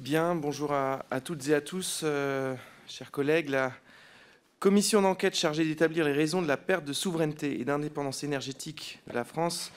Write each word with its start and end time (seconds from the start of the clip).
Bien, 0.00 0.34
bonjour 0.34 0.72
à, 0.72 1.04
toutes 1.22 1.46
et 1.48 1.54
à 1.54 1.60
tous, 1.60 2.00
euh, 2.04 2.54
chers 2.88 3.10
collègues. 3.10 3.50
La 3.50 3.70
commission 4.58 5.02
d'enquête 5.02 5.36
chargée 5.36 5.62
d'établir 5.62 6.06
les 6.06 6.12
raisons 6.12 6.40
de 6.40 6.48
la 6.48 6.56
perte 6.56 6.86
de 6.86 6.94
souveraineté 6.94 7.60
et 7.60 7.66
d'indépendance 7.66 8.24
énergétique 8.24 8.98
de 9.08 9.12
la 9.12 9.24
France 9.24 9.72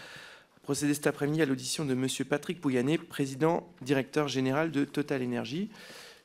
a 0.56 0.60
procédé 0.62 0.94
cet 0.94 1.08
après-midi 1.08 1.42
à 1.42 1.46
l'audition 1.46 1.84
de 1.84 1.92
M. 1.92 2.08
Patrick 2.30 2.62
Pouyanné, 2.62 2.98
président 2.98 3.68
directeur 3.82 4.30
général 4.30 4.72
de 4.72 4.86
Total 4.86 5.22
Énergie, 5.22 5.70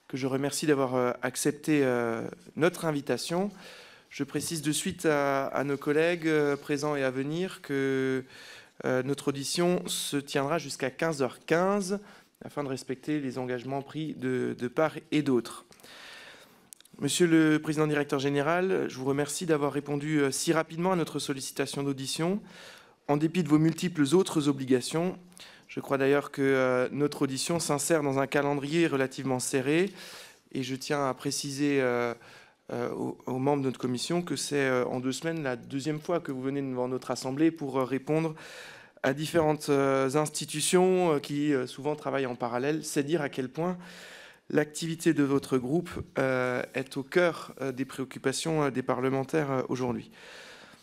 que 0.06 0.16
je 0.16 0.28
remercie 0.28 0.68
d'avoir 0.68 0.94
euh, 0.94 1.10
accepté 1.22 1.80
euh, 1.82 2.22
notre 2.54 2.84
invitation. 2.84 3.50
Je 4.10 4.22
précise 4.22 4.62
de 4.62 4.70
suite 4.70 5.06
à, 5.06 5.64
nos 5.64 5.76
collègues 5.76 6.30
présents 6.62 6.94
et 6.94 7.02
à 7.02 7.10
venir 7.10 7.62
que 7.62 8.24
notre 8.84 9.28
audition 9.28 9.82
se 9.86 10.16
tiendra 10.16 10.56
jusqu'à 10.56 10.88
15h15 10.88 11.98
afin 12.44 12.62
de 12.62 12.68
respecter 12.68 13.20
les 13.20 13.38
engagements 13.38 13.82
pris 13.82 14.14
de, 14.14 14.54
part 14.68 14.94
et 15.10 15.22
d'autre. 15.22 15.64
Monsieur 17.00 17.26
le 17.26 17.58
Président 17.60 17.86
directeur 17.86 18.18
général, 18.18 18.86
je 18.88 18.96
vous 18.96 19.04
remercie 19.04 19.46
d'avoir 19.46 19.72
répondu 19.72 20.20
euh, 20.20 20.30
si 20.32 20.52
rapidement 20.52 20.92
à 20.92 20.96
notre 20.96 21.20
sollicitation 21.20 21.84
d'audition, 21.84 22.40
en 23.06 23.16
dépit 23.16 23.44
de 23.44 23.48
vos 23.48 23.58
multiples 23.58 24.02
autres 24.14 24.48
obligations. 24.48 25.16
Je 25.68 25.80
crois 25.80 25.96
d'ailleurs 25.96 26.32
que 26.32 26.42
euh, 26.42 26.88
notre 26.90 27.22
audition 27.22 27.60
s'insère 27.60 28.02
dans 28.02 28.18
un 28.18 28.26
calendrier 28.26 28.88
relativement 28.88 29.38
serré, 29.38 29.92
et 30.50 30.62
je 30.62 30.74
tiens 30.74 31.08
à 31.08 31.14
préciser 31.14 31.80
euh, 31.80 32.14
aux, 32.70 33.38
membres 33.38 33.62
de 33.62 33.68
notre 33.68 33.78
commission 33.78 34.22
que 34.22 34.34
c'est 34.34 34.70
en 34.82 34.98
deux 35.00 35.12
semaines 35.12 35.42
la 35.42 35.56
deuxième 35.56 36.00
fois 36.00 36.20
que 36.20 36.32
vous 36.32 36.42
venez 36.42 36.62
devant 36.62 36.88
notre 36.88 37.10
Assemblée 37.10 37.50
pour 37.50 37.76
répondre 37.76 38.34
à 39.02 39.12
différentes 39.12 39.68
euh, 39.68 40.14
institutions 40.14 41.14
euh, 41.14 41.18
qui 41.18 41.52
euh, 41.52 41.66
souvent 41.66 41.94
travaillent 41.94 42.26
en 42.26 42.34
parallèle, 42.34 42.84
c'est 42.84 43.02
dire 43.02 43.22
à 43.22 43.28
quel 43.28 43.48
point 43.48 43.76
l'activité 44.50 45.12
de 45.12 45.22
votre 45.22 45.58
groupe 45.58 45.90
est 46.16 46.96
au 46.96 47.02
cœur 47.02 47.54
des 47.74 47.84
préoccupations 47.84 48.70
des 48.70 48.82
parlementaires 48.82 49.64
aujourd'hui. 49.68 50.10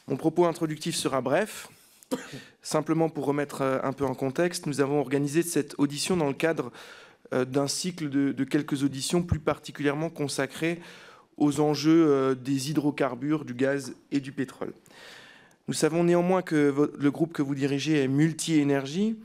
Mon 0.08 0.18
propos 0.18 0.46
introductif 0.46 0.96
sera 0.96 1.20
bref. 1.20 1.68
Simplement 2.62 3.10
pour 3.10 3.26
remettre 3.26 3.64
un 3.64 3.92
peu 3.92 4.06
en 4.06 4.14
contexte, 4.14 4.68
nous 4.68 4.82
avons 4.82 5.00
organisé 5.00 5.42
cette 5.42 5.74
audition 5.80 6.16
dans 6.16 6.28
le 6.28 6.36
cadre 6.36 6.72
d'un 7.32 7.68
cycle 7.68 8.12
de, 8.12 8.44
quelques 8.44 8.84
auditions 8.84 9.24
plus 9.24 9.40
particulièrement 9.40 10.12
consacrées 10.12 10.80
aux 11.38 11.60
enjeux 11.60 12.36
des 12.36 12.70
hydrocarbures, 12.70 13.46
du 13.46 13.56
gaz 13.56 13.96
et 14.12 14.20
du 14.20 14.32
pétrole. 14.32 14.74
Nous 15.68 15.74
savons 15.74 16.04
néanmoins 16.04 16.44
que 16.44 16.92
le 16.96 17.12
groupe 17.12 17.34
que 17.34 17.42
vous 17.42 17.56
dirigez 17.56 18.04
est 18.04 18.08
multi-énergie. 18.08 19.18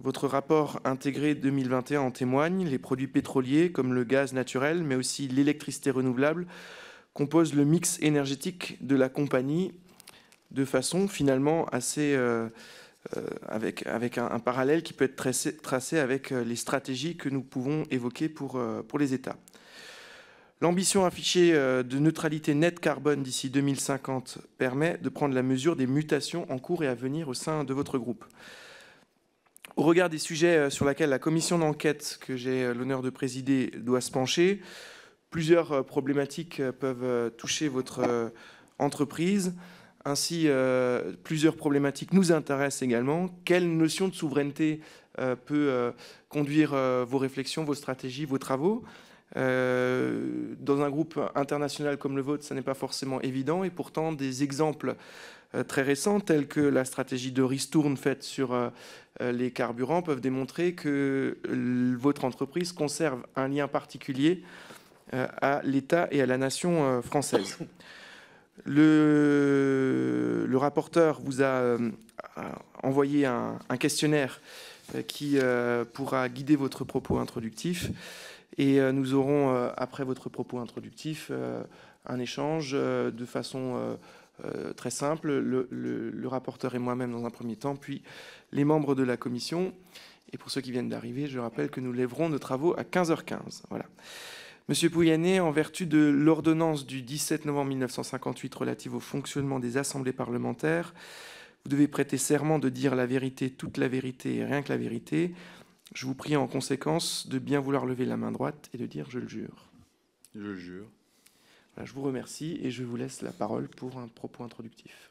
Votre 0.00 0.28
rapport 0.28 0.78
intégré 0.84 1.34
2021 1.34 2.02
en 2.02 2.10
témoigne. 2.10 2.66
Les 2.66 2.78
produits 2.78 3.06
pétroliers 3.06 3.72
comme 3.72 3.94
le 3.94 4.04
gaz 4.04 4.34
naturel, 4.34 4.84
mais 4.84 4.94
aussi 4.94 5.26
l'électricité 5.26 5.90
renouvelable, 5.90 6.46
composent 7.14 7.54
le 7.54 7.64
mix 7.64 7.98
énergétique 8.02 8.76
de 8.86 8.94
la 8.94 9.08
compagnie 9.08 9.72
de 10.50 10.66
façon 10.66 11.08
finalement 11.08 11.64
assez... 11.66 12.14
Euh, 12.14 12.48
euh, 13.16 13.24
avec, 13.46 13.86
un, 13.86 14.40
parallèle 14.40 14.82
qui 14.82 14.92
peut 14.92 15.04
être 15.04 15.14
tracé, 15.62 15.98
avec 15.98 16.32
euh, 16.32 16.44
les 16.44 16.56
stratégies 16.56 17.16
que 17.16 17.28
nous 17.28 17.40
pouvons 17.40 17.84
évoquer 17.92 18.28
pour 18.28 18.58
les 18.98 19.14
États. 19.14 19.36
L'ambition 20.62 21.04
affichée 21.04 21.52
euh, 21.52 21.82
de 21.82 21.98
neutralité 21.98 22.54
nette 22.54 22.80
carbone 22.80 23.22
d'ici 23.22 23.50
2050 23.50 24.38
permet 24.56 24.96
de 24.96 25.10
prendre 25.10 25.34
la 25.34 25.42
mesure 25.42 25.76
des 25.76 25.86
mutations 25.86 26.50
en 26.50 26.58
cours 26.58 26.82
et 26.82 26.88
à 26.88 26.94
venir 26.94 27.28
au 27.28 27.34
sein 27.34 27.62
de 27.62 27.74
votre 27.74 27.98
groupe. 27.98 28.24
Au 29.76 29.82
regard 29.82 30.08
des 30.08 30.16
sujets 30.16 30.56
euh, 30.56 30.70
sur 30.70 30.86
lesquels 30.86 31.10
la 31.10 31.18
commission 31.18 31.58
d'enquête 31.58 32.18
que 32.22 32.36
j'ai 32.36 32.64
euh, 32.64 32.72
l'honneur 32.72 33.02
de 33.02 33.10
présider 33.10 33.70
doit 33.76 34.00
se 34.00 34.10
pencher, 34.10 34.62
plusieurs 35.28 35.84
problématiques 35.84 36.62
peuvent 36.80 37.30
toucher 37.36 37.68
votre 37.68 38.32
entreprise. 38.78 39.54
Ainsi, 40.06 40.48
plusieurs 41.24 41.56
problématiques 41.56 42.14
nous 42.14 42.32
intéressent 42.32 42.82
également. 42.82 43.28
Quelle 43.44 43.68
notion 43.76 44.08
de 44.08 44.14
souveraineté 44.14 44.80
peut 45.44 45.92
conduire 46.30 46.70
vos 47.06 47.18
réflexions, 47.18 47.64
vos 47.64 47.74
stratégies, 47.74 48.24
vos 48.24 48.38
travaux? 48.38 48.84
Euh, 49.34 50.54
dans 50.60 50.82
un 50.82 50.90
groupe 50.90 51.18
international 51.34 51.98
comme 51.98 52.16
le 52.16 52.22
vôtre, 52.22 52.44
ce 52.44 52.54
n'est 52.54 52.62
pas 52.62 52.74
forcément 52.74 53.20
évident. 53.22 53.64
Et 53.64 53.70
pourtant, 53.70 54.12
des 54.12 54.42
exemples 54.42 54.94
euh, 55.54 55.64
très 55.64 55.82
récents, 55.82 56.20
tels 56.20 56.46
que 56.46 56.60
la 56.60 56.84
stratégie 56.84 57.32
de 57.32 57.42
ristourne 57.42 57.96
faite 57.96 58.22
sur 58.22 58.52
euh, 58.52 58.70
les 59.20 59.50
carburants, 59.50 60.02
peuvent 60.02 60.20
démontrer 60.20 60.74
que 60.74 61.38
votre 61.98 62.24
entreprise 62.24 62.72
conserve 62.72 63.22
un 63.34 63.48
lien 63.48 63.66
particulier 63.66 64.42
à 65.12 65.60
l'État 65.64 66.08
et 66.10 66.20
à 66.20 66.26
la 66.26 66.36
nation 66.36 67.00
française. 67.00 67.56
Le, 68.66 70.46
rapporteur 70.56 71.20
vous 71.22 71.42
a 71.42 71.78
envoyé 72.82 73.24
un 73.24 73.76
questionnaire 73.78 74.42
qui 75.06 75.38
pourra 75.94 76.28
guider 76.28 76.56
votre 76.56 76.84
propos 76.84 77.18
introductif. 77.18 77.90
Et 78.58 78.80
euh, 78.80 78.92
nous 78.92 79.14
aurons, 79.14 79.54
euh, 79.54 79.70
après 79.76 80.04
votre 80.04 80.28
propos 80.28 80.58
introductif, 80.58 81.28
euh, 81.30 81.62
un 82.06 82.18
échange 82.18 82.72
de 82.72 83.24
façon 83.24 83.98
très 84.76 84.90
simple, 84.90 85.32
le, 85.32 86.28
rapporteur 86.28 86.76
et 86.76 86.78
moi-même 86.78 87.10
dans 87.10 87.24
un 87.24 87.30
premier 87.30 87.56
temps, 87.56 87.74
puis 87.74 88.02
les 88.52 88.64
membres 88.64 88.94
de 88.94 89.02
la 89.02 89.16
commission. 89.16 89.72
Et 90.32 90.38
pour 90.38 90.50
ceux 90.50 90.60
qui 90.60 90.70
viennent 90.70 90.88
d'arriver, 90.88 91.26
je 91.26 91.40
rappelle 91.40 91.68
que 91.68 91.80
nous 91.80 91.92
lèverons 91.92 92.28
nos 92.28 92.38
travaux 92.38 92.78
à 92.78 92.84
15h15. 92.84 93.62
Voilà. 93.70 93.86
Monsieur 94.68 94.88
Pouyanné, 94.88 95.40
en 95.40 95.50
vertu 95.50 95.86
de 95.86 95.98
l'ordonnance 95.98 96.86
du 96.86 97.02
17 97.02 97.44
novembre 97.44 97.70
1958 97.70 98.54
relative 98.54 98.94
au 98.94 99.00
fonctionnement 99.00 99.58
des 99.58 99.78
assemblées 99.78 100.12
parlementaires, 100.12 100.94
vous 101.64 101.70
devez 101.70 101.88
prêter 101.88 102.16
serment 102.16 102.60
de 102.60 102.68
dire 102.68 102.94
la 102.94 103.06
vérité, 103.06 103.50
toute 103.50 103.78
la 103.78 103.88
vérité 103.88 104.36
et 104.36 104.44
rien 104.44 104.62
que 104.62 104.68
la 104.68 104.76
vérité, 104.76 105.34
je 105.94 106.06
vous 106.06 106.14
prie 106.14 106.36
en 106.36 106.46
conséquence 106.46 107.28
de 107.28 107.38
bien 107.38 107.60
vouloir 107.60 107.86
lever 107.86 108.04
la 108.04 108.16
main 108.16 108.32
droite 108.32 108.68
et 108.74 108.78
de 108.78 108.86
dire 108.86 109.10
je 109.10 109.18
le 109.18 109.28
jure. 109.28 109.68
Je 110.34 110.40
le 110.40 110.56
jure. 110.56 110.86
je 111.82 111.92
vous 111.92 112.02
remercie 112.02 112.58
et 112.62 112.70
je 112.70 112.82
vous 112.82 112.96
laisse 112.96 113.22
la 113.22 113.32
parole 113.32 113.68
pour 113.68 113.98
un 113.98 114.08
propos 114.08 114.44
introductif. 114.44 115.10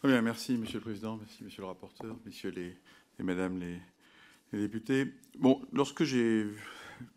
Très 0.00 0.08
bien, 0.08 0.20
merci 0.20 0.56
Monsieur 0.56 0.78
le 0.78 0.82
Président, 0.82 1.16
merci 1.16 1.42
Monsieur 1.42 1.62
le 1.62 1.68
rapporteur, 1.68 2.16
Messieurs 2.26 2.50
les, 2.50 2.76
et 3.18 3.22
Mesdames 3.22 3.58
les, 3.58 3.80
députés. 4.52 5.12
Bon, 5.38 5.60
lorsque 5.72 6.04
j'ai 6.04 6.46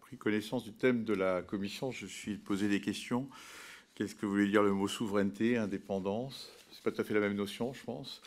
pris 0.02 0.18
connaissance 0.18 0.64
du 0.64 0.74
thème 0.74 1.04
de 1.04 1.14
la 1.14 1.42
commission, 1.42 1.92
je 1.92 2.06
suis 2.06 2.38
posé 2.38 2.68
des 2.68 2.82
questions. 2.82 3.30
Qu'est-ce 3.96 4.16
que 4.16 4.26
voulait 4.26 4.48
dire 4.48 4.64
le 4.64 4.74
mot 4.74 4.88
souveraineté, 4.88 5.58
indépendance? 5.58 6.50
C'est 6.72 6.84
pas 6.84 6.92
tout 6.92 7.02
à 7.02 7.04
fait 7.04 7.14
la 7.14 7.20
même 7.20 7.36
notion, 7.36 7.74
je 7.74 7.84
pense. 7.84 8.22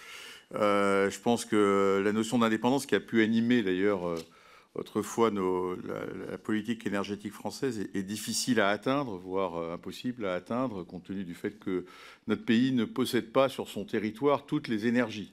Euh, 0.54 1.10
je 1.10 1.18
pense 1.18 1.44
que 1.44 2.02
la 2.04 2.12
notion 2.12 2.38
d'indépendance 2.38 2.86
qui 2.86 2.94
a 2.94 3.00
pu 3.00 3.22
animer 3.22 3.62
d'ailleurs 3.62 4.06
euh, 4.06 4.18
autrefois 4.74 5.30
nos, 5.30 5.76
la, 5.76 6.36
politique 6.38 6.86
énergétique 6.86 7.32
française 7.32 7.88
est, 7.94 8.02
difficile 8.02 8.60
à 8.60 8.68
atteindre, 8.68 9.16
voire 9.16 9.56
euh, 9.56 9.74
impossible 9.74 10.26
à 10.26 10.34
atteindre, 10.34 10.84
compte 10.84 11.04
tenu 11.04 11.24
du 11.24 11.34
fait 11.34 11.58
que 11.58 11.86
notre 12.26 12.44
pays 12.44 12.72
ne 12.72 12.84
possède 12.84 13.32
pas 13.32 13.48
sur 13.48 13.68
son 13.68 13.84
territoire 13.84 14.44
toutes 14.44 14.68
les 14.68 14.86
énergies. 14.86 15.32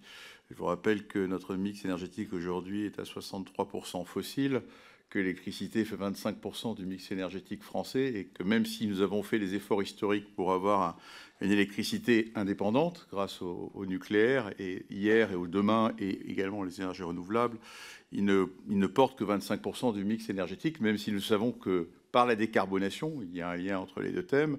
Je 0.51 0.55
vous 0.55 0.65
rappelle 0.65 1.05
que 1.05 1.19
notre 1.19 1.55
mix 1.55 1.83
énergétique 1.85 2.33
aujourd'hui 2.33 2.85
est 2.85 2.99
à 2.99 3.03
63% 3.03 4.05
fossile, 4.05 4.61
que 5.09 5.19
l'électricité 5.19 5.85
fait 5.85 5.95
25% 5.95 6.75
du 6.75 6.85
mix 6.85 7.11
énergétique 7.11 7.63
français 7.63 8.13
et 8.15 8.25
que 8.25 8.43
même 8.43 8.65
si 8.65 8.85
nous 8.87 9.01
avons 9.01 9.23
fait 9.23 9.39
des 9.39 9.55
efforts 9.55 9.81
historiques 9.81 10.35
pour 10.35 10.53
avoir 10.53 10.81
un, 10.81 10.95
une 11.41 11.51
électricité 11.51 12.31
indépendante 12.35 13.07
grâce 13.11 13.41
au, 13.41 13.85
nucléaire, 13.85 14.51
et 14.59 14.85
hier 14.89 15.31
et 15.31 15.35
au 15.35 15.47
demain, 15.47 15.93
et 15.97 16.29
également 16.29 16.63
les 16.63 16.81
énergies 16.81 17.03
renouvelables, 17.03 17.57
ne, 18.11 18.45
il 18.69 18.77
ne 18.77 18.87
porte 18.87 19.17
que 19.17 19.23
25% 19.23 19.93
du 19.93 20.03
mix 20.03 20.29
énergétique, 20.29 20.81
même 20.81 20.97
si 20.97 21.11
nous 21.11 21.21
savons 21.21 21.51
que 21.51 21.87
par 22.11 22.25
la 22.25 22.35
décarbonation, 22.35 23.21
il 23.21 23.35
y 23.35 23.41
a 23.41 23.49
un 23.49 23.55
lien 23.55 23.79
entre 23.79 24.01
les 24.01 24.11
deux 24.11 24.25
thèmes, 24.25 24.57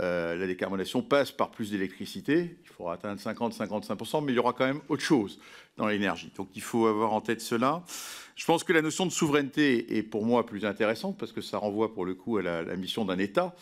euh, 0.00 0.36
la 0.36 0.46
décarbonation 0.46 1.02
passe 1.02 1.32
par 1.32 1.50
plus 1.50 1.70
d'électricité, 1.70 2.56
il 2.62 2.68
faudra 2.68 2.94
atteindre 2.94 3.20
50-55%, 3.20 4.24
mais 4.24 4.32
il 4.32 4.36
y 4.36 4.38
aura 4.38 4.52
quand 4.52 4.66
même 4.66 4.80
autre 4.88 5.02
chose 5.02 5.38
dans 5.76 5.86
l'énergie. 5.86 6.32
Donc 6.36 6.48
il 6.54 6.62
faut 6.62 6.86
avoir 6.86 7.12
en 7.12 7.20
tête 7.20 7.40
cela. 7.40 7.82
Je 8.34 8.44
pense 8.44 8.64
que 8.64 8.72
la 8.72 8.82
notion 8.82 9.06
de 9.06 9.10
souveraineté 9.10 9.96
est 9.96 10.02
pour 10.02 10.24
moi 10.24 10.44
plus 10.44 10.64
intéressante 10.64 11.16
parce 11.18 11.32
que 11.32 11.40
ça 11.40 11.58
renvoie 11.58 11.94
pour 11.94 12.04
le 12.04 12.14
coup 12.14 12.36
à 12.36 12.42
la, 12.42 12.62
la 12.62 12.76
mission 12.76 13.04
d'un 13.04 13.18
État 13.18 13.54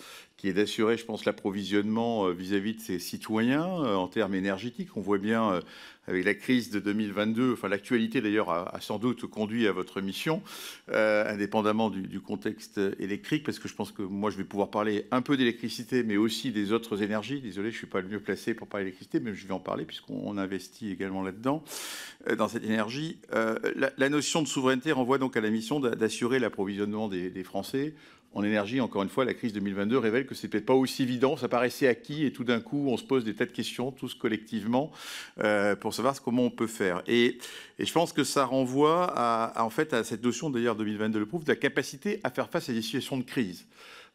qui 0.44 0.50
est 0.50 0.52
d'assurer, 0.52 0.98
je 0.98 1.06
pense, 1.06 1.24
l'approvisionnement 1.24 2.28
vis-à-vis 2.28 2.74
de 2.74 2.80
ses 2.80 2.98
citoyens 2.98 3.64
en 3.64 4.08
termes 4.08 4.34
énergétiques. 4.34 4.94
On 4.94 5.00
voit 5.00 5.16
bien 5.16 5.62
avec 6.06 6.24
la 6.24 6.34
crise 6.34 6.70
de 6.70 6.80
2022, 6.80 7.54
enfin 7.54 7.68
l'actualité 7.68 8.20
d'ailleurs 8.20 8.50
a, 8.50 8.78
sans 8.80 8.98
doute 8.98 9.26
conduit 9.26 9.66
à 9.66 9.72
votre 9.72 10.00
mission, 10.00 10.42
euh, 10.90 11.32
indépendamment 11.32 11.90
du, 11.90 12.20
contexte 12.20 12.80
électrique, 12.98 13.44
parce 13.44 13.58
que 13.58 13.68
je 13.68 13.74
pense 13.74 13.90
que 13.92 14.02
moi 14.02 14.30
je 14.30 14.36
vais 14.36 14.44
pouvoir 14.44 14.70
parler 14.70 15.06
un 15.10 15.22
peu 15.22 15.36
d'électricité, 15.36 16.02
mais 16.02 16.16
aussi 16.16 16.52
des 16.52 16.72
autres 16.72 17.02
énergies. 17.02 17.40
Désolé, 17.40 17.70
je 17.70 17.76
ne 17.76 17.78
suis 17.78 17.86
pas 17.86 18.00
le 18.00 18.08
mieux 18.08 18.20
placé 18.20 18.54
pour 18.54 18.66
parler 18.66 18.84
d'électricité, 18.84 19.20
mais 19.20 19.34
je 19.34 19.46
vais 19.46 19.54
en 19.54 19.60
parler 19.60 19.84
puisqu'on 19.84 20.36
investit 20.36 20.90
également 20.90 21.22
là-dedans, 21.22 21.64
euh, 22.28 22.36
dans 22.36 22.48
cette 22.48 22.64
énergie. 22.64 23.18
Euh, 23.32 23.56
la, 23.96 24.08
notion 24.08 24.42
de 24.42 24.48
souveraineté 24.48 24.92
renvoie 24.92 25.18
donc 25.18 25.36
à 25.36 25.40
la 25.40 25.50
mission 25.50 25.80
d'assurer 25.80 26.38
l'approvisionnement 26.38 27.08
des, 27.08 27.30
des 27.30 27.44
Français 27.44 27.94
en 28.34 28.42
énergie, 28.42 28.80
encore 28.80 29.02
une 29.02 29.08
fois, 29.08 29.24
la 29.24 29.32
crise 29.32 29.52
2022 29.52 29.96
révèle 29.96 30.26
que 30.26 30.34
c'est 30.34 30.48
peut-être 30.48 30.66
pas 30.66 30.74
aussi 30.74 31.04
évident. 31.04 31.36
Ça 31.36 31.48
paraissait 31.48 31.86
acquis 31.86 32.24
et 32.24 32.32
tout 32.32 32.44
d'un 32.44 32.60
coup, 32.60 32.86
on 32.88 32.96
se 32.96 33.04
pose 33.04 33.24
des 33.24 33.34
tas 33.34 33.46
de 33.46 33.52
questions, 33.52 33.92
tous 33.92 34.14
collectivement, 34.14 34.90
euh, 35.42 35.76
pour 35.76 35.94
savoir 35.94 36.20
comment 36.20 36.42
on 36.42 36.50
peut 36.50 36.66
faire. 36.66 37.02
Et, 37.06 37.38
je 37.78 37.92
pense 37.92 38.12
que 38.12 38.22
ça 38.22 38.44
renvoie 38.44 39.52
en 39.56 39.70
fait, 39.70 39.92
à 39.94 40.04
cette 40.04 40.22
notion, 40.22 40.50
d'ailleurs, 40.50 40.76
2022 40.76 41.18
le 41.18 41.26
prouve, 41.26 41.44
de 41.44 41.50
la 41.50 41.56
capacité 41.56 42.20
à 42.22 42.30
faire 42.30 42.48
face 42.48 42.68
à 42.68 42.72
des 42.72 42.82
situations 42.82 43.16
de 43.16 43.24
crise. 43.24 43.66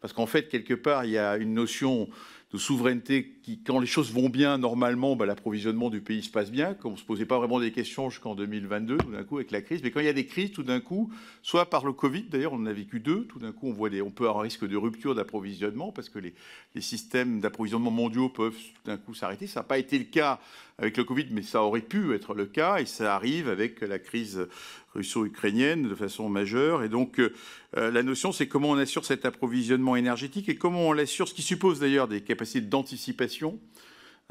Parce 0.02 0.14
qu'en 0.14 0.28
fait, 0.28 0.48
quelque 0.48 0.74
part, 0.74 1.04
il 1.04 1.12
y 1.12 1.18
a 1.18 1.36
une 1.36 1.54
notion 1.54 2.08
de 2.54 2.58
souveraineté 2.58 3.39
quand 3.58 3.80
les 3.80 3.88
choses 3.88 4.12
vont 4.12 4.30
bien, 4.30 4.58
normalement, 4.58 5.16
bah, 5.16 5.26
l'approvisionnement 5.26 5.90
du 5.90 6.02
pays 6.02 6.22
se 6.22 6.30
passe 6.30 6.52
bien, 6.52 6.74
qu'on 6.74 6.92
ne 6.92 6.98
se 6.98 7.04
posait 7.04 7.26
pas 7.26 7.38
vraiment 7.38 7.60
des 7.60 7.72
questions 7.72 8.10
jusqu'en 8.10 8.36
2022, 8.36 8.98
tout 8.98 9.12
d'un 9.12 9.24
coup, 9.24 9.38
avec 9.38 9.52
la 9.52 9.62
crise. 9.62 9.82
Mais 9.84 9.92
quand 9.92 10.00
il 10.00 10.06
y 10.06 10.10
a 10.10 10.14
des 10.14 10.26
crises, 10.26 10.52
tout 10.52 10.64
d'un 10.64 10.80
coup, 10.80 11.12
soit 11.42 11.70
par 11.70 11.86
le 11.86 11.94
Covid, 11.94 12.24
d'ailleurs, 12.24 12.54
on 12.54 12.58
en 12.58 12.66
a 12.66 12.74
vécu 12.74 13.00
deux, 13.00 13.26
tout 13.26 13.40
d'un 13.40 13.52
coup, 13.52 13.68
on, 13.68 13.74
voit 13.74 13.90
des, 13.90 14.02
peut 14.04 14.26
avoir 14.26 14.40
un 14.40 14.44
risque 14.44 14.68
de 14.68 14.78
rupture 14.78 15.16
d'approvisionnement 15.16 15.92
parce 15.92 16.10
que 16.10 16.20
les, 16.20 16.34
les 16.76 16.82
systèmes 16.82 17.40
d'approvisionnement 17.40 17.92
mondiaux 17.92 18.30
peuvent 18.30 18.54
tout 18.54 18.82
d'un 18.86 18.98
coup 18.98 19.14
s'arrêter. 19.14 19.48
Ça 19.48 19.62
n'a 19.62 19.64
pas 19.66 19.78
été 19.78 19.98
le 19.98 20.06
cas 20.06 20.40
avec 20.80 20.96
le 20.98 21.04
Covid, 21.04 21.28
mais 21.32 21.42
ça 21.42 21.62
aurait 21.62 21.82
pu 21.82 22.14
être 22.14 22.34
le 22.34 22.46
cas, 22.46 22.78
et 22.78 22.86
ça 22.86 23.14
arrive 23.14 23.50
avec 23.50 23.82
la 23.82 24.00
crise 24.00 24.48
russo-ukrainienne 24.96 25.88
de 25.88 25.96
façon 25.96 26.30
majeure. 26.30 26.84
Et 26.84 26.90
donc, 26.90 27.20
euh, 27.20 27.92
la 27.92 28.02
notion, 28.02 28.32
c'est 28.32 28.48
comment 28.48 28.70
on 28.70 28.78
assure 28.78 29.06
cet 29.06 29.26
approvisionnement 29.26 29.96
énergétique 29.96 30.50
et 30.50 30.56
comment 30.56 30.88
on 30.88 30.94
l'assure, 30.94 31.28
ce 31.28 31.34
qui 31.34 31.42
suppose 31.42 31.80
d'ailleurs 31.80 32.08
des 32.08 32.22
capacités 32.22 32.62
d'anticipation. 32.62 33.39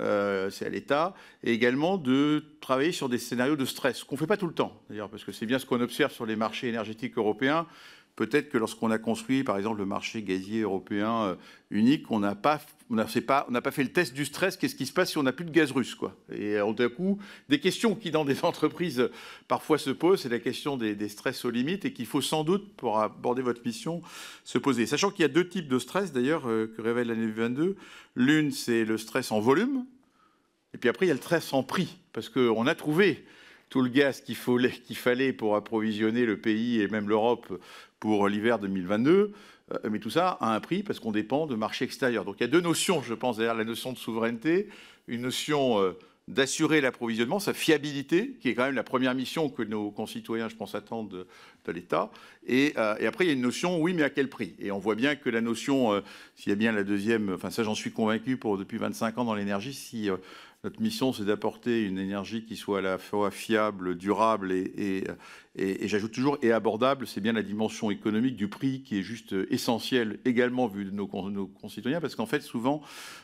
Euh, 0.00 0.48
c'est 0.50 0.64
à 0.64 0.68
l'État, 0.68 1.14
et 1.42 1.52
également 1.52 1.98
de 1.98 2.44
travailler 2.60 2.92
sur 2.92 3.08
des 3.08 3.18
scénarios 3.18 3.56
de 3.56 3.64
stress, 3.64 4.04
qu'on 4.04 4.14
ne 4.14 4.20
fait 4.20 4.28
pas 4.28 4.36
tout 4.36 4.46
le 4.46 4.54
temps, 4.54 4.80
d'ailleurs, 4.88 5.10
parce 5.10 5.24
que 5.24 5.32
c'est 5.32 5.46
bien 5.46 5.58
ce 5.58 5.66
qu'on 5.66 5.80
observe 5.80 6.12
sur 6.12 6.24
les 6.24 6.36
marchés 6.36 6.68
énergétiques 6.68 7.18
européens. 7.18 7.66
Peut-être 8.18 8.48
que 8.48 8.58
lorsqu'on 8.58 8.90
a 8.90 8.98
construit, 8.98 9.44
par 9.44 9.56
exemple, 9.58 9.78
le 9.78 9.86
marché 9.86 10.24
gazier 10.24 10.62
européen 10.62 11.22
euh, 11.22 11.34
unique, 11.70 12.10
on 12.10 12.18
n'a 12.18 12.34
pas, 12.34 12.60
on 12.90 12.96
pas, 12.96 13.46
n'a 13.48 13.60
pas 13.62 13.70
fait 13.70 13.84
le 13.84 13.92
test 13.92 14.12
du 14.12 14.24
stress. 14.24 14.56
Qu'est-ce 14.56 14.74
qui 14.74 14.86
se 14.86 14.92
passe 14.92 15.12
si 15.12 15.18
on 15.18 15.22
n'a 15.22 15.30
plus 15.30 15.44
de 15.44 15.52
gaz 15.52 15.70
russe, 15.70 15.94
quoi 15.94 16.16
Et 16.32 16.56
euh, 16.56 16.72
d'un 16.72 16.88
coup, 16.88 17.20
des 17.48 17.60
questions 17.60 17.94
qui 17.94 18.10
dans 18.10 18.24
des 18.24 18.44
entreprises 18.44 18.98
euh, 18.98 19.12
parfois 19.46 19.78
se 19.78 19.90
posent, 19.90 20.22
c'est 20.22 20.28
la 20.28 20.40
question 20.40 20.76
des, 20.76 21.08
stress 21.08 21.44
aux 21.44 21.50
limites 21.50 21.84
et 21.84 21.92
qu'il 21.92 22.06
faut 22.06 22.20
sans 22.20 22.42
doute, 22.42 22.74
pour 22.74 22.98
aborder 22.98 23.40
votre 23.40 23.64
mission, 23.64 24.02
se 24.42 24.58
poser. 24.58 24.86
Sachant 24.86 25.12
qu'il 25.12 25.22
y 25.22 25.24
a 25.24 25.28
deux 25.28 25.46
types 25.46 25.68
de 25.68 25.78
stress, 25.78 26.12
d'ailleurs, 26.12 26.42
que 26.42 26.82
révèle 26.82 27.06
l'année 27.06 27.30
22. 27.30 27.76
L'une, 28.16 28.50
c'est 28.50 28.84
le 28.84 28.98
stress 28.98 29.30
en 29.30 29.38
volume, 29.38 29.84
et 30.74 30.78
puis 30.78 30.88
après, 30.88 31.06
il 31.06 31.10
y 31.10 31.12
a 31.12 31.14
le 31.14 31.20
stress 31.20 31.52
en 31.52 31.62
prix, 31.62 31.98
parce 32.12 32.28
qu'on 32.28 32.66
a 32.66 32.74
trouvé 32.74 33.24
tout 33.68 33.82
le 33.82 33.88
gaz 33.88 34.22
qu'il 34.22 34.96
fallait 34.96 35.32
pour 35.32 35.56
approvisionner 35.56 36.24
le 36.24 36.38
pays 36.38 36.80
et 36.80 36.88
même 36.88 37.08
l'Europe 37.08 37.60
pour 38.00 38.28
l'hiver 38.28 38.58
2022. 38.58 39.32
Euh, 39.72 39.90
mais 39.90 39.98
tout 39.98 40.10
ça 40.10 40.38
a 40.40 40.54
un 40.54 40.60
prix 40.60 40.82
parce 40.82 41.00
qu'on 41.00 41.12
dépend 41.12 41.46
de 41.46 41.54
marchés 41.54 41.84
extérieurs. 41.84 42.24
Donc 42.24 42.36
il 42.38 42.42
y 42.42 42.44
a 42.44 42.48
deux 42.48 42.60
notions, 42.60 43.02
je 43.02 43.14
pense, 43.14 43.36
derrière 43.36 43.54
la 43.54 43.64
notion 43.64 43.92
de 43.92 43.98
souveraineté. 43.98 44.68
Une 45.06 45.22
notion 45.22 45.80
euh, 45.80 45.92
d'assurer 46.26 46.80
l'approvisionnement, 46.80 47.38
sa 47.38 47.54
fiabilité, 47.54 48.36
qui 48.40 48.50
est 48.50 48.54
quand 48.54 48.64
même 48.64 48.74
la 48.74 48.82
première 48.82 49.14
mission 49.14 49.48
que 49.48 49.62
nos 49.62 49.90
concitoyens, 49.90 50.48
je 50.48 50.56
pense, 50.56 50.74
attendent 50.74 51.08
de, 51.08 51.26
l'État. 51.72 52.10
Euh, 52.48 52.96
et, 52.98 53.06
après, 53.06 53.24
il 53.24 53.28
y 53.28 53.30
a 53.30 53.34
une 53.34 53.42
notion, 53.42 53.78
oui, 53.78 53.92
mais 53.92 54.02
à 54.02 54.08
quel 54.08 54.30
prix? 54.30 54.54
Et 54.58 54.70
on 54.70 54.78
voit 54.78 54.94
bien 54.94 55.16
que 55.16 55.28
la 55.28 55.42
notion, 55.42 56.02
s'il 56.34 56.48
y 56.48 56.52
a 56.52 56.56
bien 56.56 56.72
la 56.72 56.82
deuxième, 56.82 57.34
enfin 57.34 57.50
ça 57.50 57.62
j'en 57.62 57.74
suis 57.74 57.92
convaincu 57.92 58.38
pour 58.38 58.56
depuis 58.56 58.78
25 58.78 59.18
ans 59.18 59.24
dans 59.24 59.34
l'énergie, 59.34 59.74
si 59.74 60.08
notre 60.68 60.82
mission, 60.82 61.14
c'est 61.14 61.24
d'apporter 61.24 61.82
une 61.82 61.98
énergie 61.98 62.44
qui 62.44 62.54
soit 62.54 62.80
à 62.80 62.82
la 62.82 62.98
fois 62.98 63.30
fiable, 63.30 63.96
durable 63.96 64.52
et, 64.52 65.02
et, 65.56 65.88
j'ajoute 65.88 66.12
toujours 66.12 66.36
abordable. 66.52 67.06
C'est 67.06 67.22
bien 67.22 67.32
la 67.32 67.42
dimension 67.42 67.90
économique 67.90 68.36
du 68.36 68.48
prix 68.48 68.82
qui 68.82 68.98
est 68.98 69.02
juste 69.02 69.34
essentielle 69.48 70.18
également 70.26 70.66
vu 70.66 70.84
de 70.84 70.90
nos, 70.90 71.06
concitoyens, 71.06 72.02
parce 72.02 72.16
qu'en 72.16 72.26
fait, 72.26 72.42
souvent, 72.42 72.82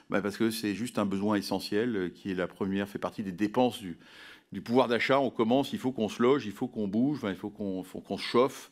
bah, 0.09 0.23
parce 0.23 0.39
que 0.39 0.51
c'est 0.51 0.75
juste 0.75 0.99
un 0.99 1.05
besoin 1.05 1.37
essentiel 1.37 2.13
qui 2.15 2.31
est 2.31 2.35
la 2.35 2.47
première, 2.47 2.89
fait 2.89 2.99
partie 2.99 3.23
des 3.23 3.33
dépenses 3.33 3.79
du, 3.83 3.99
pouvoir 4.63 4.89
d'achat. 4.89 5.21
On 5.21 5.29
commence, 5.29 5.75
il 5.75 5.79
faut 5.79 5.93
qu'on 5.93 6.09
se 6.09 6.23
loge, 6.23 6.47
il 6.47 6.53
faut 6.53 6.67
qu'on 6.67 6.89
bouge, 6.89 7.21
il 7.29 7.35
faut 7.35 7.51
qu'on 7.51 7.85
se 8.17 8.23
chauffe. 8.23 8.71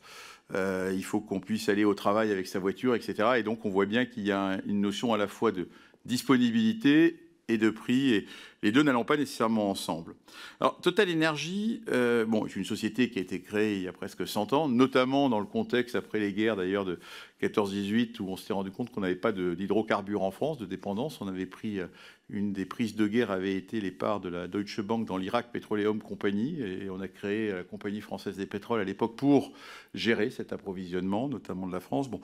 Euh, 0.55 0.91
il 0.95 1.05
faut 1.05 1.21
qu'on 1.21 1.39
puisse 1.39 1.69
aller 1.69 1.85
au 1.85 1.93
travail 1.93 2.31
avec 2.31 2.47
sa 2.47 2.57
voiture, 2.57 2.95
etc. 2.95 3.33
Et 3.37 3.43
donc, 3.43 3.65
on 3.65 3.69
voit 3.69 3.85
bien 3.85 4.05
qu'il 4.05 4.23
y 4.23 4.31
a 4.31 4.59
une 4.65 4.81
notion 4.81 5.13
à 5.13 5.17
la 5.17 5.27
fois 5.27 5.51
de 5.51 5.69
disponibilité 6.05 7.19
et 7.47 7.57
de 7.57 7.69
prix, 7.69 8.13
et 8.13 8.25
les 8.63 8.71
deux 8.71 8.81
n'allant 8.81 9.03
pas 9.03 9.17
nécessairement 9.17 9.69
ensemble. 9.69 10.15
Alors, 10.61 10.79
Total 10.79 11.11
Energy, 11.11 11.83
euh, 11.89 12.25
bon, 12.25 12.47
c'est 12.47 12.55
une 12.55 12.65
société 12.65 13.09
qui 13.09 13.19
a 13.19 13.21
été 13.21 13.41
créée 13.41 13.75
il 13.75 13.83
y 13.83 13.87
a 13.89 13.93
presque 13.93 14.25
100 14.25 14.53
ans, 14.53 14.69
notamment 14.69 15.29
dans 15.29 15.41
le 15.41 15.45
contexte 15.45 15.95
après 15.95 16.19
les 16.19 16.31
guerres 16.31 16.55
d'ailleurs 16.55 16.85
de 16.85 16.97
14-18, 17.41 18.21
où 18.21 18.29
on 18.29 18.37
s'était 18.37 18.53
rendu 18.53 18.71
compte 18.71 18.89
qu'on 18.89 19.01
n'avait 19.01 19.15
pas 19.15 19.33
d'hydrocarbures 19.33 20.23
en 20.23 20.31
France, 20.31 20.57
de 20.57 20.65
dépendance. 20.65 21.19
On 21.19 21.27
avait 21.27 21.45
pris 21.45 21.81
euh, 21.81 21.87
une 22.29 22.53
des 22.53 22.65
prises 22.65 22.95
de 22.95 23.05
guerre 23.05 23.31
avait 23.31 23.55
été 23.55 23.81
les 23.81 23.91
parts 23.91 24.21
de 24.21 24.29
la 24.29 24.47
Deutsche 24.47 24.79
Bank 24.79 25.05
dans 25.05 25.17
l'Irak 25.17 25.51
Petroleum 25.51 26.01
Company, 26.01 26.61
et 26.61 26.89
on 26.89 27.01
a 27.01 27.09
créé 27.09 27.51
la 27.51 27.63
Compagnie 27.63 27.99
française 27.99 28.37
des 28.37 28.45
pétroles 28.45 28.79
à 28.79 28.85
l'époque 28.85 29.17
pour 29.17 29.51
gérer 29.93 30.31
cet 30.31 30.53
approvisionnement, 30.53 31.27
notamment 31.27 31.67
de 31.67 31.73
la 31.73 31.81
France. 31.81 32.09
Bon, 32.09 32.21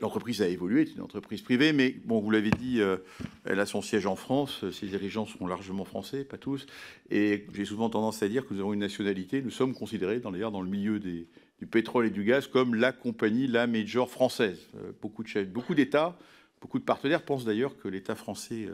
l'entreprise 0.00 0.40
a 0.40 0.48
évolué, 0.48 0.86
c'est 0.86 0.94
une 0.94 1.02
entreprise 1.02 1.42
privée, 1.42 1.72
mais 1.72 1.96
bon, 2.04 2.20
vous 2.20 2.30
l'avez 2.30 2.50
dit, 2.50 2.80
euh, 2.80 2.98
elle 3.44 3.58
a 3.58 3.66
son 3.66 3.82
siège 3.82 4.06
en 4.06 4.16
France, 4.16 4.64
ses 4.70 4.86
dirigeants 4.86 5.26
sont 5.26 5.46
largement 5.46 5.63
français, 5.84 6.24
pas 6.24 6.38
tous, 6.38 6.66
et 7.10 7.46
j'ai 7.54 7.64
souvent 7.64 7.88
tendance 7.88 8.22
à 8.22 8.28
dire 8.28 8.46
que 8.46 8.54
nous 8.54 8.60
avons 8.60 8.72
une 8.72 8.80
nationalité, 8.80 9.42
nous 9.42 9.50
sommes 9.50 9.74
considérés, 9.74 10.20
d'ailleurs, 10.20 10.52
dans 10.52 10.62
le 10.62 10.68
milieu 10.68 10.98
du 10.98 11.26
pétrole 11.70 12.06
et 12.06 12.10
du 12.10 12.24
gaz 12.24 12.46
comme 12.46 12.74
la 12.74 12.92
compagnie, 12.92 13.46
la 13.46 13.66
major 13.66 14.10
française. 14.10 14.68
Euh, 14.76 14.92
beaucoup 15.00 15.22
de 15.22 15.44
beaucoup 15.44 15.74
d'États, 15.74 16.16
beaucoup 16.60 16.78
de 16.78 16.84
partenaires 16.84 17.24
pensent 17.24 17.44
d'ailleurs 17.44 17.76
que 17.78 17.88
l'État 17.88 18.14
français 18.14 18.68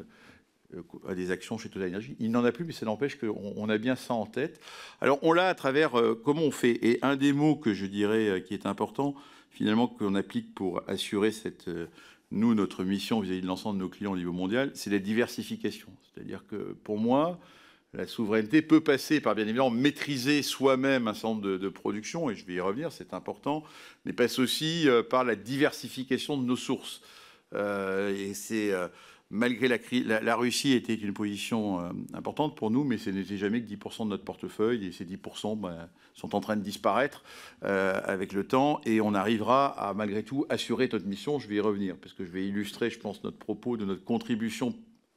euh, 0.75 0.83
a 1.07 1.15
des 1.15 1.31
actions 1.31 1.57
chez 1.57 1.69
Total 1.69 1.89
Energy. 1.89 2.17
Il 2.19 2.31
n'en 2.31 2.45
a 2.45 2.53
plus, 2.53 2.65
mais 2.65 2.73
ça 2.73 2.87
n'empêche 2.87 3.17
qu'on 3.17 3.69
a 3.69 3.79
bien 3.79 3.97
ça 3.97 4.15
en 4.15 4.27
tête. 4.27 4.61
Alors 5.01 5.19
on 5.23 5.33
l'a 5.33 5.49
à 5.49 5.55
travers 5.55 5.99
euh, 5.99 6.21
comment 6.25 6.43
on 6.43 6.51
fait? 6.51 6.79
Et 6.85 6.99
un 7.03 7.17
des 7.17 7.33
mots 7.33 7.57
que 7.57 7.75
je 7.75 7.87
dirais 7.87 8.43
qui 8.47 8.55
est 8.55 8.67
important, 8.67 9.15
finalement, 9.51 9.89
qu'on 9.89 10.15
applique 10.15 10.55
pour 10.55 10.83
assurer 10.89 11.31
cette, 11.31 11.71
nous, 12.31 12.55
notre 12.55 12.85
mission 12.85 13.21
vis-à-vis 13.21 13.43
de 13.43 13.47
l'ensemble 13.47 13.79
de 13.79 13.85
nos 13.85 13.89
clients 13.89 14.13
au 14.13 14.17
niveau 14.17 14.33
mondial, 14.33 14.71
c'est 14.75 14.91
la 14.91 14.99
diversification. 14.99 15.89
C'est-à-dire 16.03 16.45
que 16.47 16.77
pour 16.85 16.99
moi, 16.99 17.41
la 17.93 18.07
souveraineté 18.07 18.63
peut 18.63 18.81
passer 18.81 19.21
par, 19.21 19.35
bien 19.35 19.45
évidemment, 19.45 19.71
maîtriser 19.71 20.43
soi-même 20.43 21.09
un 21.09 21.15
nombre 21.25 21.43
de, 21.43 21.69
productions, 21.69 22.31
et 22.31 22.37
je 22.37 22.47
vais 22.47 22.55
y 22.55 22.61
revenir, 22.61 22.93
c'est 22.93 23.15
important, 23.15 23.65
mais 24.05 24.13
passe 24.13 24.39
aussi 24.39 24.89
euh, 24.89 25.03
par 25.03 25.25
la 25.25 25.35
diversification 25.35 26.37
de 26.37 26.45
nos 26.45 26.57
sources. 26.57 27.01
Euh, 27.53 28.15
et 28.17 28.35
c'est, 28.35 28.73
euh, 28.73 28.87
malgré 29.31 29.69
la, 29.69 29.79
la, 30.05 30.21
la, 30.21 30.37
Russie 30.37 30.73
était 30.73 30.95
une 30.95 31.13
position 31.13 31.79
importante 32.13 32.57
pour 32.57 32.71
nous, 32.71 32.85
mais 32.85 32.99
ce 32.99 33.11
n'était 33.11 33.37
jamais 33.37 33.63
que 33.63 33.69
10% 33.69 34.05
de 34.05 34.11
notre 34.11 34.25
portefeuille, 34.25 34.87
et 34.87 34.93
ces 34.93 35.05
10% 35.05 35.59
ben, 35.59 35.89
sont 36.15 36.35
en 36.35 36.41
train 36.41 36.57
de 36.57 36.63
disparaître 36.63 37.23
avec 37.63 38.33
le 38.33 38.45
temps, 38.45 38.81
et 38.85 39.01
on 39.01 39.15
arrivera 39.15 39.67
à, 39.67 39.95
malgré 39.95 40.25
tout, 40.25 40.47
assurer 40.49 40.89
notre 40.93 41.07
mission. 41.07 41.39
Je 41.39 41.49
vais 41.49 41.57
y 41.57 41.61
revenir, 41.61 41.97
parce 41.97 42.13
que 42.13 42.25
je 42.25 42.31
vais 42.31 42.47
illustrer, 42.47 42.91
je 42.91 42.99
pense, 42.99 43.23
notre 43.23 43.39
propos 43.39 43.77
de 43.77 43.85
notre 43.85 44.05
contribution 44.05 44.75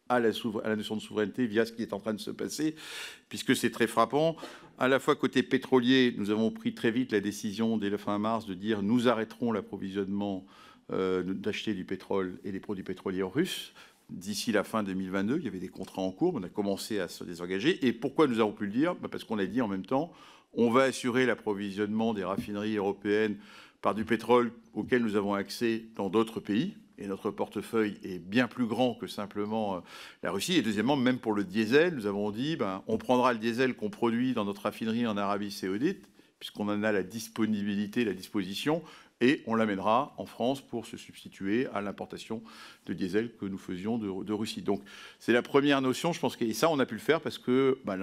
à 0.10 0.20
la, 0.20 0.30
à 0.64 0.70
la, 0.70 0.76
notion 0.76 0.96
de 0.96 1.02
souveraineté 1.02 1.46
via 1.46 1.66
ce 1.66 1.72
qui 1.72 1.82
est 1.82 1.94
en 1.94 2.00
train 2.00 2.14
de 2.14 2.20
se 2.20 2.32
passer, 2.32 2.76
puisque 3.30 3.56
c'est 3.56 3.72
très 3.72 3.88
frappant. 3.88 4.36
À 4.78 4.88
la 4.88 5.00
fois 5.00 5.16
côté 5.16 5.44
pétrolier, 5.44 6.14
nous 6.18 6.30
avons 6.30 6.52
pris 6.52 6.74
très 6.74 6.92
vite 6.92 7.12
la 7.12 7.20
décision 7.20 7.78
dès 7.78 7.90
la 7.90 7.98
fin 7.98 8.18
mars 8.18 8.46
de 8.46 8.54
dire 8.54 8.82
nous 8.82 9.08
arrêterons 9.08 9.52
l'approvisionnement 9.52 10.46
euh, 10.92 11.24
d'acheter 11.24 11.74
du 11.74 11.86
pétrole 11.86 12.40
et 12.44 12.52
des 12.52 12.60
produits 12.60 12.84
pétroliers 12.84 13.24
russes 13.24 13.74
d'ici 14.10 14.52
la 14.52 14.64
fin 14.64 14.84
2022. 14.84 15.38
Il 15.38 15.46
y 15.46 15.48
avait 15.48 15.60
des 15.60 15.70
contrats 15.70 16.02
en 16.02 16.12
cours, 16.12 16.36
on 16.36 16.44
a 16.44 16.50
commencé 16.50 17.00
à 17.00 17.08
se 17.08 17.24
désengager. 17.24 17.86
Et 17.86 17.94
pourquoi 17.94 18.28
nous 18.28 18.40
avons 18.40 18.52
pu 18.52 18.66
le 18.66 18.72
dire? 18.72 18.96
Bah, 18.96 19.08
Parce 19.12 19.24
qu'on 19.24 19.40
a 19.40 19.46
dit 19.46 19.62
en 19.62 19.68
même 19.68 19.86
temps, 19.86 20.12
on 20.54 20.70
va 20.70 20.84
assurer 20.84 21.26
l'approvisionnement 21.26 22.14
des 22.14 22.24
raffineries 22.24 22.76
européennes 22.78 23.38
par 23.82 23.96
du 23.96 24.06
pétrole 24.06 24.52
auquel 24.74 25.02
nous 25.02 25.16
avons 25.16 25.34
accès 25.34 25.86
dans 25.96 26.10
d'autres 26.10 26.40
pays 26.40 26.76
et 26.98 27.08
notre 27.08 27.32
portefeuille 27.32 27.98
est 28.04 28.20
bien 28.20 28.48
plus 28.48 28.66
grand 28.66 28.94
que 28.94 29.08
simplement 29.08 29.76
euh, 29.76 29.80
la 30.22 30.32
Russie. 30.32 30.56
Et 30.56 30.62
deuxièmement, 30.62 30.96
même 30.96 31.20
pour 31.20 31.34
le 31.34 31.44
diesel, 31.44 31.96
nous 31.96 32.06
avons 32.06 32.32
dit, 32.32 32.56
ben, 32.56 32.84
on 32.88 32.98
prendra 32.98 33.34
le 33.34 33.40
diesel 33.40 33.76
qu'on 33.76 33.90
produit 33.90 34.34
dans 34.34 34.46
notre 34.46 34.64
raffinerie 34.64 35.08
en 35.08 35.18
Arabie 35.18 35.52
saoudite, 35.52 36.08
puisqu'on 36.40 36.70
en 36.70 36.84
a 36.84 36.92
la 36.92 37.04
disponibilité, 37.04 38.06
la 38.06 38.14
disposition, 38.14 38.84
et 39.24 39.42
on 39.48 39.56
l'amènera 39.56 40.14
en 40.18 40.26
France 40.26 40.60
pour 40.60 40.86
se 40.86 40.98
substituer 40.98 41.68
à 41.74 41.80
l'importation 41.80 42.44
de 42.86 42.94
diesel 42.94 43.32
que 43.40 43.46
nous 43.46 43.58
faisions 43.58 43.98
de, 43.98 44.34
Russie. 44.34 44.62
Donc 44.62 44.82
c'est 45.20 45.32
la 45.32 45.42
première 45.42 45.82
notion, 45.82 46.12
je 46.12 46.20
pense 46.20 46.36
que 46.36 46.52
ça 46.52 46.70
on 46.70 46.78
a 46.80 46.86
pu 46.86 46.96
le 46.96 47.00
faire 47.00 47.22
parce 47.22 47.38
que 47.38 47.80
bah, 47.86 47.98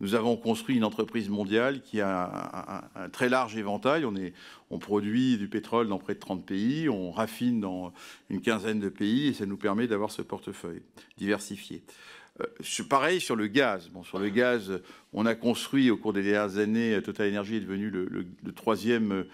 nous 0.00 0.14
avons 0.14 0.36
construit 0.36 0.76
une 0.76 0.84
entreprise 0.84 1.28
mondiale 1.28 1.80
qui 1.82 2.00
a 2.00 2.86
un, 2.94 3.08
très 3.08 3.28
large 3.28 3.56
éventail. 3.56 4.04
On, 4.70 4.78
produit 4.78 5.38
du 5.38 5.48
pétrole 5.48 5.88
dans 5.88 5.98
près 5.98 6.14
de 6.14 6.20
30 6.20 6.46
pays, 6.46 6.88
on 6.88 7.10
raffine 7.10 7.60
dans 7.60 7.92
une 8.30 8.40
quinzaine 8.40 8.78
de 8.78 8.88
pays 8.88 9.28
et 9.28 9.32
ça 9.32 9.44
nous 9.44 9.56
permet 9.56 9.88
d'avoir 9.88 10.12
ce 10.12 10.22
portefeuille 10.22 10.82
diversifié. 11.16 11.82
Euh, 12.40 12.84
pareil 12.88 13.20
sur 13.20 13.34
le 13.34 13.48
gaz. 13.48 13.88
Bon, 13.88 14.04
sur 14.04 14.20
le 14.20 14.28
gaz, 14.28 14.80
on 15.12 15.26
a 15.26 15.34
construit 15.34 15.90
au 15.90 15.96
cours 15.96 16.12
des 16.12 16.22
dernières 16.22 16.58
années, 16.58 17.02
Total 17.02 17.28
Energy 17.28 17.56
est 17.56 17.60
devenu 17.60 17.90
le 17.90 18.52
troisième 18.54 19.24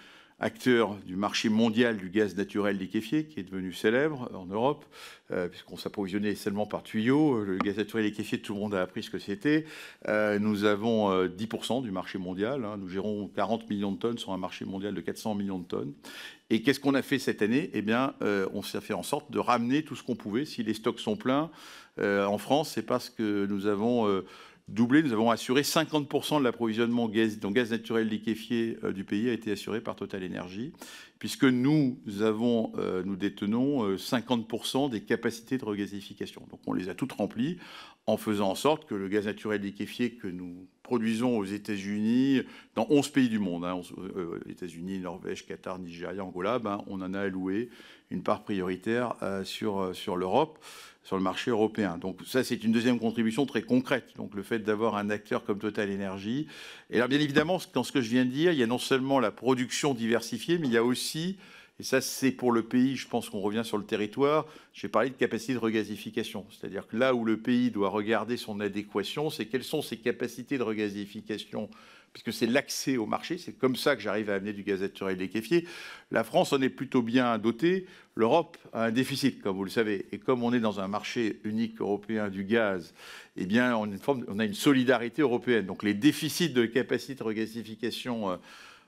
acteur 0.41 0.97
du 1.07 1.17
marché 1.17 1.49
mondial 1.49 1.97
du 1.97 2.11
gaz 2.11 2.37
naturel 2.37 2.77
liquéfié, 2.77 3.27
qui 3.27 3.41
est 3.41 3.45
devenu 3.45 3.73
célèbre 3.73 4.29
en 4.35 4.47
Europe, 4.47 4.85
euh, 5.31 5.49
puisqu'on 5.49 5.77
s'approvisionnait 5.77 6.35
seulement 6.35 6.67
par 6.67 6.83
tuyau. 6.83 7.45
Le 7.45 7.57
gaz 7.59 7.77
naturel 7.77 8.05
liquéfié, 8.05 8.41
tout 8.41 8.55
le 8.55 8.61
monde 8.61 8.75
a 8.75 8.83
appris 8.83 9.03
ce 9.03 9.11
que 9.11 9.19
c'était. 9.19 9.65
Euh, 10.09 10.39
nous 10.39 10.65
avons 10.65 11.25
10% 11.27 11.79
euh, 11.79 11.83
du 11.83 11.91
marché 11.91 12.19
mondial. 12.19 12.65
Hein. 12.65 12.77
Nous 12.79 12.89
gérons 12.89 13.29
40 13.29 13.71
millions 13.71 13.93
de 13.93 13.99
tonnes 13.99 14.19
sur 14.19 14.33
un 14.33 14.39
marché 14.39 14.65
mondial 14.65 14.95
de 14.95 15.01
400 15.01 15.35
millions 15.35 15.59
de 15.59 15.67
tonnes. 15.67 15.93
Et 16.51 16.63
qu'est-ce 16.63 16.81
qu'on 16.81 16.95
a 16.95 17.03
fait 17.03 17.19
cette 17.19 17.41
année? 17.41 17.71
Eh 17.73 17.81
bien, 17.81 18.15
on 18.53 18.63
s'est 18.63 18.83
fait 18.83 18.93
en 18.93 19.03
sorte 19.03 19.31
de 19.31 19.39
ramener 19.39 19.83
tout 19.83 19.97
ce 19.97 20.03
qu'on 20.03 20.15
pouvait. 20.15 20.45
Si 20.45 20.63
les 20.63 20.75
stocks 20.75 21.01
sont 21.01 21.17
pleins 21.17 21.51
en 21.99 22.37
France, 22.37 22.73
c'est 22.75 22.83
parce 22.83 23.09
que 23.09 23.47
nous 23.47 23.67
avons 23.67 24.23
doublé. 24.69 25.03
Nous 25.03 25.13
avons 25.13 25.31
assuré 25.31 25.63
50% 25.63 26.39
de 26.39 26.45
l'approvisionnement 26.45 27.09
gaz, 27.09 27.39
gaz 27.39 27.71
naturel 27.71 28.09
liquéfié 28.09 28.79
euh, 28.83 28.93
du 28.93 29.05
pays 29.05 29.29
a 29.29 29.33
été 29.33 29.53
assuré 29.53 29.81
par 29.81 29.95
Total 29.97 30.25
Energy, 30.25 30.73
puisque 31.19 31.45
nous 31.45 31.99
avons, 32.21 32.73
euh, 32.79 33.03
nous 33.05 33.17
détenons 33.17 33.95
50% 33.97 34.87
euh, 34.87 34.89
des 34.89 35.03
capacités 35.03 35.59
de 35.59 35.65
regasification. 35.65 36.43
Donc 36.51 36.61
on 36.67 36.73
les 36.73 36.89
a 36.89 36.95
toutes 36.95 37.13
remplies 37.13 37.59
en 38.07 38.17
faisant 38.17 38.51
en 38.51 38.55
sorte 38.55 38.87
que 38.87 38.95
le 38.95 39.09
gaz 39.09 39.27
naturel 39.27 39.63
liquéfié 39.63 40.13
que 40.13 40.29
nous 40.29 40.67
produisons 40.83 41.39
aux 41.39 41.45
États-Unis, 41.45 42.43
dans 42.75 42.87
11 42.91 43.09
pays 43.09 43.31
du 43.31 43.39
monde, 43.39 43.65
hein, 43.65 43.81
États-Unis, 44.47 44.99
Norvège, 44.99 45.47
Qatar, 45.47 45.79
Nigeria, 45.79 46.23
Angola, 46.23 46.59
ben, 46.59 46.85
on 46.87 47.01
en 47.01 47.15
a 47.15 47.21
alloué 47.21 47.71
une 48.11 48.23
part 48.23 48.43
prioritaire 48.43 49.15
sur, 49.45 49.97
sur 49.97 50.17
l'Europe 50.19 50.59
sur 51.05 51.17
le 51.17 51.23
marché 51.23 51.51
européen. 51.51 51.99
Donc 51.99 52.21
ça, 52.27 52.43
c'est 52.43 52.65
une 52.65 52.73
deuxième 52.73 52.99
contribution 52.99 53.47
très 53.47 53.63
concrète. 53.63 54.13
Donc 54.17 54.35
le 54.35 54.43
fait 54.43 54.59
d'avoir 54.61 54.97
un 54.97 55.11
acteur 55.11 55.45
comme 55.45 55.59
Total 55.59 55.93
Energy. 55.93 56.49
Et 56.91 56.97
alors 56.97 57.09
bien 57.09 57.21
évidemment, 57.21 57.61
dans 57.75 57.85
ce 57.85 57.93
que 57.93 58.01
je 58.01 58.09
viens 58.09 58.25
de 58.25 58.31
dire, 58.31 58.53
il 58.53 58.59
y 58.59 58.63
a 58.63 58.67
non 58.67 58.79
seulement 58.79 59.21
la 59.21 59.31
production 59.31 59.95
diversifiée, 59.95 60.59
mais 60.59 60.67
il 60.67 60.73
y 60.73 60.79
a 60.79 60.85
aussi, 60.85 61.37
et 61.79 61.83
ça 61.83 62.01
c'est 62.01 62.33
pour 62.33 62.53
le 62.53 62.63
pays, 62.63 62.97
je 62.97 63.07
pense 63.07 63.29
qu'on 63.29 63.41
revient 63.41 63.63
sur 63.65 63.77
le 63.77 63.85
territoire, 63.85 64.47
j'ai 64.73 64.89
parlé 64.89 65.11
de 65.11 65.15
capacité 65.15 65.53
de 65.53 65.59
regasification. 65.59 66.47
C'est-à-dire 66.51 66.87
que 66.87 66.97
là 66.97 67.15
où 67.15 67.27
le 67.27 67.37
pays 67.37 67.71
doit 67.71 67.91
regarder 67.91 68.39
son 68.39 68.61
adéquation, 68.61 69.29
c'est 69.29 69.45
quelles 69.45 69.65
sont 69.65 69.83
ses 69.83 69.99
capacités 69.99 70.57
de 70.57 70.63
regasification 70.63 71.69
puisque 72.15 72.33
c'est 72.33 72.47
l'accès 72.47 72.97
au 72.97 73.07
marché. 73.07 73.39
C'est 73.39 73.59
comme 73.59 73.75
ça 73.75 73.97
que 73.97 74.01
j'arrive 74.01 74.31
à 74.31 74.37
amener 74.37 74.53
du 74.53 74.63
gaz 74.63 74.81
naturel 74.81 75.19
liquéfié. 75.19 75.67
La 76.13 76.23
France 76.23 76.53
en 76.53 76.63
est 76.63 76.69
plutôt 76.69 77.03
bien 77.03 77.37
dotée. 77.39 77.87
L'Europe 78.15 78.57
a 78.73 78.85
un 78.85 78.93
déficit, 78.93 79.43
comme 79.43 79.57
vous 79.57 79.65
le 79.65 79.71
savez. 79.71 80.07
Et 80.13 80.19
comme 80.19 80.45
on 80.45 80.53
est 80.53 80.61
dans 80.61 80.79
un 80.79 80.87
marché 80.87 81.41
unique 81.43 81.81
européen 81.81 82.31
du 82.31 82.45
gaz, 82.45 82.95
eh 83.37 83.47
bien, 83.47 83.77
on, 83.77 84.39
a 84.39 84.45
une 84.45 84.55
solidarité 84.55 85.23
européenne. 85.23 85.67
Donc 85.67 85.83
les 85.83 85.93
déficits 85.93 86.51
de 86.51 86.67
capacité 86.67 87.17
de 87.17 87.25
regasification 87.25 88.31
euh, 88.31 88.37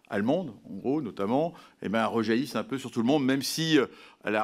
allemande, 0.09 0.55
en 0.71 0.77
gros, 0.77 1.03
notamment, 1.03 1.53
eh 1.83 1.89
bien, 1.89 2.07
rejaillissent 2.07 2.55
un 2.55 2.63
peu 2.63 2.79
sur 2.79 2.93
tout 2.93 3.01
le 3.01 3.07
monde, 3.07 3.25
même 3.25 3.43
si, 3.43 3.77
euh, 3.77 3.87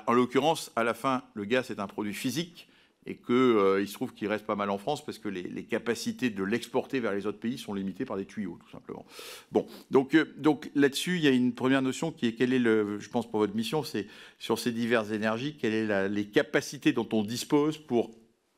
en 0.08 0.12
l'occurrence, 0.12 0.72
à 0.74 0.82
la 0.82 0.94
fin, 0.94 1.22
le 1.34 1.44
gaz 1.44 1.70
est 1.70 1.78
un 1.78 1.86
produit 1.86 2.14
physique 2.14 2.68
et 3.06 3.16
qu'il 3.16 3.34
euh, 3.34 3.84
se 3.84 3.92
trouve 3.92 4.14
qu'il 4.14 4.28
reste 4.28 4.46
pas 4.46 4.54
mal 4.54 4.70
en 4.70 4.78
France 4.78 5.04
parce 5.04 5.18
que 5.18 5.28
les, 5.28 5.64
capacités 5.64 6.30
de 6.30 6.44
l'exporter 6.44 7.00
vers 7.00 7.12
les 7.12 7.26
autres 7.26 7.38
pays 7.38 7.58
sont 7.58 7.74
limitées 7.74 8.04
par 8.04 8.16
des 8.16 8.26
tuyaux, 8.26 8.58
tout 8.64 8.70
simplement. 8.70 9.04
Bon, 9.50 9.66
donc, 9.90 10.14
euh, 10.14 10.26
là-dessus, 10.74 11.16
il 11.16 11.24
y 11.24 11.28
a 11.28 11.30
une 11.30 11.52
première 11.52 11.82
notion 11.82 12.12
qui 12.12 12.26
est 12.26 12.34
quelle 12.34 12.52
est 12.52 12.58
le, 12.58 13.00
je 13.00 13.08
pense 13.08 13.28
pour 13.28 13.40
votre 13.40 13.56
mission, 13.56 13.82
c'est 13.82 14.06
sur 14.38 14.58
ces 14.58 14.72
diverses 14.72 15.10
énergies, 15.10 15.56
quelles 15.56 15.88
sont 15.88 16.14
les 16.14 16.26
capacités 16.26 16.92
dont 16.92 17.08
on 17.12 17.22
dispose 17.22 17.78
pour 17.78 18.10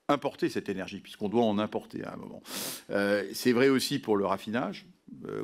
importer 0.09 0.51
cette 0.51 0.69
énergie, 0.69 1.01
puisqu'on 1.01 1.31
doit 1.31 1.45
en 1.45 1.59
importer 1.59 2.05
à 2.05 2.13
un 2.13 2.17
moment. 2.17 2.43
Euh, 2.91 3.25
c'est 3.33 3.53
vrai 3.53 3.71
aussi 3.71 3.99
pour 3.99 4.17
le 4.17 4.27
raffinage, 4.27 4.87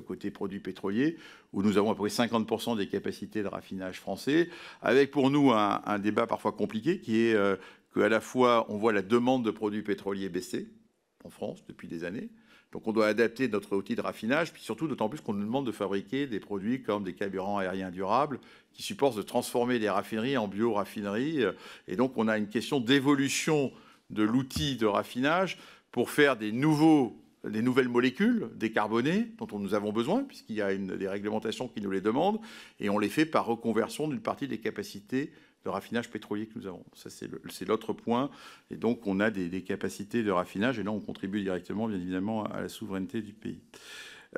côté 0.07 0.30
produits 0.30 0.59
pétroliers, 0.59 1.16
où 1.52 1.62
nous 1.62 1.78
avons 1.78 1.92
à 1.92 1.95
peu 1.95 2.00
près 2.00 2.09
50% 2.09 2.76
des 2.76 2.88
capacités 2.88 3.42
de 3.42 3.49
raffinage 3.49 4.00
français, 4.00 4.50
avec 4.83 5.11
pour 5.11 5.30
nous 5.30 5.52
un 5.52 5.99
débat 6.00 6.26
parfois 6.26 6.52
compliqué 6.52 6.99
qui 6.99 7.21
est 7.21 7.37
qu'à 7.94 8.09
la 8.09 8.20
fois 8.20 8.66
on 8.68 8.76
voit 8.76 8.92
la 8.92 9.02
demande 9.02 9.44
de 9.44 9.50
produits 9.50 9.82
pétroliers 9.82 10.28
baisser 10.28 10.68
en 11.25 11.30
France 11.30 11.64
depuis 11.66 11.88
des 11.88 12.04
années. 12.04 12.30
Donc 12.73 12.87
on 12.87 12.92
doit 12.92 13.09
adapter 13.09 13.49
notre 13.49 13.76
outil 13.76 13.97
de 13.97 14.00
raffinage, 14.00 14.52
puis 14.52 14.62
surtout 14.62 14.87
d'autant 14.87 15.09
plus 15.09 15.20
qu'on 15.20 15.32
nous 15.32 15.44
demande 15.44 15.66
de 15.66 15.73
fabriquer 15.73 16.26
des 16.26 16.38
produits 16.38 16.82
comme 16.82 17.02
des 17.02 17.14
carburants 17.14 17.59
aériens 17.59 17.90
durables 17.90 18.38
qui 18.73 18.82
supportent 18.82 19.16
de 19.16 19.23
transformer 19.23 19.78
des 19.80 19.90
raffineries 19.90 20.37
en 20.37 20.47
bio-raffineries. 20.47 21.44
Et 21.88 21.97
donc 21.97 22.12
on 22.16 22.28
a 22.28 22.38
une 22.38 22.49
question 22.49 22.78
d'évolution 22.78 23.73
de 24.11 24.23
l'outil 24.23 24.76
de 24.76 24.87
raffinage 24.87 25.59
pour 25.90 26.11
faire 26.11 26.37
des 26.37 26.52
nouveaux 26.52 27.16
des 27.44 27.62
nouvelles 27.62 27.88
molécules 27.88 28.50
décarbonées 28.56 29.28
dont 29.38 29.59
nous 29.59 29.73
avons 29.73 29.92
besoin, 29.92 30.25
puisqu'il 30.25 30.56
y 30.56 30.62
a 30.62 30.73
une, 30.73 30.99
des 30.99 31.09
réglementations 31.09 31.68
qui 31.68 31.80
nous 31.80 31.90
les 31.90 32.02
demandent, 32.02 32.38
et 32.78 32.90
on 32.90 32.99
les 32.99 33.09
fait 33.09 33.25
par 33.25 33.47
reconversion 33.47 34.09
d'une 34.09 34.20
partie 34.20 34.47
des 34.47 34.59
capacités 34.59 35.32
de 35.64 35.68
raffinage 35.68 36.10
pétrolier 36.10 36.46
que 36.46 36.58
nous 36.58 36.66
avons. 36.66 36.84
Ça, 36.94 37.10
c'est 37.10 37.66
l'autre 37.66 37.92
point. 37.92 38.30
Et 38.70 38.76
donc, 38.76 39.06
on 39.06 39.20
a 39.20 39.30
des, 39.30 39.62
capacités 39.62 40.22
de 40.22 40.30
raffinage, 40.30 40.78
et 40.78 40.82
là, 40.82 40.90
on 40.90 41.00
contribue 41.00 41.42
directement, 41.42 41.88
bien 41.88 41.98
évidemment, 41.98 42.44
à 42.44 42.62
la 42.62 42.68
souveraineté 42.68 43.22
du 43.22 43.32
pays. 43.32 43.60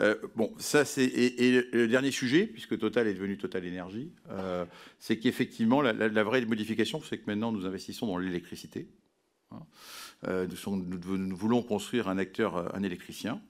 Euh, 0.00 0.14
bon, 0.36 0.54
ça 0.56 0.86
c'est 0.86 1.04
et, 1.04 1.62
le 1.70 1.86
dernier 1.86 2.10
sujet, 2.10 2.46
puisque 2.46 2.78
Total 2.78 3.06
est 3.06 3.14
devenu 3.14 3.36
Total 3.36 3.62
Énergie, 3.64 4.10
euh, 4.30 4.64
c'est 4.98 5.18
qu'effectivement 5.18 5.82
la, 5.82 6.22
vraie 6.24 6.42
modification, 6.46 7.02
c'est 7.02 7.18
que 7.18 7.24
maintenant 7.26 7.52
nous 7.52 7.66
investissons 7.66 8.06
dans 8.06 8.16
l'électricité. 8.16 8.88
Hein. 9.50 9.60
Euh, 10.28 10.46
nous, 10.66 11.18
nous, 11.18 11.36
voulons 11.36 11.62
construire 11.62 12.08
un 12.08 12.16
acteur, 12.16 12.74
un 12.74 12.82
électricien, 12.82 13.42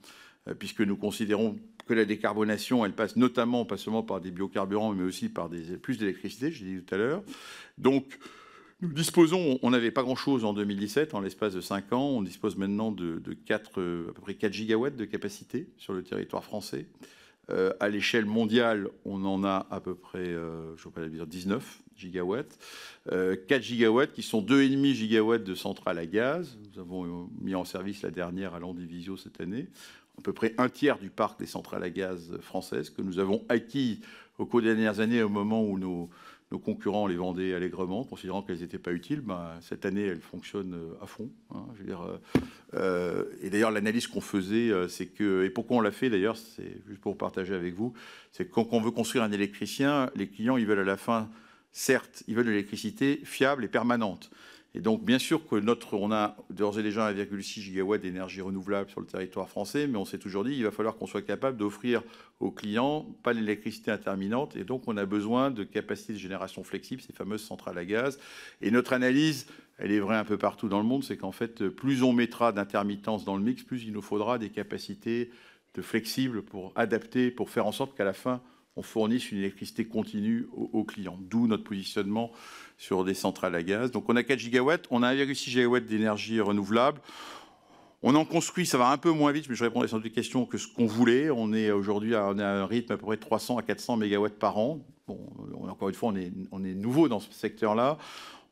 puisque 0.59 0.81
nous 0.81 0.97
considérons 0.97 1.57
que 1.85 1.93
la 1.93 2.05
décarbonation, 2.05 2.85
elle 2.85 2.93
passe 2.93 3.15
notamment, 3.15 3.65
pas 3.65 3.77
seulement 3.77 4.03
par 4.03 4.21
des 4.21 4.31
biocarburants, 4.31 4.93
mais 4.93 5.03
aussi 5.03 5.29
par 5.29 5.49
des, 5.49 5.77
plus 5.77 5.97
d'électricité, 5.97 6.51
je 6.51 6.63
l'ai 6.63 6.75
dit 6.75 6.83
tout 6.83 6.95
à 6.95 6.97
l'heure. 6.97 7.23
Donc, 7.77 8.19
nous 8.83 8.91
disposons, 8.91 9.59
on 9.61 9.69
n'avait 9.69 9.91
pas 9.91 10.03
grand-chose 10.03 10.43
en 10.43 10.53
2017, 10.53 11.13
en 11.13 11.21
l'espace 11.21 11.53
de 11.53 11.61
5 11.61 11.93
ans, 11.93 12.09
on 12.09 12.21
dispose 12.21 12.57
maintenant 12.57 12.91
de, 12.91 13.21
4, 13.45 13.79
euh, 13.79 14.09
à 14.09 14.13
peu 14.13 14.21
près 14.21 14.33
4 14.35 14.51
gigawatts 14.51 14.97
de 14.97 15.05
capacité 15.05 15.69
sur 15.77 15.93
le 15.93 16.03
territoire 16.03 16.43
français. 16.43 16.87
Euh, 17.49 17.73
à 17.79 17.89
l'échelle 17.89 18.25
mondiale, 18.25 18.89
on 19.05 19.23
en 19.25 19.43
a 19.43 19.67
à 19.69 19.79
peu 19.79 19.95
près, 19.95 20.19
euh, 20.19 20.75
je 20.77 20.87
ne 20.87 20.93
pas 20.93 21.07
dire, 21.07 21.27
19 21.27 21.81
gigawatts. 21.95 22.57
4 23.09 23.61
gigawatts 23.61 24.11
qui 24.11 24.21
sont 24.21 24.41
2,5 24.41 24.93
gigawatts 24.93 25.43
de 25.43 25.55
centrales 25.55 25.97
à 25.97 26.05
gaz. 26.05 26.57
Nous 26.73 26.79
avons 26.81 27.29
mis 27.39 27.55
en 27.55 27.63
service 27.63 28.01
la 28.01 28.11
dernière 28.11 28.53
à 28.53 28.59
Landivisio 28.59 29.15
cette 29.15 29.39
année 29.39 29.67
à 30.17 30.21
peu 30.21 30.33
près 30.33 30.53
un 30.57 30.69
tiers 30.69 30.99
du 30.99 31.09
parc 31.09 31.39
des 31.39 31.45
centrales 31.45 31.83
à 31.83 31.89
gaz 31.89 32.37
françaises 32.41 32.89
que 32.89 33.01
nous 33.01 33.19
avons 33.19 33.43
acquis 33.49 34.01
au 34.37 34.45
cours 34.45 34.61
des 34.61 34.67
dernières 34.67 34.99
années 34.99 35.21
au 35.21 35.29
moment 35.29 35.63
où 35.63 35.77
nos, 35.77 36.09
concurrents 36.63 37.07
les 37.07 37.15
vendaient 37.15 37.55
allègrement, 37.55 38.03
considérant 38.03 38.43
qu'elles 38.43 38.59
n'étaient 38.59 38.77
pas 38.77 38.91
utiles. 38.91 39.21
Ben, 39.21 39.57
cette 39.61 39.87
année, 39.87 40.03
elles 40.03 40.21
fonctionnent 40.21 40.77
à 41.01 41.07
fond. 41.07 41.31
Hein, 41.49 41.65
je 41.73 41.79
veux 41.79 41.87
dire, 41.87 42.01
euh, 42.03 42.17
euh, 42.75 43.25
et 43.41 43.49
d'ailleurs, 43.49 43.71
l'analyse 43.71 44.05
qu'on 44.05 44.21
faisait, 44.21 44.69
euh, 44.69 44.87
c'est 44.87 45.07
que, 45.07 45.45
et 45.45 45.49
pourquoi 45.49 45.77
on 45.77 45.81
l'a 45.81 45.89
fait 45.89 46.11
d'ailleurs, 46.11 46.37
c'est 46.37 46.77
juste 46.87 47.01
pour 47.01 47.17
partager 47.17 47.55
avec 47.55 47.73
vous, 47.73 47.93
c'est 48.31 48.45
que 48.45 48.51
quand 48.51 48.67
on 48.71 48.81
veut 48.81 48.91
construire 48.91 49.23
un 49.23 49.31
électricien, 49.31 50.11
les 50.15 50.27
clients, 50.27 50.55
ils 50.57 50.67
veulent 50.67 50.77
à 50.77 50.83
la 50.83 50.97
fin, 50.97 51.27
certes, 51.71 52.21
ils 52.27 52.35
veulent 52.35 52.45
de 52.45 52.51
l'électricité 52.51 53.19
fiable 53.23 53.63
et 53.63 53.67
permanente. 53.67 54.29
Et 54.75 54.81
donc, 54.81 55.05
bien 55.05 55.19
sûr 55.19 55.47
que 55.47 55.55
notre, 55.55 55.93
on 55.93 56.11
a 56.11 56.35
d'ores 56.49 56.79
et 56.79 56.83
déjà 56.83 57.13
1,6 57.13 57.61
gigawatt 57.61 58.01
d'énergie 58.01 58.41
renouvelable 58.41 58.89
sur 58.89 59.01
le 59.01 59.05
territoire 59.05 59.47
français, 59.47 59.85
mais 59.85 59.97
on 59.97 60.05
s'est 60.05 60.17
toujours 60.17 60.43
dit 60.43 60.53
qu'il 60.53 60.63
va 60.63 60.71
falloir 60.71 60.95
qu'on 60.95 61.05
soit 61.05 61.21
capable 61.21 61.57
d'offrir 61.57 62.01
aux 62.39 62.49
clients 62.49 63.05
pas 63.21 63.33
l'électricité 63.33 63.91
interminente, 63.91 64.55
et 64.55 64.63
donc 64.63 64.87
on 64.87 64.97
a 64.97 65.05
besoin 65.05 65.51
de 65.51 65.63
capacités 65.63 66.13
de 66.13 66.17
génération 66.17 66.63
flexibles, 66.63 67.03
ces 67.03 67.13
fameuses 67.13 67.43
centrales 67.43 67.77
à 67.77 67.85
gaz. 67.85 68.17
Et 68.61 68.71
notre 68.71 68.93
analyse, 68.93 69.45
elle 69.77 69.91
est 69.91 69.99
vraie 69.99 70.17
un 70.17 70.25
peu 70.25 70.37
partout 70.37 70.67
dans 70.69 70.79
le 70.79 70.85
monde, 70.85 71.03
c'est 71.03 71.17
qu'en 71.17 71.31
fait, 71.31 71.69
plus 71.69 72.01
on 72.01 72.11
mettra 72.11 72.51
d'intermittence 72.51 73.25
dans 73.25 73.37
le 73.37 73.43
mix, 73.43 73.61
plus 73.61 73.83
il 73.83 73.93
nous 73.93 74.01
faudra 74.01 74.39
des 74.39 74.49
capacités 74.49 75.29
de 75.75 75.81
flexibles 75.83 76.41
pour 76.41 76.71
adapter, 76.75 77.29
pour 77.29 77.51
faire 77.51 77.67
en 77.67 77.71
sorte 77.71 77.95
qu'à 77.95 78.05
la 78.05 78.13
fin, 78.13 78.41
on 78.75 78.81
fournisse 78.81 79.31
une 79.31 79.37
électricité 79.39 79.85
continue 79.85 80.47
aux, 80.51 80.83
clients. 80.83 81.17
D'où 81.19 81.47
notre 81.47 81.63
positionnement 81.63 82.31
sur 82.77 83.03
des 83.03 83.13
centrales 83.13 83.55
à 83.55 83.63
gaz. 83.63 83.91
Donc 83.91 84.05
on 84.09 84.15
a 84.15 84.23
4 84.23 84.39
gigawatts, 84.39 84.87
on 84.89 85.03
a 85.03 85.13
1,6 85.13 85.49
gigawatts 85.49 85.85
d'énergie 85.85 86.41
renouvelable. 86.41 86.99
On 88.05 88.15
en 88.15 88.25
construit, 88.25 88.65
ça 88.65 88.77
va 88.77 88.89
un 88.89 88.97
peu 88.97 89.11
moins 89.11 89.31
vite, 89.31 89.45
mais 89.47 89.55
je 89.55 89.63
répondrai 89.63 89.87
sans 89.87 89.99
doute 89.99 90.11
questions 90.11 90.45
que 90.45 90.57
ce 90.57 90.67
qu'on 90.67 90.87
voulait. 90.87 91.29
On 91.29 91.53
est 91.53 91.71
aujourd'hui 91.71 92.15
à, 92.15 92.25
un 92.25 92.65
rythme 92.65 92.91
à 92.91 92.97
peu 92.97 93.05
près 93.05 93.17
300 93.17 93.57
à 93.57 93.61
400 93.61 93.95
mégawatts 93.95 94.37
par 94.37 94.57
an. 94.57 94.85
Bon, 95.07 95.19
encore 95.69 95.87
une 95.87 95.95
fois, 95.95 96.11
on 96.51 96.63
est, 96.63 96.73
nouveau 96.73 97.07
dans 97.07 97.21
ce 97.21 97.31
secteur-là. 97.31 97.97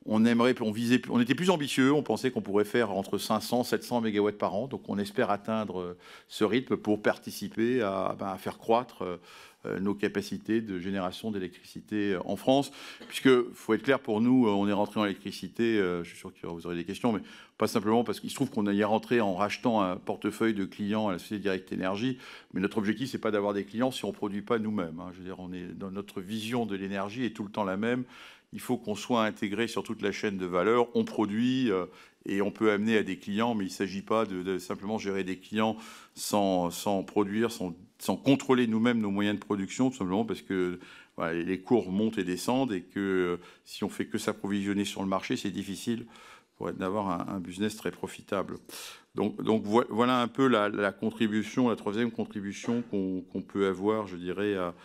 On 0.06 0.26
aimerait, 0.26 0.56
on 0.62 0.72
visait, 0.72 1.02
on 1.10 1.20
était 1.20 1.36
plus 1.36 1.50
ambitieux. 1.50 1.92
On 1.92 2.02
pensait 2.02 2.32
qu'on 2.32 2.42
pourrait 2.42 2.66
faire 2.66 2.92
entre 2.92 3.18
500 3.18 3.66
700 3.66 4.02
mégawatts 4.02 4.38
par 4.38 4.56
an. 4.56 4.68
Donc, 4.68 4.84
on 4.88 4.98
espère 4.98 5.30
atteindre 5.30 5.98
ce 6.30 6.46
rythme 6.46 6.78
pour 6.78 7.02
participer 7.02 7.82
à, 7.82 8.16
ben, 8.18 8.28
à 8.28 8.38
faire 8.38 8.58
croître 8.58 9.04
euh, 9.04 9.18
nos 9.80 9.94
capacités 9.94 10.62
de 10.62 10.80
génération 10.80 11.32
d'électricité 11.32 12.18
en 12.26 12.36
France. 12.36 12.72
Puisque, 13.08 13.30
faut 13.54 13.74
être 13.74 13.84
clair 13.84 14.00
pour 14.00 14.22
nous, 14.22 14.48
on 14.48 14.68
est 14.68 14.74
rentré 14.74 15.00
en 15.00 15.06
électricité, 15.06 15.78
euh, 15.78 16.04
je 16.04 16.10
suis 16.10 16.18
sûr 16.18 16.32
que 16.34 16.48
vous 16.48 16.66
aurez 16.66 16.76
des 16.76 16.84
questions, 16.84 17.12
mais 17.12 17.22
pas 17.58 17.68
simplement 17.68 18.04
parce 18.04 18.20
qu'il 18.20 18.30
se 18.30 18.36
trouve 18.36 18.50
qu'on 18.50 18.66
est 18.66 18.84
rentré 18.84 19.22
en 19.22 19.36
rachetant 19.36 19.82
un 19.82 19.98
portefeuille 19.98 20.54
de 20.54 20.66
clients 20.66 21.10
à 21.10 21.14
la 21.14 21.20
société 21.20 21.44
Direct 21.44 21.72
Énergie. 21.72 22.18
Mais 22.54 22.62
notre 22.62 22.78
objectif, 22.78 23.10
c'est 23.10 23.20
pas 23.20 23.32
d'avoir 23.32 23.54
des 23.54 23.66
clients 23.66 23.92
si 23.92 24.06
on 24.06 24.12
produit 24.12 24.42
pas 24.42 24.58
nous-mêmes. 24.58 25.00
Hein. 25.00 25.12
Je 25.14 25.20
veux 25.20 25.26
dire, 25.26 25.40
on 25.40 25.54
est 25.54 25.68
dans 25.78 25.92
notre 25.92 26.22
vision 26.22 26.66
de 26.66 26.76
l'énergie 26.76 27.24
est 27.26 27.36
tout 27.36 27.44
le 27.44 27.52
temps 27.52 27.64
la 27.64 27.78
même. 27.78 28.04
Il 28.54 28.60
faut 28.60 28.78
qu'on 28.78 28.96
soit 28.96 29.24
intégré 29.24 29.68
sur 29.68 29.84
toute 29.84 30.02
la 30.02 30.12
chaîne 30.12 30.38
de 30.38 30.46
valeur. 30.46 30.88
On 30.96 31.06
produit 31.06 31.72
euh, 31.72 31.86
et 32.26 32.42
on 32.42 32.52
peut 32.52 32.72
amener 32.72 32.98
à 32.98 33.04
des 33.04 33.18
clients, 33.18 33.56
mais 33.56 33.66
il 33.66 33.70
ne 33.70 33.74
s'agit 33.74 34.02
pas 34.02 34.26
de, 34.26 34.44
de, 34.44 34.58
simplement 34.60 34.98
gérer 34.98 35.24
des 35.24 35.38
clients 35.38 35.78
sans, 36.16 36.70
sans 36.70 37.04
produire, 37.04 37.52
sans 37.52 37.76
sans 38.02 38.18
contrôler 38.18 38.68
nous-mêmes 38.68 39.00
nos 39.00 39.12
moyens 39.12 39.40
de 39.40 39.44
production, 39.44 39.92
tout 39.92 39.98
simplement 39.98 40.26
parce 40.26 40.42
que 40.42 40.80
les 41.34 41.62
cours 41.62 41.92
montent 41.92 42.18
et 42.18 42.24
descendent 42.24 42.74
et 42.74 42.82
que 42.82 43.00
euh, 43.00 43.38
si 43.64 43.84
on 43.84 43.90
fait 43.90 44.08
que 44.08 44.18
s'approvisionner 44.18 44.86
sur 44.86 45.04
le 45.04 45.08
marché, 45.08 45.38
c'est 45.38 45.52
difficile 45.52 46.08
d'avoir 46.78 47.28
un, 47.28 47.40
business 47.40 47.76
très 47.76 47.90
profitable. 47.90 48.58
Donc, 49.16 49.42
donc 49.42 49.64
voilà 49.66 50.22
un 50.22 50.28
peu 50.28 50.48
la, 50.48 50.92
contribution, 50.92 51.70
la 51.70 51.76
troisième 51.76 52.12
contribution 52.12 52.84
qu'on 52.92 53.42
peut 53.42 53.66
avoir, 53.66 54.06
je 54.06 54.16
dirais, 54.16 54.56
à, 54.56 54.76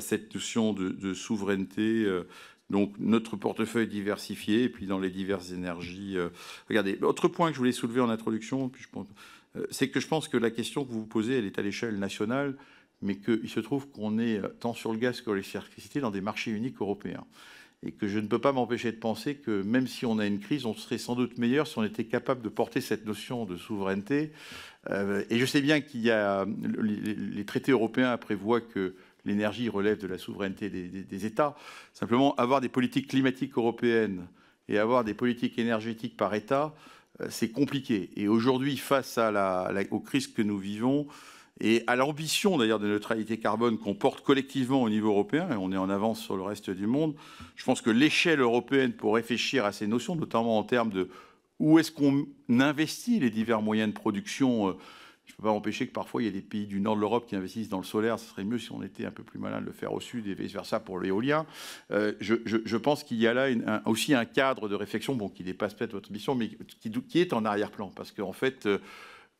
cette 0.00 0.34
notion 0.34 0.72
de, 0.72 1.12
souveraineté. 1.12 2.04
Euh, 2.04 2.26
donc 2.70 2.94
notre 2.98 3.36
portefeuille 3.36 3.86
diversifié, 3.86 4.64
et 4.64 4.68
puis 4.68 4.86
dans 4.86 4.98
les 4.98 5.10
diverses 5.10 5.52
énergies. 5.52 6.16
Euh, 6.16 6.30
regardez, 6.68 6.98
autre 7.02 7.28
point 7.28 7.48
que 7.48 7.54
je 7.54 7.58
voulais 7.58 7.72
soulever 7.72 8.00
en 8.00 8.10
introduction, 8.10 8.70
euh, 9.56 9.66
c'est 9.70 9.88
que 9.88 10.00
je 10.00 10.08
pense 10.08 10.28
que 10.28 10.36
la 10.36 10.50
question 10.50 10.84
que 10.84 10.90
vous 10.90 11.00
vous 11.00 11.06
posez, 11.06 11.38
elle 11.38 11.46
est 11.46 11.58
à 11.58 11.62
l'échelle 11.62 11.98
nationale, 11.98 12.56
mais 13.02 13.16
qu'il 13.16 13.48
se 13.48 13.60
trouve 13.60 13.88
qu'on 13.88 14.18
est 14.18 14.38
euh, 14.38 14.48
tant 14.60 14.74
sur 14.74 14.92
le 14.92 14.98
gaz 14.98 15.20
que 15.20 15.30
l'électricité 15.30 16.00
dans 16.00 16.10
des 16.10 16.20
marchés 16.20 16.50
uniques 16.50 16.80
européens. 16.80 17.24
Et 17.82 17.92
que 17.92 18.08
je 18.08 18.18
ne 18.18 18.26
peux 18.26 18.40
pas 18.40 18.52
m'empêcher 18.52 18.90
de 18.90 18.96
penser 18.96 19.36
que 19.36 19.62
même 19.62 19.86
si 19.86 20.06
on 20.06 20.18
a 20.18 20.26
une 20.26 20.40
crise, 20.40 20.64
on 20.64 20.74
serait 20.74 20.98
sans 20.98 21.14
doute 21.14 21.38
meilleur 21.38 21.66
si 21.68 21.78
on 21.78 21.84
était 21.84 22.06
capable 22.06 22.40
de 22.40 22.48
porter 22.48 22.80
cette 22.80 23.04
notion 23.04 23.44
de 23.44 23.56
souveraineté. 23.56 24.32
Et 24.88 25.38
je 25.38 25.44
sais 25.44 25.60
bien 25.60 25.82
qu'il 25.82 26.00
y 26.00 26.10
a 26.10 26.46
les, 26.80 27.44
traités 27.44 27.72
européens 27.72 28.16
prévoient 28.16 28.62
que 28.62 28.94
l'énergie 29.26 29.68
relève 29.68 29.98
de 29.98 30.06
la 30.06 30.18
souveraineté 30.18 30.70
des, 30.70 31.26
États. 31.26 31.56
Simplement, 31.92 32.34
avoir 32.36 32.60
des 32.60 32.68
politiques 32.68 33.08
climatiques 33.08 33.58
européennes 33.58 34.26
et 34.68 34.78
avoir 34.78 35.04
des 35.04 35.14
politiques 35.14 35.58
énergétiques 35.58 36.16
par 36.16 36.34
État, 36.34 36.74
euh, 37.20 37.26
c'est 37.28 37.50
compliqué. 37.50 38.10
Et 38.16 38.28
aujourd'hui, 38.28 38.76
face 38.76 39.18
aux 39.90 40.00
crises 40.00 40.28
que 40.28 40.42
nous 40.42 40.58
vivons, 40.58 41.06
et 41.60 41.82
à 41.86 41.96
l'ambition 41.96 42.58
d'ailleurs 42.58 42.78
de 42.78 42.86
neutralité 42.86 43.38
carbone 43.38 43.78
qu'on 43.78 43.94
porte 43.94 44.22
collectivement 44.22 44.82
au 44.82 44.90
niveau 44.90 45.08
européen, 45.08 45.48
et 45.50 45.56
on 45.56 45.72
est 45.72 45.76
en 45.76 45.88
avance 45.88 46.20
sur 46.20 46.36
le 46.36 46.42
reste 46.42 46.70
du 46.70 46.86
monde, 46.86 47.14
je 47.54 47.64
pense 47.64 47.80
que 47.80 47.90
l'échelle 47.90 48.40
européenne 48.40 48.92
pour 48.92 49.14
réfléchir 49.14 49.64
à 49.64 49.72
ces 49.72 49.86
notions, 49.86 50.16
notamment 50.16 50.58
en 50.58 50.64
termes 50.64 50.90
de 50.90 51.08
où 51.58 51.78
est-ce 51.78 51.90
qu'on 51.90 52.26
investit 52.50 53.18
les 53.20 53.30
divers 53.30 53.62
moyens 53.62 53.88
de 53.88 53.94
production 53.94 54.68
euh, 54.68 54.72
je 55.26 55.32
ne 55.32 55.36
peux 55.38 55.42
pas 55.42 55.50
empêcher 55.50 55.86
que 55.88 55.92
parfois 55.92 56.22
il 56.22 56.26
y 56.26 56.28
ait 56.28 56.32
des 56.32 56.40
pays 56.40 56.66
du 56.66 56.80
nord 56.80 56.94
de 56.94 57.00
l'Europe 57.00 57.26
qui 57.26 57.34
investissent 57.34 57.68
dans 57.68 57.78
le 57.78 57.84
solaire. 57.84 58.18
Ce 58.18 58.30
serait 58.30 58.44
mieux 58.44 58.58
si 58.58 58.70
on 58.70 58.82
était 58.82 59.04
un 59.04 59.10
peu 59.10 59.24
plus 59.24 59.40
malin 59.40 59.60
de 59.60 59.66
le 59.66 59.72
faire 59.72 59.92
au 59.92 60.00
sud 60.00 60.26
et 60.28 60.34
vice-versa 60.34 60.78
pour 60.78 61.00
l'éolien. 61.00 61.46
Euh, 61.90 62.12
je, 62.20 62.76
pense 62.76 63.02
qu'il 63.02 63.18
y 63.18 63.26
a 63.26 63.34
là 63.34 63.48
aussi 63.86 64.14
un 64.14 64.24
cadre 64.24 64.68
de 64.68 64.76
réflexion 64.76 65.16
bon, 65.16 65.28
qui 65.28 65.42
dépasse 65.42 65.74
peut-être 65.74 65.92
votre 65.92 66.12
mission, 66.12 66.36
mais 66.36 66.50
qui, 66.80 67.18
est 67.18 67.32
en 67.32 67.44
arrière-plan. 67.44 67.90
Parce 67.94 68.12
qu'en 68.12 68.32
fait, 68.32 68.66
euh, 68.66 68.78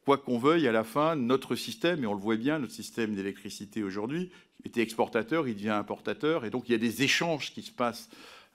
quoi 0.05 0.19
qu'on 0.19 0.39
veuille, 0.39 0.67
à 0.67 0.73
la 0.73 0.83
fin, 0.83 1.15
notre 1.15 1.55
système, 1.55 2.03
et 2.03 2.07
on 2.07 2.15
le 2.15 2.21
voit 2.21 2.37
bien, 2.37 2.59
notre 2.59 2.73
système 2.73 3.15
d'électricité 3.15 3.85
aujourd'hui, 3.85 4.31
était 4.65 4.83
exportateur, 4.83 5.47
il 5.47 5.55
devient 5.55 5.69
importateur. 5.71 6.45
Et 6.45 6.51
donc 6.51 6.69
il 6.69 6.73
y 6.73 6.75
a 6.75 6.79
des 6.79 7.05
échanges 7.05 7.53
qui 7.53 7.63
se 7.63 7.71
passent 7.73 8.11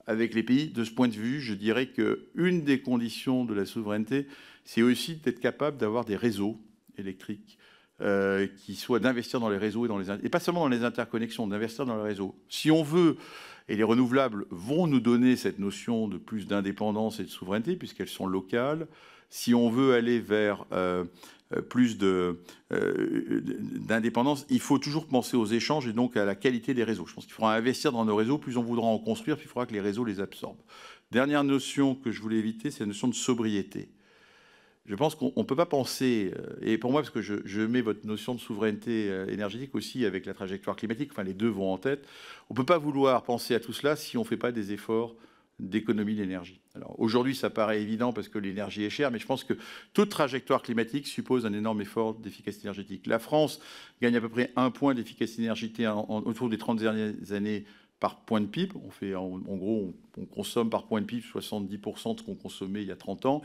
avec 0.05 0.33
les 0.33 0.43
pays. 0.43 0.67
De 0.67 0.83
ce 0.83 0.91
point 0.91 1.07
de 1.07 1.13
vue, 1.13 1.39
je 1.39 1.53
dirais 1.53 1.87
qu'une 1.87 2.63
des 2.63 2.81
conditions 2.81 3.45
de 3.45 3.53
la 3.53 3.65
souveraineté, 3.65 4.27
c'est 4.65 4.81
aussi 4.81 5.15
d'être 5.15 5.39
capable 5.39 5.77
d'avoir 5.77 6.03
des 6.03 6.17
réseaux 6.17 6.59
électrique 6.97 7.57
euh, 8.01 8.47
qui 8.57 8.73
soit 8.73 8.99
d'investir 8.99 9.39
dans 9.39 9.49
les 9.49 9.59
réseaux 9.59 9.85
et, 9.85 9.87
dans 9.87 9.99
les, 9.99 10.09
et 10.23 10.29
pas 10.29 10.39
seulement 10.39 10.61
dans 10.61 10.69
les 10.69 10.83
interconnexions, 10.83 11.45
d'investir 11.45 11.85
dans 11.85 11.97
les 11.97 12.01
réseaux. 12.01 12.35
Si 12.49 12.71
on 12.71 12.81
veut, 12.81 13.17
et 13.69 13.75
les 13.75 13.83
renouvelables 13.83 14.47
vont 14.49 14.87
nous 14.87 14.99
donner 14.99 15.35
cette 15.35 15.59
notion 15.59 16.07
de 16.07 16.17
plus 16.17 16.47
d'indépendance 16.47 17.19
et 17.19 17.23
de 17.23 17.29
souveraineté, 17.29 17.75
puisqu'elles 17.75 18.09
sont 18.09 18.25
locales, 18.25 18.87
si 19.29 19.53
on 19.53 19.69
veut 19.69 19.93
aller 19.93 20.19
vers 20.19 20.65
euh, 20.71 21.05
euh, 21.53 21.61
plus 21.61 21.99
d'indépendance, 23.87 24.47
il 24.49 24.61
faut 24.61 24.79
toujours 24.79 25.05
penser 25.05 25.37
aux 25.37 25.45
échanges 25.45 25.87
et 25.87 25.93
donc 25.93 26.17
à 26.17 26.25
la 26.25 26.33
qualité 26.33 26.73
des 26.73 26.83
réseaux. 26.83 27.05
Je 27.05 27.13
pense 27.13 27.25
qu'il 27.25 27.33
faudra 27.33 27.55
investir 27.55 27.91
dans 27.91 28.03
nos 28.03 28.15
réseaux, 28.15 28.39
plus 28.39 28.57
on 28.57 28.63
voudra 28.63 28.87
en 28.87 28.97
construire, 28.97 29.37
plus 29.37 29.45
il 29.45 29.49
faudra 29.49 29.67
que 29.67 29.73
les 29.73 29.79
réseaux 29.79 30.05
les 30.05 30.19
absorbent. 30.19 30.63
Dernière 31.11 31.43
notion 31.43 31.93
que 31.93 32.11
je 32.11 32.19
voulais 32.19 32.37
éviter, 32.37 32.71
c'est 32.71 32.79
la 32.79 32.87
notion 32.87 33.07
de 33.07 33.13
sobriété 33.13 33.89
je 34.85 34.95
pense 34.95 35.15
qu'on 35.15 35.31
ne 35.35 35.43
peut 35.43 35.55
pas 35.55 35.65
penser, 35.65 36.33
euh, 36.37 36.55
et 36.61 36.77
pour 36.77 36.91
moi, 36.91 37.01
parce 37.01 37.11
que 37.11 37.21
je, 37.21 37.61
mets 37.61 37.81
votre 37.81 38.05
notion 38.05 38.33
de 38.33 38.39
souveraineté 38.39 39.09
euh, 39.09 39.27
énergétique 39.27 39.75
aussi 39.75 40.05
avec 40.05 40.25
la 40.25 40.33
trajectoire 40.33 40.75
climatique, 40.75 41.11
enfin 41.11 41.23
les 41.23 41.33
deux 41.33 41.49
vont 41.49 41.71
en 41.71 41.77
tête, 41.77 42.07
on 42.49 42.53
ne 42.53 42.57
peut 42.57 42.65
pas 42.65 42.79
vouloir 42.79 43.23
penser 43.23 43.53
à 43.53 43.59
tout 43.59 43.73
cela 43.73 43.95
si 43.95 44.17
on 44.17 44.21
ne 44.21 44.25
fait 44.25 44.37
pas 44.37 44.51
des 44.51 44.73
efforts 44.73 45.15
d'économie 45.59 46.15
d'énergie. 46.15 46.59
Alors 46.75 46.99
aujourd'hui, 46.99 47.35
ça 47.35 47.51
paraît 47.51 47.81
évident 47.81 48.13
parce 48.13 48.27
que 48.27 48.39
l'énergie 48.39 48.83
est 48.83 48.89
chère, 48.89 49.11
mais 49.11 49.19
je 49.19 49.27
pense 49.27 49.43
que 49.43 49.53
toute 49.93 50.09
trajectoire 50.09 50.63
climatique 50.63 51.05
suppose 51.05 51.45
un 51.45 51.53
énorme 51.53 51.81
effort 51.81 52.15
d'efficacité 52.15 52.65
énergétique. 52.65 53.05
La 53.05 53.19
France 53.19 53.61
gagne 54.01 54.15
à 54.15 54.21
peu 54.21 54.29
près 54.29 54.51
un 54.55 54.71
point 54.71 54.95
d'efficacité 54.95 55.43
énergétique 55.43 55.85
autour 56.07 56.49
des 56.49 56.57
30 56.57 56.79
dernières 56.79 57.13
années 57.31 57.65
par 57.99 58.15
point 58.21 58.41
de 58.41 58.47
PIB. 58.47 58.73
On 58.83 58.89
fait, 58.89 59.13
en, 59.13 59.37
gros, 59.37 59.93
on, 60.17 60.25
consomme 60.25 60.69
par 60.69 60.87
point 60.87 61.01
de 61.01 61.05
PIB 61.05 61.23
70% 61.31 62.15
de 62.15 62.19
ce 62.19 62.25
qu'on 62.25 62.35
consommait 62.35 62.81
il 62.81 62.87
y 62.87 62.91
a 62.91 62.95
30 62.95 63.27
ans. 63.27 63.41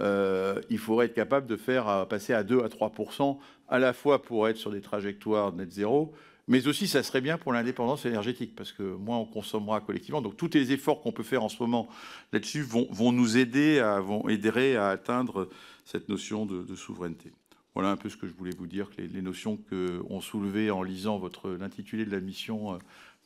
Euh, 0.00 0.60
il 0.70 0.78
faudrait 0.78 1.06
être 1.06 1.14
capable 1.14 1.46
de 1.46 1.56
faire 1.56 1.88
euh, 1.88 2.04
passer 2.04 2.32
à 2.32 2.42
2 2.42 2.62
à 2.62 2.68
3%, 2.68 3.38
à 3.68 3.78
la 3.78 3.92
fois 3.92 4.22
pour 4.22 4.48
être 4.48 4.56
sur 4.56 4.70
des 4.70 4.80
trajectoires 4.80 5.52
net 5.52 5.72
zéro, 5.72 6.12
mais 6.48 6.66
aussi 6.66 6.88
ça 6.88 7.02
serait 7.02 7.20
bien 7.20 7.38
pour 7.38 7.52
l'indépendance 7.52 8.04
énergétique, 8.04 8.54
parce 8.54 8.72
que 8.72 8.82
moins 8.82 9.18
on 9.18 9.24
consommera 9.24 9.80
collectivement. 9.80 10.20
Donc 10.20 10.36
tous 10.36 10.50
les 10.54 10.72
efforts 10.72 11.00
qu'on 11.00 11.12
peut 11.12 11.22
faire 11.22 11.42
en 11.42 11.48
ce 11.48 11.62
moment 11.62 11.88
là-dessus 12.32 12.62
vont, 12.62 13.12
nous 13.12 13.36
aider, 13.36 13.78
à, 13.78 14.88
atteindre 14.88 15.48
cette 15.84 16.08
notion 16.08 16.44
de, 16.44 16.74
souveraineté. 16.74 17.32
Voilà 17.74 17.90
un 17.90 17.96
peu 17.96 18.08
ce 18.08 18.16
que 18.16 18.26
je 18.26 18.32
voulais 18.34 18.54
vous 18.56 18.66
dire, 18.66 18.88
les, 18.98 19.22
notions 19.22 19.56
qu'ont 19.56 20.20
soulevées 20.20 20.70
en 20.70 20.82
lisant 20.82 21.20
l'intitulé 21.58 22.04
de 22.04 22.10
la 22.10 22.20
mission 22.20 22.74
euh, 22.74 22.78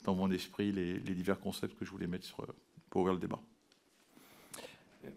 dans 0.05 0.15
mon 0.15 0.31
esprit 0.31 0.71
les, 0.71 0.99
divers 0.99 1.39
concepts 1.39 1.77
que 1.77 1.85
je 1.85 1.91
voulais 1.91 2.07
mettre 2.07 2.25
sur, 2.25 2.37
pour 2.89 3.01
ouvrir 3.01 3.13
le 3.15 3.19
débat. 3.19 3.39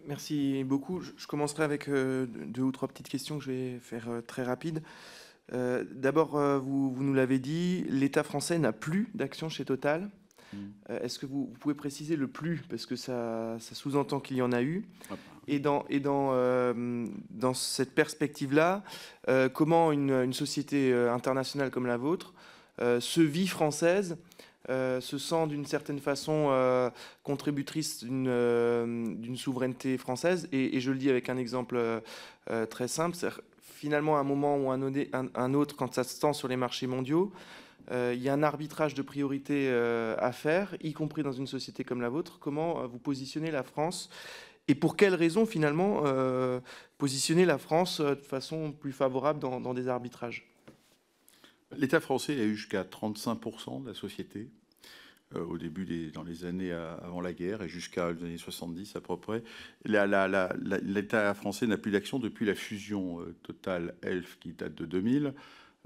Merci 0.06 0.64
beaucoup. 0.64 1.00
Je 1.00 1.26
commencerai 1.26 1.64
avec 1.64 1.88
euh, 1.88 2.26
deux 2.26 2.62
ou 2.62 2.72
trois 2.72 2.88
petites 2.88 3.08
questions 3.08 3.38
que 3.38 3.44
je 3.44 3.50
vais 3.50 3.78
faire 3.80 4.08
euh, 4.08 4.20
très 4.20 4.42
rapides. 4.42 4.82
Euh, 5.52 5.84
d'abord, 5.90 6.38
vous, 6.60 6.94
nous 6.98 7.14
l'avez 7.14 7.38
dit, 7.38 7.84
l'État 7.88 8.22
français 8.22 8.58
n'a 8.58 8.72
plus 8.72 9.08
d'action 9.14 9.48
chez 9.48 9.64
Total. 9.64 10.10
Mm. 10.52 10.56
Est-ce 11.02 11.18
que 11.18 11.26
vous, 11.26 11.52
pouvez 11.60 11.74
préciser 11.74 12.16
le 12.16 12.26
plus? 12.26 12.62
Parce 12.68 12.86
que 12.86 12.96
ça, 12.96 13.56
sous-entend 13.60 14.20
qu'il 14.20 14.36
y 14.36 14.42
en 14.42 14.52
a 14.52 14.62
eu. 14.62 14.84
Et 15.48 15.58
dans, 15.58 15.84
et 15.88 15.98
dans, 15.98 16.32
dans 17.30 17.54
cette 17.54 17.94
perspective-là, 17.94 18.84
comment 19.52 19.90
une, 19.90 20.10
une, 20.10 20.32
société 20.32 20.94
internationale 20.94 21.70
comme 21.70 21.86
la 21.86 21.96
vôtre 21.96 22.32
se 22.78 23.20
vit 23.20 23.48
française 23.48 24.16
euh, 24.70 25.00
se 25.00 25.18
sent 25.18 25.48
d'une 25.48 25.66
certaine 25.66 25.98
façon 25.98 26.48
euh, 26.50 26.88
contributrice 27.24 28.04
euh, 28.08 29.14
d'une 29.16 29.36
souveraineté 29.36 29.98
française. 29.98 30.48
Et, 30.52 30.78
je 30.80 30.92
le 30.92 30.98
dis 30.98 31.10
avec 31.10 31.28
un 31.28 31.36
exemple 31.36 31.78
très 32.70 32.88
simple. 32.88 33.16
Finalement, 33.60 34.16
à 34.16 34.20
un 34.20 34.24
moment 34.24 34.56
ou 34.56 34.70
un, 34.70 34.80
un, 35.34 35.54
autre, 35.54 35.74
quand 35.76 35.92
ça 35.94 36.04
se 36.04 36.20
tend 36.20 36.32
sur 36.32 36.48
les 36.48 36.56
marchés 36.56 36.86
mondiaux, 36.86 37.32
il 37.90 38.22
y 38.22 38.28
a 38.28 38.32
un 38.32 38.42
arbitrage 38.42 38.94
de 38.94 39.02
priorité 39.02 39.70
à 39.70 40.32
faire, 40.32 40.76
y 40.80 40.92
compris 40.92 41.22
dans 41.22 41.32
une 41.32 41.46
société 41.46 41.84
comme 41.84 42.00
la 42.00 42.08
vôtre. 42.08 42.38
Comment 42.38 42.86
vous 42.86 42.98
positionnez 42.98 43.50
la 43.50 43.62
France 43.62 44.08
et 44.68 44.76
pour 44.76 44.96
quelles 44.96 45.16
raisons, 45.16 45.44
finalement, 45.44 46.02
positionner 46.98 47.44
la 47.44 47.58
France 47.58 48.00
de 48.00 48.14
façon 48.14 48.72
plus 48.72 48.92
favorable 48.92 49.40
dans 49.40 49.74
des 49.74 49.88
arbitrages? 49.88 50.51
L'État 51.76 52.00
français 52.00 52.38
a 52.40 52.44
eu 52.44 52.56
jusqu'à 52.56 52.82
35% 52.82 53.82
de 53.82 53.88
la 53.88 53.94
société 53.94 54.48
euh, 55.34 55.44
au 55.44 55.58
début 55.58 55.84
des, 55.84 56.10
dans 56.10 56.22
les 56.22 56.44
années 56.44 56.72
avant 56.72 57.20
la 57.20 57.32
guerre 57.32 57.62
et 57.62 57.68
jusqu'à 57.68 58.12
les 58.12 58.22
années 58.22 58.38
70 58.38 58.96
à 58.96 59.00
peu 59.00 59.16
près. 59.16 59.42
L'État 59.84 61.34
français 61.34 61.66
n'a 61.66 61.78
plus 61.78 61.90
d'action 61.92 62.18
depuis 62.18 62.46
la 62.46 62.54
fusion 62.54 63.20
euh, 63.20 63.34
Total 63.42 63.94
Elf 64.02 64.38
qui 64.40 64.52
date 64.52 64.74
de 64.74 64.86
2000. 64.86 65.34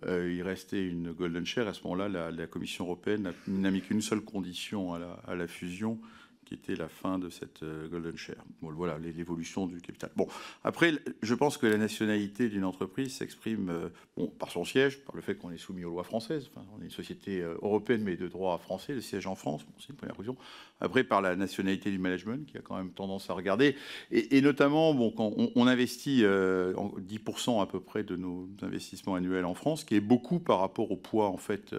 il 0.06 0.42
restait 0.42 0.86
une 0.86 1.12
golden 1.12 1.46
share. 1.46 1.68
À 1.68 1.74
ce 1.74 1.82
moment-là, 1.84 2.30
la, 2.30 2.46
Commission 2.46 2.84
européenne 2.84 3.32
n'a 3.46 3.70
mis 3.70 3.80
qu'une 3.80 4.02
seule 4.02 4.20
condition 4.20 4.94
à 4.94 5.34
la 5.34 5.46
fusion, 5.46 5.98
qui 6.46 6.54
était 6.54 6.76
la 6.76 6.88
fin 6.88 7.18
de 7.18 7.28
cette 7.28 7.62
euh, 7.64 7.88
golden 7.88 8.16
share. 8.16 8.42
Voilà 8.62 8.98
l'évolution 8.98 9.66
du 9.66 9.80
capital. 9.80 10.10
Bon, 10.14 10.28
après, 10.62 10.92
je 11.20 11.34
pense 11.34 11.58
que 11.58 11.66
la 11.66 11.76
nationalité 11.76 12.48
d'une 12.48 12.64
entreprise 12.64 13.16
s'exprime 13.16 13.68
euh, 13.68 13.88
bon, 14.16 14.28
par 14.28 14.50
son 14.50 14.64
siège, 14.64 15.00
par 15.00 15.16
le 15.16 15.22
fait 15.22 15.34
qu'on 15.34 15.50
est 15.50 15.58
soumis 15.58 15.84
aux 15.84 15.90
lois 15.90 16.04
françaises. 16.04 16.48
Enfin, 16.50 16.64
on 16.76 16.80
est 16.80 16.84
une 16.84 16.90
société 16.90 17.42
euh, 17.42 17.56
européenne 17.62 18.02
mais 18.04 18.16
de 18.16 18.28
droit 18.28 18.56
français, 18.58 18.94
le 18.94 19.00
siège 19.00 19.26
en 19.26 19.34
France, 19.34 19.66
c'est 19.78 19.90
une 19.90 19.96
première 19.96 20.16
question. 20.16 20.36
Après, 20.80 21.02
par 21.02 21.20
la 21.20 21.34
nationalité 21.34 21.90
du 21.90 21.98
management, 21.98 22.46
qui 22.46 22.56
a 22.56 22.60
quand 22.60 22.76
même 22.76 22.90
tendance 22.90 23.28
à 23.28 23.32
regarder, 23.32 23.74
et, 24.12 24.40
notamment, 24.40 24.94
bon, 24.94 25.10
quand 25.10 25.32
on, 25.36 25.66
investit 25.66 26.22
10% 26.22 27.62
à 27.62 27.66
peu 27.66 27.80
près 27.80 28.04
de 28.04 28.14
nos 28.14 28.46
investissements 28.60 29.14
annuels 29.14 29.46
en 29.46 29.54
France, 29.54 29.84
qui 29.84 29.94
est 29.94 30.00
beaucoup 30.00 30.38
par 30.38 30.60
rapport 30.60 30.92
au 30.92 30.96
poids 30.96 31.28
en 31.28 31.38
fait 31.38 31.74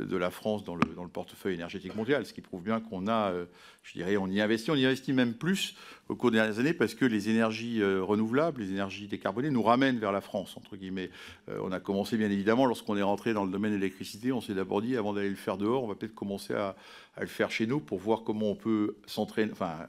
de 0.00 0.16
la 0.16 0.30
France 0.30 0.64
dans 0.64 0.74
le, 0.74 0.82
portefeuille 1.12 1.54
énergétique 1.54 1.94
mondial, 1.94 2.24
ce 2.24 2.32
qui 2.32 2.40
prouve 2.40 2.62
bien 2.62 2.80
qu'on 2.80 3.06
a, 3.06 3.30
euh, 3.32 3.44
je 3.82 3.92
dirais, 3.92 4.16
on 4.16 4.26
y 4.26 4.40
investit, 4.40 4.70
on 4.70 4.74
y 4.74 4.86
investit 4.86 5.12
même 5.12 5.34
plus 5.34 5.76
au 6.08 6.16
cours 6.16 6.30
des 6.30 6.38
dernières 6.38 6.58
années 6.58 6.72
parce 6.72 6.94
que 6.94 7.04
les 7.04 7.28
énergies 7.28 7.82
euh, 7.82 8.02
renouvelables, 8.02 8.62
les 8.62 8.70
énergies 8.70 9.06
décarbonées 9.06 9.50
nous 9.50 9.62
ramènent 9.62 9.98
vers 9.98 10.12
la 10.12 10.22
France, 10.22 10.56
entre 10.56 10.76
guillemets. 10.76 11.10
Euh, 11.50 11.58
on 11.62 11.72
a 11.72 11.80
commencé, 11.80 12.16
bien 12.16 12.30
évidemment, 12.30 12.64
lorsqu'on 12.64 12.96
est 12.96 13.02
rentré 13.02 13.34
dans 13.34 13.44
le 13.44 13.50
domaine 13.50 13.72
de 13.72 13.76
l'électricité, 13.76 14.32
on 14.32 14.40
s'est 14.40 14.54
d'abord 14.54 14.80
dit, 14.80 14.96
avant 14.96 15.12
d'aller 15.12 15.28
le 15.28 15.36
faire 15.36 15.58
dehors, 15.58 15.84
on 15.84 15.88
va 15.88 15.94
peut-être 15.94 16.14
commencer 16.14 16.54
à, 16.54 16.74
à, 17.16 17.20
le 17.20 17.26
faire 17.26 17.50
chez 17.50 17.66
nous 17.66 17.80
pour 17.80 17.98
voir 17.98 18.22
comment 18.24 18.50
on 18.50 18.56
peut 18.56 18.96
s'entraîner, 19.06 19.52
enfin, 19.52 19.86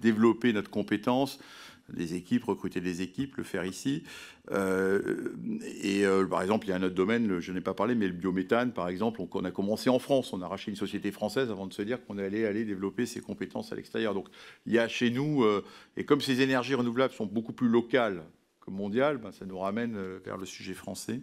développer 0.00 0.54
notre 0.54 0.70
compétence 0.70 1.38
des 1.92 2.14
équipes, 2.14 2.44
recruter 2.44 2.80
des 2.80 3.02
équipes, 3.02 3.36
le 3.36 3.42
faire 3.42 3.64
ici. 3.64 4.04
Euh, 4.50 5.32
et 5.82 6.04
euh, 6.04 6.26
par 6.26 6.42
exemple, 6.42 6.66
il 6.66 6.70
y 6.70 6.72
a 6.72 6.76
un 6.76 6.82
autre 6.82 6.94
domaine, 6.94 7.38
je 7.40 7.52
n'ai 7.52 7.60
pas 7.60 7.74
parlé, 7.74 7.94
mais 7.94 8.06
le 8.06 8.12
biométhane, 8.12 8.72
par 8.72 8.88
exemple, 8.88 9.20
on, 9.32 9.44
a 9.44 9.50
commencé 9.50 9.88
en 9.88 9.98
France, 9.98 10.32
on 10.32 10.42
a 10.42 10.48
racheté 10.48 10.70
une 10.70 10.76
société 10.76 11.12
française 11.12 11.50
avant 11.50 11.66
de 11.66 11.72
se 11.72 11.82
dire 11.82 12.04
qu'on 12.04 12.18
allait 12.18 12.46
aller 12.46 12.64
développer 12.64 13.06
ses 13.06 13.20
compétences 13.20 13.72
à 13.72 13.76
l'extérieur. 13.76 14.14
Donc 14.14 14.28
il 14.66 14.72
y 14.72 14.78
a 14.78 14.88
chez 14.88 15.10
nous, 15.10 15.44
euh, 15.44 15.64
et 15.96 16.04
comme 16.04 16.20
ces 16.20 16.40
énergies 16.40 16.74
renouvelables 16.74 17.14
sont 17.14 17.26
beaucoup 17.26 17.52
plus 17.52 17.68
locales 17.68 18.22
que 18.64 18.70
mondiales, 18.70 19.18
ben, 19.18 19.32
ça 19.32 19.44
nous 19.44 19.58
ramène 19.58 19.98
vers 20.24 20.36
le 20.36 20.46
sujet 20.46 20.74
français 20.74 21.20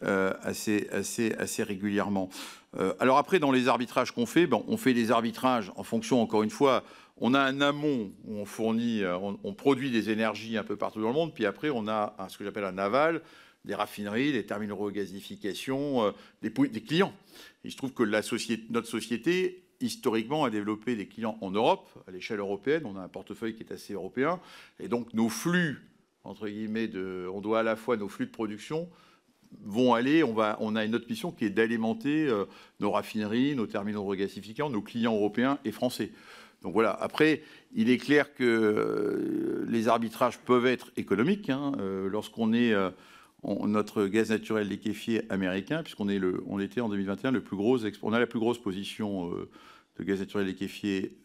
assez, 0.00 0.88
assez, 0.92 1.34
assez 1.34 1.64
régulièrement. 1.64 2.28
alors 3.00 3.18
après, 3.18 3.40
dans 3.40 3.50
les 3.50 3.66
arbitrages 3.66 4.12
qu'on 4.12 4.26
fait, 4.26 4.46
ben, 4.46 4.62
on 4.68 4.76
fait 4.76 4.94
des 4.94 5.10
arbitrages 5.10 5.72
en 5.74 5.82
fonction, 5.82 6.22
encore 6.22 6.44
une 6.44 6.50
fois, 6.50 6.84
on 7.20 7.34
a 7.34 7.40
un 7.40 7.60
amont 7.60 8.12
où 8.24 8.36
on 8.36 8.44
fournit, 8.44 9.02
euh, 9.02 9.16
on, 9.18 9.54
produit 9.54 9.90
des 9.90 10.10
énergies 10.10 10.56
un 10.56 10.64
peu 10.64 10.76
partout 10.76 11.00
dans 11.00 11.08
le 11.08 11.14
monde, 11.14 11.34
puis 11.34 11.46
après 11.46 11.70
on 11.70 11.88
a 11.88 12.14
ce 12.28 12.38
que 12.38 12.44
j'appelle 12.44 12.64
un 12.64 12.78
aval, 12.78 13.22
des 13.64 13.74
raffineries, 13.74 14.32
des 14.32 14.46
terminaux 14.46 14.90
de 14.90 14.94
gasification, 14.94 16.06
euh, 16.06 16.10
des, 16.42 16.50
clients. 16.80 17.12
Il 17.64 17.72
se 17.72 17.76
trouve 17.76 17.92
que 17.92 18.02
la 18.02 18.22
société, 18.22 18.64
notre 18.70 18.88
société, 18.88 19.64
historiquement, 19.80 20.44
a 20.44 20.50
développé 20.50 20.96
des 20.96 21.06
clients 21.06 21.36
en 21.40 21.50
Europe, 21.50 21.88
à 22.06 22.10
l'échelle 22.10 22.38
européenne. 22.38 22.82
On 22.84 22.96
a 22.96 23.00
un 23.02 23.08
portefeuille 23.08 23.54
qui 23.54 23.62
est 23.62 23.72
assez 23.72 23.92
européen. 23.92 24.40
Et 24.80 24.88
donc 24.88 25.12
nos 25.12 25.28
flux, 25.28 25.82
entre 26.24 26.48
guillemets, 26.48 26.88
de, 26.88 27.28
on 27.32 27.40
doit 27.40 27.60
à 27.60 27.62
la 27.62 27.76
fois 27.76 27.96
nos 27.96 28.08
flux 28.08 28.26
de 28.26 28.30
production 28.30 28.88
vont 29.64 29.94
aller, 29.94 30.22
on, 30.22 30.34
va, 30.34 30.56
on 30.60 30.76
a 30.76 30.84
une 30.84 30.94
autre 30.94 31.06
mission 31.08 31.32
qui 31.32 31.44
est 31.44 31.50
d'alimenter 31.50 32.26
euh, 32.26 32.44
nos 32.80 32.90
raffineries, 32.90 33.54
nos 33.54 33.66
terminaux 33.66 34.02
de 34.02 34.06
regasification, 34.06 34.68
nos 34.70 34.82
clients 34.82 35.14
européens 35.14 35.58
et 35.64 35.72
français. 35.72 36.10
Donc 36.62 36.72
voilà. 36.72 36.90
Après, 36.90 37.42
il 37.74 37.90
est 37.90 37.98
clair 37.98 38.34
que 38.34 38.44
euh, 38.44 39.66
les 39.68 39.88
arbitrages 39.88 40.38
peuvent 40.38 40.66
être 40.66 40.90
économiques. 40.96 41.50
Hein, 41.50 41.72
euh, 41.78 42.08
lorsqu'on 42.08 42.52
est 42.52 42.74
notre 43.44 44.06
gaz 44.06 44.30
naturel 44.30 44.68
liquéfié 44.68 45.22
américain, 45.30 45.82
puisqu'on 45.82 46.08
est 46.08 46.18
le, 46.18 46.42
était 46.60 46.80
en 46.80 46.88
2021 46.88 47.30
le 47.30 47.40
plus 47.40 47.56
gros, 47.56 47.78
on 48.02 48.12
a 48.12 48.18
la 48.18 48.26
plus 48.26 48.40
grosse 48.40 48.58
position 48.58 49.32
euh, 49.32 49.48
de 49.98 50.04
gaz 50.04 50.20
naturel 50.20 50.46
liquéfié 50.46 51.16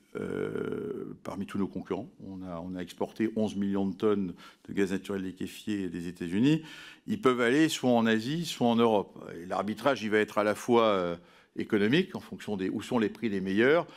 parmi 1.24 1.48
tous 1.48 1.58
nos 1.58 1.67
concurrents. 1.67 2.08
On 2.30 2.43
a, 2.43 2.60
on 2.63 2.76
a, 2.76 2.82
exporté 2.82 3.32
11 3.36 3.56
millions 3.56 3.88
de 3.88 3.96
tonnes 3.96 4.36
de 4.69 4.74
gaz 4.74 4.91
naturel 4.91 5.24
liquéfié 5.24 5.89
des 5.89 6.08
États-Unis. 6.08 6.62
Ils 7.08 7.19
peuvent 7.19 7.41
aller 7.41 7.67
soit 7.67 7.89
en 7.89 8.06
Asie, 8.06 8.46
soit 8.46 8.67
en 8.67 8.76
Europe. 8.76 9.17
l'arbitrage, 9.48 10.04
il 10.04 10.12
va 10.12 10.19
être 10.19 10.38
à 10.38 10.43
la 10.43 10.54
fois 10.54 11.17
économique, 11.56 12.15
en 12.15 12.19
fonction 12.19 12.58
des 12.58 12.69
où 12.69 12.84
sont 12.84 13.00
les 13.00 13.10
prix 13.10 13.30
les 13.30 13.41
meilleurs, 13.41 13.88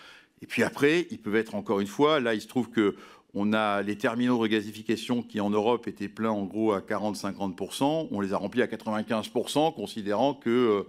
et 0.42 0.46
puis 0.46 0.62
après, 0.62 1.06
ils 1.10 1.18
peuvent 1.18 1.36
être 1.36 1.54
encore 1.54 1.80
une 1.80 1.86
fois, 1.86 2.20
là 2.20 2.34
il 2.34 2.40
se 2.40 2.48
trouve 2.48 2.70
que 2.70 2.96
on 3.38 3.52
a 3.52 3.82
les 3.82 3.98
terminaux 3.98 4.36
de 4.36 4.40
regasification 4.40 5.22
qui 5.22 5.40
en 5.40 5.50
Europe 5.50 5.88
étaient 5.88 6.08
pleins 6.08 6.30
en 6.30 6.46
gros 6.46 6.72
à 6.72 6.80
40-50%, 6.80 8.08
on 8.10 8.20
les 8.20 8.32
a 8.32 8.38
remplis 8.38 8.62
à 8.62 8.66
95%, 8.66 9.74
considérant 9.74 10.32
que 10.32 10.48
euh, 10.48 10.82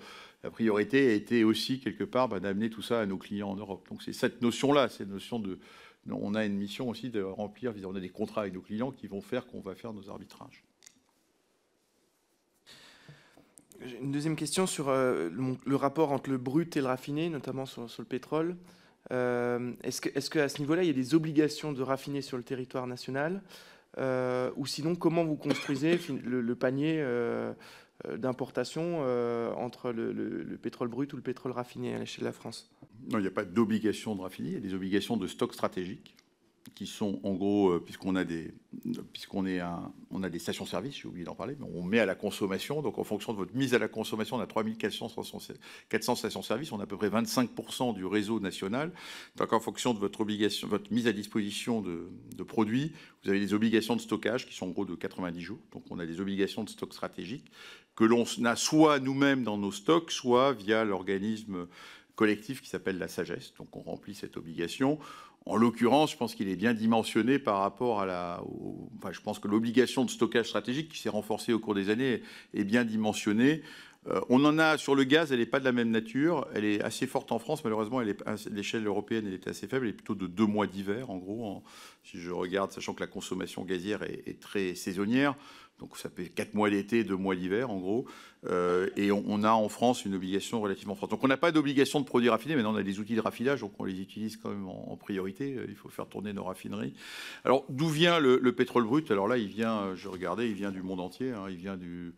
la 0.43 0.49
priorité 0.49 1.09
a 1.09 1.13
été 1.13 1.43
aussi 1.43 1.81
quelque 1.81 2.05
part 2.05 2.29
bah, 2.29 2.39
d'amener 2.39 2.69
tout 2.69 2.81
ça 2.81 3.01
à 3.01 3.05
nos 3.05 3.17
clients 3.17 3.49
en 3.49 3.55
Europe. 3.55 3.85
Donc 3.89 4.01
c'est 4.01 4.13
cette 4.13 4.41
notion-là, 4.41 4.87
cette 4.87 5.09
notion 5.09 5.39
de... 5.39 5.59
On 6.09 6.35
a 6.35 6.45
une 6.45 6.55
mission 6.55 6.87
aussi 6.87 7.09
de 7.09 7.21
remplir, 7.21 7.73
on 7.83 7.95
a 7.95 7.99
des 7.99 8.07
contrats 8.07 8.41
avec 8.41 8.53
nos 8.53 8.61
clients 8.61 8.91
qui 8.91 9.07
vont 9.07 9.19
faire 9.19 9.45
qu'on 9.45 9.59
va 9.59 9.75
faire 9.75 9.91
nos 9.91 10.09
arbitrages. 10.09 10.63
Une 14.01 14.13
deuxième 14.13 14.37
question 14.37 14.67
sur 14.67 14.87
euh, 14.87 15.29
le, 15.65 15.75
rapport 15.75 16.13
entre 16.13 16.29
le 16.29 16.37
brut 16.37 16.77
et 16.77 16.79
le 16.79 16.87
raffiné, 16.87 17.29
notamment 17.29 17.65
sur 17.65 17.89
le 17.99 18.05
pétrole. 18.05 18.55
Euh, 19.11 19.73
est-ce 19.83 20.29
qu'à 20.29 20.49
ce, 20.49 20.59
niveau-là, 20.59 20.83
il 20.83 20.87
y 20.87 20.89
a 20.89 20.93
des 20.93 21.15
obligations 21.15 21.71
de 21.71 21.81
raffiner 21.81 22.21
sur 22.21 22.37
le 22.37 22.43
territoire 22.43 22.87
national 22.87 23.41
euh, 23.97 24.51
Ou 24.57 24.65
sinon, 24.65 24.95
comment 24.95 25.23
vous 25.23 25.35
construisez 25.35 25.99
le, 26.23 26.55
panier 26.55 26.97
euh, 26.99 27.53
d'importation 28.17 28.99
entre 29.57 29.91
le, 29.91 30.59
pétrole 30.61 30.89
brut 30.89 31.11
ou 31.13 31.15
le 31.15 31.21
pétrole 31.21 31.51
raffiné 31.51 31.95
à 31.95 31.99
l'échelle 31.99 32.21
de 32.21 32.25
la 32.25 32.33
France? 32.33 32.71
Non, 33.09 33.19
il 33.19 33.21
n'y 33.21 33.27
a 33.27 33.31
pas 33.31 33.45
d'obligation 33.45 34.15
de 34.15 34.21
raffiner, 34.21 34.49
il 34.49 34.53
y 34.55 34.57
a 34.57 34.61
des 34.61 34.73
obligations 34.73 35.17
de 35.17 35.27
stock 35.27 35.53
stratégique 35.53 36.15
qui 36.75 36.87
sont 36.87 37.19
en 37.23 37.33
gros, 37.33 37.71
euh, 37.71 37.79
puisqu'on 37.83 38.15
a 38.15 38.23
des, 38.23 38.53
puisqu'on 39.13 39.43
des 39.43 40.39
stations-service, 40.39 40.95
j'ai 40.95 41.07
oublié 41.07 41.25
d'en 41.25 41.35
parler, 41.35 41.55
mais 41.59 41.67
on 41.73 41.83
met 41.83 41.99
à 41.99 42.05
la 42.05 42.15
consommation. 42.15 42.81
Donc 42.81 42.97
en 42.97 43.03
fonction 43.03 43.33
de 43.33 43.37
votre 43.37 43.55
mise 43.55 43.73
à 43.73 43.79
la 43.79 43.87
consommation, 43.87 44.37
on 44.37 44.39
a 44.39 44.47
3400 44.47 45.09
400 45.89 46.15
stations-service, 46.15 46.71
on 46.71 46.79
a 46.79 46.83
à 46.83 46.85
peu 46.85 46.97
près 46.97 47.09
25% 47.09 47.95
du 47.95 48.05
réseau 48.05 48.39
national. 48.39 48.91
Donc 49.35 49.53
en 49.53 49.59
fonction 49.59 49.93
de 49.93 49.99
votre 49.99 50.21
obligation, 50.21 50.67
votre 50.67 50.91
mise 50.91 51.07
à 51.07 51.13
disposition 51.13 51.81
de, 51.81 52.09
produits, 52.43 52.93
vous 53.23 53.29
avez 53.29 53.39
des 53.39 53.53
obligations 53.53 53.95
de 53.95 54.01
stockage 54.01 54.47
qui 54.47 54.55
sont 54.55 54.67
en 54.67 54.71
gros 54.71 54.85
de 54.85 54.95
90 54.95 55.41
jours. 55.41 55.59
Donc 55.73 55.83
on 55.89 55.99
a 55.99 56.05
des 56.05 56.21
obligations 56.21 56.63
de 56.63 56.69
stock 56.69 56.93
stratégique 56.93 57.51
que 57.95 58.03
l'on 58.03 58.25
a 58.45 58.55
soit 58.55 58.99
nous-mêmes 58.99 59.43
dans 59.43 59.57
nos 59.57 59.71
stocks, 59.71 60.11
soit 60.11 60.53
via 60.53 60.85
l'organisme 60.85 61.67
collectif 62.17 62.61
qui 62.61 62.67
s'appelle 62.69 62.97
la 62.97 63.07
sagesse. 63.07 63.53
Donc 63.57 63.75
on 63.77 63.81
remplit 63.81 64.15
cette 64.15 64.35
obligation. 64.37 64.99
En 65.49 65.55
l'occurrence, 65.55 66.11
je 66.11 66.17
pense 66.17 66.35
qu'il 66.35 66.49
est 66.49 66.57
bien 66.57 66.73
dimensionné 66.73 67.39
par 67.39 67.59
rapport 67.59 68.01
à 68.01 68.05
la. 68.05 68.43
enfin, 68.97 69.13
je 69.13 69.21
pense 69.21 69.39
que 69.39 69.47
l'obligation 69.47 70.03
de 70.03 70.09
stockage 70.09 70.47
stratégique 70.47 70.89
qui 70.89 70.99
s'est 70.99 71.09
renforcée 71.09 71.53
au 71.53 71.59
cours 71.59 71.73
des 71.73 71.89
années 71.89 72.21
est 72.53 72.65
bien 72.65 72.83
dimensionnée. 72.83 73.61
Euh, 74.09 74.21
on 74.29 74.43
en 74.45 74.57
a 74.57 74.77
sur 74.77 74.95
le 74.95 75.03
gaz, 75.03 75.31
elle 75.31 75.39
n'est 75.39 75.45
pas 75.45 75.59
de 75.59 75.65
la 75.65 75.71
même 75.71 75.91
nature. 75.91 76.47
Elle 76.53 76.65
est 76.65 76.81
assez 76.81 77.07
forte 77.07 77.31
en 77.31 77.39
France, 77.39 77.63
malheureusement, 77.63 78.01
est, 78.01 78.23
l'échelle 78.51 78.85
européenne, 78.85 79.25
elle 79.27 79.33
est 79.33 79.47
assez 79.47 79.67
faible. 79.67 79.85
Elle 79.85 79.91
est 79.91 79.97
plutôt 79.97 80.15
de 80.15 80.27
deux 80.27 80.45
mois 80.45 80.67
d'hiver, 80.67 81.09
en 81.09 81.17
gros. 81.17 81.63
si 82.03 82.19
je 82.19 82.31
regarde, 82.31 82.71
sachant 82.71 82.93
que 82.93 83.01
la 83.01 83.07
consommation 83.07 83.63
gazière 83.63 84.03
est 84.03 84.39
très 84.39 84.75
saisonnière. 84.75 85.35
Donc 85.79 85.95
ça 85.95 86.09
fait 86.09 86.29
4 86.29 86.55
mois 86.55 86.69
d'été, 86.69 87.03
2 87.03 87.15
mois 87.15 87.35
d'hiver 87.35 87.69
en 87.69 87.77
gros. 87.77 88.05
Euh, 88.45 88.89
et 88.95 89.11
on, 89.11 89.43
a 89.43 89.51
en 89.51 89.69
France 89.69 90.05
une 90.05 90.15
obligation 90.15 90.59
relativement 90.61 90.95
forte. 90.95 91.11
Donc 91.11 91.23
on 91.23 91.27
n'a 91.27 91.37
pas 91.37 91.51
d'obligation 91.51 91.99
de 91.99 92.05
produits 92.05 92.29
raffinés, 92.29 92.55
maintenant 92.55 92.73
on 92.73 92.77
a 92.77 92.83
des 92.83 92.99
outils 92.99 93.15
de 93.15 93.21
raffinage, 93.21 93.61
donc 93.61 93.73
on 93.79 93.83
les 93.83 93.99
utilise 93.99 94.37
quand 94.37 94.49
même 94.49 94.67
en, 94.67 94.95
priorité. 94.95 95.55
Il 95.67 95.75
faut 95.75 95.89
faire 95.89 96.07
tourner 96.07 96.33
nos 96.33 96.43
raffineries. 96.43 96.93
Alors 97.45 97.63
d'où 97.69 97.89
vient 97.89 98.19
le, 98.19 98.51
pétrole 98.53 98.85
brut? 98.85 99.11
Alors 99.11 99.27
là, 99.27 99.37
il 99.37 99.47
vient, 99.47 99.95
je 99.95 100.07
regardais, 100.07 100.49
il 100.49 100.55
vient 100.55 100.71
du 100.71 100.81
monde 100.81 100.99
entier. 100.99 101.31
Hein. 101.31 101.45
il 101.49 101.57
vient 101.57 101.77
du, 101.77 102.13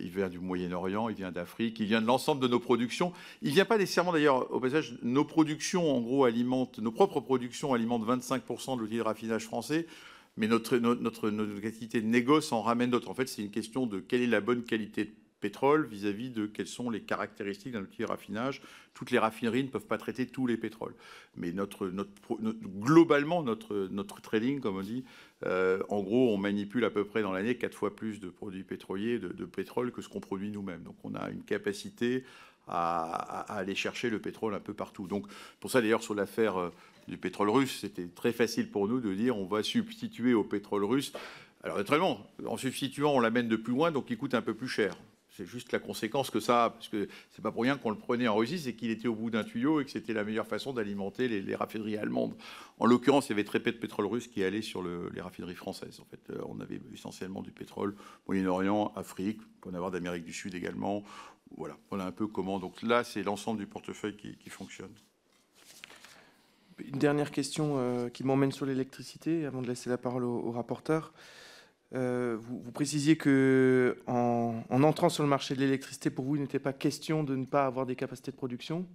il 0.00 0.10
vient 0.10 0.28
du 0.28 0.38
Moyen-Orient, 0.38 1.08
il 1.08 1.16
vient 1.16 1.32
d'Afrique, 1.32 1.78
il 1.80 1.86
vient 1.86 2.00
de 2.00 2.06
l'ensemble 2.06 2.42
de 2.42 2.48
nos 2.48 2.60
productions. 2.60 3.12
Il 3.42 3.50
ne 3.50 3.54
vient 3.54 3.64
pas 3.64 3.78
nécessairement 3.78 4.12
d'ailleurs, 4.12 4.52
au 4.52 4.60
passage, 4.60 4.98
nos 5.02 5.24
productions 5.24 5.94
en 5.94 6.00
gros 6.00 6.24
alimentent, 6.24 6.78
nos 6.78 6.92
propres 6.92 7.20
productions 7.20 7.72
alimentent 7.72 8.06
25% 8.06 8.76
de 8.76 8.80
l'outil 8.80 8.96
de 8.96 9.02
raffinage 9.02 9.44
français 9.44 9.86
mais 10.36 10.48
notre, 10.48 10.76
notre, 10.76 11.30
notre, 11.30 11.60
qualité 11.60 12.00
de 12.00 12.06
négoce 12.06 12.52
en 12.52 12.62
ramène 12.62 12.90
d'autres. 12.90 13.08
En 13.08 13.14
fait, 13.14 13.26
c'est 13.26 13.42
une 13.42 13.50
question 13.50 13.86
de 13.86 14.00
quelle 14.00 14.22
est 14.22 14.26
la 14.26 14.40
bonne 14.40 14.64
qualité 14.64 15.06
de 15.06 15.10
pétrole 15.40 15.86
vis-à-vis 15.86 16.30
de 16.30 16.46
quelles 16.46 16.66
sont 16.66 16.90
les 16.90 17.00
caractéristiques 17.00 17.72
d'un 17.72 17.82
outil 17.82 18.02
de 18.02 18.06
raffinage. 18.06 18.62
Toutes 18.94 19.10
les 19.10 19.18
raffineries 19.18 19.64
ne 19.64 19.68
peuvent 19.68 19.86
pas 19.86 19.98
traiter 19.98 20.26
tous 20.26 20.46
les 20.46 20.56
pétroles. 20.56 20.94
Mais 21.36 21.52
globalement, 22.80 23.42
notre, 23.42 24.20
trading, 24.22 24.60
comme 24.60 24.76
on 24.76 24.82
dit, 24.82 25.04
euh, 25.44 25.82
en 25.88 26.02
gros, 26.02 26.32
on 26.32 26.38
manipule 26.38 26.84
à 26.84 26.90
peu 26.90 27.04
près 27.04 27.22
dans 27.22 27.32
l'année 27.32 27.56
quatre 27.56 27.74
fois 27.74 27.94
plus 27.94 28.20
de 28.20 28.30
produits 28.30 28.64
pétroliers, 28.64 29.18
de, 29.18 29.44
pétrole, 29.44 29.92
que 29.92 30.00
ce 30.00 30.08
qu'on 30.08 30.20
produit 30.20 30.50
nous-mêmes. 30.50 30.82
Donc 30.82 30.96
on 31.04 31.14
a 31.14 31.30
une 31.30 31.42
capacité 31.42 32.24
à, 32.66 33.52
à, 33.52 33.58
aller 33.58 33.74
chercher 33.74 34.08
le 34.10 34.18
pétrole 34.18 34.54
un 34.54 34.60
peu 34.60 34.72
partout. 34.72 35.06
Donc 35.06 35.26
pour 35.60 35.70
ça, 35.70 35.82
d'ailleurs, 35.82 36.02
sur 36.02 36.14
l'affaire 36.14 36.56
euh, 36.56 36.70
du 37.06 37.18
pétrole 37.18 37.50
russe, 37.50 37.80
c'était 37.82 38.08
très 38.08 38.32
facile 38.32 38.70
pour 38.70 38.88
nous 38.88 39.00
de 39.00 39.14
dire 39.14 39.36
on 39.36 39.46
va 39.46 39.62
substituer 39.62 40.32
au 40.32 40.42
pétrole 40.42 40.84
russe. 40.84 41.12
Alors 41.62 41.78
naturellement, 41.78 42.26
en 42.46 42.56
substituant, 42.56 43.12
on 43.12 43.20
l'amène 43.20 43.48
de 43.48 43.56
plus 43.56 43.72
loin, 43.72 43.90
donc 43.90 44.06
il 44.10 44.16
coûte 44.16 44.34
un 44.34 44.42
peu 44.42 44.54
plus 44.54 44.68
cher. 44.68 44.96
C'est 45.36 45.44
juste 45.44 45.72
la 45.72 45.78
conséquence 45.78 46.30
que 46.30 46.40
ça 46.40 46.64
a, 46.64 46.70
parce 46.70 46.88
que 46.88 47.08
c'est 47.30 47.42
pas 47.42 47.52
pour 47.52 47.62
rien 47.62 47.76
qu'on 47.76 47.90
le 47.90 47.98
prenait 47.98 48.26
en 48.26 48.36
Russie, 48.36 48.58
c'est 48.58 48.74
qu'il 48.74 48.90
était 48.90 49.08
au 49.08 49.14
bout 49.14 49.30
d'un 49.30 49.44
tuyau 49.44 49.80
et 49.80 49.84
que 49.84 49.90
c'était 49.90 50.14
la 50.14 50.24
meilleure 50.24 50.46
façon 50.46 50.72
d'alimenter 50.72 51.28
les, 51.28 51.54
raffineries 51.54 51.96
allemandes. 51.96 52.34
En 52.78 52.86
l'occurrence, 52.86 53.26
il 53.26 53.30
y 53.30 53.32
avait 53.34 53.44
très 53.44 53.60
peu 53.60 53.72
de 53.72 53.76
pétrole 53.76 54.06
russe 54.06 54.28
qui 54.28 54.42
allait 54.42 54.62
sur 54.62 54.82
les 54.82 55.20
raffineries 55.20 55.54
françaises. 55.54 56.00
En 56.00 56.04
fait, 56.04 56.30
euh, 56.30 56.40
on 56.46 56.60
avait 56.60 56.80
essentiellement 56.94 57.42
du 57.42 57.50
pétrole 57.50 57.94
Moyen-Orient, 58.26 58.92
Afrique, 58.96 59.40
on 59.64 59.70
en 59.70 59.74
avoir 59.74 59.90
d'Amérique 59.90 60.24
du 60.24 60.32
Sud 60.32 60.54
également. 60.54 61.02
Voilà, 61.56 61.76
voilà 61.90 62.06
un 62.06 62.12
peu 62.12 62.26
comment. 62.26 62.58
Donc 62.58 62.82
là, 62.82 63.04
c'est 63.04 63.22
l'ensemble 63.22 63.58
du 63.58 63.66
portefeuille 63.66 64.16
qui, 64.16 64.50
fonctionne. 64.50 64.92
Une 66.78 66.98
dernière 66.98 67.30
question 67.30 67.74
euh, 67.78 68.08
qui 68.08 68.24
m'emmène 68.24 68.52
sur 68.52 68.66
l'électricité, 68.66 69.44
avant 69.44 69.62
de 69.62 69.66
laisser 69.66 69.90
la 69.90 69.98
parole 69.98 70.24
au 70.24 70.50
rapporteur. 70.50 71.12
Euh, 71.94 72.36
vous, 72.40 72.72
précisiez 72.72 73.16
que 73.16 73.96
en, 74.06 74.62
entrant 74.70 75.08
sur 75.08 75.22
le 75.22 75.28
marché 75.28 75.54
de 75.54 75.60
l'électricité, 75.60 76.10
pour 76.10 76.24
vous, 76.24 76.36
il 76.36 76.42
n'était 76.42 76.58
pas 76.58 76.72
question 76.72 77.22
de 77.22 77.36
ne 77.36 77.44
pas 77.44 77.66
avoir 77.66 77.86
des 77.86 77.96
capacités 77.96 78.32
de 78.32 78.36
production. 78.36 78.86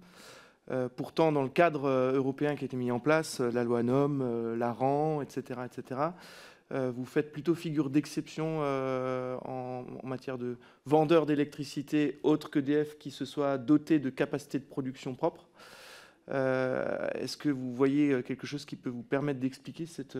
Euh, 0.70 0.88
pourtant, 0.94 1.32
dans 1.32 1.42
le 1.42 1.48
cadre 1.48 1.86
euh, 1.86 2.12
européen 2.12 2.54
qui 2.54 2.64
a 2.64 2.66
été 2.66 2.76
mis 2.76 2.90
en 2.90 3.00
place, 3.00 3.40
la 3.40 3.64
loi 3.64 3.82
NOM, 3.82 4.54
l'ARAN, 4.56 5.22
etc., 5.22 5.60
etc., 5.64 6.00
vous 6.74 7.04
faites 7.04 7.32
plutôt 7.32 7.54
figure 7.54 7.90
d'exception 7.90 8.62
en, 8.62 9.84
matière 10.04 10.38
de 10.38 10.56
vendeurs 10.86 11.26
d'électricité 11.26 12.18
autres 12.22 12.48
que 12.48 12.58
DF 12.58 12.96
qui 12.96 13.10
se 13.10 13.26
soient 13.26 13.58
dotés 13.58 13.98
de 13.98 14.08
capacités 14.08 14.58
de 14.58 14.64
production 14.64 15.14
propres. 15.14 15.50
Est-ce 16.28 17.36
que 17.36 17.50
vous 17.50 17.74
voyez 17.74 18.22
quelque 18.22 18.46
chose 18.46 18.64
qui 18.64 18.76
peut 18.76 18.88
vous 18.88 19.02
permettre 19.02 19.38
d'expliquer 19.38 19.84
cette 19.84 20.16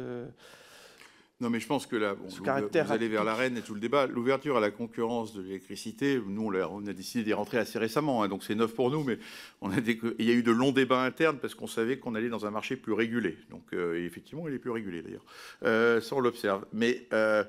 non, 1.43 1.51
mais 1.51 1.59
je 1.59 1.67
pense 1.67 1.87
que 1.87 1.97
là, 1.97 2.15
vous, 2.15 2.49
allez 2.89 3.09
vers 3.09 3.25
l'arène 3.25 3.57
et 3.57 3.63
tout 3.63 3.75
le 3.75 3.81
débat. 3.81 4.07
L'ouverture 4.07 4.57
à 4.57 4.61
la 4.61 4.71
concurrence 4.71 5.35
de 5.35 5.43
l'électricité, 5.43 6.21
nous, 6.25 6.53
on 6.55 6.87
a, 6.87 6.93
décidé 6.93 7.25
d'y 7.25 7.33
rentrer 7.33 7.59
assez 7.59 7.81
récemment, 7.81 8.23
hein, 8.23 8.29
donc 8.29 8.45
c'est 8.45 8.55
neuf 8.55 8.73
pour 8.77 8.93
nous, 8.93 9.03
mais 9.03 9.19
on 9.61 9.73
a 9.73 9.79
il 9.79 10.25
y 10.25 10.31
a 10.31 10.35
eu 10.35 10.45
de 10.45 10.53
longs 10.53 10.71
débats 10.71 11.03
internes 11.03 11.39
parce 11.43 11.57
qu'on 11.57 11.67
savait 11.67 11.99
qu'on 11.99 12.15
allait 12.15 12.29
dans 12.29 12.47
un 12.47 12.53
marché 12.53 12.77
plus 12.77 12.93
régulé. 12.93 13.37
Donc, 13.51 13.65
euh, 13.73 14.07
effectivement, 14.07 14.47
il 14.47 14.55
est 14.55 14.61
plus 14.61 14.71
régulé 14.71 15.03
d'ailleurs. 15.03 15.25
Euh, 15.65 16.01
ça, 16.01 16.15
on 16.15 16.21
l'observe. 16.21 16.65
Mais 16.73 17.09
euh, 17.13 17.43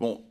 bon, 0.00 0.24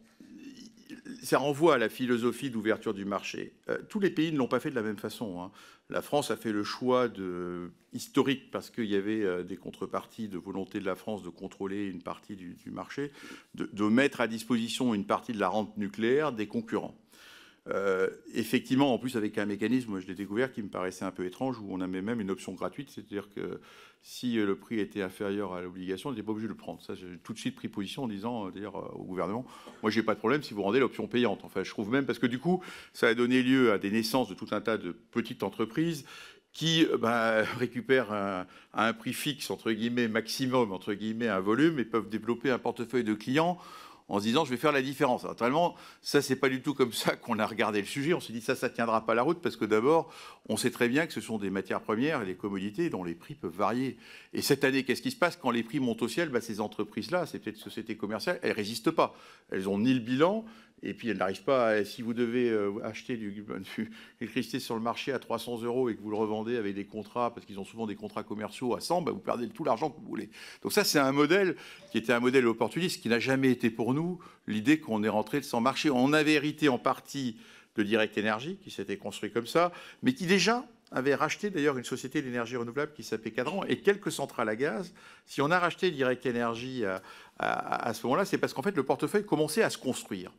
ça 1.22 1.38
renvoie 1.38 1.76
à 1.76 1.78
la 1.78 1.90
philosophie 1.90 2.50
d'ouverture 2.50 2.94
du 2.94 3.06
marché. 3.06 3.54
tous 3.90 4.00
les 4.00 4.10
pays 4.10 4.32
ne 4.32 4.38
l'ont 4.38 4.48
pas 4.48 4.60
fait 4.60 4.70
de 4.70 4.76
la 4.76 4.82
même 4.82 4.98
façon. 4.98 5.42
Hein. 5.42 5.52
La 5.90 6.02
France 6.02 6.32
a 6.32 6.36
fait 6.36 6.52
le 6.52 6.64
choix 6.64 7.08
de, 7.08 7.70
historique, 7.94 8.50
parce 8.52 8.70
qu'il 8.70 8.86
y 8.86 8.96
avait 8.96 9.24
euh, 9.24 9.44
des 9.44 9.56
contreparties 9.56 10.28
de 10.28 10.38
volonté 10.38 10.80
de 10.80 10.86
la 10.86 10.96
France 10.96 11.22
de 11.22 11.30
contrôler 11.30 11.86
une 11.88 12.02
partie 12.02 12.36
du, 12.36 12.58
marché, 12.72 13.12
de, 13.54 13.84
mettre 13.84 14.20
à 14.20 14.28
disposition 14.28 14.94
une 14.94 15.06
partie 15.06 15.32
de 15.32 15.40
la 15.40 15.48
rente 15.48 15.78
nucléaire 15.78 16.32
des 16.32 16.48
concurrents. 16.48 16.96
Euh, 17.68 18.10
effectivement, 18.36 18.94
en 18.94 19.00
plus 19.00 19.18
avec 19.18 19.38
un 19.40 19.46
mécanisme, 19.46 20.00
je 20.00 20.08
l'ai 20.08 20.14
découvert, 20.14 20.52
qui 20.52 20.62
me 20.62 20.70
paraissait 20.70 21.06
un 21.06 21.12
peu 21.12 21.26
étrange, 21.26 21.58
où 21.60 21.68
on 21.70 21.82
avait 21.82 22.02
même 22.02 22.22
une 22.22 22.30
option 22.30 22.54
gratuite, 22.54 22.92
c'est-à-dire 22.92 23.30
que 23.34 23.60
si 24.04 24.38
euh, 24.38 24.46
le 24.46 24.56
prix 24.56 24.80
était 24.80 25.02
inférieur 25.02 25.54
à 25.54 25.62
l'obligation, 25.62 26.10
on 26.10 26.12
n'était 26.12 26.24
pas 26.24 26.32
obligé 26.32 26.48
de 26.48 26.52
le 26.52 26.58
prendre. 26.58 26.82
Ça, 26.84 26.94
j'ai 26.94 27.08
tout 27.24 27.34
de 27.34 27.40
suite 27.40 27.56
pris 27.56 27.68
position 27.68 28.04
en 28.04 28.08
disant, 28.08 28.50
d'ailleurs, 28.50 28.96
au 28.96 29.04
gouvernement, 29.04 29.46
moi, 29.82 29.90
j'ai 29.90 30.04
pas 30.04 30.14
de 30.14 30.20
problème 30.20 30.44
si 30.44 30.54
vous 30.54 30.62
rendez 30.62 30.80
l'option 30.80 31.08
payante. 31.08 31.40
Enfin, 31.44 31.64
je 31.64 31.70
trouve 31.72 31.90
même 31.90 32.06
parce 32.06 32.20
que 32.20 32.28
du 32.28 32.38
coup, 32.38 32.64
ça 32.94 33.08
a 33.08 33.14
donné 33.16 33.42
lieu 33.42 33.72
à 33.72 33.80
des 33.80 33.90
naissances 33.90 34.30
de 34.30 34.36
tout 34.36 34.48
un 34.52 34.62
tas 34.62 34.78
de 34.78 34.92
petites 34.92 35.42
entreprises 35.42 36.06
qui 36.56 36.88
bah, 37.00 37.44
récupèrent 37.60 38.12
à 38.12 38.48
un 38.74 38.94
prix 38.94 39.14
fixe, 39.14 39.50
entre 39.50 39.72
guillemets, 39.72 40.08
maximum, 40.08 40.72
entre 40.72 40.94
guillemets, 40.94 41.28
un 41.28 41.40
volume, 41.40 41.80
et 41.80 41.86
peuvent 41.86 42.10
développer 42.10 42.52
un 42.52 42.60
portefeuille 42.60 43.04
de 43.04 43.16
clients 43.16 43.58
en 44.08 44.20
se 44.20 44.24
disant 44.24 44.46
je 44.46 44.52
vais 44.52 44.58
faire 44.58 44.72
la 44.72 44.82
différence. 44.82 45.24
Naturellement, 45.24 45.76
ça 46.02 46.22
c'est 46.22 46.36
pas 46.36 46.50
du 46.50 46.62
tout 46.62 46.74
comme 46.74 46.94
ça 46.94 47.16
qu'on 47.16 47.40
a 47.40 47.46
regardé 47.46 47.80
le 47.80 47.88
sujet. 47.88 48.14
On 48.14 48.20
s'est 48.20 48.34
dit 48.34 48.42
ça, 48.42 48.56
ça 48.56 48.70
tiendra 48.70 49.06
pas 49.06 49.16
la 49.16 49.24
route 49.24 49.42
parce 49.42 49.56
que 49.56 49.66
d'abord, 49.66 50.12
on 50.48 50.58
sait 50.58 50.72
très 50.72 50.88
bien 50.88 51.08
que 51.08 51.14
ce 51.14 51.22
sont 51.22 51.38
des 51.38 51.50
matières 51.50 51.82
premières 51.82 52.22
et 52.22 52.26
des 52.26 52.36
commodités 52.36 52.90
dont 52.90 53.04
les 53.04 53.16
prix 53.16 53.36
peuvent 53.36 53.56
varier. 53.56 53.98
Et 54.34 54.42
cette 54.42 54.64
année, 54.64 54.84
qu'est-ce 54.84 55.02
qui 55.02 55.12
se 55.12 55.18
passe? 55.18 55.36
Quand 55.36 55.52
les 55.52 55.64
prix 55.64 55.80
montent 55.80 56.02
au 56.02 56.08
ciel 56.08 56.30
bah, 56.30 56.42
Ces 56.42 56.60
entreprises-là, 56.60 57.26
c'est 57.26 57.40
peut-être 57.40 57.58
sociétés 57.58 57.98
commerciales, 57.98 58.40
elles 58.44 58.52
résistent 58.52 58.92
pas. 58.92 59.16
Elles 59.52 59.68
ont 59.68 59.80
ni 59.80 59.94
le 59.94 60.00
bilan 60.00 60.46
et 60.86 60.94
puis 60.94 61.10
elles 61.10 61.18
n'arrivent 61.18 61.44
pas. 61.44 61.84
Si 61.84 62.02
vous 62.02 62.14
devez 62.14 62.50
euh, 62.50 62.74
acheter 62.84 63.18
du, 63.18 63.44
l'électricité 64.20 64.60
sur 64.60 64.76
le 64.76 64.82
marché 64.82 65.12
à 65.12 65.20
300 65.20 65.64
euros 65.64 65.90
et 65.90 65.96
que 65.96 66.02
vous 66.02 66.12
le 66.12 66.16
revendez 66.16 66.58
avec 66.58 66.76
des 66.76 66.86
contrats, 66.86 67.34
parce 67.34 67.46
qu'ils 67.46 67.60
ont 67.60 67.66
souvent 67.66 67.88
des 67.88 67.96
contrats 67.96 68.24
commerciaux 68.24 68.76
à 68.76 68.80
100, 68.80 69.02
bah, 69.02 69.12
vous 69.12 69.20
perdez 69.20 69.50
tout 69.50 69.64
l'argent 69.64 69.90
que 69.90 70.00
vous 70.00 70.08
voulez. 70.08 70.30
Donc 70.62 70.72
ça, 70.72 70.84
c'est 70.84 71.00
un 71.00 71.12
modèle 71.12 71.56
qui 71.92 71.98
était 71.98 72.14
un 72.14 72.20
modèle 72.20 72.46
opportuniste, 72.48 73.02
qui 73.02 73.10
n'a 73.10 73.20
jamais 73.20 73.50
été 73.52 73.70
pour 73.70 73.94
nous 73.94 74.20
l'idée 74.48 74.80
qu'on 74.80 75.04
est 75.04 75.10
rentré 75.10 75.42
sans 75.42 75.60
marché. 75.60 75.90
On 75.90 76.14
avait 76.14 76.34
hérité 76.34 76.70
en 76.70 76.78
partie 76.78 77.38
de 77.76 77.84
Direct 77.84 78.18
Energy, 78.18 78.58
qui 78.58 78.72
s'était 78.72 78.98
construit 78.98 79.32
comme 79.32 79.48
ça, 79.48 79.72
mais 80.04 80.14
qui 80.14 80.28
déjà 80.28 80.66
avait 80.92 81.16
racheté 81.16 81.50
d'ailleurs 81.50 81.78
une 81.78 81.84
société 81.84 82.22
d'énergie 82.22 82.56
renouvelable 82.56 82.94
qui 82.94 83.04
s'appelait 83.04 83.32
Cadran 83.32 83.64
et 83.66 83.80
quelques 83.82 84.12
centrales 84.12 84.50
à 84.50 84.56
gaz. 84.56 84.94
Si 85.26 85.42
on 85.42 85.52
a 85.52 85.60
racheté 85.60 85.92
Direct 85.92 86.26
Energy 86.26 86.86
à, 86.86 87.02
ce 87.40 88.06
moment-là, 88.06 88.26
c'est 88.26 88.38
parce 88.38 88.54
qu'en 88.54 88.62
fait 88.62 88.76
le 88.76 88.84
portefeuille 88.84 89.26
commençait 89.26 89.64
à 89.64 89.70
se 89.70 89.78
construire. 89.78 90.32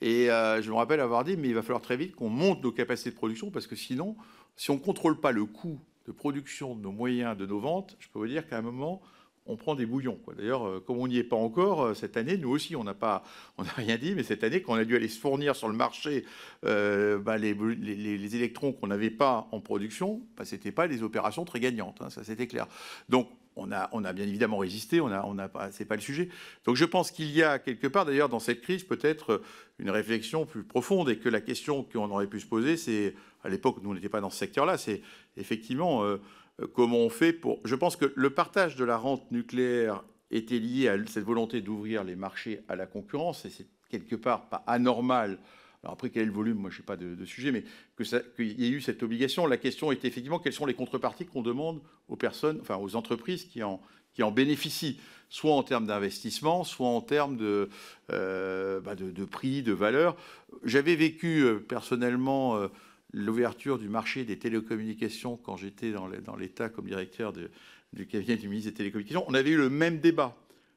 Et 0.00 0.30
euh, 0.30 0.62
je 0.62 0.70
me 0.70 0.76
rappelle 0.76 1.00
avoir 1.00 1.24
dit, 1.24 1.36
mais 1.36 1.48
il 1.48 1.54
va 1.54 1.62
falloir 1.62 1.82
très 1.82 1.96
vite 1.96 2.14
qu'on 2.16 2.30
monte 2.30 2.62
nos 2.62 2.72
capacités 2.72 3.10
de 3.10 3.16
production 3.16 3.50
parce 3.50 3.66
que 3.66 3.76
sinon, 3.76 4.16
si 4.56 4.70
on 4.70 4.74
ne 4.74 4.80
contrôle 4.80 5.20
pas 5.20 5.32
le 5.32 5.44
coût 5.44 5.78
de 6.06 6.12
production 6.12 6.74
de 6.74 6.80
nos 6.80 6.92
moyens, 6.92 7.36
de 7.36 7.46
nos 7.46 7.60
ventes, 7.60 7.96
je 7.98 8.08
peux 8.08 8.18
vous 8.18 8.26
dire 8.26 8.48
qu'à 8.48 8.58
un 8.58 8.62
moment, 8.62 9.02
on 9.46 9.56
prend 9.56 9.74
des 9.74 9.86
bouillons. 9.86 10.18
D'ailleurs, 10.36 10.66
euh, 10.66 10.80
comme 10.80 10.98
on 10.98 11.06
n'y 11.06 11.18
est 11.18 11.24
pas 11.24 11.36
encore, 11.36 11.82
euh, 11.82 11.94
cette 11.94 12.16
année, 12.16 12.36
nous 12.38 12.50
aussi, 12.50 12.76
on 12.76 12.84
n'a 12.84 12.94
pas, 12.94 13.24
on 13.58 13.64
n'a 13.64 13.72
rien 13.72 13.98
dit, 13.98 14.14
mais 14.14 14.22
cette 14.22 14.42
année, 14.42 14.62
quand 14.62 14.72
on 14.72 14.76
a 14.76 14.84
dû 14.84 14.96
aller 14.96 15.08
se 15.08 15.20
fournir 15.20 15.54
sur 15.54 15.68
le 15.68 15.74
marché 15.74 16.24
bah, 16.62 17.36
les, 17.36 18.36
électrons 18.36 18.72
qu'on 18.72 18.86
n'avait 18.86 19.10
pas 19.10 19.48
en 19.52 19.60
production, 19.60 20.22
bah, 20.36 20.44
ce 20.44 20.54
n'était 20.54 20.72
pas 20.72 20.88
des 20.88 21.02
opérations 21.02 21.44
très 21.44 21.60
gagnantes, 21.60 22.00
hein, 22.00 22.10
ça 22.10 22.24
c'était 22.24 22.46
clair. 22.46 22.66
Donc, 23.08 23.28
on 23.60 24.04
a, 24.04 24.12
bien 24.12 24.26
évidemment 24.26 24.58
résisté, 24.58 25.00
on 25.00 25.08
a, 25.08 25.48
pas, 25.48 25.70
c'est 25.70 25.84
pas 25.84 25.96
le 25.96 26.00
sujet. 26.00 26.28
Donc 26.64 26.76
je 26.76 26.84
pense 26.84 27.10
qu'il 27.10 27.30
y 27.30 27.42
a 27.42 27.58
quelque 27.58 27.86
part, 27.86 28.04
d'ailleurs, 28.06 28.28
dans 28.28 28.40
cette 28.40 28.60
crise, 28.60 28.84
peut-être 28.84 29.42
une 29.78 29.90
réflexion 29.90 30.46
plus 30.46 30.64
profonde 30.64 31.10
et 31.10 31.18
que 31.18 31.28
la 31.28 31.40
question 31.40 31.82
qu'on 31.82 32.10
aurait 32.10 32.26
pu 32.26 32.40
se 32.40 32.46
poser, 32.46 32.76
c'est, 32.76 33.14
à 33.44 33.48
l'époque, 33.48 33.78
nous, 33.82 33.90
on 33.90 33.94
n'était 33.94 34.08
pas 34.08 34.20
dans 34.20 34.30
ce 34.30 34.38
secteur-là, 34.38 34.78
c'est 34.78 35.02
effectivement, 35.36 36.04
euh, 36.04 36.18
comment 36.74 36.98
on 36.98 37.10
fait 37.10 37.32
pour... 37.32 37.60
Je 37.64 37.74
pense 37.74 37.96
que 37.96 38.12
le 38.14 38.30
partage 38.30 38.76
de 38.76 38.84
la 38.84 38.96
rente 38.96 39.30
nucléaire 39.30 40.04
était 40.30 40.58
lié 40.58 40.88
à 40.88 40.96
cette 41.06 41.24
volonté 41.24 41.60
d'ouvrir 41.60 42.04
les 42.04 42.16
marchés 42.16 42.62
à 42.68 42.76
la 42.76 42.86
concurrence, 42.86 43.44
et 43.44 43.50
c'est 43.50 43.66
quelque 43.90 44.16
part 44.16 44.48
pas 44.48 44.62
anormal. 44.66 45.38
Après, 45.82 46.10
quel 46.10 46.22
est 46.22 46.26
le 46.26 46.32
volume? 46.32 46.58
Moi, 46.58 46.70
je 46.70 46.78
sais 46.78 46.82
pas 46.82 46.96
de, 46.96 47.24
sujet, 47.24 47.52
mais 47.52 47.64
qu'il 48.36 48.60
y 48.60 48.66
ait 48.66 48.70
eu 48.70 48.80
cette 48.80 49.02
obligation. 49.02 49.46
La 49.46 49.56
question 49.56 49.92
est 49.92 50.04
effectivement 50.04 50.38
quelles 50.38 50.52
sont 50.52 50.66
les 50.66 50.74
contreparties 50.74 51.26
qu'on 51.26 51.42
demande 51.42 51.80
aux 52.08 52.16
personnes, 52.16 52.58
enfin 52.60 52.76
aux 52.76 52.96
entreprises 52.96 53.44
qui 53.44 53.62
en, 53.62 53.80
bénéficient, 54.30 55.00
soit 55.30 55.54
en 55.54 55.62
termes 55.62 55.86
d'investissement, 55.86 56.64
soit 56.64 56.88
en 56.88 57.00
termes 57.00 57.36
de, 57.36 57.70
euh, 58.12 58.80
bah, 58.80 58.94
de, 58.94 59.24
prix, 59.24 59.62
de 59.62 59.72
valeur? 59.72 60.16
J'avais 60.64 60.96
vécu 60.96 61.44
euh, 61.44 61.58
personnellement 61.58 62.68
l'ouverture 63.12 63.78
du 63.78 63.88
marché 63.88 64.24
des 64.24 64.38
télécommunications 64.38 65.36
quand 65.38 65.56
j'étais 65.56 65.92
dans 65.92 66.36
l'État 66.36 66.68
comme 66.68 66.86
directeur 66.86 67.32
du 67.32 68.06
cabinet 68.06 68.36
du 68.36 68.48
ministre 68.48 68.70
des 68.70 68.76
Télécommunications, 68.76 69.24
on 69.26 69.34
avait 69.34 69.50
eu 69.50 69.56
le 69.56 69.70
même 69.70 69.98
débat. 69.98 70.36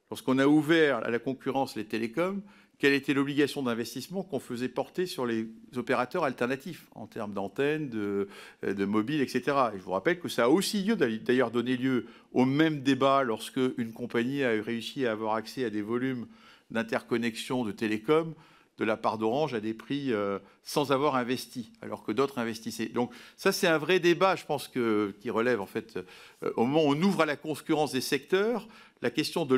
Lorsqu'on 0.10 0.38
a 0.38 0.46
ouvert 0.46 0.98
à 0.98 1.10
la 1.10 1.20
concurrence 1.20 1.76
les 1.76 1.86
télécoms, 1.86 2.42
quelle 2.84 2.96
était 2.96 3.14
l'obligation 3.14 3.64
d'investissement 3.64 4.24
qu'on 4.24 4.42
faisait 4.42 4.68
porter 4.68 5.06
sur 5.06 5.26
les 5.26 5.48
opérateurs 5.78 6.26
alternatifs 6.26 6.86
en 6.96 7.08
termes 7.08 7.34
d'antennes, 7.34 7.88
de, 7.88 8.28
de 8.62 8.84
mobiles, 8.84 9.22
etc. 9.22 9.56
Et 9.74 9.78
je 9.78 9.84
vous 9.84 9.92
rappelle 9.92 10.20
que 10.20 10.28
ça 10.28 10.44
a 10.44 10.48
aussi 10.50 10.84
d'ailleurs 11.26 11.50
donné 11.50 11.78
lieu 11.78 12.08
au 12.34 12.44
même 12.44 12.82
débat 12.82 13.24
lorsque 13.24 13.62
une 13.78 13.94
compagnie 13.94 14.44
a 14.44 14.50
réussi 14.62 15.06
à 15.06 15.14
avoir 15.14 15.36
accès 15.36 15.64
à 15.64 15.70
des 15.70 15.82
volumes 15.82 16.28
d'interconnexion 16.72 17.64
de 17.64 17.72
télécoms 17.72 18.34
de 18.78 18.86
la 18.86 18.98
part 18.98 19.18
d'Orange 19.18 19.54
à 19.54 19.60
des 19.60 19.74
prix 19.74 20.12
euh, 20.12 20.40
sans 20.64 20.92
avoir 20.92 21.16
investi, 21.16 21.72
alors 21.82 22.04
que 22.04 22.12
d'autres 22.12 22.40
investissaient. 22.40 22.88
Donc 22.88 23.12
ça, 23.38 23.52
c'est 23.52 23.68
un 23.68 23.78
vrai 23.78 24.00
débat, 24.00 24.36
je 24.36 24.46
pense, 24.46 24.68
que, 24.68 25.16
qui 25.20 25.30
relève 25.30 25.62
en 25.62 25.66
fait, 25.66 25.98
euh, 26.44 26.52
au 26.56 26.66
moment 26.66 26.86
où 26.86 26.94
on 26.94 27.02
ouvre 27.02 27.22
à 27.22 27.26
la 27.26 27.36
concurrence 27.36 27.92
des 27.92 28.02
secteurs, 28.02 28.68
la 29.02 29.12
question 29.12 29.46
de 29.46 29.58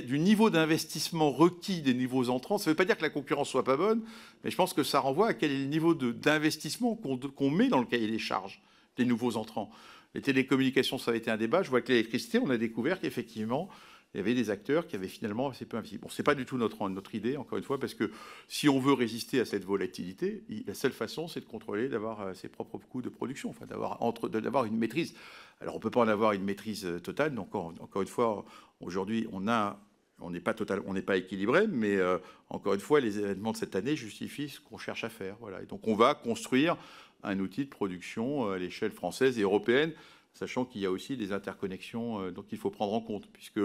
du 0.00 0.18
niveau 0.18 0.50
d'investissement 0.50 1.30
requis 1.30 1.80
des 1.80 1.94
nouveaux 1.94 2.28
entrants. 2.28 2.58
Ça 2.58 2.70
ne 2.70 2.72
veut 2.72 2.76
pas 2.76 2.84
dire 2.84 2.96
que 2.96 3.02
la 3.02 3.10
concurrence 3.10 3.48
soit 3.48 3.64
pas 3.64 3.76
bonne, 3.76 4.02
mais 4.44 4.50
je 4.50 4.56
pense 4.56 4.74
que 4.74 4.82
ça 4.82 5.00
renvoie 5.00 5.28
à 5.28 5.34
quel 5.34 5.50
est 5.50 5.58
le 5.58 5.66
niveau 5.66 5.94
d'investissement 5.94 6.94
qu'on 6.94 7.50
met 7.50 7.68
dans 7.68 7.78
le 7.78 7.86
cahier 7.86 8.08
des 8.08 8.18
charges 8.18 8.60
des 8.98 9.06
nouveaux 9.06 9.38
entrants. 9.38 9.70
Les 10.14 10.20
télécommunications, 10.20 10.98
ça 10.98 11.12
a 11.12 11.14
été 11.14 11.30
un 11.30 11.38
débat. 11.38 11.62
Je 11.62 11.70
vois 11.70 11.80
que 11.80 11.88
l'électricité, 11.88 12.38
on 12.38 12.50
a 12.50 12.58
découvert 12.58 13.00
qu'effectivement, 13.00 13.70
il 14.14 14.18
y 14.18 14.20
avait 14.20 14.34
des 14.34 14.50
acteurs 14.50 14.86
qui 14.86 14.94
avaient 14.94 15.08
finalement 15.08 15.48
assez 15.48 15.64
peu 15.64 15.78
investi. 15.78 15.96
Bon, 15.96 16.10
ce 16.10 16.20
n'est 16.20 16.24
pas 16.24 16.34
du 16.34 16.44
tout 16.44 16.58
notre, 16.58 16.88
notre 16.90 17.14
idée, 17.14 17.38
encore 17.38 17.56
une 17.56 17.64
fois, 17.64 17.80
parce 17.80 17.94
que 17.94 18.10
si 18.46 18.68
on 18.68 18.78
veut 18.78 18.92
résister 18.92 19.40
à 19.40 19.46
cette 19.46 19.64
volatilité, 19.64 20.44
la 20.66 20.74
seule 20.74 20.92
façon, 20.92 21.28
c'est 21.28 21.40
de 21.40 21.46
contrôler, 21.46 21.88
d'avoir 21.88 22.20
euh, 22.20 22.34
ses 22.34 22.48
propres 22.48 22.78
coûts 22.78 23.00
de 23.00 23.08
production, 23.08 23.48
enfin, 23.48 23.64
d'avoir 23.66 24.64
une 24.66 24.76
maîtrise. 24.76 25.14
Alors, 25.60 25.74
on 25.74 25.78
ne 25.78 25.82
peut 25.82 25.90
pas 25.90 26.00
en 26.00 26.08
avoir 26.08 26.32
une 26.32 26.44
maîtrise 26.44 26.84
euh, 26.84 27.00
totale, 27.00 27.34
donc 27.34 27.54
encore, 27.54 28.02
une 28.02 28.08
fois, 28.08 28.44
aujourd'hui, 28.80 29.26
on 29.32 29.40
n'est 30.30 30.40
pas 30.40 30.52
total, 30.52 30.82
on 30.86 30.92
n'est 30.92 31.00
pas 31.00 31.16
équilibré, 31.16 31.66
mais 31.66 31.98
encore 32.50 32.74
une 32.74 32.80
fois, 32.80 33.00
les 33.00 33.18
événements 33.18 33.52
de 33.52 33.56
cette 33.56 33.76
année 33.76 33.96
justifient 33.96 34.50
ce 34.50 34.60
qu'on 34.60 34.78
cherche 34.78 35.04
à 35.04 35.08
faire. 35.08 35.36
Voilà. 35.40 35.62
Et 35.62 35.66
donc, 35.66 35.88
on 35.88 35.94
va 35.94 36.14
construire 36.14 36.76
un 37.22 37.38
outil 37.38 37.64
de 37.64 37.70
production 37.70 38.50
à 38.50 38.58
l'échelle 38.58 38.92
française 38.92 39.38
et 39.38 39.42
européenne, 39.42 39.92
sachant 40.34 40.64
qu'il 40.64 40.80
y 40.80 40.86
a 40.86 40.90
aussi 40.90 41.16
des 41.16 41.32
interconnexions 41.32 42.30
dont 42.30 42.44
il 42.50 42.58
faut 42.58 42.70
prendre 42.70 42.92
en 42.92 43.00
compte, 43.00 43.28
puisque 43.32 43.60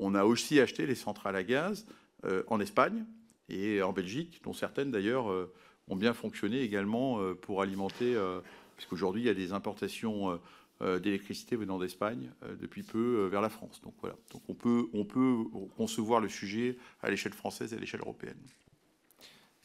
on 0.00 0.14
a 0.14 0.24
aussi 0.24 0.60
acheté 0.60 0.86
les 0.86 0.94
centrales 0.94 1.36
à 1.36 1.42
gaz 1.42 1.86
en 2.48 2.60
Espagne 2.60 3.04
et 3.48 3.82
en 3.82 3.92
Belgique, 3.92 4.40
dont 4.44 4.52
certaines 4.52 4.90
d'ailleurs 4.90 5.26
ont 5.88 5.96
bien 5.96 6.12
fonctionné 6.12 6.60
également 6.60 7.18
pour 7.42 7.62
alimenter, 7.62 8.16
puisqu'aujourd'hui 8.76 9.22
il 9.22 9.26
y 9.26 9.30
a 9.30 9.34
des 9.34 9.52
importations 9.52 10.38
d'électricité 10.80 11.56
venant 11.56 11.78
d'Espagne 11.78 12.30
depuis 12.60 12.82
peu 12.82 13.26
vers 13.26 13.40
la 13.40 13.48
France. 13.48 13.80
Donc 13.82 13.94
voilà, 14.00 14.16
donc 14.32 14.42
on 14.48 14.54
peut, 14.54 14.88
on 14.92 15.04
peut 15.04 15.44
concevoir 15.76 16.20
le 16.20 16.28
sujet 16.28 16.76
à 17.02 17.10
l'échelle 17.10 17.34
française 17.34 17.72
et 17.72 17.76
à 17.76 17.80
l'échelle 17.80 18.00
européenne. 18.00 18.38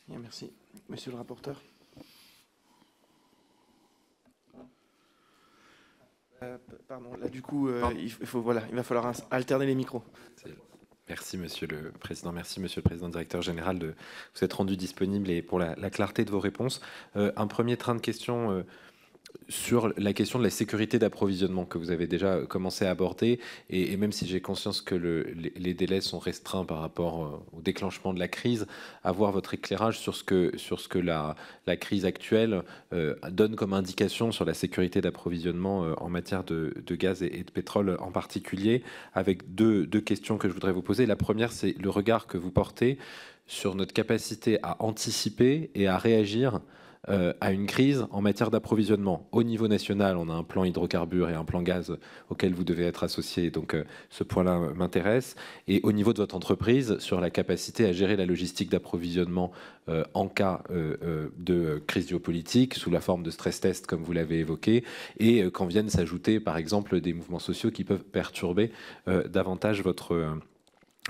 merci. 0.10 0.52
Monsieur 0.90 1.12
le 1.12 1.18
rapporteur 1.18 1.62
Euh, 6.44 6.58
pardon, 6.88 7.10
là 7.22 7.30
du 7.30 7.42
coup, 7.42 7.70
euh, 7.70 7.82
il, 7.98 8.10
faut, 8.12 8.42
voilà, 8.42 8.64
il 8.70 8.76
va 8.76 8.84
falloir 8.84 9.14
alterner 9.32 9.66
les 9.66 9.76
micros. 9.76 10.04
Merci 11.08 11.38
Monsieur 11.38 11.68
le 11.68 11.92
Président, 11.92 12.32
merci 12.32 12.60
Monsieur 12.60 12.82
le 12.82 12.90
Président 12.90 13.10
Directeur 13.10 13.42
Général 13.42 13.78
de 13.78 13.94
vous 14.34 14.44
être 14.44 14.54
rendu 14.54 14.76
disponible 14.76 15.30
et 15.30 15.44
pour 15.44 15.60
la, 15.60 15.76
clarté 15.90 16.26
de 16.26 16.32
vos 16.32 16.40
réponses. 16.40 16.82
Euh, 17.16 17.32
un 17.38 17.48
premier 17.48 17.78
train 17.78 17.96
de 17.96 18.02
questions 18.02 18.66
sur 19.50 19.94
la 19.98 20.14
question 20.14 20.40
de 20.40 20.44
la 20.44 20.50
sécurité 20.50 21.00
d'approvisionnement 21.00 21.66
que 21.66 21.78
vous 21.78 21.92
avez 21.92 22.08
déjà 22.08 22.42
commencé 22.42 22.86
à 22.86 22.92
aborder, 22.92 23.40
et, 23.70 23.96
même 23.98 24.12
si 24.12 24.28
j'ai 24.28 24.42
conscience 24.42 24.82
que 24.82 24.96
les, 24.96 25.74
délais 25.74 26.02
sont 26.02 26.20
restreints 26.20 26.66
par 26.66 26.80
rapport 26.80 27.24
euh, 27.24 27.58
au 27.58 27.62
déclenchement 27.62 28.14
de 28.14 28.20
la 28.20 28.28
crise, 28.28 28.66
avoir 29.04 29.32
votre 29.32 29.54
éclairage 29.54 30.00
sur 30.00 30.16
ce 30.16 30.24
que, 30.24 31.00
la, 31.00 31.36
crise 31.78 32.06
actuelle 32.06 32.64
euh, 32.94 33.16
donne 33.32 33.56
comme 33.56 33.74
indication 33.74 34.32
sur 34.32 34.46
la 34.46 34.54
sécurité 34.54 35.02
d'approvisionnement 35.02 35.84
euh, 35.84 35.94
en 35.98 36.10
matière 36.10 36.44
de, 36.44 36.74
gaz 36.92 37.24
et, 37.24 37.30
de 37.30 37.52
pétrole 37.52 37.98
en 38.00 38.12
particulier, 38.12 38.84
avec 39.14 39.54
deux 39.54 39.86
questions 40.02 40.38
que 40.38 40.48
je 40.48 40.54
voudrais 40.54 40.72
vous 40.72 40.82
poser. 40.82 41.06
La 41.06 41.16
première, 41.16 41.52
c'est 41.52 41.76
le 41.82 41.90
regard 41.90 42.28
que 42.28 42.38
vous 42.38 42.52
portez 42.52 42.98
sur 43.48 43.76
notre 43.76 43.94
capacité 43.94 44.60
à 44.64 44.78
anticiper 44.84 45.70
et 45.76 45.88
à 45.88 45.98
réagir 45.98 46.62
euh, 47.10 47.34
à 47.40 47.52
une 47.52 47.68
crise 47.68 48.06
en 48.12 48.22
matière 48.22 48.50
d'approvisionnement. 48.50 49.28
Au 49.32 49.44
niveau 49.44 49.68
national, 49.68 50.18
on 50.18 50.30
a 50.30 50.34
un 50.34 50.44
plan 50.44 50.64
hydrocarbures 50.64 51.30
et 51.30 51.34
un 51.34 51.46
plan 51.46 51.62
gaz 51.62 51.96
auquel 52.30 52.54
vous 52.54 52.64
devez 52.64 52.86
être 52.86 53.04
associé, 53.04 53.52
donc 53.52 53.76
euh, 53.76 53.84
ce 54.10 54.24
point-là 54.24 54.60
m'intéresse. 54.76 55.36
Et 55.68 55.82
au 55.84 55.92
niveau 55.92 56.14
de 56.14 56.18
votre 56.18 56.36
entreprise, 56.36 56.98
sur 57.00 57.22
la 57.22 57.30
capacité 57.30 57.86
à 57.86 57.92
gérer 57.92 58.16
la 58.16 58.26
logistique 58.26 58.72
d'approvisionnement 58.72 59.52
euh, 59.88 60.04
en 60.14 60.28
cas 60.28 60.64
de 60.70 61.82
crise 61.86 62.10
géopolitique, 62.10 62.74
sous 62.74 62.90
la 62.90 63.02
forme 63.02 63.24
de 63.24 63.30
stress 63.30 63.60
test, 63.60 63.86
comme 63.86 64.02
vous 64.02 64.14
l'avez 64.14 64.40
évoqué, 64.40 64.84
et 65.20 65.44
quand 65.52 65.66
viennent 65.66 65.90
s'ajouter, 65.90 66.40
par 66.40 66.58
exemple, 66.58 67.02
des 67.02 67.14
mouvements 67.14 67.40
sociaux 67.40 67.72
qui 67.72 67.84
peuvent 67.84 68.04
perturber 68.04 68.72
davantage 69.06 69.84
votre 69.84 70.40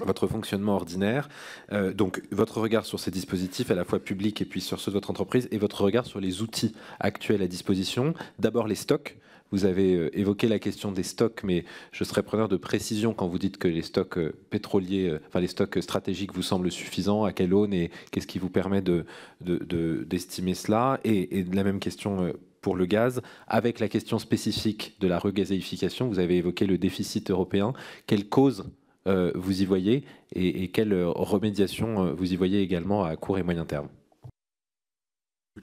votre 0.04 0.28
fonctionnement 0.28 0.76
ordinaire, 0.76 1.30
euh, 1.72 1.94
donc 1.94 2.22
votre 2.32 2.60
regard 2.60 2.86
sur 2.86 3.00
ces 3.00 3.12
dispositifs 3.12 3.72
à 3.72 3.76
la 3.76 3.86
fois 3.86 4.00
publics 4.00 4.42
et 4.42 4.46
puis 4.46 4.62
sur 4.62 4.80
ceux 4.80 4.92
de 4.92 4.96
votre 4.96 5.10
entreprise, 5.10 5.48
et 5.52 5.58
votre 5.58 5.84
regard 5.84 6.06
sur 6.06 6.20
les 6.20 6.42
outils 6.42 6.74
actuels 7.00 7.42
à 7.42 7.48
disposition. 7.48 8.14
D'abord 8.40 8.68
les 8.68 8.76
stocks. 8.76 9.18
Vous 9.52 9.64
avez 9.64 9.96
euh, 9.96 10.18
évoqué 10.18 10.48
la 10.48 10.60
question 10.60 10.92
des 10.92 11.04
stocks, 11.04 11.42
mais 11.44 11.64
je 11.92 12.04
serais 12.04 12.24
preneur 12.24 12.50
de 12.50 12.58
précision 12.58 13.14
quand 13.14 13.28
vous 13.28 13.38
dites 13.38 13.58
que 13.58 13.68
les 13.68 13.84
stocks 13.84 14.18
euh, 14.18 14.34
pétroliers, 14.50 15.18
les 15.34 15.48
stocks 15.48 15.82
stratégiques 15.82 16.34
vous 16.34 16.42
semblent 16.42 16.72
suffisants. 16.72 17.24
À 17.24 17.32
quelle 17.32 17.54
aune 17.54 17.74
et 17.74 17.90
qu'est-ce 18.12 18.28
qui 18.28 18.40
vous 18.40 18.50
permet 18.50 18.82
de, 18.82 19.06
d'estimer 19.42 20.56
cela? 20.56 21.00
Et, 21.06 21.46
la 21.54 21.64
même 21.64 21.80
question 21.80 22.34
pour 22.60 22.76
le 22.76 22.88
gaz, 22.88 23.22
avec 23.48 23.80
la 23.80 23.88
question 23.88 24.18
spécifique 24.18 24.98
de 25.00 25.08
la 25.08 25.20
regazéification. 25.20 26.08
Vous 26.08 26.20
avez 26.20 26.38
évoqué 26.38 26.66
le 26.66 26.80
déficit 26.80 27.30
européen. 27.30 27.74
Quelle 28.08 28.28
cause 28.28 28.66
vous 29.06 29.62
y 29.62 29.66
voyez 29.66 30.04
et, 30.36 30.68
quelle 30.70 30.94
remédiation 30.94 32.06
euh, 32.06 32.14
vous 32.14 32.34
y 32.34 32.36
voyez 32.36 32.62
également 32.62 33.06
à 33.06 33.16
court 33.16 33.38
et 33.38 33.44
moyen 33.44 33.66
terme? 33.66 33.88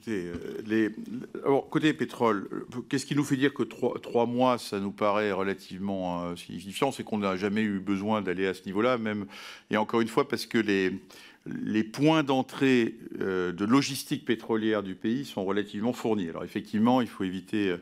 Euh, 0.07 1.61
côté 1.69 1.93
pétrole, 1.93 2.49
qu'est-ce 2.89 3.05
qui 3.05 3.15
nous 3.15 3.23
fait 3.23 3.37
dire 3.37 3.53
que 3.53 3.61
trois, 3.61 4.25
mois, 4.25 4.57
ça 4.57 4.79
nous 4.79 4.91
paraît 4.91 5.31
relativement 5.31 6.35
signifiant? 6.35 6.91
C'est 6.91 7.03
qu'on 7.03 7.19
n'a 7.19 7.37
jamais 7.37 7.61
eu 7.61 7.79
besoin 7.79 8.23
d'aller 8.23 8.47
à 8.47 8.55
ce 8.55 8.65
niveau-là, 8.65 8.97
même, 8.97 9.27
et 9.69 9.77
encore 9.77 10.01
une 10.01 10.07
fois, 10.07 10.27
parce 10.27 10.47
que 10.47 10.57
les, 10.57 10.99
les 11.45 11.83
points 11.83 12.23
d'entrée 12.23 12.95
de 13.19 13.65
logistique 13.65 14.25
pétrolière 14.25 14.81
du 14.81 14.95
pays 14.95 15.25
sont 15.25 15.45
relativement 15.45 15.93
fournis. 15.93 16.29
Alors 16.29 16.43
effectivement, 16.43 16.99
il 16.99 17.07
faut 17.07 17.23
éviter 17.23 17.75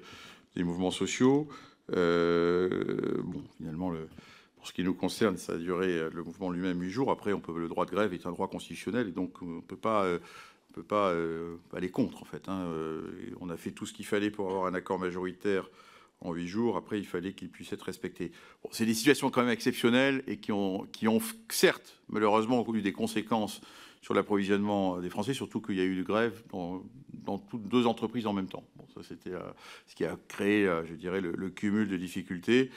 des 0.58 0.64
mouvements 0.66 0.92
sociaux. 0.92 1.48
bon, 1.88 3.44
finalement, 3.58 3.90
le, 3.90 4.10
pour 4.62 4.68
ce 4.68 4.74
qui 4.74 4.84
nous 4.84 4.94
concerne, 4.94 5.38
ça 5.38 5.54
a 5.54 5.58
duré 5.58 5.88
euh, 5.88 6.12
le 6.14 6.24
mouvement 6.24 6.52
lui-même 6.52 6.80
huit 6.80 6.92
jours. 6.92 7.10
Après, 7.10 7.32
le 7.32 7.68
droit 7.68 7.88
de 7.88 7.90
grève 7.90 8.14
est 8.14 8.28
un 8.28 8.32
droit 8.32 8.48
constitutionnel 8.48 9.08
et 9.08 9.12
donc 9.12 9.42
on 9.42 9.56
ne 9.56 9.62
peut 9.62 9.76
pas, 9.76 10.04
euh, 10.04 10.20
euh, 10.92 11.56
aller 11.74 11.90
contre 11.90 12.22
en 12.22 12.26
fait. 12.26 12.48
Hein. 12.48 12.72
On 13.40 13.50
a 13.50 13.58
fait 13.58 13.72
tout 13.72 13.88
ce 13.88 13.94
qu'il 13.94 14.06
fallait 14.06 14.30
pour 14.30 14.52
avoir 14.52 14.68
un 14.68 14.76
accord 14.76 15.00
majoritaire 15.00 15.68
en 16.20 16.32
huit 16.34 16.48
jours. 16.48 16.78
Après, 16.78 17.00
il 17.00 17.08
fallait 17.08 17.34
qu'il 17.34 17.50
puisse 17.50 17.74
être 17.74 17.82
respecté. 17.82 18.34
C'est 18.70 18.86
des 18.86 18.94
situations 18.94 19.32
quand 19.32 19.42
même 19.42 19.50
exceptionnelles 19.50 20.24
et 20.28 20.38
qui 20.38 20.52
ont, 20.52 20.88
certes, 21.50 22.00
malheureusement, 22.08 22.64
eu 22.72 22.84
des 22.84 22.94
conséquences 22.94 23.62
sur 24.04 24.14
l'approvisionnement 24.14 25.00
des 25.00 25.10
Français, 25.10 25.34
surtout 25.34 25.60
qu'il 25.60 25.78
y 25.78 25.82
a 25.82 25.86
eu 25.86 25.96
de 25.96 26.04
grève 26.04 26.44
dans, 26.52 26.84
toutes 27.50 27.68
deux 27.68 27.88
entreprises 27.88 28.28
en 28.28 28.34
même 28.34 28.48
temps. 28.48 28.64
Ça, 28.94 29.02
c'était 29.02 29.32
ce 29.88 29.96
qui 29.96 30.06
a 30.06 30.20
créé, 30.28 30.66
je 30.88 30.94
dirais, 30.94 31.20
le 31.20 31.50
cumul 31.50 31.88
de 31.88 31.98
difficultés. 31.98 32.70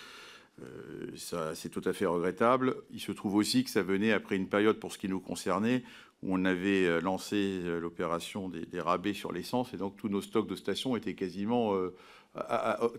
Euh, 0.62 1.52
c'est 1.54 1.68
tout 1.68 1.82
à 1.84 1.92
fait 1.92 2.06
regrettable. 2.06 2.76
Il 2.90 3.00
se 3.00 3.12
trouve 3.12 3.34
aussi 3.34 3.64
que 3.64 3.70
ça 3.70 3.82
venait 3.82 4.12
après 4.12 4.36
une 4.36 4.48
période, 4.48 4.78
pour 4.78 4.92
ce 4.92 4.98
qui 4.98 5.08
nous 5.08 5.20
concernait, 5.20 5.82
où 6.22 6.34
on 6.34 6.44
avait 6.44 6.86
euh, 6.86 7.00
lancé 7.00 7.36
euh, 7.36 7.80
l'opération 7.80 8.48
des, 8.48 8.80
rabais 8.80 9.14
sur 9.14 9.32
l'essence, 9.32 9.74
et 9.74 9.76
donc 9.76 9.96
tous 9.96 10.08
nos 10.08 10.22
stocks 10.22 10.48
de 10.48 10.56
stations 10.56 10.96
étaient 10.96 11.14
quasiment 11.14 11.74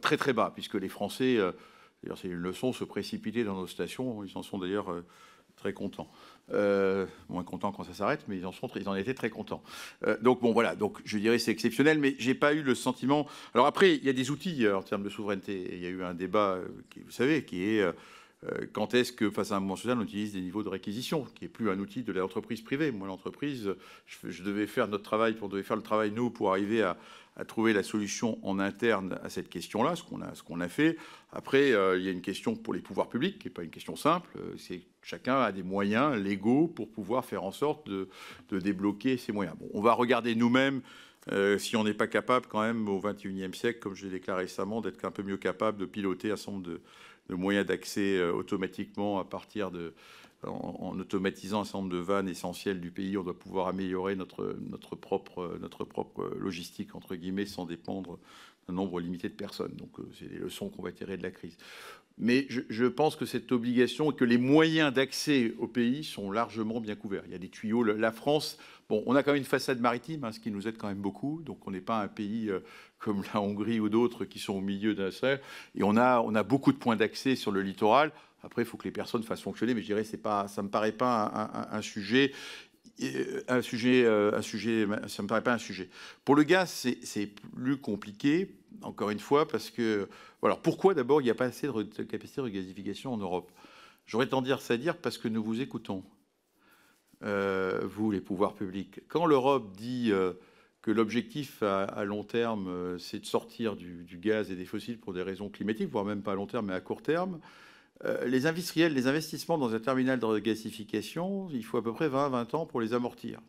très 0.02 0.18
très 0.18 0.34
bas, 0.34 0.52
puisque 0.54 0.76
les 0.76 0.90
Français, 0.90 1.38
d'ailleurs 2.02 2.18
c'est 2.18 2.30
une 2.30 2.36
leçon, 2.36 2.74
se 2.74 2.84
précipitaient 2.84 3.44
dans 3.44 3.56
nos 3.56 3.68
stations. 3.68 4.24
Ils 4.24 4.38
en 4.38 4.44
sont 4.44 4.58
d'ailleurs 4.58 5.04
très 5.56 5.74
contents. 5.74 6.10
Euh, 6.54 7.08
moins 7.28 7.44
contents 7.44 7.72
quand 7.72 7.84
ça 7.84 7.94
s'arrête, 7.96 8.24
mais 8.28 8.38
ils 8.38 8.46
en, 8.46 8.52
sont, 8.52 8.70
ils 8.76 8.88
en 8.88 8.94
étaient 8.94 9.16
très 9.16 9.32
contents. 9.32 9.64
Euh, 10.06 10.16
donc 10.22 10.42
bon, 10.42 10.54
voilà, 10.54 10.76
donc 10.76 11.00
je 11.04 11.18
dirais 11.18 11.40
c'est 11.40 11.50
exceptionnel, 11.50 11.98
mais 11.98 12.16
j'ai 12.20 12.36
pas 12.36 12.54
eu 12.54 12.62
le 12.62 12.76
sentiment. 12.76 13.28
Alors 13.56 13.66
après, 13.66 13.96
il 13.96 14.04
y 14.04 14.10
a 14.10 14.14
des 14.14 14.30
outils 14.30 14.64
euh, 14.66 14.78
en 14.78 14.84
termes 14.84 15.02
de 15.02 15.10
souveraineté. 15.10 15.70
Il 15.74 15.80
y 15.80 15.88
a 15.88 15.90
eu 15.90 16.04
un 16.04 16.14
débat, 16.14 16.60
vous 17.04 17.12
savez, 17.12 17.46
qui 17.46 17.64
est 17.64 17.84
quand 18.74 18.94
est-ce 18.94 19.12
que 19.12 19.30
face 19.30 19.52
à 19.52 19.58
un 19.58 19.60
mouvement 19.60 19.76
social, 19.76 19.98
on 19.98 20.04
utilise 20.04 20.34
des 20.34 20.42
niveaux 20.42 20.64
de 20.64 20.70
réquisition, 20.70 21.26
qui 21.36 21.46
est 21.46 21.50
plus 21.50 21.70
un 21.70 21.80
outil 21.80 22.04
de 22.04 22.12
l'entreprise 22.12 22.62
privée. 22.62 22.92
Moi, 22.92 23.08
l'entreprise, 23.08 23.74
je, 24.06 24.44
devais 24.44 24.68
faire 24.68 24.88
notre 24.88 25.04
travail, 25.04 25.36
on 25.42 25.48
devait 25.48 25.64
faire 25.64 25.78
le 25.78 25.84
travail 25.84 26.12
nous 26.12 26.30
pour 26.30 26.52
arriver 26.52 26.82
à, 26.82 26.98
trouver 27.48 27.74
la 27.74 27.84
solution 27.84 28.40
en 28.44 28.60
interne 28.60 29.20
à 29.22 29.30
cette 29.30 29.50
question-là, 29.50 29.98
ce 29.98 30.04
qu'on 30.04 30.22
a, 30.22 30.32
qu'on 30.48 30.62
a 30.62 30.70
fait. 30.70 30.98
Après, 31.34 31.74
euh, 31.74 31.98
il 31.98 32.06
y 32.06 32.08
a 32.08 32.12
une 32.12 32.22
question 32.22 32.56
pour 32.56 32.74
les 32.74 32.80
pouvoirs 32.80 33.10
publics, 33.10 33.40
qui 33.40 33.48
n'est 33.48 33.54
pas 33.54 33.64
une 33.64 33.72
question 33.72 33.98
simple. 33.98 34.30
Euh, 34.38 34.56
c'est 34.58 34.84
chacun 35.02 35.42
a 35.42 35.52
des 35.52 35.62
moyens 35.62 36.16
légaux 36.16 36.68
pour 36.68 36.90
pouvoir 36.90 37.26
faire 37.26 37.44
en 37.44 37.52
sorte 37.52 37.90
de, 37.90 38.08
débloquer 38.52 39.18
ces 39.18 39.34
moyens. 39.34 39.56
Bon, 39.60 39.68
on 39.74 39.82
va 39.82 39.94
regarder 39.94 40.34
nous-mêmes 40.34 40.82
euh, 41.32 41.58
si 41.58 41.76
on 41.76 41.84
n'est 41.84 41.94
pas 41.94 42.08
capable 42.08 42.46
quand 42.48 42.62
même 42.62 42.88
au 42.88 43.00
XXIe 43.00 43.54
siècle, 43.54 43.80
comme 43.80 43.96
je 43.96 44.06
l'ai 44.06 44.12
déclaré 44.12 44.44
récemment, 44.44 44.80
d'être 44.82 45.04
un 45.04 45.12
peu 45.12 45.24
mieux 45.24 45.38
capable 45.38 45.78
de 45.78 45.86
piloter 45.86 46.32
un 46.32 46.38
certain 46.38 46.54
nombre 46.54 46.68
de, 46.68 46.82
de 47.30 47.36
moyens 47.36 47.66
d'accès 47.66 48.22
automatiquement 48.30 49.20
à 49.20 49.26
partir 49.26 49.72
de, 49.72 49.94
en, 50.44 51.00
automatisant 51.00 51.62
un 51.62 51.64
certain 51.64 51.80
nombre 51.80 51.94
de 51.94 51.98
vannes 51.98 52.30
essentielles 52.30 52.80
du 52.80 52.92
pays, 52.92 53.18
on 53.18 53.24
doit 53.24 53.38
pouvoir 53.38 53.68
améliorer 53.68 54.16
notre, 54.16 54.56
notre, 54.70 54.96
propre, 54.96 55.58
notre 55.60 55.84
propre 55.84 56.32
logistique, 56.38 56.96
entre 56.96 57.16
guillemets, 57.16 57.46
sans 57.46 57.66
dépendre 57.66 58.20
d'un 58.68 58.74
nombre 58.74 59.00
limité 59.00 59.30
de 59.30 59.34
personnes. 59.34 59.74
Donc, 59.76 60.00
euh, 60.00 60.10
c'est 60.18 60.30
des 60.30 60.38
leçons 60.38 60.70
qu'on 60.70 60.84
va 60.84 60.92
tirer 60.92 61.18
de 61.18 61.24
la 61.24 61.32
crise. 61.32 61.58
Mais 62.18 62.48
je, 62.50 62.86
pense 62.86 63.18
que 63.18 63.26
cette 63.26 63.52
obligation 63.52 64.12
et 64.12 64.16
que 64.16 64.24
les 64.24 64.38
moyens 64.38 64.94
d'accès 64.94 65.54
au 65.58 65.68
pays 65.68 66.06
sont 66.06 66.32
largement 66.32 66.80
bien 66.80 66.96
couverts. 66.96 67.24
Il 67.26 67.34
y 67.34 67.36
a 67.36 67.38
des 67.38 67.50
tuyaux. 67.50 67.84
La 67.84 68.14
France, 68.14 68.58
bon, 68.88 69.04
on 69.06 69.16
a 69.16 69.24
quand 69.24 69.34
même 69.34 69.40
une 69.40 69.46
façade 69.46 69.82
maritime, 69.82 70.24
hein, 70.24 70.32
ce 70.32 70.40
qui 70.40 70.50
nous 70.50 70.66
aide 70.66 70.78
quand 70.78 70.88
même 70.88 71.02
beaucoup. 71.02 71.42
Donc, 71.44 71.68
on 71.68 71.72
n'est 71.72 71.82
pas 71.82 72.02
un 72.02 72.08
pays 72.08 72.50
euh, 72.50 72.62
comme 73.00 73.24
la 73.34 73.42
Hongrie 73.42 73.82
ou 73.82 73.90
d'autres 73.90 74.24
qui 74.24 74.40
sont 74.40 74.54
au 74.54 74.62
milieu 74.62 74.96
d'un 74.96 75.12
cercle. 75.12 75.44
Et 75.76 75.84
on 75.84 75.98
a, 75.98 76.22
on 76.22 76.36
a 76.36 76.44
beaucoup 76.44 76.72
de 76.72 76.78
points 76.78 76.96
d'accès 76.96 77.36
sur 77.36 77.52
le 77.52 77.62
littoral. 77.62 78.14
Après, 78.46 78.62
il 78.62 78.66
faut 78.66 78.78
que 78.78 78.84
les 78.84 78.92
personnes 78.92 79.24
fassent 79.24 79.42
fonctionner, 79.42 79.74
mais 79.74 79.82
je 79.82 79.88
dirais 79.88 80.04
c'est 80.04 80.22
pas, 80.22 80.48
ça 80.48 80.62
me 80.62 80.70
paraît 80.70 80.92
pas 80.92 81.68
un, 81.72 81.82
sujet 81.82 82.32
un 83.48 83.62
sujet, 83.62 84.06
un 84.08 84.42
sujet, 84.42 84.88
ça 85.08 85.24
me 85.24 85.28
paraît 85.28 85.44
pas 85.44 85.54
un 85.54 85.58
sujet. 85.58 85.90
Pour 86.24 86.36
le 86.36 86.44
gaz, 86.44 86.88
c'est 87.04 87.28
plus 87.28 87.78
compliqué, 87.78 88.56
encore 88.82 89.10
une 89.10 89.20
fois, 89.20 89.48
parce 89.48 89.70
que, 89.70 90.08
voilà, 90.42 90.56
pourquoi 90.56 90.94
d'abord 90.94 91.22
il 91.22 91.26
n'y 91.26 91.30
a 91.30 91.36
pas 91.36 91.46
assez 91.46 91.68
de, 91.68 92.04
capacité 92.04 92.42
de 92.42 92.50
gasification 92.50 93.14
en 93.14 93.18
Europe? 93.18 93.52
J'aurais 94.06 94.28
tendance 94.28 94.70
à 94.72 94.78
dire 94.78 94.98
parce 94.98 95.18
que 95.18 95.28
nous 95.28 95.44
vous 95.44 95.62
écoutons, 95.62 96.04
euh, 97.24 97.82
vous, 97.84 98.12
les 98.12 98.22
pouvoirs 98.22 98.54
publics. 98.54 99.02
Quand 99.08 99.26
l'Europe 99.26 99.76
dit 99.76 100.12
euh, 100.12 100.34
que 100.82 100.92
l'objectif 100.92 101.64
à, 101.64 102.04
long 102.04 102.24
terme, 102.24 102.68
euh, 102.68 102.98
c'est 102.98 103.20
de 103.20 103.26
sortir 103.26 103.76
du, 103.76 104.20
gaz 104.20 104.52
et 104.52 104.56
des 104.56 104.66
fossiles 104.66 105.00
pour 105.00 105.14
des 105.14 105.24
raisons 105.24 105.50
climatiques, 105.50 105.90
voire 105.90 106.06
même 106.06 106.22
pas 106.22 106.34
à 106.34 106.36
long 106.36 106.46
terme, 106.46 106.68
mais 106.68 106.74
à 106.74 106.82
court 106.82 107.02
terme, 107.02 107.40
les 108.26 108.46
industriels, 108.46 108.94
les 108.94 109.08
investissements 109.08 109.58
dans 109.58 109.74
un 109.74 109.80
terminal 109.80 110.20
de 110.20 110.40
gasification, 110.40 111.48
il 111.52 111.64
faut 111.64 111.78
à 111.78 111.84
peu 111.84 111.94
près 111.94 112.10
20-20 112.10 112.56
ans 112.56 112.66
pour 112.66 112.82
les 112.82 112.94
amortir. 112.94 113.40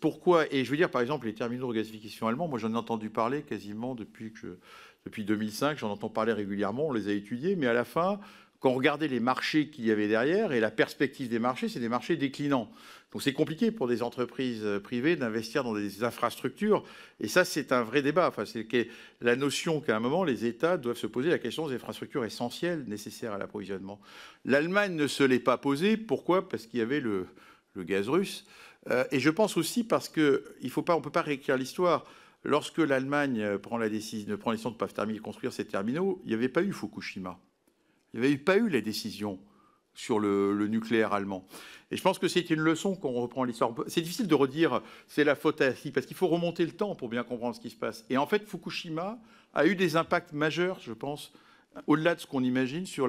pourquoi 0.00 0.52
Et 0.52 0.64
je 0.64 0.70
veux 0.70 0.76
dire, 0.76 0.90
par 0.90 1.00
exemple, 1.00 1.26
les 1.26 1.34
terminaux 1.34 1.68
de 1.72 1.74
gasification 1.74 2.28
allemands, 2.28 2.46
moi 2.46 2.58
j'en 2.58 2.72
ai 2.72 2.76
entendu 2.76 3.10
parler 3.10 3.42
quasiment 3.42 3.94
depuis, 3.94 4.32
que 4.32 4.58
depuis 5.04 5.24
2005, 5.24 5.78
j'en 5.78 5.90
entends 5.90 6.08
parler 6.08 6.32
régulièrement, 6.32 6.88
on 6.88 6.92
les 6.92 7.08
a 7.08 7.12
étudiés, 7.12 7.56
mais 7.56 7.66
à 7.66 7.72
la 7.72 7.84
fin, 7.84 8.20
quand 8.62 8.70
on 8.70 8.74
regardait 8.74 9.08
les 9.08 9.18
marchés 9.18 9.68
qu'il 9.70 9.84
y 9.86 9.90
avait 9.90 10.06
derrière 10.06 10.52
et 10.52 10.60
la 10.60 10.70
perspective 10.70 11.28
des 11.28 11.40
marchés, 11.40 11.68
c'est 11.68 11.80
des 11.80 11.88
marchés 11.88 12.16
déclinants. 12.16 12.70
Donc 13.10 13.20
c'est 13.20 13.32
compliqué 13.32 13.72
pour 13.72 13.88
des 13.88 14.04
entreprises 14.04 14.62
euh, 14.64 14.78
privées 14.78 15.16
d'investir 15.16 15.64
dans 15.64 15.74
des 15.74 16.04
infrastructures. 16.04 16.84
Et 17.18 17.26
ça, 17.26 17.44
c'est 17.44 17.72
un 17.72 17.82
vrai 17.82 18.02
débat. 18.02 18.28
Enfin, 18.28 18.44
c'est 18.46 18.64
la 19.20 19.34
notion 19.34 19.80
qu'à 19.80 19.96
un 19.96 20.00
moment, 20.00 20.22
les 20.22 20.46
États 20.46 20.76
doivent 20.76 20.96
se 20.96 21.08
poser 21.08 21.28
la 21.30 21.40
question 21.40 21.66
des 21.66 21.74
infrastructures 21.74 22.24
essentielles 22.24 22.84
nécessaires 22.86 23.32
à 23.32 23.38
l'approvisionnement. 23.38 24.00
L'Allemagne 24.44 24.94
ne 24.94 25.08
se 25.08 25.24
l'est 25.24 25.40
pas 25.40 25.58
posée. 25.58 25.96
Pourquoi? 25.96 26.48
Parce 26.48 26.66
qu'il 26.66 26.78
y 26.78 26.82
avait 26.82 27.00
le, 27.00 27.26
gaz 27.76 28.08
russe. 28.08 28.46
Euh, 28.90 29.04
et 29.10 29.18
je 29.18 29.30
pense 29.30 29.56
aussi 29.56 29.82
parce 29.82 30.08
qu'on 30.08 30.20
ne 30.22 31.00
peut 31.00 31.10
pas 31.10 31.22
réécrire 31.22 31.56
l'histoire. 31.56 32.06
Lorsque 32.44 32.78
l'Allemagne 32.78 33.58
prend 33.58 33.76
la 33.76 33.88
décision, 33.88 34.30
la 34.30 34.52
décision 34.52 34.70
de 34.70 34.74
ne 34.74 34.78
pas 34.78 34.86
terminer, 34.86 35.18
construire 35.18 35.52
ces 35.52 35.64
terminaux, 35.64 36.20
il 36.24 36.28
n'y 36.28 36.34
avait 36.34 36.48
pas 36.48 36.62
eu 36.62 36.72
Fukushima 36.72 37.40
il 38.14 38.20
n'y 38.20 38.26
avait 38.26 38.36
pas 38.36 38.56
eu 38.56 38.68
la 38.68 38.80
décision 38.80 39.38
sur 39.94 40.18
le, 40.18 40.66
nucléaire 40.68 41.12
allemand. 41.12 41.46
Et 41.90 41.96
je 41.96 42.02
pense 42.02 42.18
que 42.18 42.28
c'est 42.28 42.48
une 42.50 42.60
leçon 42.60 42.96
qu'on 42.96 43.12
reprend 43.12 43.44
l'histoire. 43.44 43.74
C'est 43.88 44.00
difficile 44.00 44.26
de 44.26 44.34
redire 44.34 44.80
c'est 45.06 45.24
la 45.24 45.34
faute 45.34 45.60
à 45.60 45.72
qui, 45.72 45.90
parce 45.90 46.06
qu'il 46.06 46.16
faut 46.16 46.28
remonter 46.28 46.64
le 46.64 46.72
temps 46.72 46.94
pour 46.94 47.08
bien 47.08 47.24
comprendre 47.24 47.54
ce 47.54 47.60
qui 47.60 47.70
se 47.70 47.76
passe. 47.76 48.04
Et 48.08 48.16
en 48.16 48.26
fait, 48.26 48.46
Fukushima 48.46 49.18
a 49.54 49.66
eu 49.66 49.76
des 49.76 49.96
impacts 49.96 50.32
majeurs, 50.32 50.80
je 50.80 50.92
pense, 50.92 51.32
au-delà 51.86 52.14
de 52.14 52.20
ce 52.20 52.26
qu'on 52.26 52.42
imagine 52.42 52.86
sur, 52.86 53.08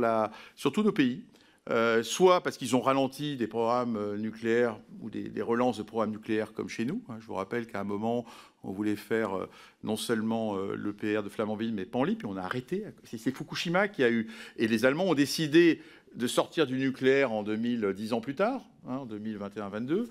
tous 0.73 0.83
nos 0.83 0.91
pays. 0.91 1.23
Euh, 1.69 2.03
soit 2.03 2.43
parce 2.43 2.57
qu'ils 2.57 2.75
ont 2.75 2.81
ralenti 2.81 3.37
des 3.37 3.47
programmes 3.47 3.95
euh, 3.95 4.17
nucléaires 4.17 4.77
ou 4.99 5.09
des, 5.09 5.41
relances 5.41 5.77
de 5.77 5.83
programmes 5.83 6.11
nucléaires 6.11 6.51
comme 6.51 6.67
chez 6.67 6.83
nous. 6.83 7.01
Hein. 7.07 7.15
Je 7.21 7.25
vous 7.25 7.35
rappelle 7.35 7.67
qu'à 7.67 7.79
un 7.79 7.85
moment, 7.85 8.25
on 8.63 8.71
voulait 8.71 8.95
faire 8.95 9.37
euh, 9.37 9.49
non 9.83 9.97
seulement 9.97 10.57
l'EPR 10.57 11.23
de 11.23 11.29
Flamanville, 11.29 11.73
mais 11.73 11.85
Panly, 11.85 12.15
puis 12.15 12.25
on 12.25 12.37
a 12.37 12.41
arrêté. 12.41 12.85
C'est 13.03 13.31
Fukushima 13.31 13.87
qui 13.87 14.03
a 14.03 14.09
eu... 14.09 14.27
Et 14.57 14.67
les 14.67 14.85
Allemands 14.85 15.05
ont 15.05 15.13
décidé 15.13 15.81
de 16.15 16.27
sortir 16.27 16.67
du 16.67 16.77
nucléaire 16.77 17.31
en 17.31 17.43
2010 17.43 18.13
ans 18.13 18.21
plus 18.21 18.35
tard, 18.35 18.61
hein, 18.87 18.97
en 18.97 19.07
2021-22, 19.07 20.07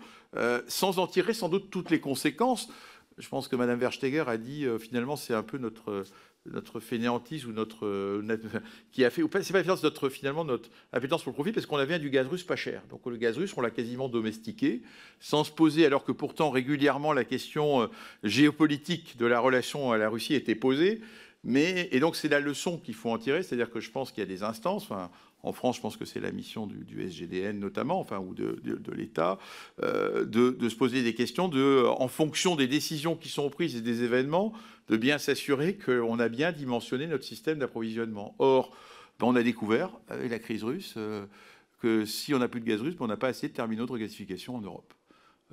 sans 0.67 0.99
en 0.99 1.07
tirer 1.07 1.33
sans 1.33 1.49
doute 1.49 1.71
toutes 1.71 1.91
les 1.91 2.01
conséquences. 2.01 2.69
Je 3.19 3.29
pense 3.29 3.47
que 3.47 3.57
Mme 3.57 3.79
Versteger 3.79 4.25
a 4.27 4.37
dit, 4.37 4.67
finalement, 4.81 5.17
c'est 5.17 5.35
un 5.35 5.45
peu 5.45 5.59
notre 5.59 6.05
notre 6.47 6.81
fainéantise 6.81 7.47
ou 7.47 7.53
notre, 7.53 7.87
euh, 7.87 8.37
qui 8.93 9.05
a 9.05 9.11
fait 9.11 9.23
ou 9.23 9.29
pas 9.29 9.43
c'est 9.43 9.53
pas 9.53 9.63
notre 9.63 10.09
finalement 10.09 10.45
notre 10.45 10.71
appétence 10.93 11.23
pour 11.23 11.31
le 11.31 11.35
profit 11.35 11.53
parce 11.53 11.67
qu'on 11.67 11.77
avait 11.77 11.99
du 11.99 12.11
gaz 12.11 12.27
russe 12.27 12.43
pas 12.43 12.57
cher. 12.57 12.83
Donc 12.91 13.07
le 13.07 13.17
gaz 13.17 13.39
russe 13.39 13.55
on 13.57 13.61
l'a 13.61 13.71
quasiment 13.71 14.09
domestiqué 14.09 14.83
sans 15.21 15.45
se 15.45 15.53
poser 15.53 15.87
alors 15.87 16.05
que 16.05 16.13
pourtant 16.13 16.51
régulièrement 16.51 17.13
la 17.13 17.25
question 17.25 17.83
euh, 17.83 17.87
géopolitique 18.25 19.17
de 19.17 19.27
la 19.27 19.39
relation 19.41 19.93
à 19.93 19.99
la 19.99 20.09
Russie 20.09 20.35
était 20.35 20.55
posée. 20.55 21.01
Mais 21.45 21.89
et 21.91 22.01
donc 22.01 22.17
c'est 22.17 22.29
la 22.29 22.41
leçon 22.41 22.79
qu'il 22.79 22.95
faut 22.95 23.11
en 23.11 23.19
tirer 23.19 23.43
c'est-à-dire 23.43 23.71
que 23.71 23.81
je 23.81 23.91
pense 23.91 24.11
qu'il 24.11 24.21
y 24.21 24.27
a 24.27 24.29
des 24.29 24.43
instances 24.43 24.91
en 25.43 25.53
France, 25.53 25.77
je 25.77 25.81
pense 25.81 25.97
que 25.97 26.05
c'est 26.05 26.21
la 26.21 26.31
mission 26.31 26.67
du, 26.67 27.03
SGDN 27.03 27.59
notamment, 27.59 27.99
enfin, 27.99 28.19
ou 28.19 28.35
de, 28.35 28.61
l'État, 28.93 29.39
euh, 29.83 30.25
de, 30.25 30.69
se 30.69 30.77
poser 30.77 31.03
des 31.03 31.15
questions 31.15 31.47
en 31.47 32.09
fonction 32.09 32.55
des 32.55 32.69
décisions 32.69 33.17
qui 33.17 33.29
sont 33.29 33.51
prises 33.51 33.77
et 33.77 33.81
des 33.81 34.05
événements, 34.05 34.53
de 34.89 34.97
bien 34.97 35.19
s'assurer 35.19 35.77
qu'on 35.77 36.19
a 36.19 36.29
bien 36.29 36.53
dimensionné 36.53 37.07
notre 37.07 37.25
système 37.25 37.59
d'approvisionnement. 37.59 38.35
Or, 38.39 38.77
ben, 39.19 39.27
on 39.27 39.37
a 39.37 39.43
découvert, 39.43 39.91
avec 40.09 40.31
la 40.31 40.39
crise 40.39 40.65
russe, 40.65 40.95
euh, 40.97 41.27
que 41.81 42.05
si 42.05 42.35
on 42.35 42.39
n'a 42.39 42.49
plus 42.49 42.61
de 42.61 42.67
gaz 42.67 42.81
russe, 42.81 42.95
ben, 42.95 43.05
on 43.05 43.09
n'a 43.09 43.17
pas 43.17 43.29
assez 43.29 43.49
de 43.49 43.53
terminaux 43.53 43.87
de 43.87 43.93
regasification 43.93 44.57
en 44.57 44.61
Europe. 44.61 44.95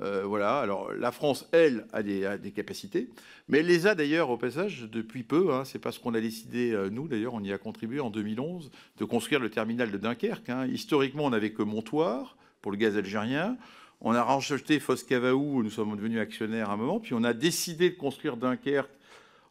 Euh, 0.01 0.23
voilà. 0.25 0.59
Alors 0.59 0.91
la 0.93 1.11
France, 1.11 1.47
elle, 1.51 1.85
a 1.93 2.03
des, 2.03 2.51
capacités, 2.51 3.09
mais 3.47 3.59
elle 3.59 3.67
les 3.67 3.87
a 3.87 3.95
d'ailleurs 3.95 4.29
au 4.29 4.37
passage 4.37 4.87
depuis 4.91 5.23
peu. 5.23 5.53
Hein. 5.53 5.65
C'est 5.65 5.79
parce 5.79 5.99
qu'on 5.99 6.13
a 6.13 6.21
décidé, 6.21 6.71
euh, 6.71 6.89
nous 6.89 7.07
d'ailleurs, 7.07 7.33
on 7.33 7.43
y 7.43 7.51
a 7.51 7.57
contribué 7.57 7.99
en 7.99 8.09
2011, 8.09 8.71
de 8.97 9.05
construire 9.05 9.39
le 9.39 9.49
terminal 9.49 9.91
de 9.91 9.97
Dunkerque. 9.97 10.49
Hein. 10.49 10.67
Historiquement, 10.67 11.25
on 11.25 11.29
n'avait 11.31 11.51
que 11.51 11.63
Montoire 11.63 12.37
pour 12.61 12.71
le 12.71 12.77
gaz 12.77 12.97
algérien. 12.97 13.57
On 14.01 14.13
a 14.13 14.23
racheté 14.23 14.79
Foscavaou, 14.79 15.61
nous 15.61 15.69
sommes 15.69 15.95
devenus 15.95 16.19
actionnaires 16.19 16.69
à 16.69 16.73
un 16.73 16.77
moment, 16.77 16.99
puis 16.99 17.13
on 17.13 17.23
a 17.23 17.33
décidé 17.33 17.89
de 17.89 17.95
construire 17.95 18.37
Dunkerque, 18.37 18.89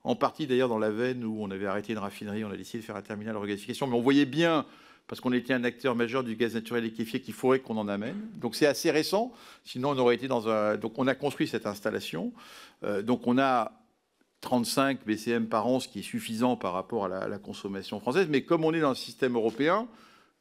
en 0.05 0.17
partie 0.17 0.47
d'ailleurs 0.47 0.71
dans 0.71 0.79
la 0.79 0.91
veine 0.91 1.23
où 1.25 1.37
on 1.41 1.51
avait 1.51 1.67
arrêté 1.67 1.93
une 1.93 1.99
raffinerie, 1.99 2.45
on 2.45 2.51
a 2.51 2.57
décidé 2.57 2.79
de 2.79 2.85
faire 2.85 2.97
un 2.97 3.03
terminal 3.03 3.35
de 3.35 3.39
regasification, 3.39 3.87
mais 3.87 3.95
on 3.95 4.01
voyait 4.01 4.25
bien 4.25 4.65
parce 5.09 5.21
qu'on 5.23 5.33
était 5.33 5.55
un 5.55 5.65
acteur 5.65 5.97
majeur 5.97 6.23
du 6.23 6.37
gaz 6.37 6.55
naturel 6.55 6.85
liquéfié 6.85 7.21
qu'il 7.21 7.35
faudrait 7.35 7.61
qu'on 7.61 7.79
en 7.79 7.89
amène. 7.89 8.17
Donc 8.37 8.55
c'est 8.55 8.67
assez 8.67 8.91
récent, 8.91 9.33
sinon 9.65 9.91
on 9.91 9.99
aurait 9.99 10.15
été 10.15 10.29
dans 10.29 10.49
un... 10.49 10.77
Donc 10.77 10.99
on 10.99 11.07
a 11.07 11.15
construit 11.15 11.49
cette 11.49 11.67
installation. 11.67 12.33
Euh, 12.85 13.03
donc 13.03 13.27
on 13.27 13.39
a 13.39 13.73
35 14.43 15.05
BCM 15.07 15.47
par 15.49 15.67
an, 15.67 15.81
ce 15.81 15.89
qui 15.89 16.01
est 16.01 16.03
suffisant 16.03 16.57
par 16.57 16.75
rapport 16.75 17.07
à 17.07 17.27
la, 17.27 17.39
consommation 17.39 17.99
française. 17.99 18.29
Mais 18.31 18.43
comme 18.43 18.65
on 18.65 18.73
est 18.75 18.81
dans 18.81 18.91
le 18.91 18.95
système 18.95 19.35
européen, 19.35 19.89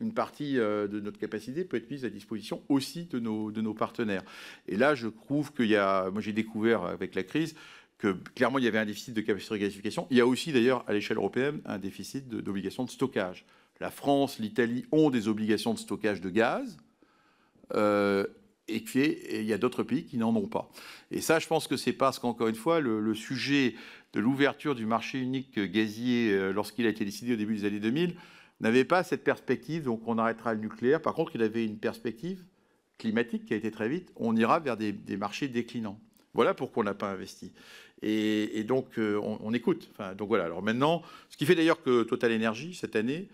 une 0.02 0.14
partie 0.14 0.60
euh, 0.60 0.88
de 0.88 1.00
notre 1.00 1.18
capacité 1.18 1.64
peut 1.64 1.78
être 1.78 1.90
mise 1.90 2.04
à 2.04 2.10
disposition 2.10 2.62
aussi 2.68 3.06
de 3.06 3.20
nos, 3.20 3.52
de 3.52 3.62
nos 3.62 3.74
partenaires. 3.74 4.24
Et 4.68 4.76
là, 4.76 4.96
je 4.96 5.08
trouve 5.08 5.54
qu'il 5.54 5.68
y 5.68 5.78
a... 5.78 6.12
Moi 6.12 6.22
j'ai 6.22 6.34
découvert 6.34 6.84
avec 6.84 7.16
la 7.16 7.24
crise 7.24 7.56
que 7.98 8.10
clairement 8.36 8.60
il 8.60 8.66
y 8.66 8.68
avait 8.68 8.78
un 8.78 8.86
déficit 8.86 9.14
de 9.14 9.22
capacité 9.22 9.56
de 9.56 9.60
gasification. 9.62 10.08
Il 10.12 10.18
y 10.18 10.22
a 10.22 10.28
aussi 10.28 10.52
d'ailleurs 10.52 10.84
à 10.88 10.94
l'échelle 10.94 11.18
européenne 11.18 11.62
un 11.66 11.80
déficit 11.80 12.28
d'obligation 12.28 12.84
de 12.84 12.90
stockage 12.90 13.46
la 13.80 13.92
France, 13.92 14.40
l'Italie 14.40 14.86
ont 14.92 15.10
des 15.10 15.28
obligations 15.28 15.74
de 15.74 15.80
stockage 15.80 16.22
de 16.22 16.30
gaz, 16.30 16.78
euh, 17.74 18.26
et 18.68 18.84
il 19.40 19.46
y 19.46 19.54
a 19.54 19.58
d'autres 19.58 19.84
pays 19.84 20.04
qui 20.04 20.18
n'en 20.18 20.36
ont 20.36 20.48
pas. 20.48 20.70
Et 21.10 21.22
ça, 21.22 21.40
je 21.40 21.48
pense 21.48 21.68
que 21.68 21.78
c'est 21.78 21.94
parce 21.94 22.20
qu'encore 22.20 22.48
une 22.48 22.56
fois, 22.56 22.82
le, 22.82 23.16
sujet 23.16 23.76
de 24.14 24.20
l'ouverture 24.20 24.76
du 24.76 24.86
marché 24.86 25.20
unique 25.20 25.60
gazier, 25.60 26.32
euh, 26.34 26.52
lorsqu'il 26.52 26.86
a 26.86 26.90
été 26.90 27.06
décidé 27.06 27.34
au 27.34 27.38
début 27.38 27.56
des 27.56 27.66
années 27.66 27.80
2000, 27.80 28.16
n'avait 28.60 28.84
pas 28.84 29.04
cette 29.04 29.24
perspective, 29.24 29.84
donc 29.84 30.02
on 30.08 30.18
arrêtera 30.18 30.54
le 30.54 30.60
nucléaire. 30.60 31.02
Par 31.02 31.14
contre, 31.14 31.36
il 31.36 31.44
avait 31.44 31.64
une 31.64 31.78
perspective 31.78 32.44
climatique 32.98 33.46
qui 33.46 33.54
a 33.54 33.58
été 33.58 33.72
très 33.72 33.88
vite, 33.88 34.12
on 34.16 34.36
ira 34.36 34.60
vers 34.60 34.76
des, 34.76 34.94
marchés 35.18 35.48
déclinants. 35.48 36.00
Voilà 36.34 36.54
pourquoi 36.54 36.82
on 36.82 36.86
n'a 36.86 36.94
pas 36.94 37.12
investi. 37.12 37.52
Et, 38.02 38.64
donc, 38.64 39.00
euh, 39.00 39.20
on, 39.22 39.54
écoute. 39.54 39.90
Donc 40.18 40.28
voilà. 40.28 40.46
Alors 40.46 40.62
maintenant, 40.62 41.02
ce 41.30 41.38
qui 41.38 41.46
fait 41.46 41.56
d'ailleurs 41.56 41.82
que 41.82 42.04
Total 42.04 42.32
Energy, 42.32 42.76
cette 42.76 42.96
année, 42.96 43.28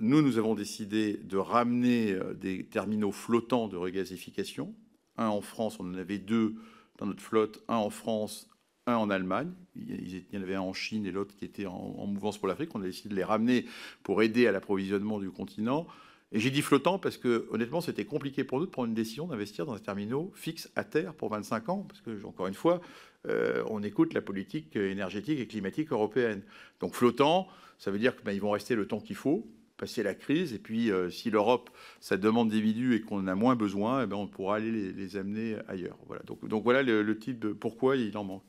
nous, 0.00 0.20
nous 0.20 0.38
avons 0.38 0.54
décidé 0.54 1.18
de 1.24 1.36
ramener 1.36 2.12
euh, 2.12 2.34
des 2.34 2.64
terminaux 2.64 3.12
flottants 3.12 3.68
de 3.68 3.76
regasification. 3.76 4.74
Un 5.16 5.28
en 5.28 5.40
France, 5.40 5.78
on 5.80 5.88
en 5.88 5.94
avait 5.94 6.18
deux 6.18 6.56
dans 6.98 7.06
notre 7.06 7.22
flotte, 7.22 7.62
un 7.68 7.76
en 7.76 7.90
France, 7.90 8.48
un 8.86 8.96
en 8.96 9.08
Allemagne. 9.10 9.50
Il 9.74 10.24
y 10.32 10.38
en 10.38 10.42
avait 10.42 10.54
un 10.54 10.60
en 10.60 10.74
Chine 10.74 11.06
et 11.06 11.10
l'autre 11.10 11.34
qui 11.34 11.44
était 11.44 11.66
en, 11.66 12.06
mouvance 12.06 12.38
pour 12.38 12.48
l'Afrique. 12.48 12.70
On 12.74 12.82
a 12.82 12.84
décidé 12.84 13.08
de 13.08 13.14
les 13.14 13.24
ramener 13.24 13.66
pour 14.02 14.22
aider 14.22 14.46
à 14.46 14.52
l'approvisionnement 14.52 15.18
du 15.18 15.30
continent. 15.30 15.86
Et 16.32 16.40
j'ai 16.40 16.50
dit 16.50 16.60
flottant 16.60 16.98
parce 16.98 17.16
que, 17.16 17.46
honnêtement, 17.50 17.80
c'était 17.80 18.04
compliqué 18.04 18.44
pour 18.44 18.58
nous 18.58 18.66
de 18.66 18.70
prendre 18.70 18.88
une 18.88 18.94
décision 18.94 19.26
d'investir 19.26 19.64
dans 19.64 19.74
un 19.74 19.78
terminaux 19.78 20.32
fixe 20.34 20.70
à 20.76 20.84
terre 20.84 21.14
pour 21.14 21.30
25 21.30 21.68
ans. 21.68 21.86
Parce 21.88 22.00
que, 22.00 22.24
encore 22.24 22.48
une 22.48 22.54
fois, 22.54 22.80
euh, 23.28 23.62
on 23.68 23.82
écoute 23.82 24.12
la 24.12 24.20
politique 24.20 24.76
énergétique 24.76 25.38
et 25.40 25.46
climatique 25.46 25.92
européenne. 25.92 26.42
Donc 26.80 26.94
flottant, 26.94 27.48
ça 27.78 27.90
veut 27.90 27.98
dire 27.98 28.14
qu'ils 28.16 28.24
ben, 28.24 28.38
vont 28.38 28.50
rester 28.50 28.74
le 28.74 28.86
temps 28.86 29.00
qu'il 29.00 29.16
faut 29.16 29.46
passer 29.76 30.02
la 30.02 30.14
crise. 30.14 30.52
Et 30.52 30.58
puis, 30.58 30.90
euh, 30.90 31.10
si 31.10 31.30
l'Europe, 31.30 31.70
ça 32.00 32.16
demande 32.16 32.50
des 32.50 32.60
vidus 32.60 32.94
et 32.94 33.00
qu'on 33.00 33.18
en 33.18 33.26
a 33.26 33.34
moins 33.34 33.56
besoin, 33.56 34.04
eh 34.04 34.06
ben, 34.06 34.16
on 34.16 34.26
pourra 34.26 34.56
aller 34.56 34.92
les, 34.92 35.16
amener 35.16 35.56
ailleurs. 35.68 35.98
Voilà. 36.06 36.22
Donc, 36.24 36.62
voilà 36.64 36.82
le, 36.82 37.18
type 37.18 37.38
de 37.38 37.52
pourquoi 37.52 37.96
il 37.96 38.16
en 38.16 38.24
manque. 38.24 38.44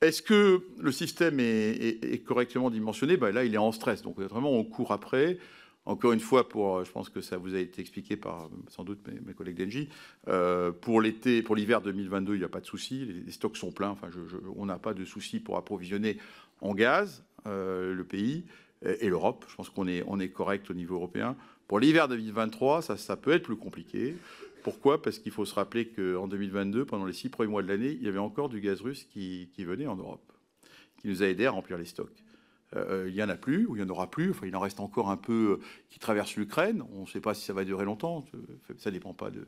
Est-ce 0.00 0.22
que 0.22 0.62
le 0.80 0.92
système 0.92 1.38
est, 1.38 2.24
correctement 2.24 2.70
dimensionné? 2.70 3.16
Ben 3.16 3.30
Là, 3.30 3.44
il 3.44 3.54
est 3.54 3.58
en 3.58 3.72
stress. 3.72 4.02
Donc, 4.02 4.18
vraiment, 4.18 4.52
on 4.52 4.64
court 4.64 4.92
après. 4.92 5.38
Encore 5.84 6.12
une 6.12 6.20
fois, 6.20 6.48
pour, 6.48 6.84
je 6.84 6.92
pense 6.92 7.08
que 7.08 7.20
ça 7.20 7.36
vous 7.36 7.56
a 7.56 7.58
été 7.58 7.80
expliqué 7.80 8.16
par 8.16 8.48
sans 8.68 8.84
doute 8.84 9.00
mes, 9.26 9.34
collègues 9.34 9.56
d'Engie, 9.56 9.88
euh, 10.28 10.70
pour 10.70 11.00
l'été, 11.00 11.42
pour 11.42 11.56
l'hiver 11.56 11.80
2022, 11.80 12.34
il 12.34 12.38
n'y 12.38 12.44
a 12.44 12.48
pas 12.48 12.60
de 12.60 12.66
souci, 12.66 13.04
les, 13.04 13.32
stocks 13.32 13.56
sont 13.56 13.72
pleins. 13.72 13.90
Enfin, 13.90 14.08
on 14.56 14.66
n'a 14.66 14.78
pas 14.78 14.94
de 14.94 15.04
souci 15.04 15.40
pour 15.40 15.56
approvisionner 15.56 16.18
en 16.60 16.74
gaz 16.74 17.24
euh, 17.46 17.94
le 17.94 18.04
pays 18.04 18.44
et 18.84 19.08
l'Europe. 19.08 19.44
Je 19.48 19.54
pense 19.54 19.70
qu'on 19.70 19.86
est, 19.86 20.28
correct 20.28 20.70
au 20.70 20.74
niveau 20.74 20.96
européen. 20.96 21.36
Pour 21.68 21.80
l'hiver 21.80 22.08
2023, 22.08 22.82
ça, 22.82 23.16
peut 23.16 23.32
être 23.32 23.44
plus 23.44 23.56
compliqué. 23.56 24.14
Pourquoi? 24.62 25.02
Parce 25.02 25.18
qu'il 25.18 25.32
faut 25.32 25.44
se 25.44 25.54
rappeler 25.54 25.88
qu'en 25.88 26.28
2022, 26.28 26.84
pendant 26.84 27.06
les 27.06 27.12
six 27.12 27.28
premiers 27.28 27.50
mois 27.50 27.62
de 27.62 27.68
l'année, 27.68 27.90
il 27.90 28.02
y 28.02 28.08
avait 28.08 28.18
encore 28.18 28.48
du 28.48 28.60
gaz 28.60 28.80
russe 28.80 29.04
qui, 29.04 29.48
venait 29.58 29.86
en 29.86 29.96
Europe, 29.96 30.32
qui 31.00 31.08
nous 31.08 31.22
a 31.22 31.26
aidé 31.26 31.46
à 31.46 31.50
remplir 31.50 31.78
les 31.78 31.84
stocks. 31.84 32.24
euh, 32.76 33.06
il 33.08 33.14
n'y 33.14 33.22
en 33.22 33.28
a 33.28 33.36
plus, 33.36 33.66
ou 33.66 33.76
il 33.76 33.82
n'y 33.82 33.84
en 33.86 33.90
aura 33.90 34.10
plus. 34.10 34.30
Enfin, 34.30 34.46
il 34.46 34.56
en 34.56 34.60
reste 34.60 34.80
encore 34.80 35.10
un 35.10 35.16
peu 35.16 35.60
qui 35.90 35.98
traverse 35.98 36.36
l'Ukraine. 36.36 36.82
On 36.94 37.02
ne 37.02 37.06
sait 37.06 37.20
pas 37.20 37.34
si 37.34 37.44
ça 37.44 37.52
va 37.52 37.64
durer 37.64 37.84
longtemps. 37.84 38.24
Ça 38.78 38.90
dépend 38.90 39.12
pas 39.12 39.30
de. 39.30 39.46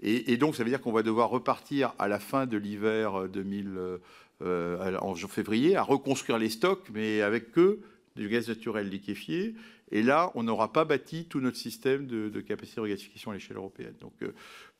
Et, 0.00 0.36
donc, 0.36 0.56
ça 0.56 0.64
veut 0.64 0.70
dire 0.70 0.80
qu'on 0.80 0.92
va 0.92 1.02
devoir 1.02 1.30
repartir 1.30 1.94
à 1.98 2.08
la 2.08 2.18
fin 2.18 2.46
de 2.46 2.56
l'hiver 2.56 3.28
2000, 3.28 3.98
en 4.42 5.14
février, 5.14 5.76
à 5.76 5.82
reconstruire 5.82 6.38
les 6.38 6.50
stocks, 6.50 6.88
mais 6.92 7.22
avec 7.22 7.52
que 7.52 7.80
du 8.16 8.28
gaz 8.28 8.48
naturel 8.48 8.88
liquéfié. 8.88 9.54
Et 9.92 10.02
là, 10.02 10.32
on 10.34 10.42
n'aura 10.42 10.72
pas 10.72 10.84
bâti 10.84 11.26
tout 11.26 11.40
notre 11.40 11.56
système 11.56 12.06
de, 12.06 12.40
capacité 12.40 12.76
de 12.76 12.82
regasification 12.82 13.30
à 13.30 13.34
l'échelle 13.34 13.56
européenne. 13.56 13.94
Donc, 14.00 14.14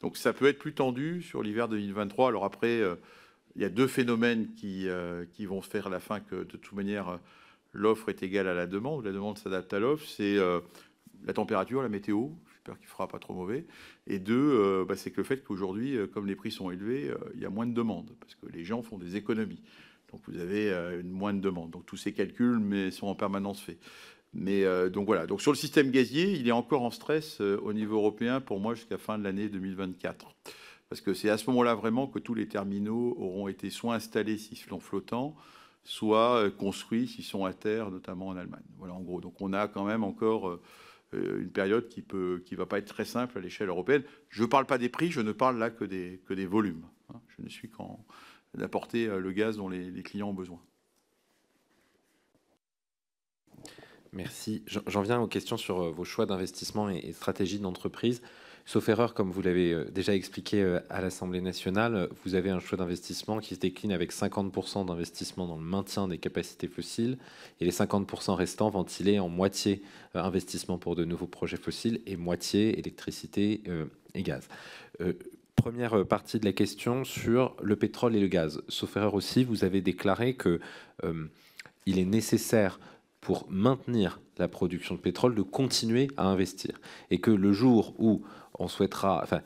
donc, 0.01 0.17
ça 0.17 0.33
peut 0.33 0.47
être 0.47 0.59
plus 0.59 0.75
tendu 0.75 1.23
sur 1.23 1.43
l'hiver 1.43 1.69
2023. 1.69 2.29
Alors 2.29 2.45
après 2.45 2.83
il 3.57 3.63
y 3.63 3.65
a 3.65 3.71
deux 3.71 3.87
phénomènes 3.87 4.53
qui, 4.55 4.87
euh, 4.89 5.25
qui 5.33 5.47
vont 5.47 5.63
faire 5.63 5.89
la 5.89 5.99
fin 5.99 6.21
que, 6.21 6.37
de 6.37 6.57
toute 6.57 6.73
manière, 6.73 7.19
l'offre 7.73 8.11
est 8.11 8.23
égale 8.23 8.49
à 8.49 8.55
la 8.55 8.67
demande, 8.67 9.05
la 9.05 9.13
demande 9.13 9.39
s'adapte 9.39 9.73
à 9.73 9.81
l'offre. 9.81 10.07
C'est 10.07 10.37
euh, 10.37 10.61
la 11.25 11.33
température, 11.33 11.83
la 11.83 11.89
météo, 11.89 12.29
j'espère 12.53 12.77
qu'il 12.77 12.87
ne 12.87 12.91
fera 12.91 13.09
pas 13.09 13.19
trop 13.19 13.33
mauvais. 13.33 13.65
Et 14.07 14.19
deux, 14.19 14.35
euh, 14.35 14.85
bah, 14.87 14.95
c'est 14.95 15.11
que 15.11 15.17
le 15.17 15.25
fait 15.25 15.43
qu'aujourd'hui, 15.43 15.97
comme 16.13 16.27
les 16.27 16.37
prix 16.37 16.53
sont 16.53 16.71
élevés, 16.71 17.11
il 17.35 17.41
y 17.41 17.47
a 17.47 17.51
moins 17.51 17.67
de 17.67 17.73
demandes, 17.73 18.15
parce 18.21 18.35
que 18.35 18.47
les 18.47 18.63
gens 18.63 18.83
font 18.83 18.99
des 18.99 19.17
économies. 19.17 19.63
Donc 20.13 20.21
vous 20.29 20.39
avez 20.39 20.71
une 21.01 21.11
moins 21.11 21.35
de 21.35 21.41
demande. 21.41 21.71
Donc 21.71 21.87
tous 21.87 21.97
ces 21.97 22.13
calculs 22.13 22.93
sont 22.93 23.07
en 23.07 23.15
permanence 23.15 23.61
faits. 23.61 23.79
Mais 24.33 24.65
donc 24.91 25.07
voilà. 25.07 25.27
Donc 25.27 25.41
sur 25.41 25.51
le 25.51 25.57
système 25.57 25.91
gazier, 25.91 26.33
il 26.33 26.47
est 26.47 26.53
encore 26.53 26.83
en 26.83 26.91
stress 26.91 27.41
au 27.41 27.73
niveau 27.73 27.97
européen 27.97 28.41
pour 28.41 28.61
moi 28.61 28.75
jusqu'à 28.75 28.99
fin 28.99 29.19
de 29.19 29.25
l'année 29.25 29.49
2024 29.49 30.29
parce 30.89 31.01
que 31.01 31.15
c'est 31.15 31.31
à 31.31 31.39
ce 31.39 31.49
moment-là 31.51 31.75
vraiment 31.75 32.07
que 32.07 32.19
tous 32.19 32.35
les 32.35 32.49
terminaux 32.49 33.17
auront 33.19 33.49
été 33.49 33.71
soit 33.71 33.95
installés 33.95 34.39
s'ils 34.39 34.59
sont 34.59 34.81
flottants, 34.81 35.35
soit 35.85 36.37
euh, 36.37 36.51
construits 36.51 37.09
s'ils 37.09 37.25
sont 37.25 37.45
à 37.45 37.53
terre, 37.53 37.91
notamment 37.91 38.29
en 38.29 38.37
Allemagne. 38.37 38.65
Voilà, 38.79 38.95
en 38.95 39.01
gros. 39.01 39.21
Donc 39.21 39.41
on 39.41 39.53
a 39.53 39.69
quand 39.69 39.85
même 39.85 40.05
encore 40.05 40.49
euh, 40.49 40.63
euh, 41.15 41.43
une 41.43 41.51
période 41.51 41.89
qui 41.89 42.05
ne 42.13 42.39
qui 42.39 42.55
va 42.55 42.67
pas 42.67 42.79
être 42.79 42.87
très 42.87 43.05
simple 43.05 43.39
à 43.39 43.41
l'échelle 43.41 43.69
européenne. 43.69 44.05
Je 44.29 44.43
ne 44.43 44.47
parle 44.47 44.67
pas 44.67 44.79
des 44.79 44.89
prix, 44.89 45.11
je 45.11 45.21
ne 45.21 45.33
parle 45.33 45.59
là 45.59 45.71
que 45.71 45.85
des, 45.85 46.21
que 46.27 46.35
des 46.35 46.47
volumes. 46.47 46.87
Hein. 47.13 47.21
Je 47.37 47.43
ne 47.43 47.49
suis 47.49 47.69
qu'en 47.69 48.05
d'apporter 48.57 49.07
le 49.07 49.33
gaz 49.33 49.57
dont 49.57 49.69
les, 49.69 50.03
clients 50.03 50.31
ont 50.31 50.35
besoin. 50.35 50.61
Merci. 54.13 54.63
J'en 54.67 55.03
viens 55.03 55.21
aux 55.21 55.27
questions 55.27 55.57
sur 55.57 55.93
vos 55.93 56.05
choix 56.05 56.27
d'investissement 56.27 56.89
et, 56.89 57.13
stratégie 57.13 57.59
d'entreprise. 57.59 58.23
Sauf 58.69 58.89
erreur, 58.89 59.15
comme 59.15 59.31
vous 59.31 59.43
l'avez 59.43 59.73
euh, 59.73 59.85
déjà 59.85 60.13
expliqué 60.13 60.61
euh, 60.61 60.81
à 60.91 61.01
l'Assemblée 61.01 61.41
nationale, 61.41 62.09
vous 62.25 62.35
avez 62.35 62.51
un 62.51 62.59
choix 62.59 62.77
d'investissement 62.77 63.39
qui 63.39 63.55
se 63.55 63.61
décline 63.61 63.93
avec 63.93 64.13
50% 64.13 64.87
d'investissement 64.87 65.47
dans 65.47 65.57
le 65.57 65.63
maintien 65.63 66.09
des 66.09 66.19
capacités 66.19 66.67
fossiles 66.67 67.17
et 67.61 67.65
les 67.65 67.71
50% 67.71 68.33
restants 68.33 68.69
ventilés 68.69 69.21
en 69.21 69.29
moitié 69.29 69.83
euh, 70.17 70.21
investissement 70.21 70.79
pour 70.79 70.97
de 70.97 71.05
nouveaux 71.05 71.29
projets 71.29 71.57
fossiles 71.57 72.01
et 72.07 72.17
moitié 72.17 72.77
électricité 72.77 73.63
et 74.15 74.23
gaz 74.25 74.49
première 75.57 76.07
partie 76.07 76.39
de 76.39 76.45
la 76.45 76.53
question 76.53 77.05
sur 77.05 77.57
le 77.63 77.77
pétrole 77.77 78.15
et 78.15 78.21
le 78.21 78.29
gaz. 78.29 78.63
Sauf 78.69 78.97
erreur 78.97 79.15
aussi, 79.15 79.45
vous 79.45 79.65
avez 79.65 79.81
déclaré 79.81 80.35
que 80.35 80.61
il 81.87 81.99
est 81.99 82.05
nécessaire 82.05 82.79
pour 83.21 83.47
maintenir 83.49 84.21
la 84.39 84.49
production 84.49 84.95
de 84.95 85.01
pétrole 85.01 85.35
de 85.35 85.43
continuer 85.43 86.09
à 86.17 86.29
investir 86.29 86.79
et 87.11 87.19
que 87.19 87.31
le 87.31 87.53
jour 87.53 87.95
où 87.99 88.23
on 88.59 88.69
souhaitera, 88.69 89.21
enfin, 89.23 89.41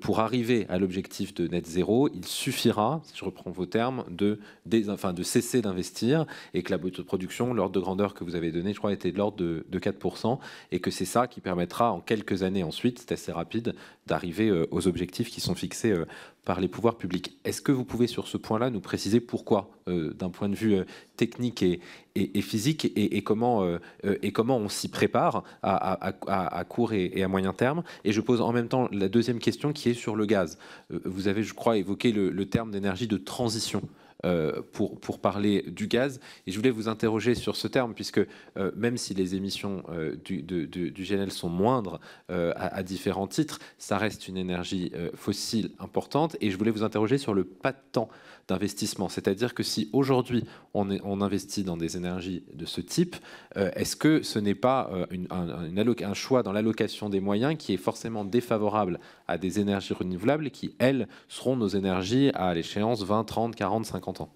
pour 0.00 0.20
arriver 0.20 0.66
à 0.68 0.78
l'objectif 0.78 1.34
de 1.34 1.46
net 1.46 1.66
zéro, 1.66 2.08
il 2.08 2.24
suffira, 2.24 3.00
si 3.04 3.16
je 3.16 3.24
reprends 3.24 3.50
vos 3.50 3.66
termes, 3.66 4.04
de, 4.10 4.38
de 4.66 5.22
cesser 5.22 5.62
d'investir 5.62 6.26
et 6.54 6.62
que 6.62 6.72
la 6.72 6.78
production, 6.78 7.54
l'ordre 7.54 7.74
de 7.74 7.80
grandeur 7.80 8.14
que 8.14 8.24
vous 8.24 8.34
avez 8.34 8.50
donné, 8.50 8.72
je 8.72 8.78
crois, 8.78 8.92
était 8.92 9.12
de 9.12 9.18
l'ordre 9.18 9.36
de, 9.36 9.64
4%, 9.78 10.38
et 10.72 10.80
que 10.80 10.90
c'est 10.90 11.04
ça 11.04 11.26
qui 11.26 11.40
permettra 11.40 11.92
en 11.92 12.00
quelques 12.00 12.42
années 12.42 12.64
ensuite, 12.64 12.98
c'est 12.98 13.12
assez 13.12 13.32
rapide, 13.32 13.74
d'arriver 14.06 14.48
euh, 14.48 14.66
aux 14.70 14.88
objectifs 14.88 15.30
qui 15.30 15.40
sont 15.40 15.54
fixés 15.54 15.92
euh, 15.92 16.06
par 16.46 16.60
les 16.60 16.68
pouvoirs 16.68 16.96
publics. 16.96 17.36
Est-ce 17.44 17.60
que 17.60 17.72
vous 17.72 17.84
pouvez 17.84 18.06
sur 18.06 18.26
ce 18.26 18.38
point-là 18.38 18.70
nous 18.70 18.80
préciser 18.80 19.20
pourquoi, 19.20 19.68
euh, 19.88 20.14
d'un 20.14 20.30
point 20.30 20.48
de 20.48 20.54
vue 20.54 20.78
technique 21.16 21.62
et, 21.62 21.80
et, 22.14 22.40
physique, 22.40 22.90
et, 22.96 23.22
comment, 23.22 23.66
et 24.04 24.32
comment 24.32 24.56
on 24.56 24.68
s'y 24.68 24.88
prépare 24.88 25.44
à, 25.62 26.06
à, 26.26 26.64
court 26.64 26.92
et, 26.92 27.22
à 27.22 27.28
moyen 27.28 27.52
terme? 27.52 27.82
Et 28.04 28.12
je 28.12 28.20
pose 28.20 28.40
en 28.40 28.52
même 28.52 28.68
temps 28.68 28.88
la 28.92 29.08
deuxième 29.08 29.38
question 29.38 29.72
qui 29.72 29.90
est 29.90 29.94
sur 29.94 30.16
le 30.16 30.26
gaz. 30.26 30.58
Euh, 30.92 31.00
vous 31.04 31.28
avez, 31.28 31.42
je 31.42 31.54
crois, 31.54 31.76
évoqué 31.76 32.12
le, 32.12 32.46
terme 32.46 32.70
d'énergie 32.70 33.08
de 33.08 33.16
transition. 33.16 33.82
Euh, 34.24 34.62
pour, 34.72 34.98
pour, 34.98 35.18
parler 35.18 35.62
du 35.66 35.88
gaz. 35.88 36.20
Et 36.46 36.50
je 36.50 36.56
voulais 36.56 36.70
vous 36.70 36.88
interroger 36.88 37.34
sur 37.34 37.54
ce 37.54 37.68
terme, 37.68 37.92
puisque 37.92 38.20
euh, 38.56 38.70
même 38.74 38.96
si 38.96 39.12
les 39.12 39.34
émissions 39.34 39.82
du, 40.24 40.42
du, 40.42 40.92
GNL 40.96 41.30
sont 41.30 41.50
moindres 41.50 42.00
à, 42.28 42.82
différents 42.82 43.26
titres, 43.26 43.58
ça 43.78 43.98
reste 43.98 44.26
une 44.26 44.38
énergie 44.38 44.90
fossile 45.14 45.70
importante. 45.78 46.36
Et 46.40 46.50
je 46.50 46.56
voulais 46.56 46.70
vous 46.70 46.82
interroger 46.82 47.18
sur 47.18 47.34
le 47.34 47.44
pas 47.44 47.72
de 47.72 47.78
temps 47.92 48.08
d'investissement. 48.48 49.08
C'est-à-dire 49.08 49.54
que 49.54 49.62
si 49.62 49.90
aujourd'hui 49.92 50.44
on, 50.74 51.20
investit 51.20 51.64
dans 51.64 51.76
des 51.76 51.96
énergies 51.96 52.44
de 52.52 52.64
ce 52.64 52.80
type, 52.80 53.16
euh, 53.56 53.70
est-ce 53.74 53.96
que 53.96 54.22
ce 54.22 54.38
n'est 54.38 54.54
pas 54.54 54.90
euh, 54.92 55.06
un, 55.30 56.14
choix 56.14 56.42
dans 56.42 56.52
l'allocation 56.52 57.08
des 57.08 57.20
moyens 57.20 57.56
qui 57.58 57.74
est 57.74 57.78
forcément 57.78 58.24
défavorable 58.24 59.00
à 59.26 59.38
des 59.38 59.58
énergies 59.58 59.94
renouvelables 59.94 60.50
qui, 60.50 60.74
elles, 60.78 61.08
seront 61.28 61.56
nos 61.56 61.68
énergies 61.68 62.30
à 62.34 62.54
l'échéance 62.54 63.02
20, 63.02 63.24
30, 63.24 63.56
40, 63.56 63.86
50 63.86 64.20
ans? 64.20 64.32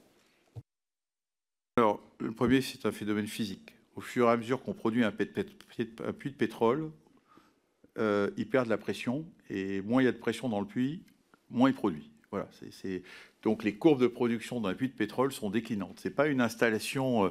Alors, 1.76 2.00
le 2.18 2.32
premier, 2.32 2.60
c'est 2.60 2.84
un 2.86 2.92
phénomène 2.92 3.26
physique. 3.26 3.74
Au 3.96 4.00
fur 4.00 4.28
et 4.28 4.30
à 4.30 4.36
mesure 4.36 4.62
qu'on 4.62 4.74
produit 4.74 5.04
un, 5.04 5.12
puits 5.12 5.26
de 5.26 6.36
pétrole, 6.36 6.90
euh, 7.98 8.30
il 8.36 8.48
perd 8.48 8.66
de 8.66 8.70
la 8.70 8.78
pression, 8.78 9.24
et 9.48 9.80
moins 9.82 10.02
il 10.02 10.04
y 10.04 10.08
a 10.08 10.12
de 10.12 10.18
pression 10.18 10.48
dans 10.48 10.60
le 10.60 10.66
puits, 10.66 11.02
moins 11.48 11.70
il 11.70 11.74
produit. 11.74 12.10
Voilà, 12.30 12.48
donc 13.42 13.64
les 13.64 13.74
courbes 13.74 14.00
de 14.00 14.06
production 14.06 14.60
d'un 14.60 14.74
puits 14.74 14.88
de 14.88 14.94
pétrole 14.94 15.32
sont 15.32 15.50
déclinantes. 15.50 16.00
Ce 16.00 16.08
n'est 16.08 16.14
pas 16.14 16.26
une 16.26 16.40
installation 16.40 17.26
euh, 17.26 17.30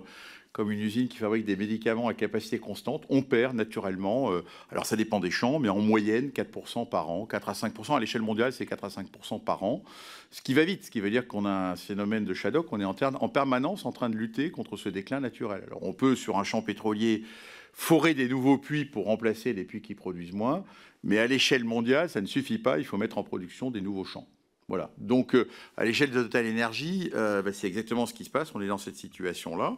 comme 0.52 0.72
une 0.72 0.80
usine 0.80 1.08
qui 1.08 1.18
fabrique 1.18 1.46
des 1.46 1.56
médicaments 1.56 2.08
à 2.08 2.14
capacité 2.14 2.58
constante. 2.58 3.06
On 3.10 3.22
perd 3.22 3.56
naturellement, 3.56 4.32
euh, 4.32 4.44
alors 4.72 4.86
ça 4.86 4.96
dépend 4.96 5.20
des 5.20 5.30
champs, 5.30 5.60
mais 5.60 5.70
en 5.70 5.80
moyenne 5.80 6.30
4% 6.30 6.90
par 6.90 7.10
an, 7.10 7.26
4 7.26 7.50
à 7.50 7.54
5%. 7.54 7.96
À 7.96 8.00
l'échelle 8.00 8.24
mondiale, 8.24 8.52
c'est 8.52 8.66
4 8.66 8.84
à 8.84 8.88
5% 8.88 9.44
par 9.44 9.64
an. 9.64 9.84
Ce 10.32 10.42
qui 10.42 10.54
va 10.56 10.66
vite, 10.66 10.86
ce 10.86 10.92
qui 10.92 11.00
veut 11.00 11.12
dire 11.12 11.28
qu'on 11.28 11.46
a 11.46 11.72
un 11.72 11.76
phénomène 11.76 12.26
de 12.26 12.34
shadow, 12.34 12.64
qu'on 12.64 12.80
est 12.80 12.86
en, 12.86 12.96
en 13.02 13.30
permanence 13.30 13.86
en 13.86 13.92
train 13.92 14.10
de 14.10 14.16
lutter 14.16 14.50
contre 14.50 14.76
ce 14.78 14.90
déclin 14.90 15.20
naturel. 15.20 15.64
Alors 15.68 15.84
on 15.84 15.94
peut, 15.94 16.16
sur 16.16 16.40
un 16.40 16.44
champ 16.44 16.64
pétrolier, 16.64 17.24
forer 17.74 18.16
des 18.16 18.28
nouveaux 18.28 18.58
puits 18.58 18.86
pour 18.86 19.06
remplacer 19.06 19.54
les 19.54 19.64
puits 19.64 19.82
qui 19.82 19.94
produisent 19.94 20.34
moins, 20.34 20.64
mais 21.04 21.20
à 21.20 21.28
l'échelle 21.28 21.64
mondiale, 21.64 22.10
ça 22.10 22.22
ne 22.22 22.26
suffit 22.26 22.58
pas, 22.58 22.80
il 22.80 22.86
faut 22.86 22.98
mettre 22.98 23.20
en 23.20 23.24
production 23.24 23.70
des 23.70 23.82
nouveaux 23.82 24.04
champs. 24.04 24.28
Voilà. 24.70 24.92
Donc, 25.00 25.34
euh, 25.34 25.48
à 25.78 25.84
l'échelle 25.84 26.12
de 26.12 26.22
Total 26.22 26.48
Energy, 26.48 27.10
euh, 27.16 27.42
bah, 27.42 27.52
c'est 27.52 27.68
exactement 27.68 28.06
ce 28.06 28.14
qui 28.14 28.24
se 28.24 28.30
passe. 28.30 28.54
On 28.54 28.62
est 28.62 28.68
dans 28.68 28.78
cette 28.78 28.96
situation-là. 28.96 29.76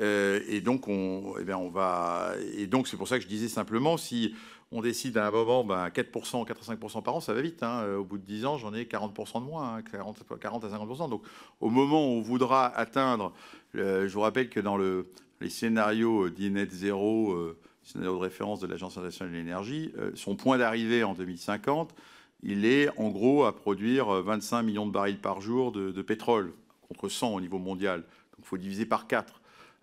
Euh, 0.00 0.40
et 0.48 0.62
donc, 0.62 0.88
on, 0.88 1.34
eh 1.38 1.52
on 1.52 1.68
va. 1.68 2.32
Et 2.56 2.66
donc, 2.66 2.88
c'est 2.88 2.96
pour 2.96 3.06
ça 3.06 3.18
que 3.18 3.22
je 3.22 3.28
disais 3.28 3.48
simplement, 3.48 3.98
si 3.98 4.34
on 4.72 4.80
décide 4.80 5.18
à 5.18 5.26
un 5.26 5.30
moment 5.30 5.62
4%, 5.62 6.46
4 6.46 6.70
à 6.70 6.74
5% 6.74 7.02
par 7.02 7.16
an, 7.16 7.20
ça 7.20 7.34
va 7.34 7.42
vite. 7.42 7.62
Hein. 7.62 7.84
Au 7.98 8.04
bout 8.04 8.16
de 8.16 8.24
10 8.24 8.46
ans, 8.46 8.56
j'en 8.56 8.72
ai 8.72 8.84
40% 8.84 9.40
de 9.40 9.46
moins, 9.46 9.82
40, 9.82 10.22
hein, 10.30 10.36
40, 10.40 10.64
à 10.64 10.68
50%. 10.68 11.10
Donc, 11.10 11.22
au 11.60 11.68
moment 11.68 12.06
où 12.06 12.18
on 12.18 12.22
voudra 12.22 12.66
atteindre, 12.66 13.34
je 13.74 14.06
vous 14.06 14.20
rappelle 14.20 14.48
que 14.48 14.60
dans 14.60 14.78
le, 14.78 15.10
les 15.42 15.50
scénarios 15.50 16.30
d'INET 16.30 16.68
0, 16.70 17.56
scénario 17.82 18.14
de 18.14 18.22
référence 18.22 18.60
de 18.60 18.68
l'Agence 18.68 18.92
internationale 18.92 19.34
de 19.34 19.38
l'énergie, 19.38 19.92
son 20.14 20.34
point 20.36 20.56
d'arrivée 20.56 21.02
en 21.02 21.14
2050, 21.14 21.94
il 22.42 22.64
est 22.64 22.88
en 22.98 23.10
gros 23.10 23.44
à 23.44 23.54
produire 23.54 24.06
25 24.06 24.62
millions 24.62 24.86
de 24.86 24.92
barils 24.92 25.20
par 25.20 25.40
jour 25.40 25.72
de, 25.72 26.02
pétrole, 26.02 26.52
contre 26.88 27.08
100 27.08 27.34
au 27.34 27.40
niveau 27.40 27.58
mondial. 27.58 28.00
Donc 28.00 28.40
il 28.40 28.44
faut 28.44 28.58
diviser 28.58 28.86
par 28.86 29.06
4. 29.06 29.40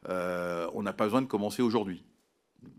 Euh, 0.10 0.68
on 0.74 0.84
n'a 0.84 0.94
pas 0.94 1.06
besoin 1.06 1.22
de 1.22 1.28
commencer 1.28 1.62
aujourd'hui. 1.62 2.04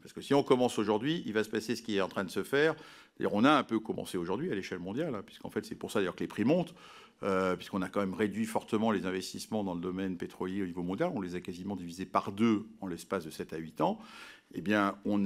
Parce 0.03 0.12
que 0.12 0.20
si 0.20 0.35
on 0.35 0.43
commence 0.43 0.79
aujourd'hui, 0.79 1.22
il 1.26 1.33
va 1.33 1.45
se 1.45 1.49
passer 1.49 1.76
ce 1.76 1.83
qui 1.83 1.97
est 1.97 2.01
en 2.01 2.09
train 2.09 2.24
de 2.24 2.31
se 2.31 2.43
faire. 2.43 2.74
On 3.31 3.45
a 3.45 3.53
un 3.53 3.64
peu 3.64 3.81
commencé 3.81 4.16
aujourd'hui 4.16 4.51
à 4.51 4.55
l'échelle 4.55 4.79
mondiale, 4.79 5.14
hein, 5.14 5.22
puisqu'en 5.24 5.51
fait 5.51 5.64
c'est 5.64 5.74
pour 5.74 5.91
ça 5.91 5.99
d'ailleurs 5.99 6.14
que 6.14 6.20
les 6.20 6.29
prix 6.29 6.45
montent, 6.45 6.74
euh, 7.24 7.57
puisqu'on 7.57 7.83
a 7.83 7.89
quand 7.89 8.01
même 8.01 8.14
réduit 8.14 8.45
fortement 8.45 8.93
les 8.93 9.07
investissements 9.07 9.64
dans 9.64 9.74
le 9.74 9.81
domaine 9.81 10.16
pétrolier 10.16 10.62
au 10.62 10.66
niveau 10.66 10.83
mondial. 10.83 11.11
On 11.14 11.20
les 11.20 11.35
a 11.35 11.41
quasiment 11.41 11.74
divisés 11.74 12.07
par 12.07 12.33
deux 12.33 12.66
en 12.81 12.87
l'espace 12.87 13.24
de 13.24 13.31
7 13.31 13.53
à 13.53 13.57
8 13.57 13.81
ans 13.81 13.99
eh 14.55 14.62
bien, 14.62 14.96
on 15.05 15.18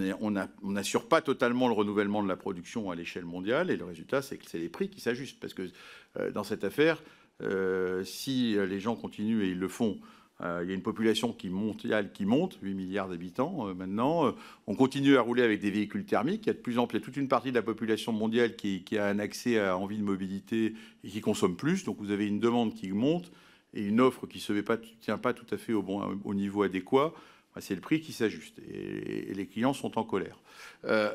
n'assure 0.62 1.08
pas 1.08 1.20
totalement 1.20 1.68
le 1.68 1.74
renouvellement 1.74 2.22
de 2.22 2.28
la 2.28 2.36
production 2.36 2.90
à 2.90 2.96
l'échelle 2.96 3.24
mondiale. 3.24 3.70
Et 3.70 3.76
le 3.76 3.84
résultat, 3.84 4.20
c'est 4.20 4.36
que 4.36 4.44
c'est 4.48 4.58
les 4.58 4.68
prix 4.68 4.88
qui 4.88 5.00
s'ajustent. 5.00 5.38
Parce 5.38 5.54
que 5.54 5.70
euh, 6.18 6.32
dans 6.32 6.42
cette 6.42 6.64
affaire, 6.64 7.02
euh, 7.40 8.02
si 8.04 8.56
les 8.56 8.80
gens 8.80 8.96
continuent 8.96 9.44
et 9.44 9.50
ils 9.50 9.58
le 9.58 9.68
font, 9.68 10.00
euh, 10.40 10.60
il 10.64 10.68
y 10.68 10.72
a 10.72 10.74
une 10.74 10.82
population 10.82 11.32
qui 11.32 11.50
mondiale 11.50 12.12
qui 12.12 12.26
monte, 12.26 12.58
8 12.62 12.74
milliards 12.74 13.08
d'habitants 13.08 13.72
maintenant. 13.74 14.34
on 14.66 14.74
continue 14.74 15.16
à 15.16 15.20
rouler 15.20 15.44
avec 15.44 15.60
des 15.60 15.70
véhicules 15.70 16.04
thermiques. 16.04 16.42
Il 16.44 16.48
y 16.48 16.50
a 16.50 16.54
de 16.54 16.58
plus 16.58 16.80
en 16.80 16.88
plus 16.88 17.00
toute 17.00 17.16
une 17.16 17.28
partie 17.28 17.50
de 17.50 17.54
la 17.54 17.62
population 17.62 18.10
mondiale 18.10 18.56
qui, 18.56 18.82
a 18.98 19.06
un 19.06 19.20
accès 19.20 19.60
à 19.60 19.78
envie 19.78 19.98
de 19.98 20.02
mobilité 20.02 20.74
et 21.04 21.08
qui 21.08 21.20
consomme 21.20 21.54
plus. 21.54 21.84
Donc 21.84 21.98
vous 22.00 22.10
avez 22.10 22.26
une 22.26 22.40
demande 22.40 22.74
qui 22.74 22.90
monte 22.90 23.30
et 23.72 23.84
une 23.84 24.00
offre 24.00 24.26
qui 24.26 24.44
ne 24.52 24.76
tient 25.00 25.18
pas 25.18 25.32
tout 25.32 25.46
à 25.54 25.56
fait 25.56 25.74
au 25.74 26.34
niveau 26.34 26.64
adéquat. 26.64 27.14
C'est 27.60 27.74
le 27.74 27.80
prix 27.80 28.00
qui 28.00 28.12
s'ajuste 28.12 28.58
et, 28.60 29.34
les 29.34 29.46
clients 29.46 29.74
sont 29.74 29.98
en 29.98 30.04
colère. 30.04 30.38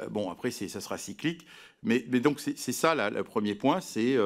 bon, 0.09 0.29
après, 0.29 0.51
ça 0.51 0.81
sera 0.81 0.97
cyclique, 0.97 1.45
mais, 1.83 1.99
donc 1.99 2.39
c'est 2.39 2.71
ça 2.71 3.09
le 3.09 3.23
premier 3.23 3.55
point, 3.55 3.81
c'est 3.81 4.17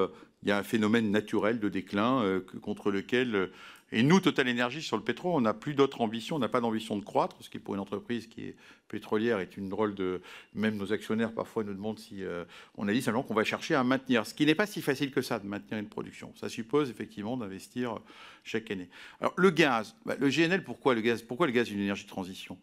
il 0.43 0.49
y 0.49 0.51
a 0.51 0.57
un 0.57 0.64
phénomène 0.64 1.12
naturel 1.12 1.59
de 1.59 1.70
déclin 1.70 2.41
contre 2.62 2.91
lequel 2.91 3.51
et 3.94 4.04
nous, 4.04 4.22
Total 4.22 4.50
Energy, 4.50 4.82
sur 4.82 4.96
le 4.96 5.04
pétrole, 5.04 5.34
on 5.34 5.42
n'a 5.42 5.54
plus 5.54 5.74
d'autre 5.74 6.00
ambition, 6.00 6.38
on 6.38 6.39
n'a 6.39 6.48
pas 6.48 6.62
d'ambition 6.62 6.98
de 6.98 7.04
croître, 7.04 7.36
ce 7.42 7.50
qui 7.50 7.60
pour 7.60 7.74
une 7.74 7.82
entreprise 7.82 8.28
qui 8.28 8.46
est 8.46 8.56
pétrolière 8.88 9.39
est 9.39 9.58
une 9.58 9.68
drôle 9.68 9.96
de... 9.96 10.22
Même 10.54 10.78
nos 10.78 10.94
actionnaires 10.94 11.34
parfois 11.34 11.66
nous 11.66 11.74
demandent 11.74 12.00
si... 12.00 12.24
Euh, 12.24 12.46
on 12.78 12.88
a 12.88 12.94
dit 12.94 13.02
simplement 13.02 13.24
qu'on 13.24 13.34
va 13.34 13.44
chercher 13.44 13.76
à 13.76 13.84
maintenir, 13.84 14.26
ce 14.26 14.34
qui 14.34 14.46
n'est 14.46 14.56
pas 14.56 14.66
si 14.66 14.82
facile 14.82 15.12
que 15.12 15.22
ça 15.22 15.39
de 15.39 15.46
maintenir 15.46 15.78
une 15.78 15.89
production. 15.89 16.34
Ça 16.36 16.48
suppose 16.48 16.89
effectivement 16.89 17.36
d'investir 17.36 18.00
chaque 18.46 18.72
année. 18.72 18.89
Alors 19.20 19.34
le 19.36 19.50
gaz, 19.50 19.96
bah, 20.06 20.16
le 20.18 20.30
GNL, 20.30 20.64
pourquoi 20.64 20.96
le 20.96 21.02
gaz 21.02 21.22
Pourquoi 21.22 21.48
le 21.48 21.52
gaz 21.52 21.68
est 21.68 21.74
une 21.74 21.82
énergie 21.82 22.06
de 22.06 22.10
transition? 22.10 22.58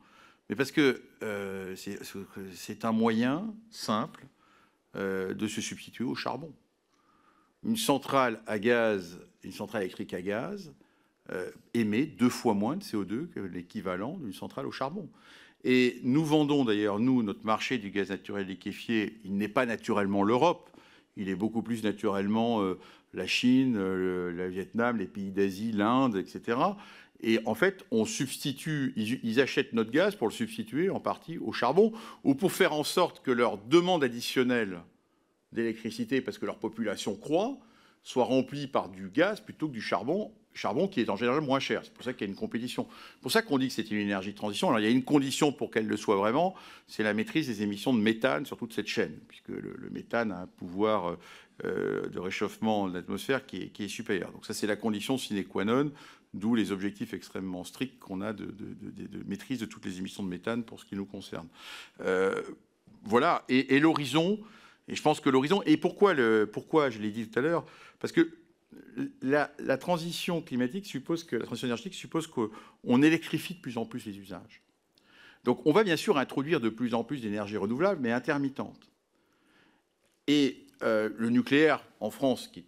Mais 0.49 0.57
parce 0.57 0.73
que 0.73 1.03
euh, 1.23 1.77
c'est 2.55 2.85
un 2.87 2.93
moyen 2.93 3.55
simple 3.71 4.25
euh, 4.97 5.35
de 5.35 5.47
se 5.47 5.61
substituer 5.61 6.05
au 6.05 6.15
charbon. 6.15 6.55
Une 7.65 7.77
centrale 7.77 8.41
à 8.47 8.59
gaz, 8.59 9.21
une 9.43 9.53
centrale 9.53 9.83
électrique 9.83 10.15
à 10.15 10.23
gaz, 10.23 10.73
euh, 11.33 11.51
émet 11.75 12.07
deux 12.07 12.29
fois 12.29 12.55
moins 12.55 12.77
de 12.77 12.83
CO2 12.83 13.29
que 13.29 13.41
l'équivalent 13.41 14.17
d'une 14.19 14.33
centrale 14.33 14.67
au 14.67 14.73
charbon. 14.73 15.09
Et 15.65 15.99
nous 16.03 16.25
vendons 16.25 16.65
d'ailleurs, 16.65 17.01
nous, 17.01 17.23
notre 17.23 17.45
marché 17.45 17.79
du 17.79 17.91
gaz 17.91 18.11
naturel 18.11 18.47
liquéfié, 18.47 19.19
il 19.25 19.37
n'est 19.37 19.49
pas 19.49 19.67
naturellement 19.67 20.23
l'Europe, 20.23 20.71
il 21.17 21.29
est 21.29 21.35
beaucoup 21.35 21.63
plus 21.63 21.83
naturellement 21.83 22.63
euh, 22.63 22.79
la 23.13 23.27
Chine, 23.27 23.77
euh, 23.77 24.31
le 24.31 24.49
Vietnam, 24.49 24.97
les 24.97 25.07
pays 25.07 25.31
d'Asie, 25.31 25.73
l'Inde, 25.73 26.17
etc. 26.17 26.59
Et 27.21 27.41
en 27.45 27.55
fait, 27.55 27.85
on 27.91 28.05
substitue, 28.05 28.93
ils, 28.97 29.41
achètent 29.41 29.73
notre 29.73 29.91
gaz 29.91 30.15
pour 30.15 30.29
le 30.29 30.33
substituer 30.33 30.89
en 30.89 31.01
partie 31.01 31.39
au 31.39 31.53
charbon, 31.53 31.93
ou 32.23 32.35
pour 32.35 32.53
faire 32.53 32.73
en 32.73 32.85
sorte 32.85 33.23
que 33.23 33.33
leur 33.33 33.59
demande 33.59 34.05
additionnelle 34.05 34.81
d'électricité, 35.53 36.21
parce 36.21 36.39
que 36.39 36.47
leur 36.47 36.59
population 36.59 37.17
croît, 37.17 37.59
soit 38.05 38.25
remplie 38.25 38.69
par 38.69 38.89
du 38.89 39.09
gaz 39.09 39.41
plutôt 39.41 39.67
que 39.67 39.73
du 39.73 39.81
charbon 39.81 40.33
charbon 40.59 40.89
qui 40.89 41.01
est 41.01 41.09
en 41.09 41.17
général 41.17 41.41
moins 41.41 41.61
cher. 41.61 41.83
C'est 41.85 41.93
pour 41.93 42.05
ça 42.05 42.13
qu'il 42.13 42.27
y 42.27 42.31
a 42.31 42.31
une 42.31 42.39
compétition. 42.39 42.87
C'est 43.15 43.21
pour 43.21 43.33
ça 43.33 43.43
qu'on 43.43 43.59
dit 43.59 43.69
que 43.69 43.75
c'est 43.75 43.91
une 43.91 43.99
énergie 43.99 44.33
de 44.33 44.37
transition. 44.37 44.69
Alors 44.69 44.81
il 44.81 44.85
y 44.85 44.89
a 44.89 44.91
une 44.91 45.05
condition 45.05 45.53
pour 45.53 45.71
qu'elle 45.71 45.87
le 45.87 45.97
soit 45.97 46.17
vraiment, 46.17 46.55
c'est 46.87 47.03
la 47.03 47.15
maîtrise 47.15 47.47
des 47.47 47.63
émissions 47.63 47.95
de 47.95 48.01
méthane 48.01 48.45
sur 48.45 48.57
toute 48.57 48.73
cette 48.73 48.89
chaîne, 48.89 49.17
puisque 49.29 49.49
le, 49.49 49.89
méthane 49.91 50.33
a 50.33 50.43
un 50.43 50.47
pouvoir 50.47 51.17
euh, 51.65 52.09
de 52.09 52.19
réchauffement 52.19 52.89
de 52.89 52.95
l'atmosphère 52.95 53.47
qui 53.47 53.63
est, 53.63 53.69
qui 53.69 53.85
est, 53.85 53.89
supérieur. 53.89 54.33
Donc 54.33 54.45
ça 54.45 54.55
c'est 54.55 54.67
la 54.67 54.77
condition 54.77 55.17
sine 55.17 55.45
qua 55.45 55.65
non, 55.65 55.93
d'où 56.35 56.55
les 56.55 56.73
objectifs 56.73 57.15
extrêmement 57.15 57.65
stricts 57.65 57.99
qu'on 57.99 58.21
a 58.21 58.33
de, 58.33 58.53
maîtrise 59.27 59.61
de 59.61 59.67
toutes 59.67 59.87
les 59.87 59.99
émissions 59.99 60.23
de 60.23 60.29
méthane 60.29 60.65
pour 60.65 60.81
ce 60.81 60.85
qui 60.85 60.97
nous 60.97 61.07
concerne. 61.07 61.49
Euh, 62.01 62.43
voilà, 63.05 63.45
et, 63.49 63.77
et 63.77 63.81
l'horizon, 63.81 64.41
et 64.89 64.95
je 64.97 65.03
pense 65.03 65.21
que 65.21 65.31
l'horizon, 65.31 65.63
et 65.67 65.77
pourquoi, 65.77 66.15
le, 66.15 66.49
pourquoi 66.53 66.91
je 66.91 66.99
l'ai 66.99 67.11
dit 67.11 67.29
tout 67.29 67.39
à 67.39 67.43
l'heure, 67.43 67.65
parce 68.01 68.13
que 68.13 68.29
la, 69.23 69.79
transition 69.79 70.43
climatique 70.43 70.87
suppose 70.87 71.25
que 71.25 71.37
la 71.37 71.45
transition 71.45 71.69
énergétique 71.69 71.95
suppose 71.95 72.27
qu'on 72.27 73.03
électrifie 73.03 73.55
de 73.55 73.61
plus 73.61 73.79
en 73.79 73.87
plus 73.87 74.05
les 74.07 74.19
usages. 74.19 74.63
Donc 75.45 75.65
on 75.67 75.73
va 75.73 75.85
bien 75.85 75.97
sûr 75.97 76.19
introduire 76.19 76.61
de 76.61 76.69
plus 76.69 76.95
en 76.95 77.05
plus 77.05 77.23
d'énergie 77.23 77.57
renouvelable, 77.57 78.01
mais 78.03 78.13
intermittente. 78.13 78.91
Et 80.27 80.67
euh, 80.83 81.09
le 81.17 81.31
nucléaire 81.31 81.83
en 82.01 82.11
France, 82.11 82.49
qui 82.49 82.65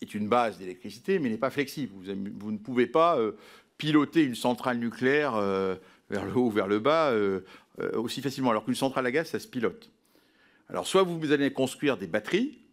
est 0.00 0.14
une 0.14 0.28
base 0.28 0.58
d'électricité, 0.58 1.18
mais 1.18 1.30
n'est 1.30 1.38
pas 1.38 1.50
flexible. 1.50 1.92
Vous, 1.94 2.52
ne 2.52 2.58
pouvez 2.58 2.86
pas 2.86 3.18
euh, 3.18 3.32
piloter 3.78 4.24
une 4.24 4.34
centrale 4.34 4.78
nucléaire 4.78 5.34
euh, 5.36 5.76
vers 6.10 6.24
le 6.24 6.32
haut 6.32 6.46
ou 6.46 6.50
vers 6.50 6.66
le 6.66 6.80
bas 6.80 7.12
aussi 7.94 8.20
facilement, 8.20 8.50
alors 8.50 8.64
qu'une 8.64 8.74
centrale 8.74 9.06
à 9.06 9.10
gaz, 9.10 9.28
ça 9.28 9.40
se 9.40 9.48
pilote. 9.48 9.90
Alors 10.68 10.86
soit 10.86 11.02
vous 11.02 11.32
allez 11.32 11.52
construire 11.52 11.96
des 11.96 12.06
batteries, 12.06 12.63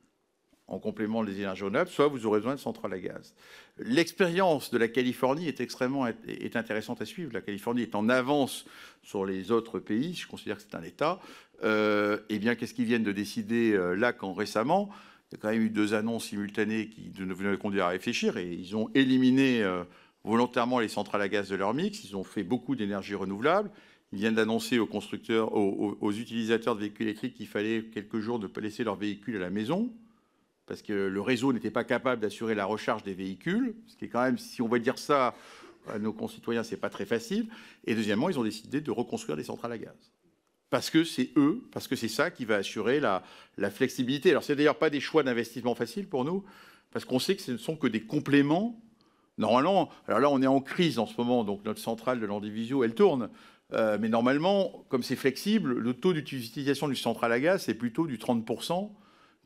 en 0.72 0.80
complément 0.80 1.24
des 1.24 1.38
énergies 1.38 1.64
renouvelables, 1.64 1.90
soit 1.90 2.08
vous 2.08 2.26
aurez 2.26 2.40
besoin 2.40 2.56
de 2.56 2.60
centrales 2.60 2.94
à 2.94 3.00
gaz. 3.00 3.36
L'expérience 3.78 4.72
de 4.72 4.78
la 4.78 4.88
Californie 4.88 5.50
est 5.50 5.60
extrêmement 5.60 6.08
est 6.08 6.56
intéressante 6.56 7.02
à 7.02 7.06
suivre. 7.06 7.34
La 7.34 7.42
Californie 7.42 7.82
est 7.82 7.94
en 7.94 8.08
avance 8.08 8.66
sur 9.04 9.26
les 9.26 9.52
autres 9.52 9.80
pays. 9.80 10.14
Je 10.14 10.28
considère 10.28 10.56
que 10.58 10.64
c'est 10.64 10.76
un 10.76 10.84
État. 10.84 11.20
Euh, 11.66 12.20
eh 12.30 12.40
bien, 12.40 12.56
qu'est-ce 12.56 12.74
qu'ils 12.74 12.86
viennent 12.86 13.04
de 13.04 13.12
décider 13.12 13.74
euh, 13.74 13.96
là 13.96 14.14
quand 14.14 14.34
récemment? 14.34 14.90
Il 15.30 15.36
y 15.36 15.38
a 15.38 15.42
quand 15.42 15.50
même 15.50 15.62
eu 15.62 15.70
deux 15.70 15.94
annonces 15.94 16.26
simultanées 16.28 16.88
qui 16.88 17.12
nous 17.20 17.58
conduire 17.58 17.86
à 17.86 17.90
réfléchir 17.90 18.38
et 18.38 18.54
ils 18.54 18.76
ont 18.78 18.90
éliminé 18.96 19.64
euh, 19.64 19.84
volontairement 20.24 20.80
les 20.80 20.88
centrales 20.88 21.22
à 21.22 21.28
gaz 21.28 21.50
de 21.50 21.58
leur 21.58 21.74
mix. 21.74 22.06
Ils 22.06 22.16
ont 22.16 22.24
fait 22.24 22.44
beaucoup 22.44 22.78
d'énergie 22.78 23.16
renouvelable. 23.16 23.72
Ils 24.14 24.20
viennent 24.20 24.36
d'annoncer 24.36 24.80
aux 24.80 24.88
constructeurs, 24.88 25.54
aux, 25.54 25.98
aux, 26.00 26.12
utilisateurs 26.14 26.76
de 26.76 26.82
véhicules 26.82 27.08
électriques 27.08 27.34
qu'il 27.34 27.48
fallait 27.48 27.84
quelques 27.94 28.20
jours 28.20 28.40
ne 28.40 28.48
pas 28.48 28.62
laisser 28.62 28.86
leur 28.86 28.96
véhicule 28.96 29.36
à 29.36 29.40
la 29.40 29.50
maison 29.50 29.92
parce 30.72 30.84
que 30.84 30.94
le 30.94 31.20
réseau 31.20 31.52
n'était 31.52 31.70
pas 31.70 31.84
capable 31.84 32.22
d'assurer 32.22 32.56
la 32.56 32.64
recharge 32.64 33.04
des 33.04 33.14
véhicules, 33.14 33.76
ce 33.88 33.98
qui 33.98 34.06
est 34.06 34.08
quand 34.08 34.24
même, 34.24 34.38
si 34.38 34.62
on 34.62 34.70
va 34.70 34.80
dire 34.80 34.98
ça 34.98 35.36
à 35.90 36.00
nos 36.00 36.14
concitoyens, 36.14 36.64
c'est 36.64 36.78
pas 36.78 36.90
très 36.90 37.06
facile. 37.06 37.50
Et 37.84 37.94
deuxièmement, 37.94 38.30
ils 38.30 38.40
ont 38.40 38.44
décidé 38.46 38.80
de 38.80 38.90
reconstruire 38.90 39.36
des 39.36 39.44
centrales 39.44 39.74
à 39.74 39.78
gaz. 39.78 40.14
Parce 40.70 40.90
que 40.90 41.04
c'est 41.04 41.32
eux, 41.36 41.68
parce 41.74 41.90
que 41.90 41.98
c'est 41.98 42.08
ça 42.08 42.32
qui 42.32 42.46
va 42.46 42.56
assurer 42.56 43.02
la, 43.02 43.22
flexibilité. 43.70 44.30
Alors, 44.30 44.46
c'est 44.46 44.56
d'ailleurs 44.56 44.78
pas 44.78 44.90
des 44.90 45.02
choix 45.02 45.24
d'investissement 45.24 45.76
faciles 45.76 46.08
pour 46.08 46.24
nous, 46.24 46.46
parce 46.92 47.04
qu'on 47.04 47.20
sait 47.20 47.36
que 47.36 47.42
ce 47.42 47.52
ne 47.52 47.58
sont 47.58 47.76
que 47.76 47.88
des 47.88 48.04
compléments. 48.04 48.82
Normalement, 49.38 49.90
alors 50.08 50.22
là, 50.22 50.30
on 50.30 50.42
est 50.42 50.48
en 50.48 50.62
crise 50.62 51.00
en 51.00 51.06
ce 51.06 51.18
moment, 51.18 51.44
donc 51.44 51.66
notre 51.66 51.82
centrale 51.82 52.22
de 52.22 52.26
l'Andivisio, 52.26 52.86
elle 52.86 52.96
tourne. 52.96 53.30
Euh, 53.74 53.98
mais 54.00 54.08
normalement, 54.08 54.86
comme 54.88 55.04
c'est 55.04 55.18
flexible, 55.18 55.74
le 55.74 55.94
taux 55.96 56.14
d'utilisation 56.14 56.88
du 56.88 56.96
centrale 56.96 57.34
à 57.34 57.42
gaz, 57.42 57.64
c'est 57.64 57.74
plutôt 57.74 58.08
du 58.08 58.18
30% 58.18 58.90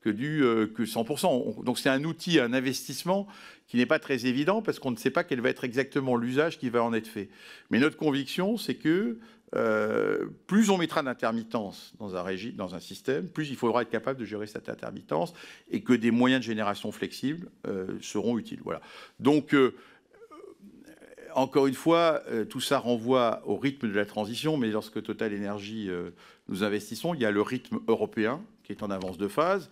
que, 0.05 0.11
du, 0.11 0.43
euh, 0.43 0.67
que 0.67 0.83
100%. 0.83 1.63
Donc 1.63 1.79
c'est 1.79 1.89
un 1.89 2.03
outil, 2.03 2.39
un 2.39 2.53
investissement 2.53 3.25
qui 3.67 3.77
n'est 3.77 3.87
pas 3.87 3.97
très 3.97 4.27
évident 4.27 4.61
parce 4.61 4.77
qu'on 4.77 4.91
ne 4.91 4.97
sait 4.97 5.09
pas 5.09 5.23
quel 5.23 5.41
va 5.41 5.49
être 5.49 5.63
exactement 5.63 6.15
l'usage 6.15 6.59
qui 6.59 6.69
va 6.69 6.83
en 6.83 6.93
être 6.93 7.07
fait. 7.07 7.29
Mais 7.71 7.79
notre 7.79 7.97
conviction, 7.97 8.55
c'est 8.57 8.75
que 8.75 9.17
euh, 9.55 10.25
plus 10.45 10.69
on 10.69 10.77
mettra 10.77 11.01
d'intermittence 11.01 11.95
dans 11.97 12.15
un, 12.15 12.23
dans 12.53 12.75
un 12.75 12.79
système, 12.79 13.27
plus 13.27 13.49
il 13.49 13.55
faudra 13.55 13.81
être 13.81 13.89
capable 13.89 14.19
de 14.19 14.25
gérer 14.25 14.45
cette 14.45 14.69
intermittence 14.69 15.33
et 15.71 15.81
que 15.81 15.93
des 15.93 16.11
moyens 16.11 16.41
de 16.41 16.45
génération 16.45 16.91
flexibles 16.91 17.49
euh, 17.67 17.87
seront 17.99 18.37
utiles. 18.37 18.59
Voilà. 18.63 18.81
Donc, 19.19 19.55
encore 21.33 21.65
une 21.65 21.73
fois, 21.73 22.21
tout 22.49 22.61
ça 22.61 22.77
renvoie 22.77 23.41
au 23.45 23.57
rythme 23.57 23.89
de 23.89 23.93
la 23.93 24.05
transition, 24.05 24.55
mais 24.55 24.69
lorsque 24.69 25.01
Total 25.01 25.35
Energy 25.35 25.89
nous 26.47 26.63
investissons, 26.63 27.13
il 27.13 27.21
y 27.21 27.25
a 27.25 27.31
le 27.31 27.41
rythme 27.41 27.79
européen 27.87 28.41
qui 28.63 28.71
est 28.71 28.83
en 28.83 28.89
avance 28.89 29.17
de 29.17 29.27
phase, 29.27 29.69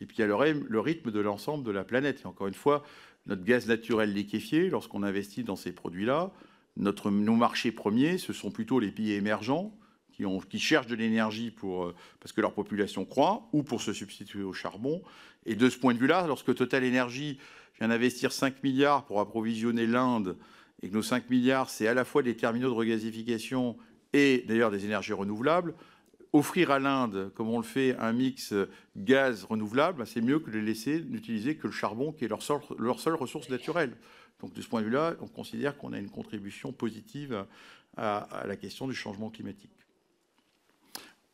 et 0.00 0.06
puis 0.06 0.16
il 0.18 0.20
y 0.20 0.24
a 0.24 0.26
le 0.26 0.80
rythme 0.80 1.10
de 1.10 1.20
l'ensemble 1.20 1.64
de 1.64 1.70
la 1.70 1.84
planète. 1.84 2.22
Et 2.22 2.26
encore 2.26 2.46
une 2.46 2.54
fois, 2.54 2.82
notre 3.26 3.44
gaz 3.44 3.66
naturel 3.66 4.12
liquéfié, 4.12 4.68
lorsqu'on 4.70 5.02
investit 5.02 5.42
dans 5.42 5.56
ces 5.56 5.72
produits-là, 5.72 6.32
notre, 6.76 7.10
nos 7.10 7.36
marchés 7.36 7.72
premiers, 7.72 8.18
ce 8.18 8.32
sont 8.32 8.50
plutôt 8.50 8.78
les 8.78 8.90
pays 8.90 9.12
émergents 9.12 9.74
qui, 10.48 10.58
cherchent 10.58 10.86
de 10.86 10.94
l'énergie 10.94 11.54
euh, 11.64 11.92
parce 12.20 12.32
que 12.32 12.40
leur 12.40 12.54
population 12.54 13.04
croît 13.04 13.48
ou 13.52 13.62
pour 13.62 13.82
se 13.82 13.92
substituer 13.92 14.42
au 14.42 14.52
charbon. 14.52 15.02
Et 15.44 15.54
de 15.54 15.68
ce 15.68 15.78
point 15.78 15.94
de 15.94 15.98
vue-là, 15.98 16.26
lorsque 16.26 16.54
Total 16.54 16.84
Energy 16.86 17.38
vient 17.78 17.88
d'investir 17.88 18.32
5 18.32 18.62
milliards 18.62 19.04
pour 19.04 19.20
approvisionner 19.20 19.86
l'Inde, 19.86 20.36
et 20.82 20.88
que 20.88 20.94
nos 20.94 21.02
5 21.02 21.30
milliards, 21.30 21.70
c'est 21.70 21.86
à 21.86 21.94
la 21.94 22.04
fois 22.04 22.22
des 22.22 22.36
terminaux 22.36 22.68
de 22.68 22.74
regasification 22.74 23.76
et 24.12 24.44
d'ailleurs 24.46 24.70
des 24.70 24.84
énergies 24.84 25.12
renouvelables, 25.12 25.74
offrir 26.36 26.70
à 26.70 26.78
l'Inde, 26.78 27.32
comme 27.34 27.48
on 27.48 27.58
le 27.58 27.64
fait, 27.64 27.96
un 27.98 28.12
mix 28.12 28.54
gaz 28.96 29.44
renouvelable, 29.44 30.06
c'est 30.06 30.20
mieux 30.20 30.38
que 30.38 30.50
de 30.50 30.58
laisser 30.58 31.00
n'utiliser 31.00 31.56
que 31.56 31.66
le 31.66 31.72
charbon, 31.72 32.12
qui 32.12 32.24
est 32.24 32.28
leur, 32.28 32.42
seule 32.42 33.14
ressource 33.14 33.48
naturelle. 33.48 33.96
Donc 34.40 34.52
de 34.52 34.62
ce 34.62 34.68
point 34.68 34.80
de 34.80 34.86
vue-là, 34.86 35.14
on 35.20 35.26
considère 35.26 35.76
qu'on 35.76 35.92
a 35.92 35.98
une 35.98 36.10
contribution 36.10 36.72
positive 36.72 37.46
à, 37.96 38.44
la 38.46 38.56
question 38.56 38.86
du 38.86 38.94
changement 38.94 39.30
climatique. 39.30 39.70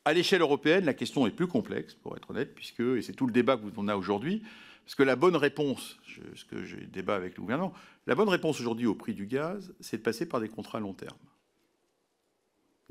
À 0.05 0.13
l'échelle 0.13 0.41
européenne, 0.41 0.85
la 0.85 0.95
question 0.95 1.27
est 1.27 1.31
plus 1.31 1.47
complexe, 1.47 1.95
pour 1.95 2.17
être 2.17 2.31
honnête, 2.31 2.55
puisque, 2.55 2.81
et 2.81 3.03
c'est 3.03 3.13
tout 3.13 3.27
le 3.27 3.33
débat 3.33 3.57
qu'on 3.57 3.89
a 3.89 3.97
aujourd'hui, 3.97 4.43
parce 4.85 4.97
que 4.97 5.03
la 5.05 5.17
bonne 5.17 5.37
réponse, 5.37 5.99
ce 6.35 6.45
que 6.45 6.65
j'ai 6.65 6.87
débat 6.87 7.15
avec 7.15 7.37
le 7.37 7.43
gouvernement, 7.43 7.73
la 8.07 8.15
bonne 8.15 8.29
réponse 8.29 8.61
aujourd'hui 8.61 8.87
au 8.87 8.95
prix 8.95 9.15
du 9.15 9.27
gaz, 9.27 9.73
c'est 9.81 9.99
de 9.99 10.03
passer 10.03 10.27
par 10.27 10.41
des 10.41 10.49
contrats 10.49 10.81
long 10.81 10.95
terme 10.95 11.17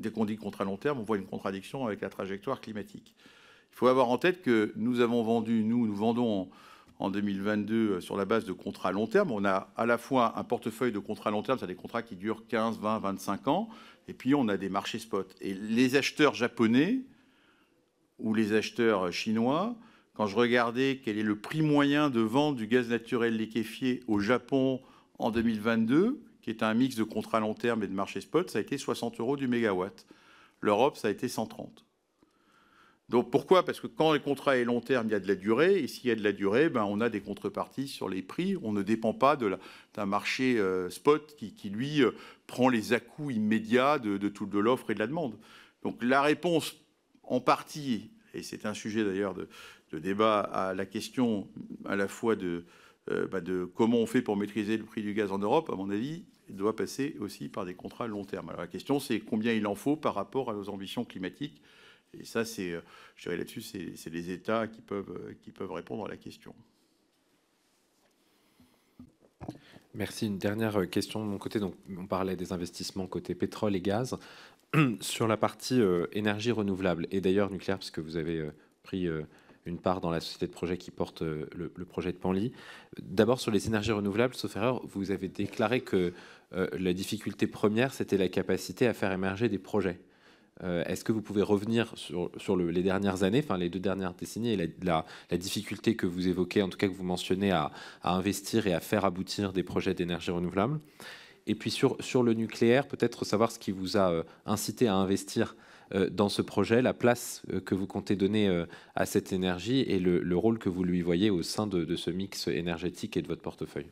dès 0.01 0.11
qu'on 0.11 0.25
dit 0.25 0.37
contrat 0.37 0.63
long 0.63 0.77
terme, 0.77 0.99
on 0.99 1.03
voit 1.03 1.17
une 1.17 1.25
contradiction 1.25 1.85
avec 1.85 2.01
la 2.01 2.09
trajectoire 2.09 2.61
climatique. 2.61 3.15
Il 3.71 3.77
faut 3.77 3.87
avoir 3.87 4.09
en 4.09 4.17
tête 4.17 4.41
que 4.41 4.73
nous 4.75 4.99
avons 4.99 5.23
vendu, 5.23 5.63
nous, 5.63 5.87
nous 5.87 5.95
vendons 5.95 6.49
en, 6.99 7.09
2022 7.09 7.75
euh, 7.75 7.99
sur 8.01 8.15
la 8.15 8.25
base 8.25 8.45
de 8.45 8.53
contrats 8.53 8.91
long 8.91 9.07
terme. 9.07 9.31
On 9.31 9.43
a 9.43 9.71
à 9.75 9.85
la 9.85 9.97
fois 9.97 10.37
un 10.37 10.43
portefeuille 10.43 10.91
de 10.91 10.99
contrats 10.99 11.31
long 11.31 11.41
terme, 11.41 11.57
c'est 11.59 11.67
des 11.67 11.75
contrats 11.75 12.03
qui 12.03 12.15
durent 12.15 12.45
15, 12.47 12.79
20, 12.79 12.99
25 12.99 13.47
ans, 13.47 13.69
et 14.07 14.13
puis 14.13 14.35
on 14.35 14.47
a 14.49 14.57
des 14.57 14.69
marchés 14.69 14.99
spot. 14.99 15.35
Et 15.41 15.53
les 15.53 15.95
acheteurs 15.95 16.35
japonais 16.35 16.99
ou 18.19 18.35
les 18.35 18.53
acheteurs 18.53 19.11
chinois, 19.11 19.75
quand 20.13 20.27
je 20.27 20.35
regardais 20.35 20.99
quel 21.03 21.17
est 21.17 21.23
le 21.23 21.39
prix 21.39 21.61
moyen 21.61 22.09
de 22.09 22.19
vente 22.19 22.55
du 22.55 22.67
gaz 22.67 22.89
naturel 22.89 23.37
liquéfié 23.37 24.03
au 24.07 24.19
Japon 24.19 24.79
en 25.17 25.31
2022, 25.31 26.21
qui 26.41 26.49
est 26.49 26.63
un 26.63 26.73
mix 26.73 26.95
de 26.95 27.03
contrats 27.03 27.39
long 27.39 27.53
terme 27.53 27.83
et 27.83 27.87
de 27.87 27.93
marché 27.93 28.21
spot, 28.21 28.49
ça 28.49 28.59
a 28.59 28.61
été 28.61 28.77
60 28.77 29.19
euros 29.19 29.37
du 29.37 29.47
mégawatt. 29.47 30.05
L'Europe, 30.59 30.97
ça 30.97 31.07
a 31.07 31.11
été 31.11 31.27
130. 31.27 31.85
Donc 33.09 33.29
pourquoi? 33.29 33.65
Parce 33.65 33.81
que 33.81 33.87
quand 33.87 34.13
les 34.13 34.21
contrats 34.21 34.57
est 34.57 34.63
long 34.63 34.79
terme, 34.79 35.07
il 35.07 35.11
y 35.11 35.15
a 35.15 35.19
de 35.19 35.27
la 35.27 35.35
durée, 35.35 35.79
et 35.79 35.87
s'il 35.87 36.07
y 36.07 36.11
a 36.11 36.15
de 36.15 36.23
la 36.23 36.31
durée, 36.31 36.69
ben, 36.69 36.85
on 36.85 37.01
a 37.01 37.09
des 37.09 37.19
contreparties 37.19 37.89
sur 37.89 38.07
les 38.07 38.21
prix. 38.21 38.55
On 38.63 38.71
ne 38.71 38.83
dépend 38.83 39.13
pas 39.13 39.35
d'un 39.35 40.05
marché 40.05 40.57
euh, 40.57 40.89
spot 40.89 41.35
qui, 41.35 41.69
lui, 41.69 42.01
euh, 42.03 42.11
prend 42.47 42.69
les 42.69 42.93
à-coups 42.93 43.35
immédiats 43.35 43.99
de, 43.99 44.17
de, 44.17 44.29
de 44.29 44.59
l'offre 44.59 44.91
et 44.91 44.93
de 44.93 44.99
la 44.99 45.07
demande. 45.07 45.37
Donc 45.83 46.01
la 46.01 46.21
réponse, 46.21 46.77
en 47.23 47.41
partie, 47.41 48.11
et 48.33 48.43
c'est 48.43 48.65
un 48.65 48.73
sujet 48.73 49.03
d'ailleurs 49.03 49.33
de, 49.33 49.47
débat 49.91 50.39
à 50.39 50.73
la 50.73 50.85
question 50.85 51.49
à 51.83 51.97
la 51.97 52.07
fois 52.07 52.37
de, 52.37 52.63
euh, 53.11 53.27
bah, 53.27 53.41
de 53.41 53.65
comment 53.65 53.97
on 53.97 54.05
fait 54.05 54.21
pour 54.21 54.37
maîtriser 54.37 54.77
le 54.77 54.83
prix 54.83 55.01
du 55.01 55.13
gaz 55.13 55.31
en 55.31 55.39
Europe, 55.39 55.69
à 55.69 55.75
mon 55.75 55.89
avis, 55.89 56.23
doit 56.49 56.75
passer 56.75 57.15
aussi 57.19 57.49
par 57.49 57.65
des 57.65 57.73
contrats 57.73 58.07
long 58.07 58.25
terme. 58.25 58.49
Alors 58.49 58.61
la 58.61 58.67
question, 58.67 58.99
c'est 58.99 59.19
combien 59.19 59.53
il 59.53 59.67
en 59.67 59.75
faut 59.75 59.95
par 59.95 60.15
rapport 60.15 60.49
à 60.49 60.53
nos 60.53 60.69
ambitions 60.69 61.05
climatiques 61.05 61.61
et 62.13 62.25
ça, 62.25 62.43
c'est, 62.43 62.71
euh, 62.71 62.81
je 63.15 63.23
dirais 63.23 63.37
là-dessus, 63.37 63.61
c'est 63.61 64.09
les 64.09 64.31
États 64.31 64.67
qui 64.67 64.81
peuvent, 64.81 65.11
euh, 65.11 65.33
qui 65.41 65.51
peuvent 65.51 65.71
répondre 65.71 66.05
à 66.05 66.09
la 66.09 66.17
question. 66.17 66.53
Merci. 69.93 70.27
Une 70.27 70.37
dernière 70.37 70.89
question 70.89 71.23
de 71.23 71.29
mon 71.29 71.37
côté. 71.37 71.59
Donc, 71.59 71.75
on 71.97 72.07
parlait 72.07 72.35
des 72.35 72.53
investissements 72.53 73.07
côté 73.07 73.33
pétrole 73.35 73.75
et 73.75 73.81
gaz. 73.81 74.17
Sur 74.99 75.27
la 75.27 75.37
partie 75.37 75.81
énergie 76.13 76.51
renouvelable, 76.51 77.07
et 77.11 77.19
d'ailleurs 77.19 77.49
nucléaire, 77.49 77.77
puisque 77.77 77.99
vous 77.99 78.15
avez 78.15 78.49
pris 78.83 79.07
une 79.65 79.77
part 79.77 80.01
dans 80.01 80.09
la 80.09 80.19
société 80.19 80.47
de 80.47 80.51
projet 80.51 80.77
qui 80.77 80.91
porte 80.91 81.21
le, 81.21 81.69
projet 81.85 82.11
de 82.11 82.17
Panly. 82.17 82.51
D'abord, 83.01 83.39
sur 83.39 83.51
les 83.51 83.67
énergies 83.67 83.91
renouvelables, 83.91 84.33
sauf 84.33 84.55
erreur, 84.55 84.81
vous 84.87 85.11
avez 85.11 85.27
déclaré 85.27 85.81
que 85.81 86.13
la 86.51 86.93
difficulté 86.93 87.47
première, 87.47 87.93
c'était 87.93 88.17
la 88.17 88.27
capacité 88.27 88.87
à 88.87 88.93
faire 88.93 89.11
émerger 89.11 89.49
des 89.49 89.59
projets. 89.59 89.99
Euh, 90.63 90.83
est-ce 90.85 91.03
que 91.03 91.11
vous 91.11 91.21
pouvez 91.21 91.41
revenir 91.41 91.93
sur, 91.95 92.55
les 92.55 92.83
dernières 92.83 93.23
années, 93.23 93.41
enfin 93.43 93.57
les 93.57 93.69
deux 93.69 93.79
dernières 93.79 94.13
décennies, 94.13 94.53
et 94.53 94.73
la, 94.83 95.05
difficulté 95.37 95.95
que 95.95 96.05
vous 96.05 96.27
évoquez, 96.27 96.61
en 96.61 96.69
tout 96.69 96.77
cas 96.77 96.87
que 96.87 96.93
vous 96.93 97.03
mentionnez, 97.03 97.51
à, 97.51 97.71
investir 98.03 98.67
et 98.67 98.73
à 98.73 98.79
faire 98.79 99.05
aboutir 99.05 99.53
des 99.53 99.63
projets 99.63 99.93
d'énergie 99.93 100.31
renouvelable? 100.31 100.79
Et 101.47 101.55
puis 101.55 101.71
sur, 101.71 101.97
le 102.23 102.33
nucléaire, 102.33 102.87
peut-être 102.87 103.25
savoir 103.25 103.51
ce 103.51 103.57
qui 103.57 103.71
vous 103.71 103.97
a 103.97 104.11
euh, 104.11 104.23
incité 104.45 104.87
à 104.87 104.95
investir 104.95 105.55
euh, 105.55 105.61
dans 106.11 106.29
ce 106.29 106.41
projet, 106.41 106.81
la 106.81 106.93
place 106.93 107.43
que 107.65 107.75
vous 107.75 107.87
comptez 107.87 108.15
donner 108.15 108.65
à 108.95 109.05
cette 109.05 109.33
énergie 109.33 109.81
et 109.81 109.99
le, 109.99 110.37
rôle 110.37 110.59
que 110.59 110.69
vous 110.69 110.83
lui 110.83 111.01
voyez 111.01 111.29
au 111.29 111.43
sein 111.43 111.67
de, 111.67 111.95
ce 111.95 112.09
mix 112.11 112.47
énergétique 112.47 113.17
et 113.17 113.21
de 113.21 113.27
votre 113.27 113.41
portefeuille. 113.41 113.89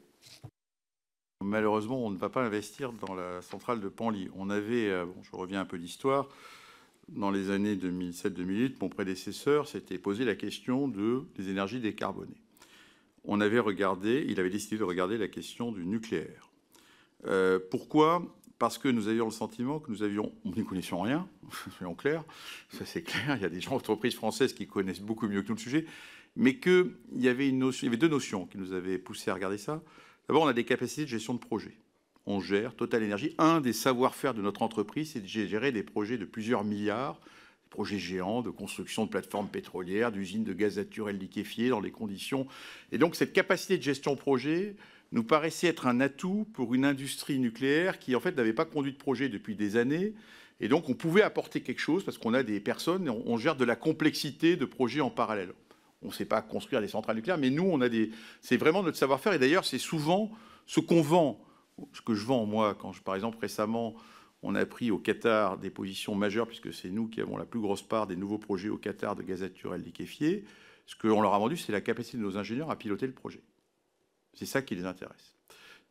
Malheureusement, 1.44 2.06
on 2.06 2.10
ne 2.10 2.18
va 2.18 2.30
pas 2.30 2.44
investir 2.44 2.92
dans 2.94 3.16
la 3.16 3.42
centrale 3.42 3.80
de 3.80 3.90
Panly. 3.90 4.30
On 4.36 4.50
avait, 4.50 4.90
je 5.22 5.36
reviens 5.36 5.62
un 5.62 5.66
peu 5.66 5.78
d'histoire, 5.78 6.28
dans 7.16 7.32
les 7.32 7.50
années 7.50 7.76
2007-2008, 7.76 8.76
mon 8.82 8.90
prédécesseur 8.90 9.68
s'était 9.68 9.98
posé 9.98 10.26
la 10.26 10.36
question 10.36 10.88
de, 10.88 11.24
des 11.36 11.50
énergies 11.50 11.80
décarbonées. 11.80 12.42
On 13.26 13.42
avait 13.42 13.60
regardé, 13.60 14.26
il 14.28 14.40
avait 14.40 14.50
décidé 14.50 14.78
de 14.78 14.84
regarder 14.84 15.18
la 15.18 15.28
question 15.28 15.72
du 15.72 15.86
nucléaire. 15.86 16.50
Euh, 17.26 17.60
pourquoi 17.72 18.24
Parce 18.60 18.78
que 18.78 18.90
nous 18.90 19.08
avions 19.08 19.26
le 19.26 19.32
sentiment 19.32 19.80
que 19.80 19.90
nous 19.90 20.04
avions, 20.04 20.32
nous 20.46 20.54
n'y 20.54 20.66
connaissions 20.66 21.02
rien, 21.02 21.28
soyons 21.78 21.96
clairs, 21.96 22.24
ça 22.70 22.86
c'est 22.86 23.02
clair, 23.02 23.38
il 23.38 23.42
y 23.42 23.46
a 23.46 23.50
des 23.50 23.62
gens 23.62 23.72
d'entreprises 23.72 24.16
françaises 24.16 24.54
qui 24.54 24.68
connaissent 24.68 25.02
beaucoup 25.02 25.28
mieux 25.28 25.42
que 25.42 25.48
nous 25.48 25.56
le 25.56 25.60
sujet, 25.60 25.86
mais 26.36 26.60
qu'il 26.60 26.92
y, 27.16 27.28
avait 27.28 27.52
deux 27.52 28.08
notions 28.08 28.46
qui 28.46 28.58
nous 28.58 28.74
avaient 28.74 28.98
poussé 28.98 29.32
à 29.32 29.34
regarder 29.34 29.58
ça. 29.58 29.82
D'abord, 30.28 30.44
on 30.44 30.48
a 30.48 30.54
des 30.54 30.66
capacités 30.66 31.04
de 31.04 31.10
gestion 31.10 31.34
de 31.34 31.40
projet 31.40 31.78
on 32.30 32.40
gère 32.40 32.76
Total 32.76 33.02
Énergie. 33.04 33.34
Un 33.40 33.60
des 33.60 33.74
savoir-faire 33.74 34.34
de 34.34 34.42
notre 34.42 34.62
entreprise, 34.62 35.12
c'est 35.14 35.22
de 35.22 35.28
gérer 35.28 35.72
des 35.72 35.84
projets 35.84 36.18
de 36.18 36.26
plusieurs 36.26 36.64
milliards, 36.64 37.20
des 37.64 37.70
projets 37.72 37.98
géants 37.98 38.42
de 38.42 38.52
construction 38.52 39.06
de 39.06 39.10
plateformes 39.10 39.50
pétrolières, 39.50 40.12
d'usines 40.12 40.44
de 40.44 40.54
gaz 40.54 40.78
naturel 40.78 41.18
liquéfié 41.18 41.70
dans 41.70 41.80
les 41.80 41.92
conditions. 41.92 42.48
Et 42.92 43.00
donc 43.00 43.16
cette 43.16 43.34
capacité 43.34 43.78
de 43.78 43.84
gestion 43.84 44.16
projet 44.16 44.76
nous 45.12 45.24
paraissait 45.24 45.68
être 45.68 45.88
un 45.88 46.00
atout 46.00 46.48
pour 46.54 46.76
une 46.76 46.86
industrie 46.86 47.40
nucléaire 47.40 48.00
qui 48.00 48.16
en 48.16 48.20
fait 48.20 48.36
n'avait 48.36 48.54
pas 48.54 48.66
conduit 48.66 48.92
de 48.92 48.98
projet 48.98 49.30
depuis 49.30 49.56
des 49.56 49.76
années. 49.76 50.14
Et 50.60 50.68
donc 50.68 50.90
on 50.90 50.94
pouvait 50.94 51.24
apporter 51.24 51.62
quelque 51.62 51.80
chose 51.80 52.04
parce 52.04 52.18
qu'on 52.18 52.34
a 52.34 52.44
des 52.44 52.60
personnes, 52.60 53.10
on 53.10 53.38
gère 53.38 53.56
de 53.56 53.66
la 53.66 53.76
complexité 53.76 54.56
de 54.56 54.66
projets 54.66 55.02
en 55.02 55.10
parallèle. 55.10 55.54
On 56.02 56.08
ne 56.08 56.14
sait 56.14 56.26
pas 56.26 56.42
construire 56.42 56.82
des 56.82 56.88
centrales 56.88 57.16
nucléaires, 57.16 57.38
mais 57.38 57.50
nous, 57.50 57.68
on 57.70 57.82
a 57.82 57.90
des. 57.90 58.12
C'est 58.40 58.56
vraiment 58.56 58.84
notre 58.84 58.98
savoir-faire. 58.98 59.34
Et 59.34 59.40
d'ailleurs, 59.40 59.66
c'est 59.66 59.80
souvent 59.80 60.32
ce 60.66 60.80
qu'on 60.80 61.02
vend 61.02 61.42
ce 61.94 62.02
que 62.02 62.14
je 62.14 62.26
vends, 62.26 62.46
moi, 62.46 62.76
quand 62.76 62.98
par 63.04 63.16
exemple, 63.16 63.38
récemment, 63.40 63.96
on 64.42 64.56
a 64.56 64.66
pris 64.66 64.92
au 64.92 64.98
Qatar 64.98 65.58
des 65.58 65.70
positions 65.70 66.16
majeures, 66.16 66.48
puisque 66.48 66.74
c'est 66.74 66.90
nous 66.90 67.08
qui 67.08 67.22
avons 67.22 67.38
la 67.38 67.46
plus 67.46 67.60
grosse 67.60 67.82
part 67.82 68.08
des 68.08 68.16
nouveaux 68.16 68.38
projets 68.38 68.70
au 68.70 68.78
Qatar 68.78 69.16
de 69.16 69.24
gaz 69.24 69.42
naturel 69.42 69.82
liquéfié. 69.82 70.46
Ce 70.86 70.96
qu'on 70.96 71.22
leur 71.22 71.34
a 71.34 71.40
vendu, 71.40 71.58
c'est 71.58 71.72
la 71.72 71.82
capacité 71.82 72.18
de 72.18 72.24
nos 72.24 72.38
ingénieurs 72.38 72.72
à 72.72 72.78
piloter 72.78 73.06
le 73.06 73.14
projet. 73.14 73.42
C'est 74.40 74.46
ça 74.46 74.62
qui 74.62 74.74
les 74.74 74.86
intéresse, 74.86 75.36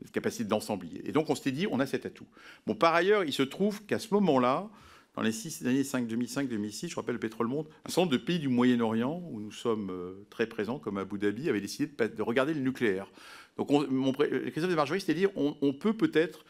la 0.01 0.09
capacité 0.09 0.45
d'ensemblier. 0.45 1.07
Et 1.07 1.13
donc, 1.13 1.29
on 1.29 1.35
s'était 1.35 1.53
dit, 1.53 1.67
on 1.71 1.81
a 1.81 1.87
cet 1.87 2.07
atout. 2.07 2.27
Bon, 2.67 2.75
par 2.75 2.95
ailleurs, 2.95 3.25
il 3.25 3.33
se 3.35 3.43
trouve 3.43 3.85
qu'à 3.85 3.99
ce 3.99 4.15
moment-là, 4.15 4.71
dans 5.15 5.21
les 5.21 5.33
six 5.33 5.67
années 5.67 5.83
2005-2006, 5.83 6.89
je 6.89 6.97
rappelle 6.97 7.17
le 7.17 7.21
Pétrole 7.21 7.47
Monde, 7.47 7.67
un 7.85 7.91
certain 7.91 8.03
nombre 8.03 8.13
de 8.13 8.17
pays 8.17 8.39
du 8.39 8.49
Moyen-Orient, 8.49 9.23
où 9.31 9.39
nous 9.39 9.53
sommes 9.53 9.91
euh, 9.91 10.25
très 10.31 10.47
présents, 10.47 10.79
comme 10.79 10.97
Abu 10.97 11.19
Dhabi, 11.19 11.51
avaient 11.51 11.61
décidé 11.61 11.93
de 12.09 12.23
regarder 12.23 12.55
le 12.55 12.61
nucléaire. 12.61 13.07
Donc, 13.59 13.71
on, 13.71 13.87
mon, 13.91 14.13
Christophe 14.13 14.71
de 14.71 14.75
Marjorie, 14.75 15.03
c'est-à-dire, 15.03 15.29
on, 15.37 15.73
peut 15.75 15.93
peut-être 15.93 16.47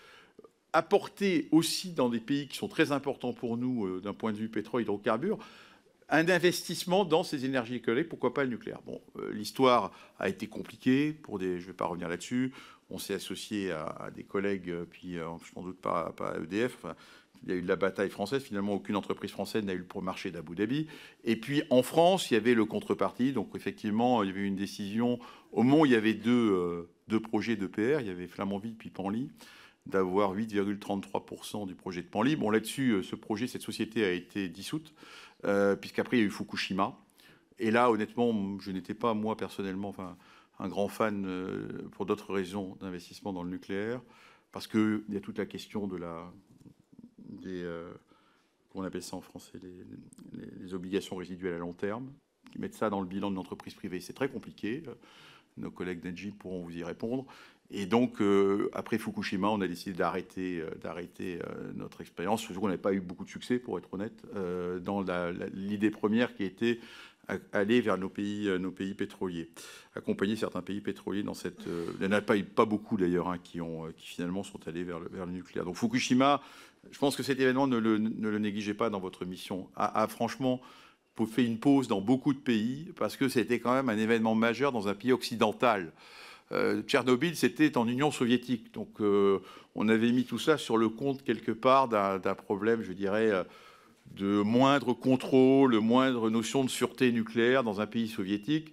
apporter 0.72 1.48
aussi 1.50 1.90
dans 1.94 2.10
des 2.10 2.20
pays 2.20 2.46
qui 2.46 2.58
sont 2.58 2.68
très 2.68 2.92
importants 2.92 3.32
pour 3.32 3.56
nous 3.56 3.86
euh, 3.86 4.00
d'un 4.00 4.14
point 4.14 4.30
de 4.30 4.36
vue 4.36 4.48
pétrole, 4.48 4.82
hydrocarbures, 4.82 5.38
un 6.08 6.28
investissement 6.28 7.04
dans 7.04 7.22
ces 7.22 7.44
énergies 7.44 7.76
écologiques, 7.76 8.08
pourquoi 8.08 8.32
pas 8.32 8.44
le 8.44 8.50
nucléaire? 8.50 8.80
Bon, 8.86 9.00
euh, 9.18 9.30
l'histoire 9.32 9.92
a 10.18 10.28
été 10.28 10.46
compliquée, 10.46 11.12
pour 11.12 11.38
des, 11.38 11.58
je 11.58 11.64
ne 11.64 11.66
vais 11.68 11.76
pas 11.76 11.86
revenir 11.86 12.08
là-dessus, 12.08 12.52
on 12.90 12.98
s'est 12.98 13.14
associé 13.14 13.70
à, 13.70 14.10
des 14.14 14.24
collègues, 14.24 14.70
euh, 14.70 14.84
puis 14.88 15.16
sans 15.54 15.62
doute 15.62 15.78
pas, 15.80 16.12
pas 16.16 16.30
à 16.30 16.38
EDF, 16.38 16.86
il 17.42 17.50
y 17.50 17.52
a 17.52 17.56
eu 17.56 17.62
de 17.62 17.68
la 17.68 17.76
bataille 17.76 18.10
française. 18.10 18.42
Finalement, 18.42 18.74
aucune 18.74 18.96
entreprise 18.96 19.30
française 19.30 19.64
n'a 19.64 19.72
eu 19.72 19.78
le 19.94 20.00
marché 20.00 20.30
d'Abu 20.30 20.54
Dhabi. 20.54 20.86
Et 21.24 21.36
puis, 21.36 21.62
en 21.70 21.82
France, 21.82 22.30
il 22.30 22.34
y 22.34 22.36
avait 22.36 22.54
le 22.54 22.64
contrepartie. 22.64 23.32
Donc, 23.32 23.50
effectivement, 23.54 24.22
il 24.22 24.28
y 24.28 24.32
avait 24.32 24.46
une 24.46 24.56
décision. 24.56 25.18
Au 25.52 25.62
moment 25.62 25.82
où 25.82 25.86
il 25.86 25.92
y 25.92 25.96
avait 25.96 26.14
deux, 26.14 26.52
euh, 26.52 26.90
deux 27.08 27.20
projets 27.20 27.56
d'EPR, 27.56 28.00
il 28.00 28.06
y 28.06 28.10
avait 28.10 28.26
Flamanville 28.26 28.74
puis 28.74 28.90
Panly, 28.90 29.30
d'avoir 29.86 30.34
8,33% 30.34 31.66
du 31.66 31.74
projet 31.74 32.02
de 32.02 32.08
Panly. 32.08 32.36
Bon, 32.36 32.50
là-dessus, 32.50 32.90
euh, 32.90 33.02
ce 33.02 33.16
projet, 33.16 33.46
cette 33.46 33.62
société 33.62 34.04
a 34.04 34.10
été 34.10 34.48
dissoute, 34.48 34.92
euh, 35.44 35.76
puisqu'après, 35.76 36.18
il 36.18 36.20
y 36.20 36.22
a 36.22 36.26
eu 36.26 36.30
Fukushima. 36.30 36.96
Et 37.58 37.70
là, 37.70 37.90
honnêtement, 37.90 38.58
je 38.60 38.70
n'étais 38.70 38.94
pas, 38.94 39.14
moi, 39.14 39.36
personnellement, 39.36 39.94
un 40.58 40.68
grand 40.68 40.88
fan, 40.88 41.26
pour 41.92 42.06
d'autres 42.06 42.32
raisons, 42.32 42.76
d'investissement 42.80 43.32
dans 43.32 43.42
le 43.42 43.50
nucléaire, 43.50 44.00
parce 44.52 44.68
qu'il 44.68 45.02
y 45.08 45.16
a 45.16 45.20
toute 45.20 45.38
la 45.38 45.46
question 45.46 45.88
de 45.88 45.96
la 45.96 46.32
des, 47.28 47.62
euh, 47.62 47.92
on 48.74 48.82
appelle 48.82 49.02
ça 49.02 49.16
en 49.16 49.20
français, 49.20 49.58
les, 50.60 50.74
obligations 50.74 51.16
résiduelles 51.16 51.54
à 51.54 51.58
long 51.58 51.72
terme, 51.72 52.12
qui 52.52 52.58
mettent 52.58 52.74
ça 52.74 52.90
dans 52.90 53.00
le 53.00 53.06
bilan 53.06 53.30
d'une 53.30 53.38
entreprise 53.38 53.74
privée. 53.74 54.00
C'est 54.00 54.12
très 54.12 54.28
compliqué. 54.28 54.82
Nos 55.56 55.70
collègues 55.70 56.00
d'Engie 56.00 56.30
pourront 56.30 56.62
vous 56.62 56.76
y 56.76 56.84
répondre. 56.84 57.26
Et 57.70 57.86
donc, 57.86 58.22
euh, 58.22 58.70
après 58.72 58.96
Fukushima, 58.98 59.48
on 59.48 59.60
a 59.60 59.68
décidé 59.68 59.96
d'arrêter, 59.96 60.60
euh, 60.60 60.70
d'arrêter 60.82 61.38
notre 61.74 62.00
expérience. 62.00 62.40
Surtout 62.40 62.60
qu'on 62.60 62.68
n'avait 62.68 62.78
pas 62.78 62.94
eu 62.94 63.00
beaucoup 63.00 63.24
de 63.24 63.30
succès, 63.30 63.58
pour 63.58 63.78
être 63.78 63.92
honnête, 63.92 64.24
dans 64.82 65.04
l'idée 65.52 65.90
première 65.90 66.34
qui 66.34 66.44
était 66.44 66.80
aller 67.52 67.82
vers 67.82 67.98
nos 67.98 68.08
pays, 68.08 68.94
pétroliers, 68.96 69.50
accompagner 69.94 70.34
certains 70.34 70.62
pays 70.62 70.80
pétroliers 70.80 71.22
dans 71.22 71.34
cette. 71.34 71.66
il 71.66 72.00
n'y 72.00 72.06
en 72.06 72.16
a 72.16 72.22
pas, 72.22 72.34
pas 72.42 72.64
beaucoup 72.64 72.96
d'ailleurs 72.96 73.28
hein, 73.28 73.36
qui, 73.36 73.58
qui 73.98 74.08
finalement 74.08 74.42
sont 74.42 74.66
allés 74.66 74.82
vers 74.82 74.98
le, 74.98 75.08
vers 75.10 75.26
le 75.26 75.32
nucléaire. 75.32 75.66
Donc 75.66 75.76
Fukushima, 75.76 76.40
je 76.90 76.98
pense 76.98 77.16
que 77.16 77.22
cet 77.22 77.38
événement, 77.38 77.66
ne 77.66 77.76
le, 77.76 77.98
négligez 78.38 78.72
pas 78.72 78.88
dans 78.88 79.00
votre 79.00 79.26
mission. 79.26 79.68
A, 79.76 80.06
franchement 80.08 80.62
fait 81.26 81.44
une 81.44 81.58
pause 81.58 81.88
dans 81.88 82.00
beaucoup 82.00 82.32
de 82.32 82.38
pays 82.38 82.92
parce 82.96 83.16
que 83.16 83.28
c'était 83.28 83.58
quand 83.58 83.74
même 83.74 83.88
un 83.88 83.98
événement 83.98 84.34
majeur 84.34 84.72
dans 84.72 84.88
un 84.88 84.94
pays 84.94 85.12
occidental. 85.12 85.92
Euh, 86.52 86.82
Tchernobyl, 86.82 87.36
c'était 87.36 87.76
en 87.76 87.86
Union 87.86 88.10
soviétique. 88.10 88.72
Donc 88.72 89.00
euh, 89.00 89.40
on 89.74 89.88
avait 89.88 90.12
mis 90.12 90.24
tout 90.24 90.38
ça 90.38 90.56
sur 90.56 90.76
le 90.76 90.88
compte 90.88 91.22
quelque 91.22 91.52
part 91.52 91.88
d'un 91.88 92.34
problème, 92.34 92.82
je 92.82 92.92
dirais, 92.92 93.30
euh, 93.30 93.44
de 94.12 94.40
moindre 94.42 94.94
contrôle, 94.94 95.78
moindre 95.80 96.30
notion 96.30 96.64
de 96.64 96.70
sûreté 96.70 97.12
nucléaire 97.12 97.62
dans 97.62 97.80
un 97.80 97.86
pays 97.86 98.08
soviétique. 98.08 98.72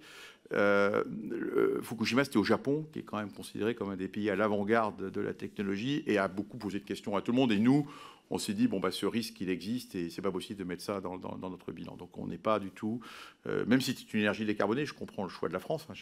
Fukushima, 1.82 2.24
c'était 2.24 2.36
au 2.36 2.44
Japon, 2.44 2.86
qui 2.92 3.00
est 3.00 3.02
quand 3.02 3.18
même 3.18 3.32
considéré 3.32 3.74
comme 3.74 3.90
un 3.90 3.96
des 3.96 4.06
pays 4.06 4.30
à 4.30 4.36
l'avant-garde 4.36 5.10
de 5.10 5.20
la 5.20 5.34
technologie 5.34 6.04
et 6.06 6.18
a 6.18 6.28
beaucoup 6.28 6.56
posé 6.56 6.78
de 6.78 6.84
questions 6.84 7.16
à 7.16 7.20
tout 7.20 7.32
le 7.32 7.36
monde. 7.36 7.50
Et 7.50 7.58
nous, 7.58 7.86
on 8.30 8.38
s'est 8.38 8.54
dit 8.54 8.66
bon 8.66 8.80
bah 8.80 8.90
ce 8.90 9.06
risque 9.06 9.40
il 9.40 9.50
existe 9.50 9.94
et 9.94 10.10
c'est 10.10 10.22
pas 10.22 10.32
possible 10.32 10.58
de 10.58 10.64
mettre 10.64 10.82
ça 10.82 11.00
dans, 11.00 11.18
notre 11.18 11.72
bilan. 11.72 11.96
Donc 11.96 12.16
on 12.18 12.26
n'est 12.26 12.38
pas 12.38 12.58
du 12.58 12.70
tout, 12.70 13.00
euh, 13.46 13.64
même 13.66 13.80
si 13.80 13.94
c'est 13.94 14.12
une 14.14 14.20
énergie 14.20 14.44
décarbonée, 14.44 14.84
je 14.84 14.94
comprends 14.94 15.22
le 15.22 15.28
choix 15.28 15.48
de 15.48 15.52
la 15.52 15.60
France. 15.60 15.86
Hein, 15.88 15.94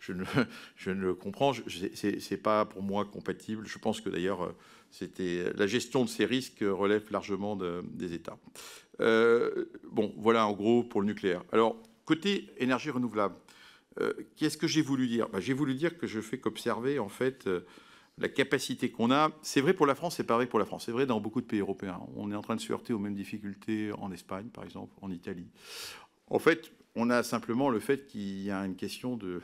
je, 0.00 0.12
ne, 0.12 0.24
je 0.76 0.90
ne 0.90 1.00
le 1.00 1.14
comprends. 1.14 1.52
C'est 1.94 2.42
pas 2.42 2.64
pour 2.64 2.82
moi 2.82 3.04
compatible. 3.04 3.66
Je 3.66 3.78
pense 3.78 4.00
que 4.00 4.08
d'ailleurs 4.08 4.44
euh, 4.44 5.52
la 5.56 5.66
gestion 5.66 6.04
de 6.04 6.08
ces 6.08 6.24
risques 6.24 6.62
relève 6.62 7.04
largement 7.10 7.56
des 7.56 8.14
États. 8.14 8.38
Euh, 9.00 9.66
bon 9.90 10.14
voilà 10.16 10.46
en 10.46 10.52
gros 10.52 10.82
pour 10.82 11.00
le 11.00 11.06
nucléaire. 11.06 11.44
Alors 11.52 11.76
côté 12.04 12.48
énergie 12.58 12.90
renouvelable, 12.90 13.34
qu'est-ce 14.36 14.56
que 14.56 14.66
j'ai 14.66 14.82
voulu 14.82 15.06
dire? 15.06 15.28
Bah, 15.28 15.40
J'ai 15.40 15.52
voulu 15.52 15.74
dire 15.74 15.98
que 15.98 16.06
je 16.06 16.20
fais 16.20 16.38
qu'observer 16.38 16.98
en 16.98 17.08
fait 17.08 17.46
la 18.18 18.28
capacité 18.28 18.90
qu'on 18.90 19.10
a. 19.10 19.30
C'est 19.42 19.60
vrai 19.60 19.74
pour 19.74 19.86
la 19.86 19.94
France, 19.94 20.16
c'est 20.16 20.24
pas 20.24 20.36
vrai 20.36 20.46
pour 20.46 20.58
la 20.58 20.64
France. 20.64 20.84
C'est 20.86 20.92
vrai 20.92 21.06
dans 21.06 21.20
beaucoup 21.20 21.40
de 21.40 21.46
pays 21.46 21.60
européens. 21.60 22.00
On 22.16 22.30
est 22.30 22.34
en 22.34 22.42
train 22.42 22.56
de 22.56 22.60
se 22.60 22.72
heurter 22.72 22.92
aux 22.92 22.98
mêmes 22.98 23.14
difficultés 23.14 23.90
en 23.98 24.12
Espagne, 24.12 24.48
par 24.48 24.64
exemple, 24.64 24.94
en 25.00 25.10
Italie. 25.10 25.48
En 26.26 26.38
fait, 26.38 26.72
on 26.94 27.10
a 27.10 27.22
simplement 27.22 27.70
le 27.70 27.80
fait 27.80 28.06
qu'il 28.06 28.42
y 28.42 28.50
a 28.50 28.64
une 28.64 28.76
question 28.76 29.16
de. 29.16 29.40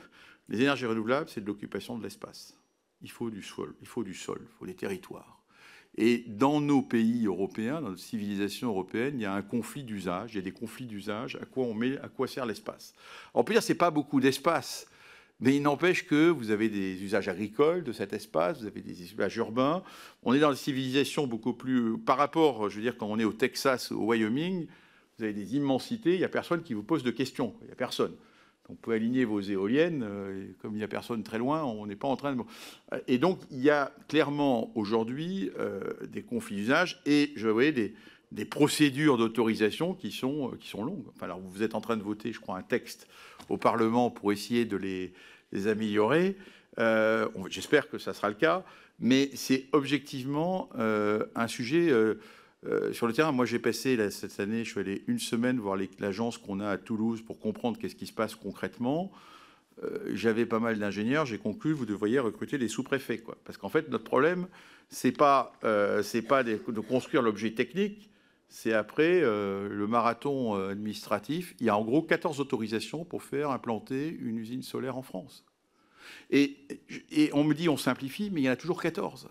Les 0.47 0.61
énergies 0.61 0.87
renouvelables, 0.87 1.29
c'est 1.29 1.41
de 1.41 1.45
l'occupation 1.45 1.97
de 1.97 2.03
l'espace. 2.03 2.57
Il 3.01 3.11
faut 3.11 3.29
du 3.29 3.43
sol, 3.43 3.75
il 3.81 3.87
faut 3.87 4.03
du 4.03 4.15
sol, 4.15 4.39
il 4.41 4.57
faut 4.57 4.65
des 4.65 4.75
territoires. 4.75 5.43
Et 5.95 6.23
dans 6.27 6.61
nos 6.61 6.81
pays 6.81 7.25
européens, 7.25 7.81
dans 7.81 7.89
notre 7.89 8.01
civilisation 8.01 8.69
européenne, 8.69 9.15
il 9.19 9.21
y 9.21 9.25
a 9.25 9.33
un 9.33 9.41
conflit 9.41 9.83
d'usage, 9.83 10.33
il 10.33 10.37
y 10.37 10.39
a 10.39 10.43
des 10.43 10.51
conflits 10.51 10.85
d'usage, 10.85 11.35
à 11.35 11.45
quoi 11.45 11.65
on 11.65 11.73
met, 11.73 11.97
à 11.99 12.09
quoi 12.09 12.27
sert 12.27 12.45
l'espace. 12.45 12.93
On 13.33 13.43
peut 13.43 13.53
dire 13.53 13.63
c'est 13.63 13.75
pas 13.75 13.91
beaucoup 13.91 14.19
d'espace, 14.19 14.87
mais 15.39 15.55
il 15.55 15.61
n'empêche 15.61 16.05
que 16.05 16.29
vous 16.29 16.51
avez 16.51 16.69
des 16.69 17.01
usages 17.01 17.29
agricoles 17.29 17.83
de 17.83 17.91
cet 17.91 18.13
espace, 18.13 18.59
vous 18.59 18.67
avez 18.67 18.81
des 18.81 19.01
usages 19.01 19.37
urbains. 19.37 19.83
On 20.23 20.33
est 20.33 20.39
dans 20.39 20.51
des 20.51 20.57
civilisations 20.57 21.27
beaucoup 21.27 21.53
plus. 21.53 21.97
Par 21.97 22.17
rapport, 22.17 22.69
je 22.69 22.75
veux 22.75 22.81
dire, 22.81 22.97
quand 22.97 23.07
on 23.07 23.19
est 23.19 23.23
au 23.23 23.33
Texas, 23.33 23.91
au 23.91 24.05
Wyoming, 24.05 24.67
vous 25.17 25.23
avez 25.23 25.33
des 25.33 25.55
immensités, 25.55 26.13
il 26.13 26.19
n'y 26.19 26.25
a 26.25 26.29
personne 26.29 26.61
qui 26.61 26.73
vous 26.73 26.83
pose 26.83 27.03
de 27.03 27.11
questions. 27.11 27.53
Il 27.61 27.67
n'y 27.67 27.71
a 27.71 27.75
personne. 27.75 28.15
On 28.69 28.75
peut 28.75 28.91
aligner 28.91 29.25
vos 29.25 29.41
éoliennes, 29.41 30.03
euh, 30.03 30.47
comme 30.61 30.73
il 30.73 30.77
n'y 30.77 30.83
a 30.83 30.87
personne 30.87 31.23
très 31.23 31.39
loin, 31.39 31.63
on 31.63 31.87
n'est 31.87 31.95
pas 31.95 32.07
en 32.07 32.15
train 32.15 32.35
de. 32.35 32.41
Et 33.07 33.17
donc, 33.17 33.39
il 33.49 33.61
y 33.61 33.71
a 33.71 33.91
clairement 34.07 34.71
aujourd'hui 34.75 35.49
euh, 35.57 35.81
des 36.07 36.21
conflits 36.21 36.57
d'usage 36.57 37.01
et, 37.05 37.31
je 37.35 37.47
voyais, 37.47 37.71
des, 37.71 37.95
des 38.31 38.45
procédures 38.45 39.17
d'autorisation 39.17 39.93
qui 39.93 40.11
sont, 40.11 40.51
euh, 40.51 40.57
qui 40.57 40.67
sont 40.67 40.83
longues. 40.83 41.05
Enfin, 41.15 41.25
alors, 41.25 41.39
vous 41.39 41.63
êtes 41.63 41.75
en 41.75 41.81
train 41.81 41.97
de 41.97 42.03
voter, 42.03 42.31
je 42.31 42.39
crois, 42.39 42.57
un 42.57 42.63
texte 42.63 43.07
au 43.49 43.57
Parlement 43.57 44.11
pour 44.11 44.31
essayer 44.31 44.65
de 44.65 44.77
les, 44.77 45.13
améliorer. 45.67 46.37
Euh, 46.77 47.27
j'espère 47.49 47.89
que 47.89 47.97
ça 47.97 48.13
sera 48.13 48.29
le 48.29 48.35
cas, 48.35 48.63
mais 48.99 49.31
c'est 49.33 49.65
objectivement 49.71 50.69
euh, 50.77 51.25
un 51.33 51.47
sujet 51.47 51.91
sur 52.91 53.07
le 53.07 53.13
terrain. 53.13 53.31
Moi, 53.31 53.45
j'ai 53.45 53.57
passé 53.57 54.11
cette 54.11 54.39
année, 54.39 54.63
je 54.63 54.69
suis 54.69 54.79
allé 54.79 55.03
une 55.07 55.17
semaine 55.17 55.57
voir 55.57 55.75
l'agence 55.97 56.37
qu'on 56.37 56.59
a 56.59 56.69
à 56.69 56.77
Toulouse 56.77 57.23
pour 57.23 57.39
comprendre 57.39 57.79
qu'est-ce 57.79 57.95
qui 57.95 58.05
se 58.05 58.13
passe 58.13 58.35
concrètement. 58.35 59.11
J'avais 60.13 60.45
pas 60.45 60.59
mal 60.59 60.77
d'ingénieurs, 60.77 61.25
j'ai 61.25 61.37
conclu, 61.39 61.71
vous 61.71 61.87
devriez 61.87 62.19
recruter 62.19 62.59
des 62.59 62.67
sous-préfets. 62.67 63.23
Parce 63.45 63.57
qu'en 63.57 63.69
fait, 63.69 63.89
notre 63.89 64.03
problème, 64.03 64.47
c'est 64.89 65.13
pas, 65.13 65.53
c'est 66.03 66.21
pas 66.21 66.43
de 66.43 66.57
construire 66.81 67.23
l'objet 67.23 67.53
technique, 67.53 68.09
c'est 68.49 68.73
après 68.73 69.21
euh, 69.21 69.69
le 69.69 69.87
marathon 69.87 70.57
euh, 70.57 70.71
administratif. 70.71 71.55
Il 71.59 71.67
y 71.67 71.69
a 71.69 71.77
en 71.77 71.85
gros 71.85 72.01
14 72.01 72.39
autorisations 72.39 73.05
pour 73.05 73.21
faire 73.21 73.51
implanter 73.51 74.09
une 74.09 74.39
usine 74.39 74.63
solaire 74.63 74.97
en 74.97 75.03
France. 75.03 75.45
Et, 76.31 76.57
on 77.33 77.43
me 77.43 77.53
dit 77.53 77.69
on 77.69 77.77
simplifie, 77.77 78.31
mais 78.31 78.41
il 78.41 78.43
y 78.45 78.49
en 78.49 78.53
a 78.53 78.55
toujours 78.55 78.81
14. 78.81 79.29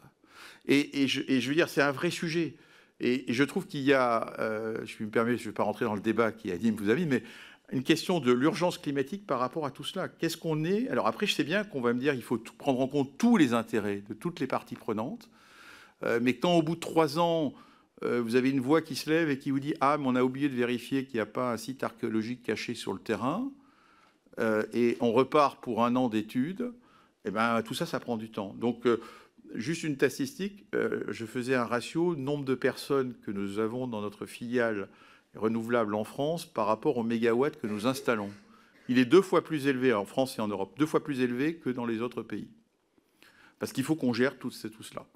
Et, 0.68 1.08
je, 1.08 1.48
veux 1.48 1.54
dire, 1.54 1.68
c'est 1.68 1.82
un 1.82 1.90
vrai 1.90 2.10
sujet. 2.10 2.54
Et, 3.00 3.24
je 3.28 3.42
trouve 3.42 3.66
qu'il 3.66 3.80
y 3.80 3.92
a, 3.92 4.34
euh, 4.38 4.84
je 4.84 5.02
me 5.02 5.10
permets, 5.10 5.36
je 5.36 5.42
ne 5.42 5.46
vais 5.46 5.52
pas 5.52 5.64
rentrer 5.64 5.84
dans 5.84 5.96
le 5.96 6.00
débat 6.00 6.30
qui 6.30 6.52
anime 6.52 6.76
vous 6.76 6.88
avez, 6.88 7.04
mais 7.04 7.24
une 7.72 7.82
question 7.82 8.20
de 8.20 8.32
l'urgence 8.32 8.78
climatique 8.78 9.26
par 9.26 9.40
rapport 9.40 9.66
à 9.66 9.72
tout 9.72 9.84
cela. 9.84 10.08
Qu'est-ce 10.08 10.36
qu'on 10.36 10.64
est 10.64 10.88
Alors 10.88 11.08
après, 11.08 11.26
je 11.26 11.34
sais 11.34 11.44
bien 11.44 11.64
qu'on 11.64 11.80
va 11.80 11.92
me 11.92 11.98
dire 11.98 12.12
qu'il 12.12 12.22
faut 12.22 12.38
prendre 12.38 12.80
en 12.80 12.86
compte 12.86 13.18
tous 13.18 13.36
les 13.36 13.52
intérêts 13.52 14.02
de 14.08 14.14
toutes 14.14 14.38
les 14.38 14.46
parties 14.46 14.76
prenantes. 14.76 15.28
mais 16.22 16.34
quand 16.34 16.54
au 16.54 16.62
bout 16.62 16.76
de 16.76 16.80
trois 16.80 17.18
ans, 17.18 17.52
euh, 18.04 18.22
vous 18.22 18.36
avez 18.36 18.50
une 18.50 18.60
voix 18.60 18.80
qui 18.80 18.94
se 18.94 19.10
lève 19.10 19.28
et 19.30 19.38
qui 19.38 19.50
vous 19.50 19.60
dit 19.60 19.74
Ah, 19.80 19.96
mais 19.98 20.06
on 20.06 20.14
a 20.14 20.22
oublié 20.22 20.48
de 20.48 20.54
vérifier 20.54 21.04
qu'il 21.04 21.16
n'y 21.16 21.20
a 21.20 21.26
pas 21.26 21.52
un 21.52 21.56
site 21.56 21.82
archéologique 21.82 22.42
caché 22.42 22.74
sur 22.74 22.92
le 22.92 22.98
terrain, 22.98 23.50
euh, 24.38 24.64
et 24.72 24.96
on 25.00 25.12
repart 25.12 25.60
pour 25.60 25.84
un 25.84 25.96
an 25.96 26.08
d'études, 26.08 26.72
et 27.24 27.28
eh 27.28 27.30
ben, 27.30 27.62
tout 27.62 27.74
ça, 27.74 27.86
ça 27.86 27.98
prend 27.98 28.16
du 28.16 28.30
temps. 28.30 28.54
Donc, 28.58 28.86
euh, 28.86 29.00
juste 29.54 29.82
une 29.82 29.96
statistique 29.96 30.66
je 30.72 31.24
faisais 31.24 31.54
un 31.54 31.64
ratio 31.64 32.14
nombre 32.14 32.44
de 32.44 32.54
personnes 32.54 33.14
que 33.24 33.30
nous 33.30 33.58
avons 33.58 33.86
dans 33.86 34.00
notre 34.00 34.26
filiale 34.26 34.88
renouvelable 35.34 35.94
en 35.94 36.04
France 36.04 36.46
par 36.46 36.66
rapport 36.66 36.96
aux 36.98 37.02
mégawatts 37.02 37.60
que 37.60 37.66
nous 37.66 37.86
installons. 37.86 38.30
Il 38.88 38.98
est 38.98 39.04
deux 39.04 39.22
fois 39.22 39.42
plus 39.42 39.66
élevé 39.66 39.92
en 39.92 40.04
France 40.04 40.38
et 40.38 40.42
en 40.42 40.48
Europe, 40.48 40.78
deux 40.78 40.86
fois 40.86 41.02
plus 41.02 41.20
élevé 41.20 41.56
que 41.56 41.70
dans 41.70 41.86
les 41.86 42.00
autres 42.00 42.22
pays 42.22 42.48
parce 43.58 43.72
qu'il 43.72 43.84
faut 43.84 43.96
qu'on 43.96 44.12
gère 44.12 44.38
tout, 44.38 44.50
cela. 44.50 45.06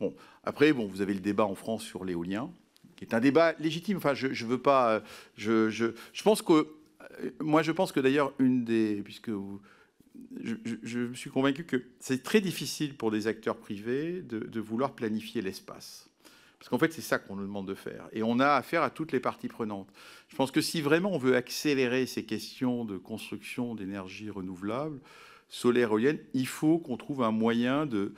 Bon, 0.00 0.14
après, 0.44 0.72
bon, 0.72 0.86
vous 0.86 1.00
avez 1.00 1.14
le 1.14 1.20
débat 1.20 1.44
en 1.44 1.54
France 1.54 1.82
sur 1.82 2.04
l'éolien, 2.04 2.50
qui 2.96 3.04
est 3.04 3.14
un 3.14 3.20
débat 3.20 3.54
légitime. 3.58 3.96
Enfin, 3.96 4.14
je, 4.14 4.32
je 4.32 4.46
veux 4.46 4.58
pas, 4.58 5.02
je, 5.36 5.70
je, 5.70 5.86
je, 6.12 6.22
pense 6.22 6.42
que, 6.42 6.52
euh, 6.52 7.30
moi, 7.40 7.62
je 7.62 7.72
pense 7.72 7.92
que 7.92 8.00
d'ailleurs 8.00 8.32
une 8.38 8.64
des, 8.64 9.02
puisque 9.02 9.30
je, 10.40 10.54
je, 10.82 10.98
me 11.00 11.14
suis 11.14 11.30
convaincu 11.30 11.64
que 11.64 11.82
c'est 12.00 12.22
très 12.22 12.40
difficile 12.40 12.96
pour 12.96 13.10
des 13.10 13.26
acteurs 13.26 13.56
privés 13.56 14.22
de, 14.22 14.38
de 14.38 14.60
vouloir 14.60 14.92
planifier 14.94 15.42
l'espace. 15.42 16.08
Parce 16.58 16.68
qu'en 16.68 16.78
fait, 16.78 16.92
c'est 16.92 17.02
ça 17.02 17.18
qu'on 17.18 17.36
nous 17.36 17.46
demande 17.46 17.68
de 17.68 17.74
faire. 17.74 18.08
Et 18.12 18.22
on 18.22 18.40
a 18.40 18.48
affaire 18.48 18.82
à 18.82 18.90
toutes 18.90 19.12
les 19.12 19.20
parties 19.20 19.48
prenantes. 19.48 19.88
Je 20.28 20.34
pense 20.34 20.50
que 20.50 20.60
si 20.60 20.80
vraiment 20.80 21.12
on 21.12 21.18
veut 21.18 21.36
accélérer 21.36 22.06
ces 22.06 22.24
questions 22.24 22.84
de 22.84 22.96
construction 22.96 23.74
d'énergie 23.76 24.28
renouvelable, 24.28 24.98
solaire, 25.48 25.90
éolienne, 25.90 26.18
il 26.34 26.46
faut 26.46 26.78
qu'on 26.78 26.96
trouve 26.96 27.22
un 27.22 27.32
moyen 27.32 27.86
de 27.86 28.12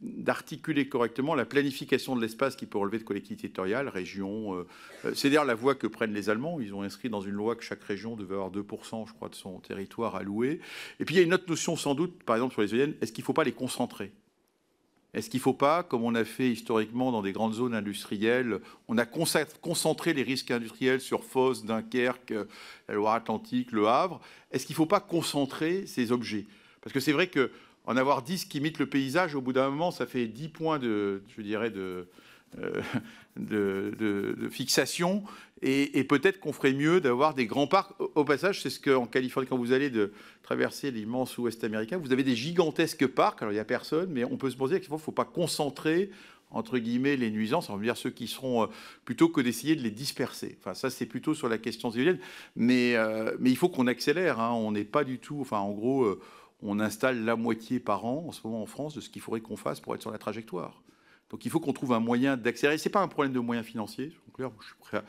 d'articuler 0.00 0.88
correctement 0.88 1.34
la 1.34 1.44
planification 1.44 2.14
de 2.14 2.20
l'espace 2.20 2.54
qui 2.54 2.66
peut 2.66 2.78
relever 2.78 2.98
de 2.98 3.04
collectivités 3.04 3.48
territoriales, 3.48 3.88
régions. 3.88 4.54
Euh, 4.54 4.66
euh, 5.04 5.12
c'est 5.14 5.28
d'ailleurs 5.28 5.44
la 5.44 5.54
voie 5.54 5.74
que 5.74 5.86
prennent 5.86 6.14
les 6.14 6.30
Allemands. 6.30 6.60
Ils 6.60 6.72
ont 6.72 6.82
inscrit 6.82 7.08
dans 7.08 7.20
une 7.20 7.32
loi 7.32 7.56
que 7.56 7.64
chaque 7.64 7.82
région 7.82 8.14
devait 8.14 8.34
avoir 8.34 8.50
2%, 8.50 9.08
je 9.08 9.12
crois, 9.12 9.28
de 9.28 9.34
son 9.34 9.58
territoire 9.58 10.14
alloué. 10.14 10.60
Et 11.00 11.04
puis 11.04 11.16
il 11.16 11.18
y 11.18 11.20
a 11.20 11.24
une 11.24 11.34
autre 11.34 11.48
notion 11.48 11.76
sans 11.76 11.94
doute, 11.94 12.22
par 12.22 12.36
exemple 12.36 12.52
sur 12.52 12.62
les 12.62 12.72
éoliennes, 12.74 12.94
est-ce 13.00 13.12
qu'il 13.12 13.22
ne 13.22 13.26
faut 13.26 13.32
pas 13.32 13.44
les 13.44 13.52
concentrer? 13.52 14.12
Est-ce 15.14 15.28
qu'il 15.28 15.38
ne 15.38 15.42
faut 15.42 15.52
pas, 15.52 15.82
comme 15.82 16.04
on 16.04 16.14
a 16.14 16.24
fait 16.24 16.50
historiquement 16.50 17.12
dans 17.12 17.20
des 17.20 17.32
grandes 17.32 17.52
zones 17.52 17.74
industrielles, 17.74 18.60
on 18.88 18.96
a 18.96 19.04
concentré 19.04 20.14
les 20.14 20.22
risques 20.22 20.50
industriels 20.50 21.02
sur 21.02 21.24
Fos, 21.24 21.64
Dunkerque, 21.64 22.32
la 22.88 22.94
Loire-Atlantique, 22.94 23.72
Le 23.72 23.88
Havre, 23.88 24.20
est-ce 24.52 24.64
qu'il 24.64 24.72
ne 24.72 24.78
faut 24.78 24.86
pas 24.86 25.00
concentrer 25.00 25.86
ces 25.86 26.12
objets? 26.12 26.46
Parce 26.82 26.92
que 26.92 27.00
c'est 27.00 27.12
vrai 27.12 27.28
qu'en 27.28 27.96
avoir 27.96 28.22
10 28.22 28.44
qui 28.46 28.58
imitent 28.58 28.78
le 28.78 28.86
paysage, 28.86 29.34
au 29.34 29.40
bout 29.40 29.52
d'un 29.52 29.70
moment, 29.70 29.90
ça 29.90 30.06
fait 30.06 30.26
10 30.26 30.48
points 30.48 30.78
de, 30.78 31.22
je 31.34 31.42
dirais, 31.42 31.70
de, 31.70 32.08
euh, 32.58 32.82
fixation. 34.50 35.22
Et, 35.64 36.02
peut-être 36.04 36.40
qu'on 36.40 36.52
ferait 36.52 36.72
mieux 36.72 37.00
d'avoir 37.00 37.34
des 37.34 37.46
grands 37.46 37.68
parcs. 37.68 37.92
Au, 38.00 38.24
passage, 38.24 38.60
c'est 38.60 38.70
ce 38.70 38.80
qu'en 38.80 39.06
Californie, 39.06 39.48
quand 39.48 39.56
vous 39.56 39.72
allez 39.72 39.90
de 39.90 40.12
traverser 40.42 40.90
l'immense 40.90 41.38
ouest 41.38 41.62
américain, 41.62 41.98
vous 41.98 42.12
avez 42.12 42.24
des 42.24 42.34
gigantesques 42.34 43.06
parcs. 43.06 43.40
Alors, 43.42 43.52
il 43.52 43.56
n'y 43.56 43.60
a 43.60 43.64
personne, 43.64 44.10
mais 44.10 44.24
on 44.24 44.36
peut 44.36 44.50
se 44.50 44.56
poser 44.56 44.80
qu'il 44.80 44.92
ne 44.92 44.98
faut 44.98 45.12
pas 45.12 45.24
concentrer 45.24 46.10
entre 46.54 46.78
guillemets, 46.78 47.16
les 47.16 47.30
nuisances, 47.30 47.70
on 47.70 47.76
va 47.76 47.82
dire 47.82 47.96
ceux 47.96 48.10
qui 48.10 48.26
seront, 48.26 48.64
euh, 48.64 48.66
plutôt 49.04 49.28
que 49.28 49.40
d'essayer 49.40 49.74
de 49.74 49.82
les 49.82 49.90
disperser. 49.90 50.56
Enfin, 50.60 50.74
ça, 50.74 50.90
c'est 50.90 51.06
plutôt 51.06 51.34
sur 51.34 51.48
la 51.48 51.58
question 51.58 51.90
zélienne. 51.90 52.18
Mais, 52.56 52.94
euh, 52.96 53.34
il 53.42 53.56
faut 53.56 53.68
qu'on 53.68 53.86
accélère. 53.86 54.40
Hein. 54.40 54.52
On 54.52 54.72
n'est 54.72 54.84
pas 54.84 55.04
du 55.04 55.18
tout, 55.18 55.38
enfin, 55.40 55.58
en 55.58 55.70
gros, 55.70 56.18
on 56.62 56.80
installe 56.80 57.24
la 57.24 57.36
moitié 57.36 57.80
par 57.80 58.04
an 58.04 58.24
en 58.28 58.32
ce 58.32 58.40
moment 58.44 58.62
en 58.62 58.66
France 58.66 58.94
de 58.94 59.00
ce 59.00 59.10
qu'il 59.10 59.22
faudrait 59.22 59.40
qu'on 59.40 59.56
fasse 59.56 59.80
pour 59.80 59.94
être 59.94 60.02
sur 60.02 60.10
la 60.10 60.18
trajectoire. 60.18 60.82
Donc 61.30 61.46
il 61.46 61.50
faut 61.50 61.60
qu'on 61.60 61.72
trouve 61.72 61.94
un 61.94 62.00
moyen 62.00 62.36
d'accélérer. 62.36 62.76
Ce 62.76 62.88
n'est 62.88 62.92
pas 62.92 63.00
un 63.00 63.08
problème 63.08 63.32
de 63.32 63.40
moyens 63.40 63.66
financiers. 63.66 64.12
Euh, 64.94 65.00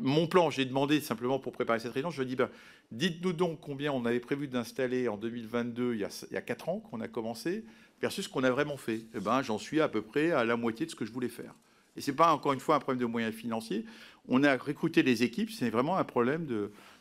mon 0.00 0.26
plan, 0.26 0.50
j'ai 0.50 0.64
demandé 0.64 1.00
simplement 1.00 1.38
pour 1.38 1.52
préparer 1.52 1.78
cette 1.78 1.92
réunion, 1.92 2.10
je 2.10 2.22
dis, 2.22 2.34
ben, 2.34 2.48
dites-nous 2.92 3.34
donc 3.34 3.60
combien 3.60 3.92
on 3.92 4.04
avait 4.06 4.20
prévu 4.20 4.48
d'installer 4.48 5.06
en 5.08 5.16
2022, 5.16 5.94
il 5.94 6.00
y, 6.00 6.04
a, 6.04 6.26
il 6.30 6.34
y 6.34 6.36
a 6.36 6.42
4 6.42 6.68
ans 6.70 6.80
qu'on 6.80 7.00
a 7.00 7.08
commencé, 7.08 7.64
versus 8.00 8.24
ce 8.24 8.30
qu'on 8.30 8.42
a 8.42 8.50
vraiment 8.50 8.78
fait. 8.78 9.02
Eh 9.14 9.20
ben, 9.20 9.42
J'en 9.42 9.58
suis 9.58 9.80
à 9.80 9.88
peu 9.88 10.02
près 10.02 10.30
à 10.30 10.44
la 10.44 10.56
moitié 10.56 10.86
de 10.86 10.90
ce 10.90 10.96
que 10.96 11.04
je 11.04 11.12
voulais 11.12 11.28
faire. 11.28 11.54
Et 11.96 12.00
ce 12.00 12.10
n'est 12.10 12.16
pas 12.16 12.32
encore 12.32 12.54
une 12.54 12.60
fois 12.60 12.76
un 12.76 12.80
problème 12.80 13.00
de 13.00 13.06
moyens 13.06 13.34
financiers. 13.34 13.84
On 14.28 14.42
a 14.42 14.56
recruté 14.56 15.02
les 15.02 15.22
équipes, 15.22 15.50
c'est 15.50 15.70
vraiment 15.70 15.96
un 15.96 16.04
problème 16.04 16.46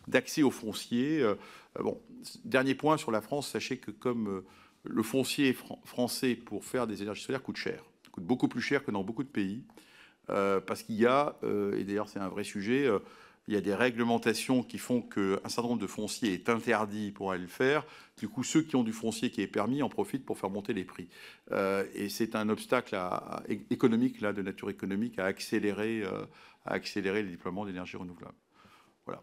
d'accès 0.07 0.43
au 0.43 0.51
foncier. 0.51 1.26
Euh, 1.78 1.80
euh, 1.80 1.84
bon, 1.84 2.01
dernier 2.45 2.76
point 2.76 2.97
sur 2.97 3.11
la 3.11 3.21
France, 3.21 3.49
sachez 3.49 3.78
que 3.78 3.91
comme 3.91 4.28
euh, 4.28 4.45
le 4.84 5.03
foncier 5.03 5.55
français 5.86 6.36
pour 6.36 6.65
faire 6.65 6.88
des 6.88 7.01
énergies 7.01 7.24
solaires 7.24 7.43
coûte 7.43 7.57
cher, 7.57 7.84
coûte 8.11 8.26
beaucoup 8.26 8.47
plus 8.47 8.61
cher 8.61 8.84
que 8.84 8.91
dans 8.91 9.03
beaucoup 9.03 9.24
de 9.24 9.30
pays, 9.30 9.63
parce 10.28 10.84
qu'il 10.84 10.95
y 10.95 11.05
a, 11.05 11.38
et 11.76 11.84
d'ailleurs 11.84 12.07
c'est 12.07 12.19
un 12.19 12.30
vrai 12.30 12.43
sujet, 12.43 12.89
il 13.47 13.53
y 13.53 13.57
a 13.57 13.61
des 13.61 13.76
réglementations 13.76 14.63
qui 14.63 14.78
font 14.78 15.01
qu'un 15.01 15.38
certain 15.47 15.69
nombre 15.69 15.82
de 15.82 15.88
fonciers 15.88 16.34
est 16.34 16.49
interdit 16.49 17.11
pour 17.11 17.32
aller 17.32 17.41
le 17.41 17.49
faire. 17.49 17.86
Du 18.17 18.30
coup, 18.30 18.43
ceux 18.43 18.61
qui 18.61 18.76
ont 18.76 18.84
du 18.84 18.93
foncier 18.93 19.32
qui 19.32 19.41
est 19.41 19.47
permis 19.47 19.84
en 19.84 19.89
profitent 19.89 20.26
pour 20.26 20.38
faire 20.38 20.49
monter 20.49 20.74
les 20.74 20.86
prix. 20.86 21.09
Euh, 21.51 21.86
et 21.93 22.07
c'est 22.07 22.36
un 22.36 22.47
obstacle 22.47 22.97
économique, 23.69 24.21
là, 24.21 24.32
de 24.32 24.41
nature 24.41 24.69
économique, 24.69 25.19
à 25.19 25.26
accélérer, 25.26 26.03
euh, 26.03 26.26
à 26.65 26.74
accélérer 26.74 27.21
le 27.21 27.30
déploiement 27.30 27.65
d'énergie 27.65 27.97
renouvelable. 27.97 28.36
Voilà. 29.05 29.21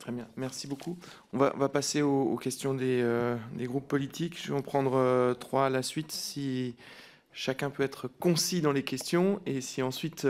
Très 0.00 0.10
bien, 0.10 0.26
merci 0.36 0.66
beaucoup. 0.66 0.98
On 1.32 1.38
va, 1.38 1.54
va 1.56 1.68
passer 1.68 2.02
aux, 2.02 2.36
questions 2.36 2.74
des, 2.74 3.00
euh, 3.02 3.36
des, 3.54 3.66
groupes 3.66 3.86
politiques. 3.86 4.42
Je 4.42 4.52
vais 4.52 4.58
en 4.58 4.62
prendre 4.62 5.34
trois 5.34 5.66
à 5.66 5.70
la 5.70 5.82
suite, 5.82 6.10
si 6.10 6.74
chacun 7.32 7.70
peut 7.70 7.84
être 7.84 8.08
concis 8.08 8.60
dans 8.60 8.72
les 8.72 8.82
questions, 8.82 9.40
et 9.46 9.60
si 9.60 9.82
ensuite 9.82 10.26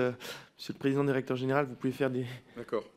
Monsieur 0.61 0.75
le 0.75 0.79
Président, 0.79 1.05
Directeur 1.05 1.39
Général, 1.39 1.64
vous 1.64 1.75
pouvez 1.75 1.93
faire 1.93 2.11
des, 2.11 2.27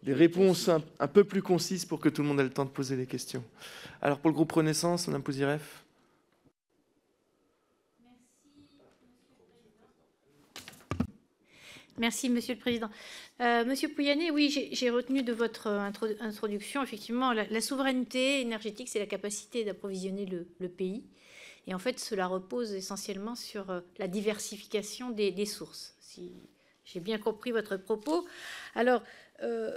des 0.04 0.14
réponses 0.14 0.68
un, 0.68 1.08
peu 1.08 1.24
plus 1.24 1.42
concises 1.42 1.86
pour 1.86 2.02
que 2.02 2.10
tout 2.10 2.22
le 2.22 2.28
monde 2.28 2.42
ait 2.42 2.44
le 2.44 2.50
temps 2.50 2.66
de 2.66 2.70
poser 2.70 2.98
des 2.98 3.06
questions. 3.06 3.42
Alors 4.02 4.20
pour 4.20 4.30
le 4.30 4.34
groupe 4.34 4.52
Renaissance, 4.52 5.08
Mme 5.08 5.24
Pouziref. 5.24 5.83
Merci, 11.98 12.30
Monsieur 12.30 12.56
le 12.56 12.60
Président. 12.60 12.90
Euh, 13.40 13.66
Monsieur 13.66 13.88
Pouyanné, 13.88 14.32
oui, 14.32 14.50
j'ai 14.72 14.90
retenu 14.90 15.22
de 15.22 15.32
votre 15.32 15.68
introduction, 15.68 16.82
effectivement, 16.82 17.34
la, 17.34 17.62
souveraineté 17.62 18.42
énergétique, 18.42 18.90
c'est 18.90 19.00
la 19.00 19.06
capacité 19.06 19.64
d'approvisionner 19.64 20.26
le, 20.26 20.70
pays. 20.70 21.04
Et 21.68 21.76
en 21.76 21.80
fait, 21.80 22.00
cela 22.00 22.26
repose 22.26 22.74
essentiellement 22.74 23.36
sur 23.36 23.70
euh, 23.70 23.82
la 24.00 24.08
diversification 24.08 25.12
des, 25.12 25.46
sources. 25.46 25.96
Si, 26.00 26.34
j'ai 26.84 27.00
bien 27.00 27.20
compris 27.20 27.52
votre 27.52 27.78
propos. 27.78 28.26
Alors, 28.74 29.04
euh, 29.44 29.72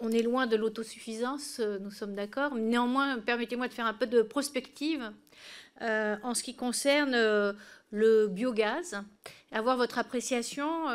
on 0.00 0.10
est 0.10 0.22
loin 0.22 0.46
de 0.46 0.56
l'autosuffisance, 0.56 1.60
euh, 1.60 1.78
nous 1.78 1.90
sommes 1.90 2.14
d'accord. 2.14 2.54
Néanmoins, 2.54 3.18
permettez-moi 3.18 3.68
de 3.68 3.74
faire 3.74 3.86
un 3.86 3.94
peu 3.94 4.06
de 4.06 4.22
prospective 4.22 5.12
euh, 5.82 6.16
en 6.22 6.34
ce 6.34 6.42
qui 6.42 6.54
concerne 6.54 7.14
le 7.90 8.28
biogaz. 8.28 9.02
Avoir 9.52 9.76
votre 9.76 9.98
appréciation. 9.98 10.86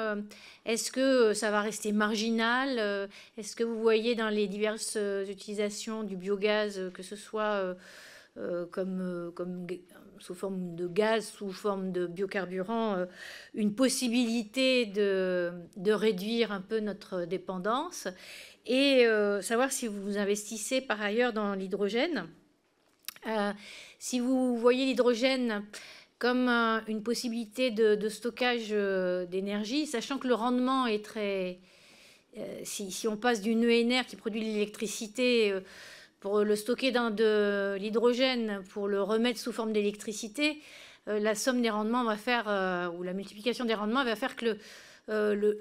Est-ce 0.65 0.91
que 0.91 1.33
ça 1.33 1.51
va 1.51 1.61
rester 1.61 1.91
marginal 1.91 3.09
Est-ce 3.37 3.55
que 3.55 3.63
vous 3.63 3.81
voyez 3.81 4.15
dans 4.15 4.29
les 4.29 4.47
diverses 4.47 4.97
utilisations 5.29 6.03
du 6.03 6.15
biogaz, 6.15 6.91
que 6.93 7.03
ce 7.03 7.15
soit 7.15 7.75
sous 10.19 10.33
forme 10.33 10.75
de 10.75 10.87
gaz, 10.87 11.27
sous 11.27 11.51
forme 11.51 11.91
de 11.91 12.07
biocarburant, 12.07 12.95
euh, 12.95 13.05
une 13.53 13.75
possibilité 13.75 14.85
de, 14.85 15.51
réduire 15.87 16.51
un 16.51 16.61
peu 16.61 16.79
notre 16.79 17.25
dépendance 17.25 18.07
et 18.65 19.05
euh, 19.05 19.41
savoir 19.41 19.71
si 19.71 19.87
vous 19.87 20.17
investissez 20.17 20.81
par 20.81 21.01
ailleurs 21.01 21.33
dans 21.33 21.53
l'hydrogène. 21.53 22.27
Euh, 23.27 23.51
si 24.05 24.19
vous 24.19 24.55
voyez 24.55 24.85
l'hydrogène 24.85 25.65
comme 26.19 26.47
une 26.87 27.01
possibilité 27.01 27.71
de, 27.71 28.07
stockage 28.07 28.69
d'énergie, 28.69 29.87
sachant 29.87 30.19
que 30.19 30.27
le 30.27 30.35
rendement 30.35 30.85
est 30.85 31.03
très... 31.03 31.57
Si, 32.63 32.91
si, 32.91 33.07
on 33.07 33.17
passe 33.17 33.41
d'une 33.41 33.65
ENR 33.65 34.05
qui 34.05 34.15
produit 34.15 34.41
l'électricité 34.41 35.55
pour 36.19 36.43
le 36.43 36.55
stocker 36.55 36.91
dans 36.91 37.09
de 37.09 37.77
l'hydrogène, 37.79 38.63
pour 38.69 38.87
le 38.87 39.01
remettre 39.01 39.39
sous 39.39 39.51
forme 39.51 39.73
d'électricité, 39.73 40.61
euh, 41.07 41.19
la 41.19 41.33
somme 41.33 41.63
des 41.63 41.69
rendements 41.71 42.03
va 42.03 42.15
faire, 42.15 42.45
euh, 42.47 42.87
ou 42.89 43.01
la 43.01 43.13
multiplication 43.13 43.65
des 43.65 43.73
rendements 43.73 44.03
va 44.03 44.15
faire 44.15 44.35
que 44.35 44.57
euh, 45.09 45.53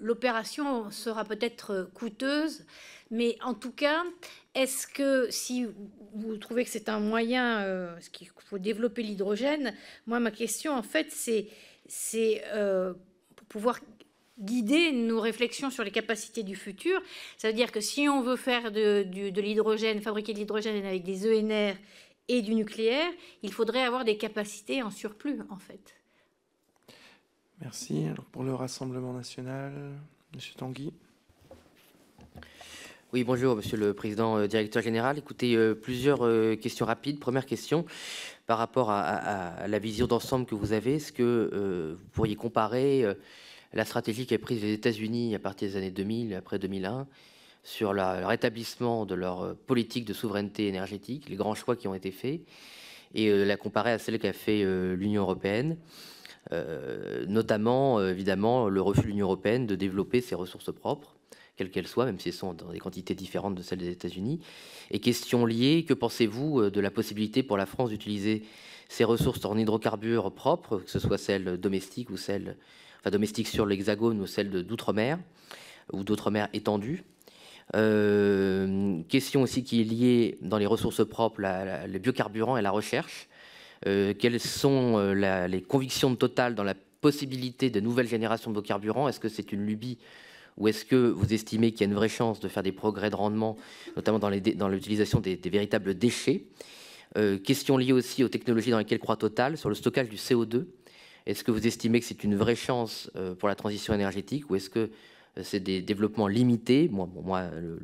l'opération 0.00 0.88
sera 0.90 1.24
peut-être 1.24 1.88
coûteuse. 1.94 2.64
Mais 3.14 3.38
en 3.42 3.54
tout 3.54 3.70
cas, 3.70 4.02
est-ce 4.56 4.88
que 4.88 5.30
si 5.30 5.66
vous 6.14 6.36
trouvez 6.36 6.64
que 6.64 6.70
c'est 6.70 6.88
un 6.88 6.98
moyen, 6.98 7.60
ce 8.00 8.10
qu'il 8.10 8.28
faut 8.38 8.58
développer 8.58 9.04
l'hydrogène, 9.04 9.72
moi 10.06 10.18
ma 10.18 10.32
question 10.32 10.72
en 10.74 10.82
fait 10.82 11.12
c'est 11.12 12.42
pour 13.36 13.46
pouvoir 13.46 13.78
guider 14.40 14.90
nos 14.90 15.20
réflexions 15.20 15.70
sur 15.70 15.84
les 15.84 15.92
capacités 15.92 16.42
du 16.42 16.56
futur. 16.56 17.00
Ça 17.36 17.48
veut 17.48 17.54
dire 17.54 17.70
que 17.70 17.80
si 17.80 18.08
on 18.08 18.20
veut 18.20 18.36
faire 18.36 18.72
de, 18.72 19.06
l'hydrogène, 19.40 20.00
fabriquer 20.00 20.32
de 20.32 20.38
l'hydrogène 20.38 20.84
avec 20.84 21.04
des 21.04 21.24
ENR 21.28 21.76
et 22.26 22.42
du 22.42 22.56
nucléaire, 22.56 23.12
il 23.44 23.52
faudrait 23.52 23.84
avoir 23.84 24.04
des 24.04 24.16
capacités 24.16 24.82
en 24.82 24.90
surplus, 24.90 25.40
en 25.50 25.58
fait. 25.58 25.94
Merci. 27.60 28.06
Alors 28.06 28.24
pour 28.24 28.42
le 28.42 28.54
Rassemblement 28.54 29.12
national, 29.12 29.92
Monsieur 30.34 30.54
Tanguy. 30.56 30.92
Oui, 33.14 33.22
bonjour, 33.22 33.54
Monsieur 33.54 33.76
le 33.76 33.94
Président 33.94 34.38
euh, 34.38 34.48
Directeur 34.48 34.82
Général. 34.82 35.16
Écoutez, 35.16 35.54
euh, 35.54 35.76
plusieurs 35.76 36.26
euh, 36.26 36.56
questions 36.56 36.84
rapides. 36.84 37.20
Première 37.20 37.46
question, 37.46 37.84
par 38.48 38.58
rapport 38.58 38.90
à, 38.90 39.68
la 39.68 39.78
vision 39.78 40.08
d'ensemble 40.08 40.46
que 40.46 40.56
vous 40.56 40.72
avez, 40.72 40.96
est-ce 40.96 41.12
que 41.12 41.94
vous 41.96 42.08
pourriez 42.10 42.34
comparer 42.34 43.04
la 43.72 43.84
stratégie 43.84 44.26
qu'a 44.26 44.36
prise 44.40 44.60
les 44.60 44.72
États-Unis 44.72 45.32
à 45.36 45.38
partir 45.38 45.68
des 45.68 45.76
années 45.76 45.92
2000, 45.92 46.34
après 46.34 46.58
2001, 46.58 47.06
sur 47.62 47.92
le 47.92 48.26
rétablissement 48.26 49.06
de 49.06 49.14
leur 49.14 49.54
politique 49.58 50.06
de 50.06 50.12
souveraineté 50.12 50.66
énergétique, 50.66 51.28
les 51.28 51.36
grands 51.36 51.54
choix 51.54 51.76
qui 51.76 51.86
ont 51.86 51.94
été 51.94 52.10
faits, 52.10 52.40
et 53.14 53.44
la 53.44 53.56
comparer 53.56 53.92
à 53.92 53.98
celle 54.00 54.18
qu'a 54.18 54.32
fait 54.32 54.64
l'Union 54.96 55.22
européenne, 55.22 55.76
notamment 57.28 58.04
évidemment 58.04 58.68
le 58.68 58.82
refus 58.82 59.02
de 59.02 59.06
l'Union 59.06 59.26
européenne 59.26 59.68
de 59.68 59.76
développer 59.76 60.20
ses 60.20 60.34
ressources 60.34 60.72
propres, 60.74 61.14
quelles 61.56 61.70
qu'elles 61.70 61.86
soient, 61.86 62.04
même 62.06 62.18
si 62.18 62.28
elles 62.28 62.34
sont 62.34 62.54
dans 62.54 62.70
des 62.70 62.78
quantités 62.78 63.14
différentes 63.14 63.54
de 63.54 63.62
celles 63.62 63.78
des 63.78 63.90
États-Unis. 63.90 64.40
Et 64.90 65.00
question 65.00 65.46
liée, 65.46 65.84
que 65.86 65.94
pensez-vous 65.94 66.70
de 66.70 66.80
la 66.80 66.90
possibilité 66.90 67.42
pour 67.42 67.56
la 67.56 67.66
France 67.66 67.90
d'utiliser 67.90 68.42
ses 68.88 69.04
ressources 69.04 69.44
en 69.44 69.56
hydrocarbures 69.56 70.32
propres, 70.32 70.78
que 70.78 70.90
ce 70.90 70.98
soit 70.98 71.18
celles 71.18 71.56
domestiques 71.58 72.10
ou 72.10 72.16
celles 72.16 72.56
domestiques 73.10 73.48
sur 73.48 73.66
l'Hexagone 73.66 74.20
ou 74.20 74.26
celle 74.26 74.50
d'outre-mer 74.50 75.18
ou 75.92 76.04
d'outre-mer 76.04 76.48
étendue. 76.52 77.04
Euh, 77.74 79.02
question 79.08 79.42
aussi 79.42 79.64
qui 79.64 79.80
est 79.80 79.84
liée 79.84 80.38
dans 80.42 80.58
les 80.58 80.66
ressources 80.66 81.06
propres, 81.06 81.40
les 81.86 81.98
biocarburants 81.98 82.56
et 82.56 82.62
la 82.62 82.70
recherche. 82.70 83.28
Euh, 83.86 84.14
quelles 84.18 84.40
sont 84.40 84.98
euh, 84.98 85.46
les 85.46 85.62
convictions 85.62 86.10
de 86.10 86.16
Total 86.16 86.54
dans 86.54 86.64
la 86.64 86.74
possibilité 87.00 87.70
de 87.70 87.80
nouvelles 87.80 88.08
générations 88.08 88.50
de 88.50 88.54
biocarburants? 88.54 89.08
Est-ce 89.08 89.20
que 89.20 89.28
c'est 89.28 89.52
une 89.52 89.64
lubie 89.66 89.98
ou 90.56 90.68
est-ce 90.68 90.84
que 90.84 90.96
vous 90.96 91.32
estimez 91.32 91.72
qu'il 91.72 91.80
y 91.80 91.84
a 91.84 91.86
une 91.86 91.94
vraie 91.94 92.08
chance 92.08 92.40
de 92.40 92.48
faire 92.48 92.62
des 92.62 92.72
progrès 92.72 93.10
de 93.10 93.16
rendement, 93.16 93.56
notamment 93.96 94.18
dans 94.18 94.68
l'utilisation 94.68 95.20
des, 95.20 95.36
véritables 95.36 95.94
déchets? 95.94 96.44
Question 97.44 97.76
liée 97.76 97.92
aussi 97.92 98.24
aux 98.24 98.28
technologies 98.28 98.70
dans 98.70 98.78
lesquelles 98.78 98.98
croit 98.98 99.16
Total, 99.16 99.56
sur 99.56 99.68
le 99.68 99.74
stockage 99.74 100.08
du 100.08 100.16
CO2. 100.16 100.66
Est-ce 101.26 101.42
que 101.42 101.50
vous 101.50 101.66
estimez 101.66 102.00
que 102.00 102.06
c'est 102.06 102.22
une 102.22 102.36
vraie 102.36 102.56
chance 102.56 103.10
euh, 103.16 103.34
pour 103.34 103.48
la 103.48 103.54
transition 103.54 103.94
énergétique 103.94 104.50
ou 104.50 104.56
est-ce 104.56 104.70
euh, 104.78 104.90
c'est 105.42 105.60
des 105.60 105.82
développements 105.82 106.28
limités 106.28 106.88
Moi, 106.90 107.08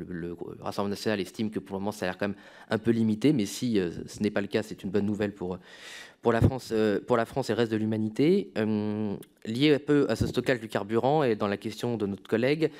le, 0.09 0.36
Rassemblement 0.61 0.90
national 0.90 1.20
estime 1.20 1.51
que 1.51 1.59
pour 1.59 1.76
le 1.76 1.80
moment, 1.80 1.92
ça 1.92 2.07
a 2.07 2.09
l'air 2.09 2.18
quand 2.18 2.28
même 2.28 2.36
un 2.68 2.78
peu 2.78 2.90
limité, 2.90 3.32
mais 3.32 3.46
si 3.46 3.78
euh, 3.78 3.90
ce 4.07 4.22
n'est 4.22 4.30
pas 4.30 4.40
le 4.40 4.46
cas, 4.46 4.62
c'est 4.62 4.82
une 4.82 4.90
bonne 4.90 5.07
nouvelle 5.07 5.34
pour, 5.34 5.59
pour, 6.22 6.32
la, 6.32 6.40
France, 6.40 6.70
la 6.70 6.94
et 6.94 7.07
le 7.09 7.55
reste 7.55 7.72
de 7.72 7.76
l'humanité. 7.76 8.53
lié 9.46 9.74
un 9.74 9.78
peu 9.78 10.07
à 10.09 10.16
ce 10.16 10.26
stockage 10.26 10.61
du 10.61 10.68
carburant 10.68 11.22
et 11.22 11.34
dans 11.34 11.48
la 11.48 11.57
question 11.57 11.96
de 11.96 12.07
notre 12.07 12.28
collègue 12.28 12.70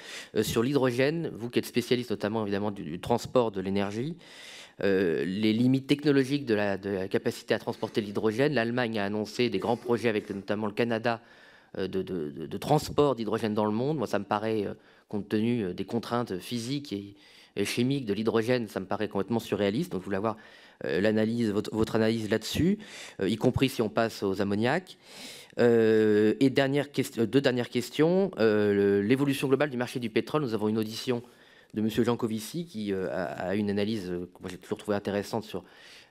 sur 0.43 0.63
l'hydrogène, 0.63 1.31
vous 1.35 1.49
qui 1.51 1.59
êtes 1.59 1.67
spécialiste 1.67 2.11
notamment 2.11 2.43
évidemment 2.43 2.71
du 2.71 3.01
transport 3.01 3.51
de 3.51 3.61
l'énergie, 3.61 4.17
euh, 4.83 5.25
les 5.27 5.53
limites 5.53 5.87
technologiques 5.87 6.47
de 6.47 6.55
la, 6.55 6.79
capacité 7.09 7.53
à 7.53 7.59
transporter 7.59 8.01
l'hydrogène. 8.01 8.55
L'Allemagne 8.55 8.99
a 8.99 9.05
annoncé 9.05 9.51
des 9.51 9.59
grands 9.59 9.77
projets 9.77 10.09
avec 10.09 10.31
notamment 10.31 10.67
le 10.67 10.73
Canada 10.73 11.21
euh, 11.79 11.89
de, 11.89 12.57
transport 12.59 13.15
d'hydrogène 13.15 13.55
dans 13.55 13.65
le 13.65 13.73
monde. 13.73 13.99
Moi, 13.99 14.07
ça 14.07 14.19
me 14.19 14.25
paraît, 14.25 14.67
euh, 14.67 14.75
compte 15.09 15.29
tenu 15.29 15.75
des 15.75 15.85
contraintes 15.85 16.39
physiques 16.39 16.93
et, 16.93 17.15
chimiques 17.65 18.07
de 18.07 18.15
l'hydrogène, 18.15 18.69
ça 18.69 18.81
me 18.81 18.87
paraît 18.87 19.09
complètement 19.09 19.41
surréaliste. 19.41 19.93
Donc, 19.93 20.01
je 20.01 20.05
voulais 20.05 20.17
avoir 20.17 20.37
l'analyse, 20.83 21.51
votre, 21.51 21.97
analyse 21.97 22.31
là-dessus, 22.31 22.79
y 23.23 23.37
compris 23.37 23.69
si 23.69 23.83
on 23.83 23.91
passe 23.91 24.23
aux 24.23 24.41
ammoniacs. 24.41 24.97
et 25.59 26.51
deux 26.51 27.41
dernières 27.41 27.69
questions. 27.69 28.31
L'évolution 28.39 29.49
globale 29.49 29.69
du 29.69 29.77
marché 29.77 29.99
du 29.99 30.09
pétrole. 30.09 30.43
Nous 30.43 30.55
avons 30.55 30.69
une 30.69 30.79
audition 30.79 31.23
de 31.75 31.81
M. 31.81 31.89
Jean 31.89 32.17
Covici, 32.17 32.67
qui 32.67 32.93
euh, 32.93 33.09
a, 33.11 33.55
une 33.55 33.71
analyse 33.71 34.11
euh, 34.11 34.29
que 34.43 34.49
j'ai 34.49 34.59
toujours 34.59 34.79
trouvé 34.79 34.97
intéressante 34.97 35.45
sur 35.45 35.65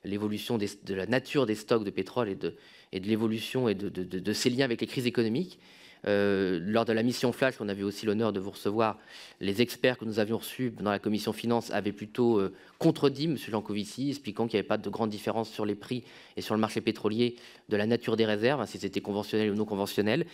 l'évolution 0.04 0.58
de 0.58 0.94
la 0.94 1.06
nature 1.06 1.46
des 1.46 1.56
stocks 1.56 1.84
de 1.84 1.90
pétrole 1.90 2.30
et 2.30 2.36
de, 2.36 2.56
et 2.92 3.00
l'évolution 3.00 3.68
et 3.70 3.76
de, 3.76 3.90
de, 3.90 4.34
ces 4.34 4.50
liens 4.50 4.66
avec 4.66 4.82
les 4.82 4.88
crises 4.88 5.08
économiques. 5.08 5.60
Euh, 6.08 6.60
lors 6.64 6.86
de 6.86 6.94
la 6.94 7.04
mission 7.04 7.32
Flash, 7.32 7.56
on 7.60 7.68
avait 7.68 7.84
aussi 7.84 8.06
l'honneur 8.06 8.32
de 8.32 8.40
vous 8.40 8.52
recevoir. 8.52 8.98
Les 9.42 9.62
experts 9.62 9.98
que 9.98 10.06
nous 10.06 10.20
avions 10.20 10.38
reçus 10.38 10.72
dans 10.72 10.92
la 10.92 11.00
commission 11.00 11.34
finance 11.34 11.72
avaient 11.72 11.92
plutôt 11.92 12.40
euh, 12.40 12.54
contredit 12.78 13.26
M. 13.26 13.38
Jancovici, 13.38 14.10
expliquant 14.10 14.48
qu'il 14.48 14.56
n'y 14.56 14.60
avait 14.60 14.68
pas 14.68 14.78
de 14.78 14.90
grande 14.90 15.10
différence 15.10 15.50
sur 15.50 15.66
les 15.66 15.76
prix 15.76 16.04
et 16.38 16.42
sur 16.42 16.56
le 16.56 16.62
marché 16.62 16.82
pétrolier 16.82 17.36
de 17.68 17.78
la 17.78 17.86
nature 17.86 18.16
des 18.16 18.26
réserves, 18.26 18.62
hein, 18.62 18.66
si 18.66 18.80
c'était 18.80 19.02
conventionnel 19.02 19.52
ou 19.52 19.56
non 19.56 19.66
conventionnel. 19.66 20.26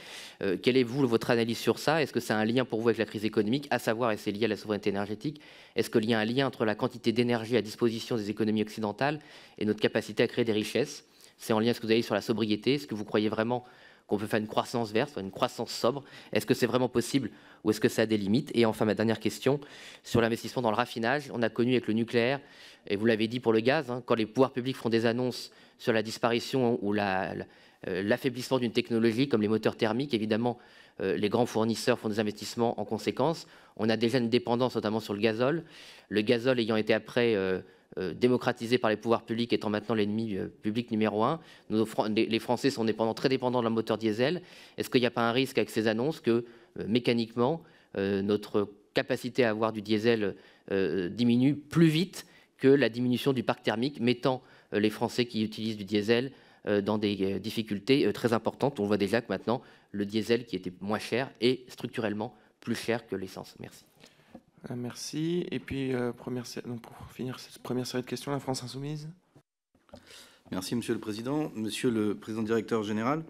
Euh, 0.43 0.57
quelle 0.61 0.77
est, 0.77 0.83
votre 0.83 1.31
analyse 1.31 1.57
sur 1.57 1.79
ça? 1.79 2.01
Est-ce 2.01 2.13
que 2.13 2.19
c'est 2.19 2.33
un 2.33 2.45
lien 2.45 2.65
pour 2.65 2.81
vous 2.81 2.89
avec 2.89 2.99
la 2.99 3.05
crise 3.05 3.25
économique, 3.25 3.67
à 3.71 3.79
savoir, 3.79 4.11
et 4.11 4.17
c'est 4.17 4.31
lié 4.31 4.45
à 4.45 4.49
la 4.49 4.57
souveraineté 4.57 4.89
énergétique, 4.89 5.41
est-ce 5.75 5.89
qu'il 5.89 6.05
y 6.05 6.13
a 6.13 6.19
un 6.19 6.25
lien 6.25 6.47
entre 6.47 6.65
la 6.65 6.75
quantité 6.75 7.11
d'énergie 7.11 7.57
à 7.57 7.61
disposition 7.61 8.15
des 8.17 8.29
économies 8.29 8.61
occidentales 8.61 9.19
et 9.57 9.65
notre 9.65 9.81
capacité 9.81 10.23
à 10.23 10.27
créer 10.27 10.45
des 10.45 10.53
richesses? 10.53 11.05
C'est 11.37 11.53
en 11.53 11.59
lien 11.59 11.67
avec 11.67 11.75
ce 11.75 11.81
que 11.81 11.87
vous 11.87 11.91
avez 11.91 12.01
sur 12.01 12.15
la 12.15 12.21
sobriété? 12.21 12.75
Est-ce 12.75 12.87
que 12.87 12.95
vous 12.95 13.03
croyez 13.03 13.29
vraiment 13.29 13.65
qu'on 14.07 14.17
peut 14.17 14.27
faire 14.27 14.39
une 14.39 14.47
croissance 14.47 14.91
verte, 14.91 15.17
une 15.17 15.31
croissance 15.31 15.71
sobre. 15.71 16.03
Est-ce 16.31 16.45
que 16.45 16.53
c'est 16.53 16.67
vraiment 16.67 16.89
possible 16.89 17.31
ou 17.63 17.71
est-ce 17.71 17.81
que 17.81 17.89
ça 17.89 18.03
a 18.03 18.05
des 18.05 18.17
limites? 18.17 18.51
Et 18.53 18.65
enfin, 18.65 18.85
ma 18.85 18.93
dernière 18.93 19.19
question 19.19 19.59
sur 20.03 20.21
l'investissement 20.21 20.61
dans 20.61 20.69
le 20.69 20.75
raffinage. 20.75 21.31
On 21.33 21.41
a 21.41 21.49
connu 21.49 21.71
avec 21.71 21.87
le 21.87 21.93
nucléaire, 21.93 22.39
et 22.87 22.95
vous 22.95 23.05
l'avez 23.05 23.27
dit 23.27 23.39
pour 23.39 23.53
le 23.53 23.61
gaz, 23.61 23.89
hein, 23.89 24.03
quand 24.05 24.15
les 24.15 24.25
pouvoirs 24.25 24.51
publics 24.51 24.75
font 24.75 24.89
des 24.89 25.05
annonces 25.05 25.51
sur 25.77 25.91
la 25.91 26.03
disparition 26.03 26.77
ou 26.81 26.95
euh, 26.95 27.43
l'affaiblissement 27.83 28.59
d'une 28.59 28.71
technologie 28.71 29.27
comme 29.27 29.41
les 29.41 29.47
moteurs 29.47 29.75
thermiques, 29.75 30.13
évidemment, 30.13 30.59
euh, 31.01 31.17
les 31.17 31.29
grands 31.29 31.45
fournisseurs 31.45 31.99
font 31.99 32.09
des 32.09 32.19
investissements 32.19 32.79
en 32.79 32.85
conséquence. 32.85 33.47
On 33.77 33.89
a 33.89 33.97
déjà 33.97 34.19
une 34.19 34.29
dépendance 34.29 34.75
notamment 34.75 34.99
sur 34.99 35.13
le 35.13 35.19
gazole. 35.19 35.63
Le 36.09 36.21
gazole 36.21 36.59
ayant 36.59 36.77
été 36.77 36.93
après 36.93 37.35
euh, 37.35 37.61
démocratisé 37.97 38.77
par 38.77 38.89
les 38.89 38.97
pouvoirs 38.97 39.23
publics 39.23 39.53
étant 39.53 39.69
maintenant 39.69 39.95
l'ennemi 39.95 40.35
euh, 40.35 40.47
public 40.47 40.91
numéro 40.91 41.23
un. 41.23 41.39
les 41.69 42.39
Français 42.39 42.69
sont 42.69 42.85
très 43.13 43.29
dépendants 43.29 43.59
de 43.59 43.63
la 43.63 43.69
moteur 43.69 43.97
diesel. 43.97 44.41
Est-ce 44.77 44.89
qu'il 44.89 44.99
n'y 44.99 45.07
a 45.07 45.11
pas 45.11 45.29
un 45.29 45.31
risque 45.31 45.57
avec 45.57 45.69
ces 45.69 45.87
annonces 45.87 46.19
que 46.19 46.45
euh, 46.79 46.85
mécaniquement 46.87 47.61
notre 47.97 48.69
capacité 48.93 49.45
à 49.45 49.51
avoir 49.51 49.71
du 49.71 49.81
diesel 49.81 50.35
diminue 50.69 51.55
plus 51.55 51.87
vite 51.87 52.25
que 52.57 52.67
la 52.67 52.89
diminution 52.89 53.31
du 53.31 53.41
parc 53.41 53.63
thermique, 53.63 54.01
mettant 54.01 54.43
les 54.73 54.89
Français 54.89 55.23
qui 55.27 55.45
utilisent 55.45 55.77
du 55.77 55.85
diesel 55.85 56.33
dans 56.65 56.97
des 56.97 57.39
difficultés 57.39 58.11
très 58.11 58.33
importantes? 58.33 58.81
On 58.81 58.85
voit 58.85 58.97
déjà 58.97 59.21
que 59.21 59.27
maintenant, 59.29 59.61
le 59.91 60.05
diesel 60.05 60.45
qui 60.45 60.57
était 60.57 60.73
moins 60.81 60.99
cher 60.99 61.31
est 61.39 61.71
structurellement 61.71 62.35
plus 62.59 62.75
cher 62.75 63.07
que 63.07 63.15
l'essence. 63.15 63.55
Merci. 63.61 63.85
Euh, 64.69 64.75
merci. 64.75 65.45
Et 65.51 65.59
puis, 65.59 65.93
euh, 65.93 66.11
première, 66.11 66.45
donc 66.65 66.81
pour 66.81 66.95
finir 67.11 67.39
cette 67.39 67.59
première 67.59 67.85
série 67.87 68.03
de 68.03 68.07
questions, 68.07 68.31
la 68.31 68.39
France 68.39 68.63
Insoumise. 68.63 69.09
Merci, 70.51 70.75
Monsieur 70.75 70.93
le 70.93 70.99
Président. 70.99 71.51
Monsieur 71.55 71.89
le 71.89 72.15
Président 72.15 72.43
directeur 72.43 72.83
général, 72.83 73.23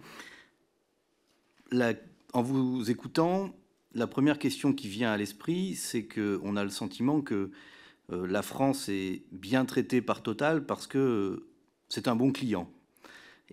en 2.34 2.42
vous 2.42 2.90
écoutant, 2.90 3.54
la 3.94 4.08
première 4.08 4.40
question 4.40 4.74
qui 4.74 4.88
vient 4.88 5.12
à 5.12 5.18
l'esprit, 5.18 5.76
c'est 5.76 6.06
qu'on 6.06 6.56
a 6.56 6.64
le 6.64 6.70
sentiment 6.70 7.22
que 7.22 7.52
euh, 8.12 8.28
la 8.28 8.42
France 8.42 8.90
est 8.90 9.24
bien 9.32 9.66
traitée 9.66 10.02
par 10.02 10.22
Total 10.22 10.66
parce 10.66 10.88
que 10.88 11.48
c'est 11.90 12.08
un 12.08 12.16
bon 12.16 12.32
client. 12.32 12.70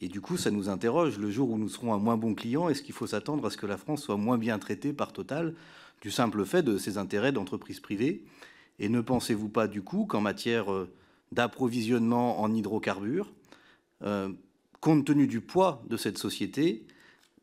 Et 0.01 0.09
du 0.09 0.21
coup, 0.21 0.37
ça 0.37 0.51
nous 0.51 0.69
interroge, 0.69 1.19
le 1.19 1.31
jour 1.31 1.51
où 1.51 1.59
nous 1.59 1.69
serons 1.69 1.95
un 1.95 1.99
moins 1.99 2.17
bon 2.17 2.35
client, 2.35 2.69
est-ce 2.69 2.83
qu'il 2.83 2.95
faut 2.95 3.07
s'attendre 3.07 3.47
à 3.47 3.51
ce 3.51 3.57
que 3.57 3.67
la 3.67 3.77
France 3.77 4.03
soit 4.03 4.17
moins 4.17 4.39
bien 4.39 4.59
traitée 4.59 4.93
par 4.93 5.13
Total 5.13 5.55
du 6.03 6.11
simple 6.11 6.45
fait 6.45 6.63
de 6.63 6.77
ses 6.77 6.99
intérêts 6.99 7.33
d'entreprise 7.33 7.81
privée 7.81 8.25
Et 8.79 8.89
ne 8.89 9.01
pensez-vous 9.01 9.49
pas 9.49 9.69
du 9.69 9.83
coup 9.83 10.05
qu'en 10.05 10.21
matière 10.21 10.71
euh, 10.71 10.93
d'approvisionnement 11.31 12.43
en 12.43 12.53
hydrocarbures, 12.53 13.33
euh, 14.03 14.29
compte 14.81 15.07
tenu 15.07 15.29
du 15.29 15.41
poids 15.41 15.83
de 15.89 15.97
cette 15.97 16.19
société, 16.19 16.85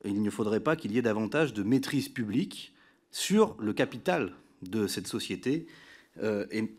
il 0.04 0.22
ne 0.22 0.30
faudrait 0.30 0.60
pas 0.60 0.76
qu'il 0.76 0.92
y 0.92 0.98
ait 0.98 1.02
davantage 1.02 1.54
de 1.54 1.64
maîtrise 1.64 2.10
publique 2.10 2.74
sur 3.12 3.56
le 3.60 3.74
capital 3.74 4.34
de 4.62 4.88
cette 4.88 5.08
société 5.08 5.66
euh, 6.22 6.46
et 6.52 6.70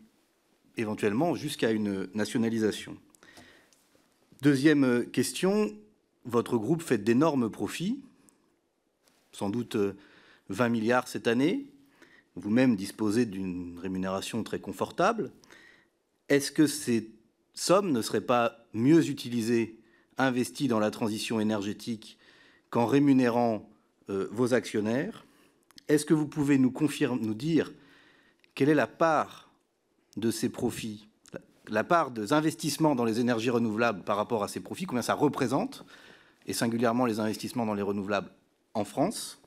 éventuellement 0.77 1.33
jusqu'à 1.33 1.71
une 1.71 2.07
nationalisation? 2.13 2.95
Deuxième 4.43 5.09
question, 5.11 5.71
votre 6.25 6.57
groupe 6.57 6.83
fait 6.83 6.99
d'énormes 6.99 7.49
profits, 7.49 8.01
sans 9.31 9.49
doute 9.49 9.77
20 10.49 10.69
milliards 10.69 11.07
cette 11.07 11.27
année. 11.27 11.70
Vous-même 12.35 12.75
disposez 12.75 13.25
d'une 13.25 13.77
rémunération 13.79 14.43
très 14.43 14.59
confortable. 14.59 15.31
Est-ce 16.29 16.51
que 16.51 16.67
ces 16.67 17.11
sommes 17.53 17.91
ne 17.91 18.01
seraient 18.01 18.21
pas 18.21 18.65
mieux 18.73 19.09
utilisées, 19.09 19.79
investies 20.17 20.67
dans 20.67 20.79
la 20.79 20.91
transition 20.91 21.39
énergétique, 21.39 22.17
qu'en 22.69 22.85
rémunérant 22.85 23.69
euh, 24.09 24.27
vos 24.31 24.53
actionnaires? 24.53 25.25
Est-ce 25.89 26.05
que 26.05 26.13
vous 26.13 26.27
pouvez 26.27 26.57
nous, 26.57 26.73
nous 27.19 27.33
dire 27.33 27.73
quelle 28.55 28.69
est 28.69 28.75
la 28.75 28.87
part 28.87 29.49
de 30.15 30.31
ces 30.31 30.49
profits, 30.49 31.07
la 31.67 31.83
part 31.83 32.11
des 32.11 32.31
investissements 32.31 32.95
dans 32.95 33.05
les 33.05 33.19
énergies 33.19 33.49
renouvelables 33.49 34.03
par 34.03 34.17
rapport 34.17 34.43
à 34.43 34.47
ces 34.47 34.59
profits, 34.61 34.85
combien 34.85 35.01
ça 35.01 35.13
représente, 35.13 35.85
et 36.45 36.53
singulièrement 36.53 37.05
les 37.05 37.19
investissements 37.19 37.65
dans 37.65 37.73
les 37.73 37.81
renouvelables 37.81 38.31
en 38.73 38.85
France? 38.85 39.40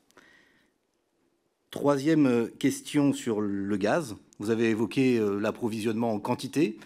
Troisième 1.74 2.26
euh, 2.26 2.46
question 2.46 3.12
sur 3.12 3.40
le 3.40 3.76
gaz. 3.76 4.14
Vous 4.38 4.50
avez 4.50 4.70
évoqué 4.70 5.18
euh, 5.18 5.40
l'approvisionnement 5.40 6.12
en 6.12 6.20
quantité. 6.20 6.78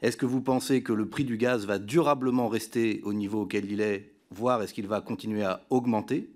Est-ce 0.00 0.16
que 0.16 0.24
vous 0.24 0.40
pensez 0.40 0.82
que 0.82 0.94
le 0.94 1.06
prix 1.06 1.24
du 1.24 1.36
gaz 1.36 1.66
va 1.66 1.78
durablement 1.78 2.48
rester 2.48 3.02
au 3.04 3.12
niveau 3.12 3.42
auquel 3.42 3.70
il 3.70 3.82
est, 3.82 4.10
voire 4.30 4.62
est-ce 4.62 4.72
qu'il 4.72 4.86
va 4.86 5.02
continuer 5.02 5.42
à 5.42 5.60
augmenter? 5.68 6.30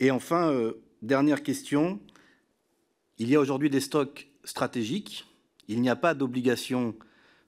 Et 0.00 0.10
enfin, 0.10 0.50
euh, 0.50 0.72
dernière 1.00 1.44
question. 1.44 2.00
Il 3.18 3.28
y 3.28 3.36
a 3.36 3.40
aujourd'hui 3.40 3.70
des 3.70 3.78
stocks 3.78 4.26
stratégiques. 4.42 5.26
Il 5.68 5.80
n'y 5.80 5.88
a 5.88 5.96
pas 5.96 6.12
d'obligation 6.14 6.96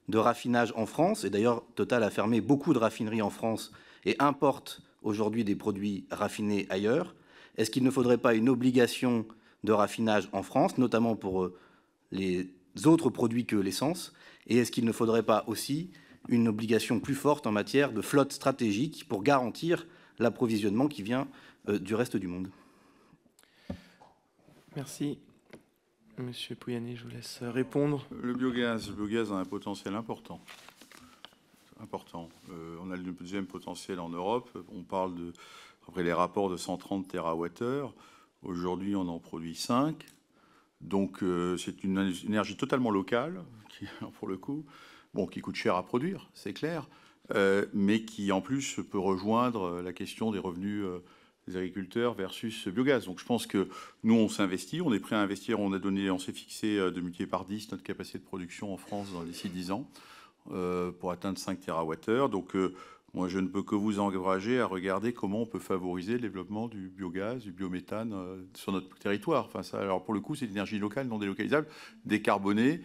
de 0.07 0.17
raffinage 0.17 0.71
en 0.77 0.85
France. 0.85 1.25
Et 1.25 1.29
d'ailleurs, 1.29 1.65
Total 1.75 2.01
a 2.03 2.09
fermé 2.09 2.39
beaucoup 2.39 2.73
de 2.73 2.79
raffineries 2.79 3.21
en 3.21 3.29
France 3.29 3.73
et 4.05 4.15
importe 4.19 4.83
aujourd'hui 5.01 5.43
des 5.43 5.57
produits 5.57 6.05
raffinés 6.11 6.65
ailleurs. 6.69 7.13
Est-ce 7.57 7.71
qu'il 7.71 7.83
ne 7.83 7.91
faudrait 7.91 8.17
pas 8.17 8.33
une 8.35 8.49
obligation 8.49 9.25
de 9.63 9.71
raffinage 9.71 10.29
en 10.31 10.43
France, 10.43 10.77
notamment 10.77 11.15
pour 11.15 11.43
euh, 11.43 11.57
les 12.11 12.49
autres 12.85 13.09
produits 13.09 13.45
que 13.45 13.55
l'essence? 13.55 14.13
Et 14.47 14.57
est-ce 14.57 14.71
qu'il 14.71 14.85
ne 14.85 14.91
faudrait 14.91 15.23
pas 15.23 15.43
aussi 15.47 15.89
une 16.29 16.47
obligation 16.47 16.99
plus 16.99 17.15
forte 17.15 17.47
en 17.47 17.51
matière 17.51 17.91
de 17.91 18.01
flotte 18.01 18.33
stratégique 18.33 19.07
pour 19.07 19.23
garantir 19.23 19.87
l'approvisionnement 20.19 20.87
qui 20.87 21.01
vient 21.01 21.27
euh, 21.69 21.79
du 21.79 21.95
reste 21.95 22.17
du 22.17 22.27
monde? 22.27 22.49
Merci. 24.75 25.17
Monsieur 26.19 26.55
Pouyanné, 26.55 26.95
je 26.95 27.03
vous 27.03 27.09
laisse 27.09 27.39
répondre. 27.41 28.05
Le 28.11 28.33
biogaz, 28.33 28.89
le 28.89 28.95
biogaz 28.95 29.31
a 29.31 29.35
un 29.35 29.45
potentiel 29.45 29.95
important. 29.95 30.39
Important. 31.79 32.29
Euh, 32.49 32.75
on 32.81 32.89
a 32.89 32.95
le 32.95 33.11
deuxième 33.11 33.45
potentiel 33.45 33.99
en 33.99 34.09
Europe. 34.09 34.49
On 34.73 34.81
parle 34.81 35.15
de 35.15 35.33
après 35.87 36.03
les 36.03 36.13
rapports 36.13 36.49
de 36.49 36.57
130 36.57 37.07
TWh. 37.07 37.91
Aujourd'hui, 38.43 38.95
on 38.95 39.07
en 39.07 39.19
produit 39.19 39.55
5. 39.55 40.05
Donc, 40.81 41.23
euh, 41.23 41.57
c'est 41.57 41.83
une 41.83 42.13
énergie 42.25 42.55
totalement 42.55 42.91
locale, 42.91 43.43
qui, 43.69 43.85
pour 44.19 44.27
le 44.27 44.37
coup, 44.37 44.65
bon, 45.13 45.27
qui 45.27 45.41
coûte 45.41 45.55
cher 45.55 45.75
à 45.75 45.83
produire, 45.83 46.29
c'est 46.33 46.53
clair, 46.53 46.87
euh, 47.33 47.65
mais 47.73 48.03
qui, 48.03 48.31
en 48.31 48.41
plus, 48.41 48.79
peut 48.89 48.99
rejoindre 48.99 49.81
la 49.81 49.93
question 49.93 50.31
des 50.31 50.39
revenus 50.39 50.83
euh, 50.85 50.99
des 51.47 51.55
agriculteurs 51.55 52.13
versus 52.13 52.67
biogaz. 52.67 53.05
Donc, 53.05 53.19
je 53.19 53.25
pense 53.25 53.47
que 53.47 53.69
nous, 54.03 54.15
on 54.15 54.27
s'investit, 54.27 54.81
on 54.81 54.93
est 54.93 54.99
prêt 54.99 55.15
à 55.15 55.21
investir. 55.21 55.59
On 55.61 55.71
a 55.71 55.79
donné, 55.79 56.11
on 56.11 56.19
s'est 56.19 56.33
fixé 56.33 56.75
de 56.75 56.99
multiplier 56.99 57.27
par 57.27 57.45
10 57.45 57.71
notre 57.71 57.83
capacité 57.83 58.19
de 58.19 58.25
production 58.25 58.73
en 58.73 58.77
France 58.77 59.13
dans 59.13 59.23
d'ici 59.23 59.47
10 59.47 59.71
ans 59.71 59.89
pour 60.99 61.11
atteindre 61.11 61.37
5 61.37 61.61
TWh. 61.61 62.73
Moi, 63.17 63.27
je 63.27 63.39
ne 63.39 63.47
peux 63.47 63.63
que 63.63 63.73
vous 63.73 63.97
encourager 63.97 64.59
à 64.59 64.67
regarder 64.67 65.11
comment 65.11 65.41
on 65.41 65.45
peut 65.47 65.57
favoriser 65.57 66.13
le 66.13 66.19
développement 66.19 66.67
du 66.67 66.87
biogaz, 66.87 67.41
du 67.41 67.51
biométhane 67.51 68.13
euh, 68.13 68.43
sur 68.53 68.71
notre 68.71 68.95
territoire. 68.99 69.49
Alors 69.73 70.03
pour 70.03 70.13
le 70.13 70.19
coup, 70.19 70.35
c'est 70.35 70.45
l'énergie 70.45 70.77
locale, 70.77 71.07
non 71.07 71.17
délocalisable, 71.17 71.65
décarbonée. 72.05 72.81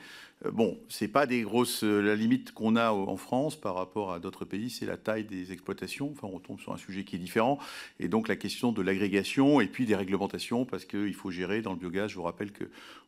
Euh, 0.47 0.51
bon, 0.51 0.81
c'est 0.89 1.09
pas 1.09 1.27
des 1.27 1.43
grosses. 1.43 1.85
Euh, 1.85 2.01
la 2.01 2.17
limite 2.17 2.53
qu'on 2.53 2.77
a 2.77 2.93
en 2.93 3.19
France 3.19 3.61
par 3.61 3.75
rapport 3.75 4.11
à 4.11 4.21
d'autres 4.21 4.47
pays, 4.47 4.71
c'est 4.71 4.87
la 4.87 4.97
taille 4.97 5.25
des 5.25 5.53
exploitations. 5.53 6.11
Enfin, 6.13 6.29
on 6.33 6.39
tombe 6.39 6.61
sur 6.61 6.73
un 6.73 6.79
sujet 6.79 7.05
qui 7.05 7.17
est 7.17 7.19
différent. 7.19 7.59
Et 8.01 8.09
donc 8.09 8.27
la 8.27 8.37
question 8.37 8.73
de 8.73 8.81
l'agrégation 8.81 9.61
et 9.61 9.67
puis 9.67 9.85
des 9.85 9.97
réglementations, 9.97 10.65
parce 10.65 10.87
qu'il 10.87 11.15
faut 11.15 11.31
gérer 11.31 11.61
dans 11.61 11.75
le 11.75 11.79
biogaz. 11.79 12.09
Je 12.09 12.17
vous 12.17 12.23
rappelle 12.23 12.53
que 12.53 12.65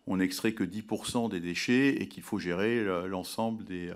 on 0.06 0.18
n'extrait 0.18 0.52
que 0.52 0.62
10% 0.62 1.30
des 1.30 1.40
déchets 1.40 2.02
et 2.02 2.06
qu'il 2.06 2.22
faut 2.22 2.38
gérer 2.38 2.84
l'ensemble 3.08 3.64
des 3.64 3.94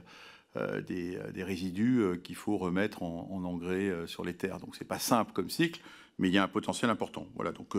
euh, 0.59 0.81
euh, 0.91 1.33
des, 1.33 1.43
résidus 1.43 2.01
euh, 2.01 2.17
qu'il 2.17 2.35
faut 2.37 2.57
remettre 2.57 3.03
en, 3.03 3.45
engrais 3.45 3.93
sur 4.07 4.25
les 4.25 4.35
terres. 4.35 4.59
Donc 4.59 4.77
c'est 4.77 4.85
pas 4.85 4.99
simple 4.99 5.33
comme 5.33 5.51
cycle, 5.51 5.81
mais 6.19 6.29
il 6.29 6.35
y 6.35 6.39
a 6.39 6.43
un 6.43 6.49
potentiel 6.49 6.91
important. 6.91 7.27
Voilà. 7.35 7.53
Donc, 7.53 7.75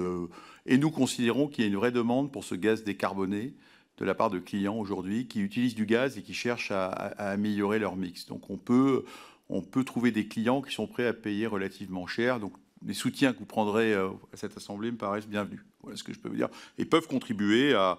et 0.65 0.77
nous 0.77 0.91
considérons 0.91 1.47
qu'il 1.47 1.63
y 1.63 1.67
a 1.67 1.69
une 1.69 1.75
vraie 1.75 1.91
demande 1.91 2.32
pour 2.32 2.43
ce 2.43 2.55
gaz 2.55 2.84
décarboné 2.84 3.53
de 3.97 4.05
la 4.05 4.15
part 4.15 4.30
de 4.30 4.39
clients 4.39 4.77
aujourd'hui 4.77 5.27
qui 5.27 5.41
utilisent 5.41 5.75
du 5.75 5.86
gaz 5.86 6.17
et 6.17 6.23
qui 6.23 6.34
cherchent 6.34 6.71
à, 6.71 6.88
améliorer 7.17 7.79
leur 7.79 7.95
mix. 7.97 8.25
Donc 8.25 8.49
on 8.49 8.58
peut, 8.58 9.04
on 9.49 9.62
peut 9.62 9.83
trouver 9.83 10.12
des 10.12 10.28
clients 10.28 10.62
qui 10.62 10.74
sont 10.74 10.87
prêts 10.87 11.08
à 11.08 11.13
payer 11.13 11.47
relativement 11.47 12.08
cher. 12.08 12.39
Donc 12.39 12.54
les 12.86 12.93
soutiens 12.93 13.33
que 13.33 13.39
vous 13.39 13.45
prendrez 13.45 13.93
à 13.93 14.09
cette 14.33 14.55
Assemblée 14.55 14.91
me 14.91 14.97
paraissent 14.97 15.28
bienvenus. 15.28 15.62
Voilà 15.82 15.97
ce 15.97 16.04
que 16.04 16.13
je 16.13 16.20
peux 16.20 16.29
vous 16.29 16.36
dire. 16.36 16.49
Et 16.78 16.86
peuvent 16.86 17.08
contribuer 17.08 17.74
à... 17.74 17.97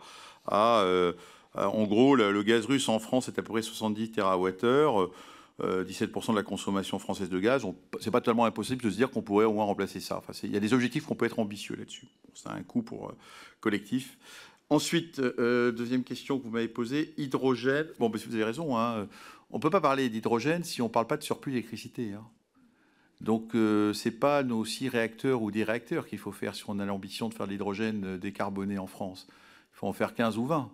en 1.55 1.85
gros, 1.85 2.15
le, 2.17 2.43
gaz 2.43 2.67
russe 2.67 2.89
en 2.89 2.99
France 2.99 3.29
est 3.29 3.39
à 3.39 3.43
peu 3.43 3.53
près 3.53 3.63
70 3.63 4.13
TWh. 4.13 5.11
17% 5.61 6.31
de 6.31 6.37
la 6.37 6.43
consommation 6.43 6.99
française 6.99 7.29
de 7.29 7.39
gaz, 7.39 7.67
c'est 8.01 8.11
pas 8.11 8.23
tellement 8.23 8.47
impossible 8.47 8.83
de 8.83 8.89
se 8.89 8.97
dire 8.97 9.11
qu'on 9.11 9.21
pourrait 9.21 9.45
au 9.45 9.53
moins 9.53 9.67
remplacer 9.67 10.01
ça. 10.01 10.17
Enfin, 10.17 10.33
il 10.43 10.51
y 10.51 10.57
a 10.57 10.61
des 10.61 10.73
objectifs 10.73 11.05
qu'on 11.05 11.15
peut 11.15 11.27
être 11.27 11.39
ambitieux 11.39 11.77
là-dessus. 11.77 12.09
c'est 12.33 12.49
un 12.49 12.63
coût 12.63 12.81
pour 12.81 13.13
collectif. 13.61 14.17
Ensuite, 14.71 15.19
euh, 15.19 15.73
deuxième 15.73 16.05
question 16.05 16.39
que 16.39 16.45
vous 16.45 16.51
m'avez 16.51 16.69
posée, 16.69 17.13
hydrogène. 17.19 17.89
Bon, 17.99 18.09
ben, 18.09 18.21
vous 18.25 18.35
avez 18.35 18.45
raison, 18.45 18.79
hein. 18.79 19.09
on 19.51 19.57
ne 19.57 19.61
peut 19.61 19.69
pas 19.69 19.81
parler 19.81 20.09
d'hydrogène 20.09 20.63
si 20.63 20.81
on 20.81 20.87
ne 20.87 20.93
parle 20.93 21.09
pas 21.09 21.17
de 21.17 21.25
surplus 21.25 21.51
d'électricité. 21.51 22.13
Hein. 22.13 22.25
Donc, 23.21 23.57
euh, 23.57 23.93
ce 23.93 24.09
n'est 24.09 24.15
pas 24.15 24.45
nos 24.45 24.65
six 24.65 24.89
réacteurs 24.89 25.43
ou 25.43 25.51
10 25.51 25.65
réacteurs 25.65 26.07
qu'il 26.07 26.19
faut 26.19 26.31
faire 26.31 26.55
si 26.55 26.63
on 26.69 26.79
a 26.79 26.87
l'ambition 26.87 27.29
de 27.29 27.35
faire 27.35 27.47
de 27.47 27.53
l'hydrogène 27.53 28.05
euh, 28.05 28.17
décarboné 28.17 28.79
en 28.79 28.87
France. 28.87 29.27
Il 29.75 29.77
faut 29.77 29.89
en 29.89 29.93
faire 29.93 30.15
15 30.15 30.39
ou 30.39 30.47
20, 30.47 30.71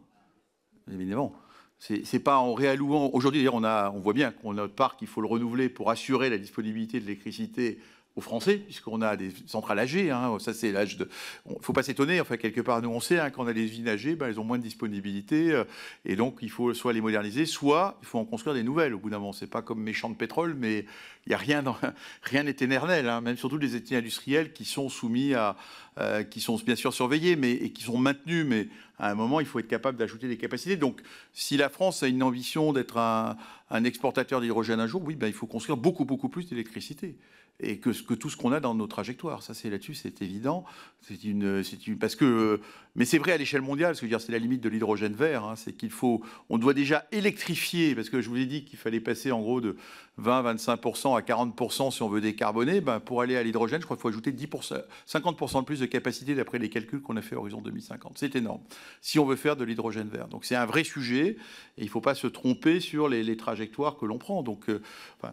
évidemment. 0.92 1.34
C'est 1.78 2.20
pas 2.20 2.38
en 2.38 2.54
réallouant. 2.54 3.10
Aujourd'hui, 3.12 3.46
on, 3.50 3.62
on 3.62 4.00
voit 4.00 4.14
bien 4.14 4.30
qu'on 4.30 4.52
a 4.52 4.54
notre 4.54 4.74
parc, 4.74 5.02
il 5.02 5.08
faut 5.08 5.20
le 5.20 5.26
renouveler 5.26 5.68
pour 5.68 5.90
assurer 5.90 6.30
la 6.30 6.38
disponibilité 6.38 7.00
de 7.00 7.04
l'électricité 7.04 7.78
aux 8.16 8.22
Français, 8.22 8.56
puisqu'on 8.56 9.02
a 9.02 9.14
des 9.16 9.30
centrales 9.46 9.78
âgées. 9.78 10.10
Hein, 10.10 10.38
ça, 10.40 10.54
c'est 10.54 10.72
l'âge 10.72 10.96
de. 10.96 11.08
Il 11.48 11.52
ne 11.52 11.62
faut 11.62 11.74
pas 11.74 11.82
s'étonner. 11.82 12.20
Enfin, 12.20 12.38
quelque 12.38 12.62
part, 12.62 12.80
nous, 12.80 12.88
on 12.88 13.00
sait 13.00 13.18
hein, 13.18 13.30
qu'on 13.30 13.46
a 13.46 13.52
des 13.52 13.62
usines 13.62 13.88
âgées, 13.88 14.16
elles 14.20 14.40
ont 14.40 14.44
moins 14.44 14.56
de 14.56 14.62
disponibilité, 14.62 15.52
euh, 15.52 15.64
et 16.06 16.16
donc 16.16 16.38
il 16.40 16.50
faut 16.50 16.72
soit 16.72 16.94
les 16.94 17.02
moderniser, 17.02 17.44
soit 17.44 17.98
il 18.02 18.06
faut 18.06 18.18
en 18.18 18.24
construire 18.24 18.54
des 18.54 18.62
nouvelles. 18.62 18.94
Au 18.94 18.98
bout 18.98 19.10
d'un 19.10 19.18
moment, 19.18 19.34
c'est 19.34 19.46
pas 19.46 19.60
comme 19.60 19.82
mes 19.82 19.92
champs 19.92 20.08
de 20.08 20.16
pétrole, 20.16 20.56
mais 20.58 20.86
il 21.26 21.32
y 21.32 21.34
a 21.34 21.38
rien, 21.38 21.62
dans, 21.62 21.76
rien 22.22 22.42
n'est 22.42 22.50
éternel. 22.50 23.08
Hein, 23.08 23.20
même 23.20 23.36
surtout 23.36 23.58
les 23.58 23.76
études 23.76 23.98
industriels 23.98 24.52
qui 24.54 24.64
sont 24.64 24.88
soumis 24.88 25.34
à, 25.34 25.56
euh, 25.98 26.22
qui 26.22 26.40
sont 26.40 26.56
bien 26.56 26.76
sûr 26.76 26.94
surveillés, 26.94 27.36
mais 27.36 27.52
et 27.52 27.70
qui 27.70 27.82
sont 27.82 27.98
maintenus, 27.98 28.46
mais 28.46 28.68
à 28.98 29.10
un 29.10 29.14
moment, 29.14 29.40
il 29.40 29.46
faut 29.46 29.58
être 29.58 29.68
capable 29.68 29.98
d'ajouter 29.98 30.26
des 30.26 30.38
capacités. 30.38 30.76
Donc, 30.76 31.02
si 31.34 31.56
la 31.56 31.68
France 31.68 32.02
a 32.02 32.08
une 32.08 32.22
ambition 32.22 32.72
d'être 32.72 32.96
un, 32.96 33.36
exportateur 33.84 34.40
d'hydrogène 34.40 34.80
un 34.80 34.86
jour, 34.86 35.02
oui, 35.04 35.16
ben, 35.16 35.26
il 35.26 35.34
faut 35.34 35.46
construire 35.46 35.76
beaucoup, 35.76 36.04
beaucoup 36.04 36.30
plus 36.30 36.48
d'électricité 36.48 37.16
et 37.60 37.78
que, 37.78 37.90
tout 37.90 38.28
ce 38.30 38.36
qu'on 38.36 38.52
a 38.52 38.60
dans 38.60 38.74
nos 38.74 38.86
trajectoires. 38.86 39.42
Ça, 39.42 39.54
c'est 39.54 39.70
là-dessus, 39.70 39.94
c'est 39.94 40.20
évident. 40.22 40.64
C'est 41.00 41.24
une, 41.24 41.62
c'est 41.62 41.86
une, 41.86 41.98
parce 41.98 42.14
que, 42.14 42.60
mais 42.94 43.04
c'est 43.04 43.18
vrai 43.18 43.32
à 43.32 43.36
l'échelle 43.36 43.62
mondiale. 43.62 43.96
Ce 43.96 44.02
que 44.02 44.06
dire, 44.06 44.20
c'est 44.20 44.32
la 44.32 44.38
limite 44.38 44.60
de 44.60 44.68
l'hydrogène 44.68 45.14
vert. 45.14 45.44
Hein, 45.44 45.56
c'est 45.56 45.72
qu'il 45.72 45.90
faut, 45.90 46.22
on 46.50 46.58
doit 46.58 46.74
déjà 46.74 47.06
électrifier, 47.12 47.94
parce 47.94 48.10
que 48.10 48.20
je 48.20 48.28
vous 48.28 48.36
ai 48.36 48.46
dit 48.46 48.64
qu'il 48.64 48.78
fallait 48.78 49.00
passer 49.00 49.32
en 49.32 49.40
gros 49.40 49.60
de 49.60 49.76
20-25% 50.22 51.16
à 51.16 51.20
40% 51.20 51.90
si 51.90 52.02
on 52.02 52.08
veut 52.08 52.20
décarboner. 52.20 52.80
Ben, 52.80 53.00
pour 53.00 53.20
aller 53.20 53.36
à 53.36 53.42
l'hydrogène, 53.42 53.80
je 53.80 53.84
crois 53.84 53.96
qu'il 53.96 54.02
faut 54.02 54.08
ajouter 54.08 54.32
10%, 54.32 54.82
50% 55.06 55.60
de 55.60 55.64
plus 55.64 55.80
de 55.80 55.86
capacité 55.86 56.34
d'après 56.34 56.58
les 56.58 56.70
calculs 56.70 57.02
qu'on 57.02 57.16
a 57.16 57.22
fait 57.22 57.34
à 57.34 57.38
horizon 57.38 57.60
2050. 57.60 58.16
C'est 58.16 58.34
énorme. 58.36 58.62
Si 59.00 59.18
on 59.18 59.26
veut 59.26 59.36
faire 59.36 59.56
de 59.56 59.64
l'hydrogène 59.64 60.08
vert, 60.08 60.28
donc 60.28 60.44
c'est 60.44 60.56
un 60.56 60.66
vrai 60.66 60.84
sujet. 60.84 61.36
Et 61.76 61.82
il 61.82 61.84
ne 61.84 61.90
faut 61.90 62.00
pas 62.00 62.14
se 62.14 62.26
tromper 62.26 62.80
sur 62.80 63.08
les, 63.08 63.36
trajectoires 63.36 63.96
que 63.96 64.06
l'on 64.06 64.18
prend. 64.18 64.42
Donc, 64.42 64.70
euh, 64.70 64.80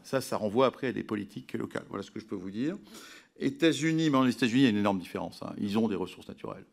ça, 0.03 0.19
ça 0.19 0.35
renvoie 0.35 0.65
après 0.65 0.88
à 0.88 0.91
des 0.91 1.03
politiques 1.03 1.53
locales. 1.53 1.85
Voilà 1.89 2.03
ce 2.03 2.11
que 2.11 2.19
je 2.19 2.26
peux 2.26 2.35
vous 2.35 2.51
dire. 2.51 2.76
États-Unis, 3.39 4.10
mais 4.10 4.23
les 4.26 4.31
États-Unis, 4.31 4.61
il 4.61 4.64
y 4.64 4.68
a 4.68 4.72
une 4.72 4.77
énorme 4.77 4.99
différence. 4.99 5.41
Hein. 5.43 5.53
Ils 5.57 5.77
ont 5.77 5.88
des 5.88 5.95
ressources 5.95 6.27
naturelles. 6.27 6.65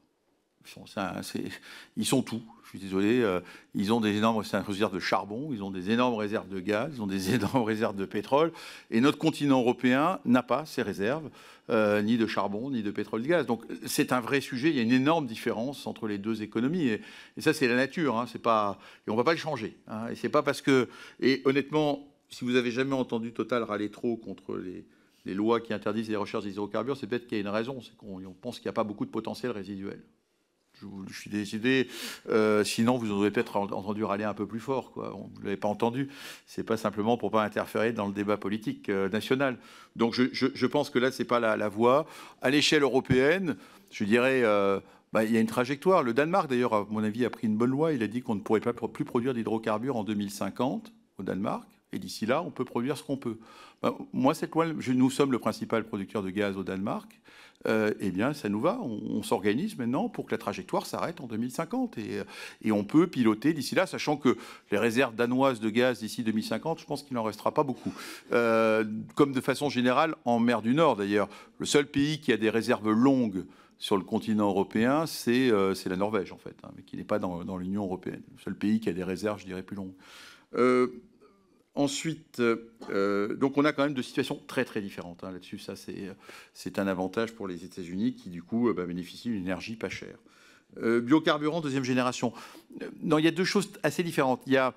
Ils 1.97 2.07
sont 2.07 2.23
tout. 2.23 2.43
Je 2.71 2.79
suis 2.79 2.87
désolé. 2.87 3.21
Euh, 3.21 3.41
ils 3.75 3.93
ont 3.93 4.01
des 4.01 4.17
énormes 4.17 4.39
réserves 4.39 4.95
de 4.95 5.01
charbon, 5.01 5.51
ils 5.53 5.61
ont 5.65 5.73
des 5.73 5.91
énormes 5.91 6.15
réserves 6.15 6.49
de 6.49 6.61
gaz, 6.61 6.93
ils 6.95 7.03
ont 7.03 7.09
des 7.09 7.35
énormes 7.35 7.65
réserves 7.65 7.97
de 7.97 8.05
pétrole. 8.05 8.53
Et 8.93 9.01
notre 9.01 9.19
continent 9.19 9.59
européen 9.61 10.21
n'a 10.25 10.45
pas 10.45 10.65
ces 10.67 10.83
réserves, 10.83 11.31
euh, 11.71 12.01
ni 12.01 12.17
de 12.17 12.29
charbon, 12.29 12.71
ni 12.71 12.85
de 12.85 12.93
pétrole, 12.93 13.23
de 13.23 13.27
gaz. 13.27 13.45
Donc 13.45 13.65
c'est 13.87 14.13
un 14.13 14.21
vrai 14.21 14.41
sujet. 14.41 14.71
Il 14.71 14.77
y 14.77 14.79
a 14.79 14.83
une 14.83 14.93
énorme 14.93 15.27
différence 15.27 15.85
entre 15.89 16.07
les 16.07 16.19
deux 16.19 16.43
économies. 16.43 16.87
Et, 16.87 17.01
ça, 17.39 17.53
c'est 17.53 17.67
la 17.67 17.75
nature. 17.75 18.17
Hein. 18.17 18.27
C'est 18.31 18.41
pas, 18.41 18.79
et 19.05 19.11
on 19.11 19.15
ne 19.15 19.19
va 19.19 19.25
pas 19.25 19.33
le 19.33 19.39
changer. 19.39 19.77
Hein. 19.89 20.07
Et 20.13 20.15
c'est 20.15 20.29
pas 20.29 20.45
parce 20.45 20.63
que. 20.63 20.89
Et 21.19 21.43
honnêtement, 21.47 22.07
si 22.29 22.45
vous 22.45 22.55
avez 22.55 22.71
jamais 22.71 22.95
entendu 22.95 23.33
Total 23.33 23.65
râler 23.65 23.91
trop 23.91 24.17
contre 24.17 24.57
les, 24.57 24.87
les 25.25 25.35
lois 25.35 25.59
qui 25.59 25.75
interdisent 25.75 26.09
les 26.09 26.15
recherches 26.15 26.45
d'hydrocarbures, 26.45 26.97
c'est 26.97 27.09
peut-être 27.09 27.27
qu'il 27.27 27.37
y 27.37 27.41
a 27.41 27.43
une 27.43 27.49
raison, 27.49 27.81
c'est 27.81 27.97
qu'on 27.97 28.21
pense 28.41 28.61
qu'il 28.61 28.67
n'y 28.67 28.71
a 28.71 28.75
pas 28.75 28.85
beaucoup 28.85 29.07
de 29.07 29.11
potentiel 29.11 29.51
résiduel. 29.51 30.01
Je, 31.09 31.15
suis 31.15 31.31
décidé, 31.31 31.89
euh, 32.29 32.65
sinon 32.65 32.97
vous 32.97 33.11
aurez 33.11 33.31
peut-être 33.31 33.57
entendu 33.57 34.05
râler 34.05 34.25
un 34.25 34.35
peu 34.35 34.47
plus 34.47 34.61
fort. 34.61 34.93
Quoi. 34.93 35.15
On, 35.15 35.31
vous 35.33 35.41
ne 35.41 35.45
l'avez 35.45 35.57
pas 35.57 35.69
entendu. 35.69 36.09
C'est 36.47 36.65
pas 36.65 36.77
simplement 36.77 37.17
pour 37.17 37.31
pas 37.31 37.45
interférer 37.45 37.93
dans 37.93 38.07
le 38.07 38.13
débat 38.13 38.37
politique 38.37 38.89
euh, 38.89 39.09
national. 39.09 39.59
Donc 39.97 40.15
je, 40.15 40.67
pense 40.67 40.91
que 40.91 40.99
là, 40.99 41.11
c'est 41.11 41.25
pas 41.25 41.41
la, 41.41 41.57
la, 41.57 41.69
voie. 41.69 42.07
À 42.43 42.51
l'échelle 42.51 42.83
européenne, 42.83 43.57
je 43.91 44.05
dirais, 44.05 44.43
euh, 44.45 44.81
bah, 45.13 45.25
il 45.25 45.33
y 45.33 45.37
a 45.37 45.41
une 45.41 45.47
trajectoire. 45.47 46.03
Le 46.03 46.15
Danemark, 46.15 46.49
d'ailleurs, 46.49 46.75
à 46.75 46.87
mon 46.91 47.03
avis, 47.03 47.25
a 47.25 47.31
pris 47.31 47.47
une 47.47 47.57
bonne 47.57 47.71
loi. 47.71 47.93
Il 47.93 48.03
a 48.03 48.07
dit 48.07 48.23
qu'on 48.23 48.37
ne 48.37 48.41
pourrait 48.41 48.61
pas 48.61 48.73
plus 48.73 49.05
produire 49.05 49.35
d'hydrocarbures 49.35 49.97
en 49.97 50.05
2050 50.05 50.93
au 51.19 51.23
Danemark. 51.23 51.69
Et 51.93 51.99
d'ici 51.99 52.27
là, 52.27 52.43
on 52.43 52.51
peut 52.51 52.65
produire 52.65 52.97
ce 52.97 53.03
qu'on 53.03 53.17
peut. 53.17 53.39
Ben, 53.83 53.95
moi, 54.13 54.35
cette 54.35 54.55
loi, 54.55 54.67
nous 54.67 55.11
sommes 55.11 55.33
le 55.33 55.39
principal 55.39 55.85
producteur 55.85 56.23
de 56.23 56.31
gaz 56.31 56.57
au 56.57 56.63
Danemark. 56.63 57.21
Euh, 57.67 57.93
eh 58.01 58.11
bien, 58.11 58.33
ça 58.33 58.49
nous 58.49 58.61
va. 58.61 58.81
On, 58.81 59.23
s'organise 59.23 59.77
maintenant 59.77 60.09
pour 60.09 60.27
que 60.27 60.31
la 60.31 60.39
trajectoire 60.39 60.87
s'arrête 60.87 61.21
en 61.21 61.27
2050. 61.27 61.99
Et, 61.99 62.21
et, 62.63 62.73
on 62.73 62.85
peut 62.85 63.07
piloter 63.07 63.53
d'ici 63.53 63.75
là, 63.75 63.87
sachant 63.87 64.17
que 64.17 64.37
les 64.71 64.79
réserves 64.79 65.15
danoises 65.15 65.61
de 65.61 65.69
gaz 65.69 66.01
d'ici 66.01 66.23
2050, 66.23 66.81
je 66.81 66.87
pense 66.87 67.03
qu'il 67.03 67.15
n'en 67.15 67.23
restera 67.23 67.53
pas 67.53 67.63
beaucoup. 67.63 67.93
Euh, 68.33 68.85
comme 69.15 69.33
de 69.33 69.41
façon 69.41 69.69
générale, 69.69 70.15
en 70.25 70.39
mer 70.39 70.63
du 70.63 70.75
Nord 70.75 70.97
d'ailleurs, 70.97 71.29
le 71.59 71.67
seul 71.67 71.87
pays 71.87 72.21
qui 72.21 72.33
a 72.33 72.37
des 72.37 72.51
réserves 72.51 72.91
longues 72.91 73.45
sur 73.79 73.97
le 73.97 74.05
continent 74.05 74.49
européen, 74.49 75.07
c'est 75.07 75.51
euh, 75.51 75.75
la 75.87 75.97
Norvège, 75.97 76.33
en 76.33 76.37
fait, 76.37 76.57
hein, 76.65 76.71
mais 76.77 76.83
qui 76.83 76.97
n'est 76.97 77.05
pas 77.05 77.19
dans, 77.19 77.57
l'Union 77.57 77.85
européenne. 77.85 78.23
Le 78.37 78.43
seul 78.43 78.55
pays 78.55 78.79
qui 78.79 78.89
a 78.89 78.93
des 78.93 79.05
réserves, 79.05 79.41
je 79.41 79.47
dirais, 79.47 79.63
plus 79.63 79.77
longues. 79.77 79.95
Euh, 80.55 81.03
Ensuite, 81.81 82.41
euh, 82.91 83.35
donc 83.37 83.57
on 83.57 83.65
a 83.65 83.73
quand 83.73 83.85
même 83.85 83.95
deux 83.95 84.03
situations 84.03 84.39
très 84.47 84.67
très 84.67 84.83
différentes 84.83 85.25
hein, 85.25 85.33
là-dessus. 85.33 85.59
Ça, 85.59 85.73
c'est 86.53 86.79
un 86.79 86.87
avantage 86.87 87.33
pour 87.33 87.49
les 87.49 87.65
États-Unis 87.65 88.13
qui, 88.13 88.29
du 88.29 88.43
coup, 88.43 88.69
euh, 88.69 88.75
bah, 88.75 88.85
bénéficient 88.85 89.31
d'une 89.31 89.41
énergie 89.41 89.77
pas 89.77 89.89
chère. 89.89 90.19
Euh, 90.83 91.01
biocarburant 91.01 91.63
deuxième 91.63 91.85
génération. 91.85 92.35
Non, 93.03 93.17
il 93.17 93.25
y 93.25 93.29
a 93.29 93.31
deux 93.31 93.45
choses 93.45 93.71
assez 93.83 94.03
différentes. 94.03 94.43
Il 94.47 94.53
y 94.53 94.59
a 94.59 94.75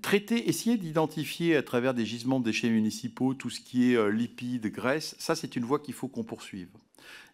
traiter, 0.00 0.48
essayer 0.48 0.76
d'identifier 0.76 1.56
à 1.56 1.64
travers 1.64 1.92
des 1.92 2.06
gisements 2.06 2.38
de 2.38 2.44
déchets 2.44 2.70
municipaux 2.70 3.34
tout 3.34 3.50
ce 3.50 3.60
qui 3.60 3.92
est 3.92 4.12
lipides, 4.12 4.68
graisse. 4.68 5.16
Ça, 5.18 5.34
c'est 5.34 5.56
une 5.56 5.64
voie 5.64 5.80
qu'il 5.80 5.94
faut 5.94 6.06
qu'on 6.06 6.24
poursuive. 6.24 6.68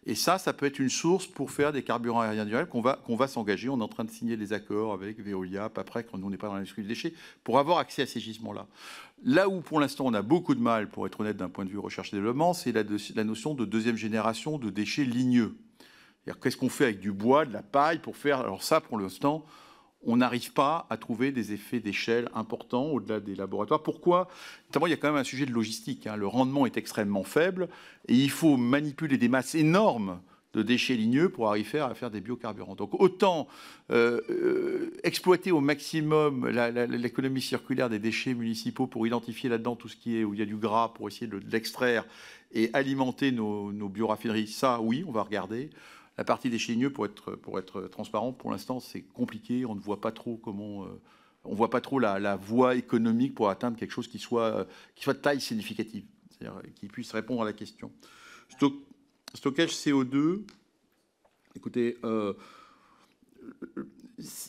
Et 0.08 0.14
ça, 0.14 0.38
ça 0.38 0.52
peut 0.52 0.66
être 0.66 0.78
une 0.78 0.88
source 0.88 1.26
pour 1.26 1.50
faire 1.50 1.72
des 1.72 1.82
carburants 1.82 2.20
aériens 2.20 2.44
durables 2.44 2.68
qu'on 2.68 2.80
va, 2.80 3.28
s'engager. 3.28 3.68
On 3.68 3.80
est 3.80 3.82
en 3.82 3.88
train 3.88 4.04
de 4.04 4.10
signer 4.10 4.36
des 4.36 4.52
accords 4.52 4.92
avec 4.92 5.18
Veolia, 5.18 5.70
après, 5.74 6.04
quand 6.04 6.16
nous, 6.16 6.28
on 6.28 6.30
n'est 6.30 6.36
pas 6.36 6.46
dans 6.46 6.54
l'industrie 6.54 6.82
du 6.82 6.88
déchet, 6.88 7.12
pour 7.42 7.58
avoir 7.58 7.78
accès 7.78 8.02
à 8.02 8.06
ces 8.06 8.20
gisements-là. 8.20 8.66
Là 9.24 9.48
où, 9.48 9.60
pour 9.60 9.80
l'instant, 9.80 10.04
on 10.06 10.14
a 10.14 10.22
beaucoup 10.22 10.54
de 10.54 10.60
mal, 10.60 10.88
pour 10.88 11.06
être 11.06 11.20
honnête 11.20 11.36
d'un 11.36 11.48
point 11.48 11.64
de 11.64 11.70
vue 11.70 11.78
recherche 11.78 12.12
et 12.12 12.16
développement, 12.16 12.54
c'est 12.54 12.70
la, 12.70 12.84
la 13.16 13.24
notion 13.24 13.54
de 13.54 13.64
deuxième 13.64 13.96
génération 13.96 14.58
de 14.58 14.70
déchets 14.70 15.04
ligneux. 15.04 15.56
Qu'est-ce 16.40 16.56
qu'on 16.56 16.68
fait 16.68 16.84
avec 16.84 17.00
du 17.00 17.12
bois, 17.12 17.44
de 17.44 17.52
la 17.52 17.62
paille 17.62 17.98
pour 17.98 18.16
faire 18.16 18.40
Alors 18.40 18.62
ça, 18.62 18.80
pour 18.80 18.98
l'instant, 18.98 19.44
on 20.06 20.16
n'arrive 20.16 20.52
pas 20.52 20.86
à 20.88 20.96
trouver 20.96 21.32
des 21.32 21.52
effets 21.52 21.80
d'échelle 21.80 22.28
importants 22.34 22.86
au-delà 22.86 23.20
des 23.20 23.34
laboratoires. 23.34 23.82
Pourquoi? 23.82 24.28
Notamment, 24.68 24.86
il 24.86 24.90
y 24.90 24.92
a 24.92 24.96
quand 24.96 25.08
même 25.08 25.20
un 25.20 25.24
sujet 25.24 25.46
de 25.46 25.52
logistique. 25.52 26.06
Hein. 26.06 26.16
Le 26.16 26.26
rendement 26.26 26.64
est 26.64 26.76
extrêmement 26.76 27.24
faible 27.24 27.68
et 28.08 28.14
il 28.14 28.30
faut 28.30 28.56
manipuler 28.56 29.18
des 29.18 29.28
masses 29.28 29.54
énormes 29.54 30.20
de 30.54 30.62
déchets 30.62 30.94
ligneux 30.94 31.28
pour 31.28 31.48
arriver 31.48 31.80
à 31.80 31.94
faire 31.94 32.10
des 32.10 32.22
biocarburants. 32.22 32.76
Donc 32.76 32.98
autant 32.98 33.46
euh, 33.90 34.20
euh, 34.30 34.92
exploiter 35.04 35.52
au 35.52 35.60
maximum 35.60 36.48
l'économie 36.48 37.42
circulaire 37.42 37.90
des 37.90 37.98
déchets 37.98 38.32
municipaux 38.32 38.86
pour 38.86 39.06
identifier 39.06 39.50
là-dedans 39.50 39.76
tout 39.76 39.88
ce 39.88 39.96
qui 39.96 40.16
est 40.16 40.24
où 40.24 40.32
il 40.32 40.40
y 40.40 40.42
a 40.42 40.46
du 40.46 40.56
gras 40.56 40.92
pour 40.94 41.08
essayer 41.08 41.26
de, 41.26 41.42
l'extraire 41.50 42.06
et 42.52 42.70
alimenter 42.72 43.32
nos, 43.32 43.70
nos 43.70 43.90
bioraffineries, 43.90 44.46
ça 44.46 44.80
oui, 44.80 45.04
on 45.06 45.12
va 45.12 45.22
regarder. 45.22 45.68
La 46.18 46.24
partie 46.24 46.48
des 46.48 46.58
ligneux, 46.58 46.90
pour 46.90 47.04
être, 47.04 47.32
pour 47.32 47.62
transparent, 47.90 48.32
pour 48.32 48.50
l'instant, 48.50 48.80
c'est 48.80 49.02
compliqué. 49.02 49.66
On 49.66 49.74
ne 49.74 49.80
voit 49.80 50.00
pas 50.00 50.12
trop 50.12 50.36
comment. 50.36 50.84
Euh, 50.84 51.00
on 51.44 51.54
voit 51.54 51.70
pas 51.70 51.80
trop 51.80 51.98
la, 51.98 52.36
voie 52.36 52.74
économique 52.74 53.34
pour 53.34 53.50
atteindre 53.50 53.76
quelque 53.76 53.92
chose 53.92 54.08
qui 54.08 54.18
soit, 54.18 54.42
euh, 54.42 54.64
de 55.06 55.12
taille 55.12 55.40
significative, 55.40 56.04
c'est-à-dire 56.30 56.58
euh, 56.58 56.68
qui 56.74 56.88
puisse 56.88 57.12
répondre 57.12 57.42
à 57.42 57.44
la 57.44 57.52
question. 57.52 57.92
stockage 59.34 59.70
CO2, 59.70 60.42
écoutez, 61.54 61.98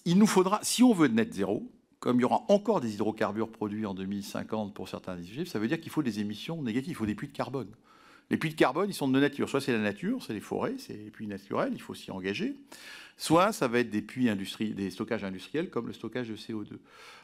il 0.05 0.17
nous 0.17 0.25
faudra, 0.25 0.59
si 0.63 0.81
on 0.81 0.93
veut 0.93 1.07
net 1.07 1.33
zéro, 1.33 1.71
comme 1.99 2.17
il 2.17 2.21
y 2.21 2.25
aura 2.25 2.45
encore 2.47 2.79
des 2.79 2.93
hydrocarbures 2.95 3.51
produits 3.51 3.85
en 3.85 3.93
2050 3.93 4.73
pour 4.73 4.89
certains 4.89 5.15
dispositifs, 5.15 5.49
ça 5.49 5.59
veut 5.59 5.67
dire 5.67 5.79
qu'il 5.79 5.91
faut 5.91 6.03
des 6.03 6.19
émissions 6.19 6.61
négatives, 6.61 6.91
il 6.91 6.95
faut 6.95 7.05
des 7.05 7.15
puits 7.15 7.27
de 7.27 7.33
carbone. 7.33 7.69
Les 8.29 8.37
puits 8.37 8.49
de 8.49 8.55
carbone, 8.55 8.89
ils 8.89 8.93
sont 8.93 9.07
de 9.07 9.19
nature. 9.19 9.49
Soit 9.49 9.61
c'est 9.61 9.71
la 9.71 9.79
nature, 9.79 10.23
c'est 10.23 10.33
les 10.33 10.41
forêts, 10.41 10.75
c'est 10.77 10.93
les 10.93 11.11
puits 11.11 11.27
naturels, 11.27 11.71
il 11.73 11.81
faut 11.81 11.93
s'y 11.93 12.11
engager. 12.11 12.55
Soit 13.15 13.51
ça 13.51 13.67
va 13.67 13.79
être 13.79 13.89
des 13.89 14.01
puits 14.01 14.29
industriels, 14.29 14.75
des 14.75 14.91
stockages 14.91 15.23
industriels 15.23 15.69
comme 15.69 15.87
le 15.87 15.93
stockage 15.93 16.29
de 16.29 16.35
CO2. 16.35 16.77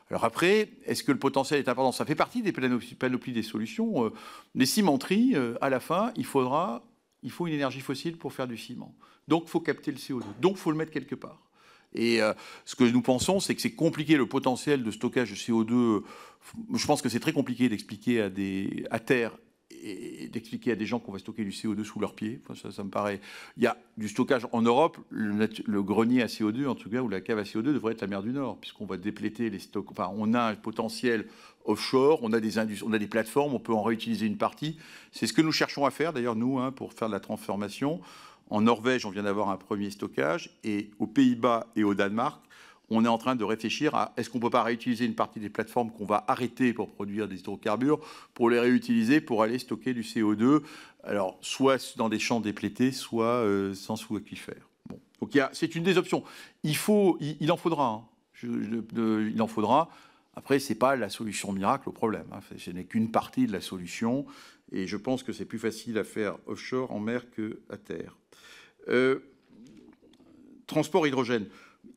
Alors 0.10 0.26
après, 0.26 0.70
est-ce 0.86 1.04
que 1.04 1.12
le 1.12 1.20
potentiel 1.20 1.60
est 1.60 1.70
important? 1.70 1.92
Ça 1.92 2.06
fait 2.06 2.16
partie 2.16 2.42
des 2.42 2.52
panoplies 2.52 3.34
des 3.34 3.44
solutions. 3.44 4.06
Euh, 4.06 4.10
les 4.56 4.66
cimenteries, 4.66 5.36
euh, 5.36 5.56
à 5.62 5.70
la 5.70 5.80
fin, 5.80 6.12
il 6.16 6.26
faudra 6.26 6.84
il 7.24 7.32
faut 7.32 7.48
une 7.48 7.54
énergie 7.54 7.80
fossile 7.80 8.18
pour 8.18 8.34
faire 8.34 8.48
du 8.48 8.58
ciment. 8.58 8.94
Donc, 9.28 9.44
il 9.46 9.50
faut 9.50 9.62
capter 9.62 9.92
le 9.92 9.98
CO2. 9.98 10.24
Donc, 10.42 10.58
il 10.58 10.60
faut 10.60 10.72
le 10.72 10.78
mettre 10.78 10.92
quelque 10.92 11.16
part. 11.16 11.42
Et 11.96 12.22
euh, 12.22 12.34
ce 12.66 12.76
que 12.76 12.84
nous 12.84 13.02
pensons, 13.02 13.40
c'est 13.40 13.56
que 13.56 13.62
c'est 13.62 13.74
compliqué 13.74 14.18
le 14.18 14.28
potentiel 14.28 14.84
de 14.84 14.92
stockage 14.92 15.32
de 15.32 15.36
CO2. 15.36 16.04
Je 16.74 16.86
pense 16.86 17.02
que 17.02 17.10
c'est 17.10 17.20
très 17.20 17.34
compliqué 17.34 17.70
d'expliquer 17.70 18.22
à, 18.22 18.30
des, 18.30 18.86
à 18.92 19.00
terre 19.00 19.38
et 19.84 20.28
d'expliquer 20.30 20.72
à 20.72 20.76
des 20.76 20.86
gens 20.86 21.00
qu'on 21.00 21.12
va 21.12 21.20
stocker 21.20 21.44
du 21.44 21.52
CO2 21.52 21.84
sous 21.84 22.00
leurs 22.00 22.16
pieds. 22.16 22.40
ça, 22.56 22.84
me 22.84 22.90
paraît. 22.90 23.20
Il 23.58 23.64
y 23.64 23.68
a 23.68 23.78
du 23.98 24.08
stockage 24.08 24.48
en 24.52 24.62
Europe. 24.62 24.98
Le, 25.10 25.82
grenier 25.82 26.22
à 26.22 26.28
CO2, 26.28 26.68
en 26.68 26.76
tout 26.76 26.90
cas, 26.90 27.02
ou 27.02 27.10
la 27.10 27.22
cave 27.22 27.40
à 27.40 27.44
CO2 27.44 27.74
devrait 27.74 27.94
être 27.94 28.02
la 28.02 28.08
mer 28.08 28.24
du 28.24 28.32
Nord, 28.32 28.58
puisqu'on 28.58 28.86
va 28.86 28.98
dépléter 28.98 29.50
les 29.50 29.60
stocks. 29.60 29.92
Enfin, 29.92 30.10
on 30.16 30.34
a 30.34 30.42
un 30.42 30.56
potentiel 30.56 31.28
offshore, 31.66 32.20
on 32.24 32.34
a 32.34 32.40
des, 32.40 32.58
on 32.84 32.94
a 32.94 33.00
des 33.00 33.08
plateformes, 33.08 33.54
on 33.54 33.60
peut 33.60 33.74
en 33.74 33.84
réutiliser 33.84 34.26
une 34.26 34.38
partie. 34.38 34.78
C'est 35.12 35.28
ce 35.28 35.34
que 35.34 35.42
nous 35.42 35.52
cherchons 35.52 35.86
à 35.86 35.92
faire, 35.92 36.14
d'ailleurs, 36.14 36.36
nous, 36.36 36.60
hein, 36.60 36.72
pour 36.72 36.94
faire 36.94 37.10
de 37.10 37.14
la 37.14 37.20
transformation. 37.20 38.02
En 38.50 38.62
Norvège, 38.62 39.06
on 39.06 39.10
vient 39.10 39.24
d'avoir 39.24 39.50
un 39.50 39.58
premier 39.58 39.90
stockage, 39.90 40.50
et 40.64 40.92
aux 41.00 41.08
Pays-Bas 41.08 41.68
et 41.76 41.84
au 41.84 41.94
Danemark, 41.94 42.42
on 42.96 43.06
est 43.06 43.10
en 43.10 43.18
train 43.18 43.36
de 43.36 43.44
réfléchir 43.44 43.96
à 43.96 44.14
est-ce 44.18 44.30
qu'on 44.30 44.38
ne 44.38 44.44
peut 44.44 44.50
pas 44.50 44.64
réutiliser 44.64 45.06
une 45.06 45.16
partie 45.16 45.40
des 45.40 45.50
plateformes 45.50 45.92
qu'on 45.92 46.06
va 46.06 46.24
arrêter 46.28 46.74
pour 46.74 46.90
produire 46.90 47.28
des 47.28 47.40
hydrocarbures, 47.40 48.00
pour 48.34 48.50
les 48.50 48.60
réutiliser 48.60 49.22
pour 49.22 49.44
aller 49.44 49.60
stocker 49.60 49.94
du 49.94 50.02
CO2, 50.02 50.62
alors 51.04 51.38
soit 51.42 51.96
dans 51.98 52.10
des 52.10 52.20
champs 52.20 52.40
déplétés, 52.40 52.92
soit 52.92 53.26
euh, 53.26 53.74
sans 53.74 53.96
sous-aquifère. 53.96 54.70
Bon. 54.88 55.00
Donc 55.22 55.38
c'est 55.54 55.76
une 55.76 55.84
des 55.84 55.98
options. 55.98 56.24
Il, 56.64 56.76
en 57.52 57.58
faudra. 57.58 57.88
Hein. 57.88 58.04
il 58.44 59.42
en 59.42 59.48
faudra. 59.48 59.90
Après, 60.36 60.60
ce 60.60 60.70
n'est 60.70 60.80
pas 60.80 60.96
la 60.96 61.10
solution 61.10 61.52
miracle 61.52 61.90
au 61.90 61.92
problème. 61.92 62.26
Hein. 62.32 62.40
Ce 62.58 62.72
n'est 62.72 62.86
qu'une 62.86 63.12
partie 63.12 63.48
de 63.48 63.52
la 63.52 63.62
solution. 63.62 64.26
Et 64.72 64.88
je 64.88 64.98
pense 64.98 65.22
que 65.24 65.34
c'est 65.34 65.46
plus 65.46 65.60
facile 65.60 65.98
à 65.98 66.04
faire 66.04 66.38
offshore, 66.48 66.92
en 66.92 67.00
mer, 67.00 67.26
qu'à 67.32 67.78
terre. 67.78 68.18
Euh, 68.90 69.20
transport 70.66 71.06
hydrogène. 71.06 71.46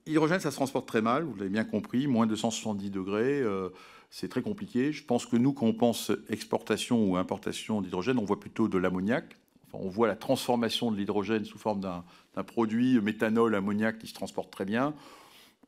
Hydrogène, 0.06 0.38
ça 0.38 0.52
se 0.52 0.56
transporte 0.56 0.86
très 0.86 1.02
mal, 1.02 1.24
vous 1.24 1.34
l'avez 1.34 1.50
bien 1.50 1.64
compris, 1.64 2.06
moins 2.06 2.26
de 2.26 2.36
170 2.36 2.90
degrés, 2.90 3.40
euh, 3.40 3.70
c'est 4.08 4.28
très 4.28 4.40
compliqué. 4.40 4.92
Je 4.92 5.04
pense 5.04 5.26
que 5.26 5.36
nous, 5.36 5.52
quand 5.52 5.66
on 5.66 5.72
pense 5.72 6.12
exportation 6.30 7.04
ou 7.04 7.16
importation 7.16 7.82
d'hydrogène, 7.82 8.18
on 8.18 8.24
voit 8.24 8.38
plutôt 8.38 8.68
de 8.68 8.78
l'ammoniac. 8.78 9.36
on 9.72 9.88
voit 9.88 10.06
la 10.06 10.14
transformation 10.14 10.92
de 10.92 10.96
l'hydrogène 10.96 11.44
sous 11.44 11.58
forme 11.58 11.80
d'un 11.80 12.44
produit 12.44 13.00
méthanol, 13.00 13.54
ammoniac 13.56 13.98
qui 13.98 14.06
se 14.06 14.14
transporte 14.14 14.50
très 14.52 14.64
bien. 14.64 14.94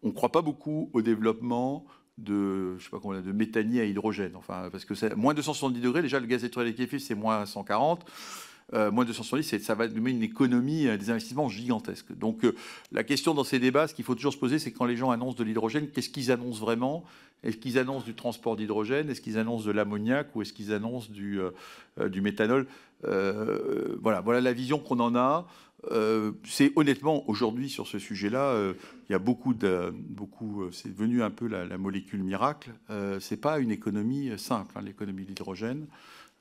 On 0.05 0.09
ne 0.09 0.13
croit 0.13 0.31
pas 0.31 0.43
beaucoup 0.43 0.89
au 0.93 1.03
développement 1.03 1.85
de, 2.17 2.79
je 2.79 2.85
sais 2.85 2.91
pas 2.91 3.21
de 3.21 3.33
méthanie 3.33 3.81
à 3.81 3.85
hydrogène. 3.85 4.37
Enfin, 4.37 4.69
parce 4.71 4.85
que 4.85 5.15
moins 5.15 5.35
de 5.35 5.43
170 5.43 5.81
degrés, 5.81 6.03
déjà 6.03 6.21
le 6.21 6.27
gaz 6.27 6.45
naturel 6.45 6.69
liquéfié, 6.69 7.01
c'est 7.01 7.17
moins 7.17 7.45
140 7.45 8.05
euh, 8.75 8.91
moins 8.91 9.05
de 9.05 9.09
270, 9.09 9.65
ça 9.65 9.75
va 9.75 9.89
donner 9.89 10.11
une 10.11 10.23
économie, 10.23 10.87
euh, 10.87 10.99
des 10.99 11.09
investissements 11.09 11.49
gigantesques. 11.49 12.13
Donc 12.17 12.45
euh, 12.45 12.55
la 12.93 13.03
question 13.03 13.33
dans 13.33 13.45
ces 13.45 13.59
débats, 13.59 13.89
ce 13.89 13.95
qu'il 13.95 14.05
faut 14.05 14.15
toujours 14.15 14.35
se 14.35 14.39
poser, 14.39 14.59
c'est 14.59 14.73
quand 14.73 14.85
les 14.85 14.97
gens 14.97 15.11
annoncent 15.11 15.39
de 15.39 15.45
l'hydrogène, 15.45 15.89
qu'est-ce 15.89 16.11
qu'ils 16.11 16.31
annoncent 16.31 16.61
vraiment? 16.61 17.05
Est-ce 17.43 17.57
qu'ils 17.57 17.79
annoncent 17.79 18.05
du 18.05 18.15
transport 18.15 18.57
d'hydrogène? 18.57 19.09
Est-ce 19.09 19.23
qu'ils 19.23 19.39
annoncent 19.39 19.65
de 19.65 19.71
l'ammoniac? 19.71 20.37
Ou 20.37 20.43
est-ce 20.43 20.53
qu'ils 20.53 20.73
annoncent 20.73 21.09
du, 21.11 21.41
méthanol? 22.21 22.67
Voilà, 23.05 24.21
voilà 24.21 24.41
la 24.41 24.53
vision 24.53 24.81
qu'on 24.81 24.99
en 24.99 25.15
a. 25.15 25.47
c'est 26.45 26.73
honnêtement 26.75 27.31
aujourd'hui 27.31 27.71
sur 27.71 27.87
ce 27.87 28.01
sujet-là, 28.01 28.73
il 29.09 29.13
y 29.13 29.15
a 29.15 29.21
beaucoup 29.21 29.55
de 29.55 29.95
beaucoup. 29.95 30.65
c'est 30.73 30.89
devenu 30.89 31.23
un 31.23 31.31
peu 31.31 31.47
la, 31.47 31.79
molécule 31.79 32.25
miracle. 32.25 32.73
c'est 33.21 33.41
pas 33.41 33.61
une 33.61 33.71
économie 33.71 34.37
simple, 34.37 34.75
hein, 34.77 34.83
l'économie 34.85 35.23
de 35.23 35.29
l'hydrogène. 35.29 35.87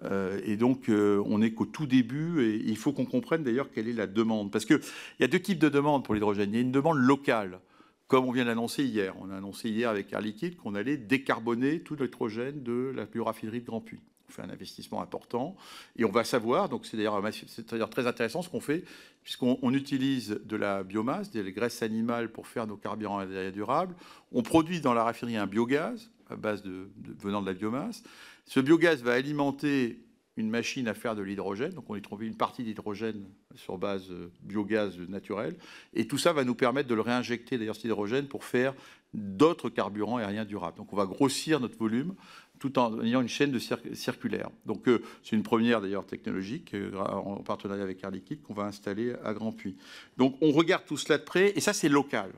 Euh, 0.03 0.39
et 0.43 0.57
donc, 0.57 0.89
euh, 0.89 1.23
on 1.25 1.39
n'est 1.39 1.51
qu'au 1.51 1.65
tout 1.65 1.87
début, 1.87 2.43
et 2.43 2.55
il 2.55 2.77
faut 2.77 2.93
qu'on 2.93 3.05
comprenne 3.05 3.43
d'ailleurs 3.43 3.71
quelle 3.71 3.87
est 3.87 3.93
la 3.93 4.07
demande. 4.07 4.51
Parce 4.51 4.65
qu'il 4.65 4.79
y 5.19 5.23
a 5.23 5.27
deux 5.27 5.39
types 5.39 5.59
de 5.59 5.69
demandes 5.69 6.03
pour 6.03 6.13
l'hydrogène. 6.13 6.51
Il 6.51 6.55
y 6.55 6.59
a 6.59 6.61
une 6.61 6.71
demande 6.71 6.97
locale, 6.97 7.59
comme 8.07 8.25
on 8.25 8.31
vient 8.31 8.45
d'annoncer 8.45 8.83
hier. 8.83 9.15
On 9.19 9.29
a 9.31 9.37
annoncé 9.37 9.69
hier 9.69 9.89
avec 9.89 10.13
Air 10.13 10.21
Liquide 10.21 10.55
qu'on 10.55 10.75
allait 10.75 10.97
décarboner 10.97 11.81
tout 11.81 11.95
l'hydrogène 11.95 12.63
de 12.63 12.93
la 12.95 13.05
bioraffinerie 13.05 13.61
de 13.61 13.65
Grand 13.65 13.81
Puy. 13.81 13.99
On 14.29 14.31
fait 14.31 14.41
un 14.41 14.49
investissement 14.49 15.01
important, 15.01 15.55
et 15.95 16.03
on 16.03 16.11
va 16.11 16.25
savoir, 16.25 16.67
donc 16.67 16.85
c'est 16.85 16.97
d'ailleurs 16.97 17.89
très 17.89 18.07
intéressant 18.07 18.41
ce 18.41 18.49
qu'on 18.49 18.59
fait, 18.59 18.83
puisqu'on 19.23 19.73
utilise 19.73 20.41
de 20.43 20.57
la 20.57 20.83
biomasse, 20.83 21.31
des 21.31 21.49
graisses 21.53 21.81
animales 21.81 22.29
pour 22.29 22.45
faire 22.45 22.67
nos 22.67 22.75
carburants 22.75 23.25
durables. 23.53 23.95
On 24.33 24.43
produit 24.43 24.81
dans 24.81 24.93
la 24.93 25.05
raffinerie 25.05 25.37
un 25.37 25.47
biogaz 25.47 26.11
à 26.29 26.35
base 26.35 26.61
de, 26.61 26.89
venant 27.19 27.41
de 27.41 27.47
la 27.47 27.53
biomasse. 27.53 28.03
Ce 28.47 28.59
biogaz 28.59 29.03
va 29.03 29.13
alimenter 29.13 29.99
une 30.37 30.49
machine 30.49 30.87
à 30.87 30.93
faire 30.93 31.15
de 31.15 31.21
l'hydrogène. 31.21 31.73
Donc 31.73 31.89
on 31.89 31.95
y 31.95 32.01
trouve 32.01 32.23
une 32.23 32.35
partie 32.35 32.63
d'hydrogène 32.63 33.25
sur 33.55 33.77
base 33.77 34.11
biogaz 34.41 34.97
naturel. 35.09 35.57
Et 35.93 36.07
tout 36.07 36.17
ça 36.17 36.31
va 36.31 36.43
nous 36.43 36.55
permettre 36.55 36.87
de 36.87 36.95
le 36.95 37.01
réinjecter, 37.01 37.57
d'ailleurs, 37.57 37.75
cet 37.75 37.85
hydrogène, 37.85 38.27
pour 38.27 38.45
faire 38.45 38.73
d'autres 39.13 39.69
carburants 39.69 40.17
aériens 40.17 40.45
durables. 40.45 40.77
Donc 40.77 40.93
on 40.93 40.95
va 40.95 41.05
grossir 41.05 41.59
notre 41.59 41.77
volume 41.77 42.13
tout 42.59 42.79
en 42.79 43.03
ayant 43.03 43.21
une 43.21 43.27
chaîne 43.27 43.57
circulaire. 43.93 44.49
Donc 44.65 44.87
euh, 44.87 45.01
c'est 45.23 45.35
une 45.35 45.43
première 45.43 45.81
d'ailleurs 45.81 46.05
technologique 46.05 46.73
euh, 46.73 46.95
en 46.97 47.37
partenariat 47.43 47.83
avec 47.83 48.03
Air 48.03 48.11
Liquide 48.11 48.41
qu'on 48.41 48.53
va 48.53 48.63
installer 48.63 49.13
à 49.23 49.33
Grand 49.33 49.51
Puy. 49.51 49.75
Donc 50.17 50.37
on 50.41 50.51
regarde 50.51 50.85
tout 50.85 50.97
cela 50.97 51.17
de 51.17 51.23
près 51.23 51.53
et 51.55 51.59
ça 51.59 51.73
c'est 51.73 51.89
local. 51.89 52.31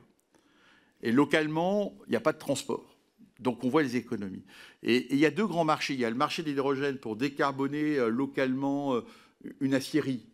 Et 1.02 1.12
localement, 1.12 1.94
il 2.06 2.10
n'y 2.10 2.16
a 2.16 2.20
pas 2.20 2.32
de 2.32 2.38
transport. 2.38 2.89
Donc 3.40 3.64
on 3.64 3.68
voit 3.68 3.82
les 3.82 3.96
économies. 3.96 4.44
Et, 4.82 5.12
il 5.12 5.18
y 5.18 5.26
a 5.26 5.30
deux 5.30 5.46
grands 5.46 5.64
marchés. 5.64 5.94
Il 5.94 6.00
y 6.00 6.04
a 6.04 6.10
le 6.10 6.16
marché 6.16 6.42
de 6.42 6.48
l'hydrogène 6.48 6.98
pour 6.98 7.16
décarboner 7.16 7.98
euh, 7.98 8.08
localement 8.08 8.94
euh, 8.94 9.04
une 9.60 9.74
acierie, 9.74 10.26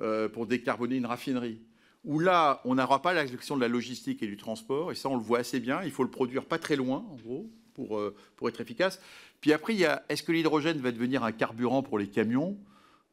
euh, 0.00 0.28
pour 0.28 0.46
décarboner 0.46 0.96
une 0.96 1.06
raffinerie. 1.06 1.60
Où 2.04 2.18
là, 2.18 2.60
on 2.64 2.74
n'aura 2.74 3.02
pas 3.02 3.12
la 3.12 3.26
question 3.26 3.56
de 3.56 3.60
la 3.60 3.68
logistique 3.68 4.22
et 4.22 4.26
du 4.26 4.36
transport. 4.36 4.92
Et 4.92 4.94
ça, 4.94 5.08
on 5.08 5.16
le 5.16 5.22
voit 5.22 5.38
assez 5.38 5.60
bien. 5.60 5.82
Il 5.82 5.90
faut 5.90 6.04
le 6.04 6.10
produire 6.10 6.44
pas 6.44 6.58
très 6.58 6.76
loin, 6.76 7.04
en 7.10 7.16
gros, 7.16 7.50
pour, 7.74 8.00
pour 8.36 8.48
être 8.48 8.60
efficace. 8.60 9.00
Puis 9.40 9.52
après, 9.52 9.74
il 9.74 9.80
y 9.80 9.84
a 9.84 10.04
est-ce 10.08 10.22
que 10.22 10.30
l'hydrogène 10.30 10.78
va 10.78 10.92
devenir 10.92 11.24
un 11.24 11.32
carburant 11.32 11.82
pour 11.82 11.98
les 11.98 12.06
camions? 12.06 12.56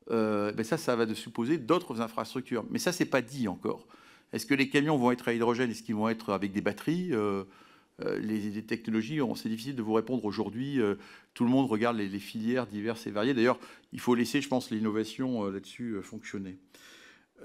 Ben 0.10 0.64
Ça, 0.64 0.77
ça 0.77 0.95
va 0.95 1.07
de 1.07 1.15
supposer 1.15 1.57
d'autres 1.57 2.02
infrastructures. 2.02 2.65
Mais 2.69 2.77
ça, 2.77 2.91
c'est 2.91 3.06
pas 3.06 3.23
dit 3.23 3.48
encore. 3.48 3.88
Est-ce 4.31 4.45
que 4.45 4.53
les 4.53 4.69
camions 4.69 4.95
vont 4.95 5.10
être 5.10 5.27
à 5.27 5.34
hydrogène? 5.34 5.72
Est-ce 5.72 5.81
qu'ils 5.81 5.95
vont 5.95 6.10
être 6.10 6.31
avec 6.31 6.52
des 6.52 6.61
batteries? 6.61 7.14
Euh, 8.06 8.20
les, 8.20 8.64
technologies, 8.64 9.20
c'est 9.36 9.50
difficile 9.50 9.76
de 9.76 9.82
vous 9.82 9.94
répondre 9.94 10.26
aujourd'hui. 10.26 10.82
Euh, 10.82 10.96
tout 11.34 11.44
le 11.44 11.50
monde 11.50 11.70
regarde 11.70 11.98
les, 11.98 12.20
filières 12.20 12.68
diverses 12.68 13.08
et 13.08 13.12
variées. 13.12 13.34
D'ailleurs, 13.34 13.60
il 13.92 14.00
faut 14.00 14.16
laisser, 14.16 14.42
je 14.42 14.48
pense, 14.48 14.72
l'innovation 14.72 15.46
euh, 15.46 15.52
là-dessus 15.52 15.98
fonctionner. 16.02 16.58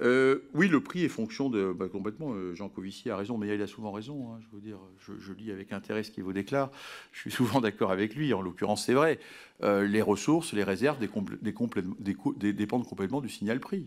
oui, 0.00 0.68
le 0.68 0.80
prix 0.80 1.04
est 1.04 1.08
fonction 1.08 1.50
de 1.50 1.72
bah, 1.72 1.88
complètement. 1.88 2.34
Jean 2.54 2.68
Covici 2.68 3.10
a 3.10 3.16
raison, 3.16 3.36
mais 3.36 3.52
il 3.54 3.62
a 3.62 3.66
souvent 3.66 3.92
raison. 3.92 4.32
Hein, 4.32 4.40
je 4.40 4.54
veux 4.54 4.62
dire, 4.62 4.78
je, 4.98 5.32
lis 5.32 5.50
avec 5.50 5.72
intérêt 5.72 6.02
ce 6.02 6.10
qu'il 6.10 6.24
vous 6.24 6.32
déclare. 6.32 6.70
Je 7.12 7.20
suis 7.20 7.30
souvent 7.30 7.60
d'accord 7.62 7.90
avec 7.90 8.14
lui. 8.14 8.32
En 8.32 8.40
l'occurrence, 8.40 8.84
c'est 8.84 8.94
vrai. 8.94 9.18
les 9.62 10.02
ressources, 10.02 10.52
les 10.52 10.64
réserves 10.64 10.98
dépendent 11.00 12.86
complètement 12.86 13.20
du 13.20 13.28
signal 13.28 13.60
prix. 13.60 13.86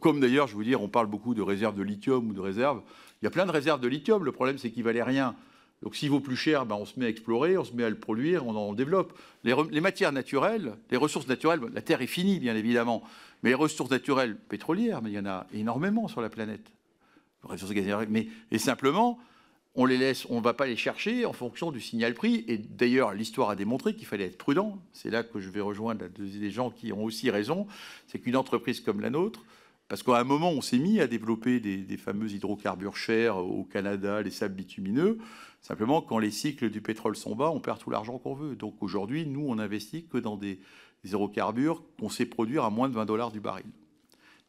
comme 0.00 0.20
d'ailleurs, 0.20 0.46
je 0.46 0.56
veux 0.56 0.64
dire, 0.64 0.80
on 0.82 0.88
parle 0.88 1.08
beaucoup 1.08 1.34
de 1.34 1.42
réserves 1.42 1.74
de 1.74 1.82
lithium 1.82 2.28
ou 2.28 2.32
de 2.32 2.40
réserves 2.40 2.82
il 3.22 3.26
y 3.26 3.28
a 3.28 3.30
plein 3.30 3.46
de 3.46 3.52
réserves 3.52 3.80
de 3.80 3.86
lithium. 3.86 4.24
Le 4.24 4.32
problème, 4.32 4.58
c'est 4.58 4.70
qu'il 4.70 4.82
valait 4.82 5.02
rien. 5.02 5.36
Donc 5.82 5.96
s'il 5.96 6.10
vaut 6.10 6.20
plus 6.20 6.36
cher, 6.36 6.64
ben, 6.64 6.76
on 6.76 6.84
se 6.84 6.98
met 6.98 7.06
à 7.06 7.08
explorer, 7.08 7.58
on 7.58 7.64
se 7.64 7.72
met 7.72 7.84
à 7.84 7.90
le 7.90 7.98
produire, 7.98 8.46
on 8.46 8.54
en 8.54 8.72
développe. 8.72 9.18
Les, 9.44 9.80
matières 9.80 10.12
naturelles, 10.12 10.74
les 10.90 10.96
ressources 10.96 11.26
naturelles, 11.26 11.60
la 11.72 11.82
Terre 11.82 12.02
est 12.02 12.06
finie, 12.06 12.38
bien 12.38 12.54
évidemment, 12.54 13.02
mais 13.42 13.50
les 13.50 13.54
ressources 13.54 13.90
naturelles 13.90 14.36
pétrolières, 14.36 15.02
mais 15.02 15.10
il 15.10 15.14
y 15.14 15.18
en 15.18 15.26
a 15.26 15.46
énormément 15.52 16.06
sur 16.06 16.20
la 16.20 16.30
planète. 16.30 16.72
mais 18.08 18.28
et 18.52 18.58
simplement, 18.58 19.18
on 19.74 19.86
les 19.86 19.96
laisse, 19.96 20.26
on 20.28 20.36
ne 20.36 20.44
va 20.44 20.54
pas 20.54 20.66
les 20.66 20.76
chercher 20.76 21.24
en 21.24 21.32
fonction 21.32 21.72
du 21.72 21.80
signal 21.80 22.14
prix. 22.14 22.44
Et 22.46 22.58
d'ailleurs, 22.58 23.14
l'histoire 23.14 23.50
a 23.50 23.56
démontré 23.56 23.94
qu'il 23.96 24.06
fallait 24.06 24.26
être 24.26 24.38
prudent. 24.38 24.78
C'est 24.92 25.10
là 25.10 25.22
que 25.24 25.40
je 25.40 25.48
vais 25.48 25.62
rejoindre 25.62 26.06
des 26.08 26.50
gens 26.50 26.70
qui 26.70 26.92
ont 26.92 27.02
aussi 27.02 27.30
raison. 27.30 27.66
C'est 28.06 28.18
qu'une 28.18 28.36
entreprise 28.36 28.80
comme 28.80 29.00
la 29.00 29.10
nôtre, 29.10 29.44
parce 29.92 30.02
qu'à 30.02 30.16
un 30.16 30.24
moment, 30.24 30.48
on 30.48 30.62
s'est 30.62 30.78
mis 30.78 31.00
à 31.00 31.06
développer 31.06 31.60
des, 31.60 31.96
fameux 31.98 32.32
hydrocarbures 32.32 32.96
chers 32.96 33.36
au 33.36 33.62
Canada, 33.62 34.22
les 34.22 34.30
sables 34.30 34.54
bitumineux. 34.54 35.18
Simplement, 35.60 36.00
quand 36.00 36.18
les 36.18 36.30
cycles 36.30 36.70
du 36.70 36.80
pétrole 36.80 37.14
sont 37.14 37.36
bas, 37.36 37.50
on 37.50 37.60
perd 37.60 37.78
tout 37.78 37.90
l'argent 37.90 38.16
qu'on 38.16 38.32
veut. 38.32 38.56
Donc 38.56 38.82
aujourd'hui, 38.82 39.26
nous, 39.26 39.44
on 39.46 39.56
n'investit 39.56 40.06
que 40.06 40.16
dans 40.16 40.38
des, 40.38 40.60
hydrocarbures 41.04 41.82
qu'on 42.00 42.08
sait 42.08 42.24
produire 42.24 42.64
à 42.64 42.70
moins 42.70 42.88
de 42.88 42.94
20 42.94 43.04
dollars 43.04 43.32
du 43.32 43.40
baril. 43.40 43.66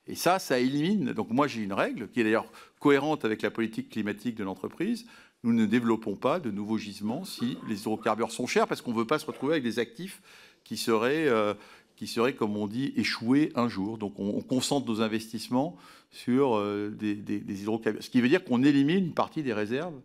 Et 0.07 0.15
ça, 0.15 0.39
ça 0.39 0.59
élimine. 0.59 1.11
Donc 1.11 1.29
moi, 1.29 1.45
j'ai 1.47 1.61
une 1.61 1.73
règle 1.73 2.07
qui 2.07 2.21
est 2.21 2.23
d'ailleurs 2.23 2.49
cohérente 2.79 3.25
avec 3.25 3.41
la 3.41 3.51
politique 3.51 3.89
climatique 3.89 4.35
de 4.35 4.45
l'entreprise. 4.45 5.05
Nous 5.43 5.51
ne 5.51 5.65
développons 5.65 6.15
pas 6.15 6.39
de 6.39 6.51
nouveaux 6.51 6.77
gisements 6.77 7.25
si 7.25 7.57
les 7.67 7.81
hydrocarbures 7.81 8.31
sont 8.31 8.47
chers, 8.47 8.65
parce 8.65 8.81
qu'on 8.81 8.93
ne 8.93 8.97
veut 8.97 9.07
pas 9.07 9.19
se 9.19 9.25
retrouver 9.25 9.55
avec 9.55 9.63
des 9.63 9.79
actifs 9.79 10.21
qui 10.63 10.77
seraient 10.77 11.27
euh, 11.27 11.53
qui 11.95 12.07
serait, 12.07 12.33
comme 12.33 12.57
on 12.57 12.67
dit, 12.67 12.93
échoué 12.95 13.51
un 13.55 13.67
jour. 13.67 13.97
Donc 13.97 14.19
on, 14.19 14.41
concentre 14.41 14.87
nos 14.87 15.01
investissements 15.01 15.77
sur 16.11 16.55
euh, 16.55 16.89
des, 16.89 17.61
hydrocarbures. 17.61 18.03
Ce 18.03 18.09
qui 18.09 18.21
veut 18.21 18.29
dire 18.29 18.43
qu'on 18.43 18.63
élimine 18.63 19.05
une 19.05 19.13
partie 19.13 19.43
des 19.43 19.53
réserves 19.53 19.99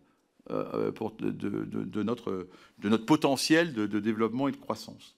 euh, 0.51 0.93
pour, 0.93 1.13
de, 1.13 2.03
notre, 2.03 2.49
de 2.79 2.89
notre 2.89 3.05
potentiel 3.05 3.73
de, 3.73 3.87
développement 4.01 4.49
et 4.49 4.53
de 4.53 4.57
croissance. 4.57 5.15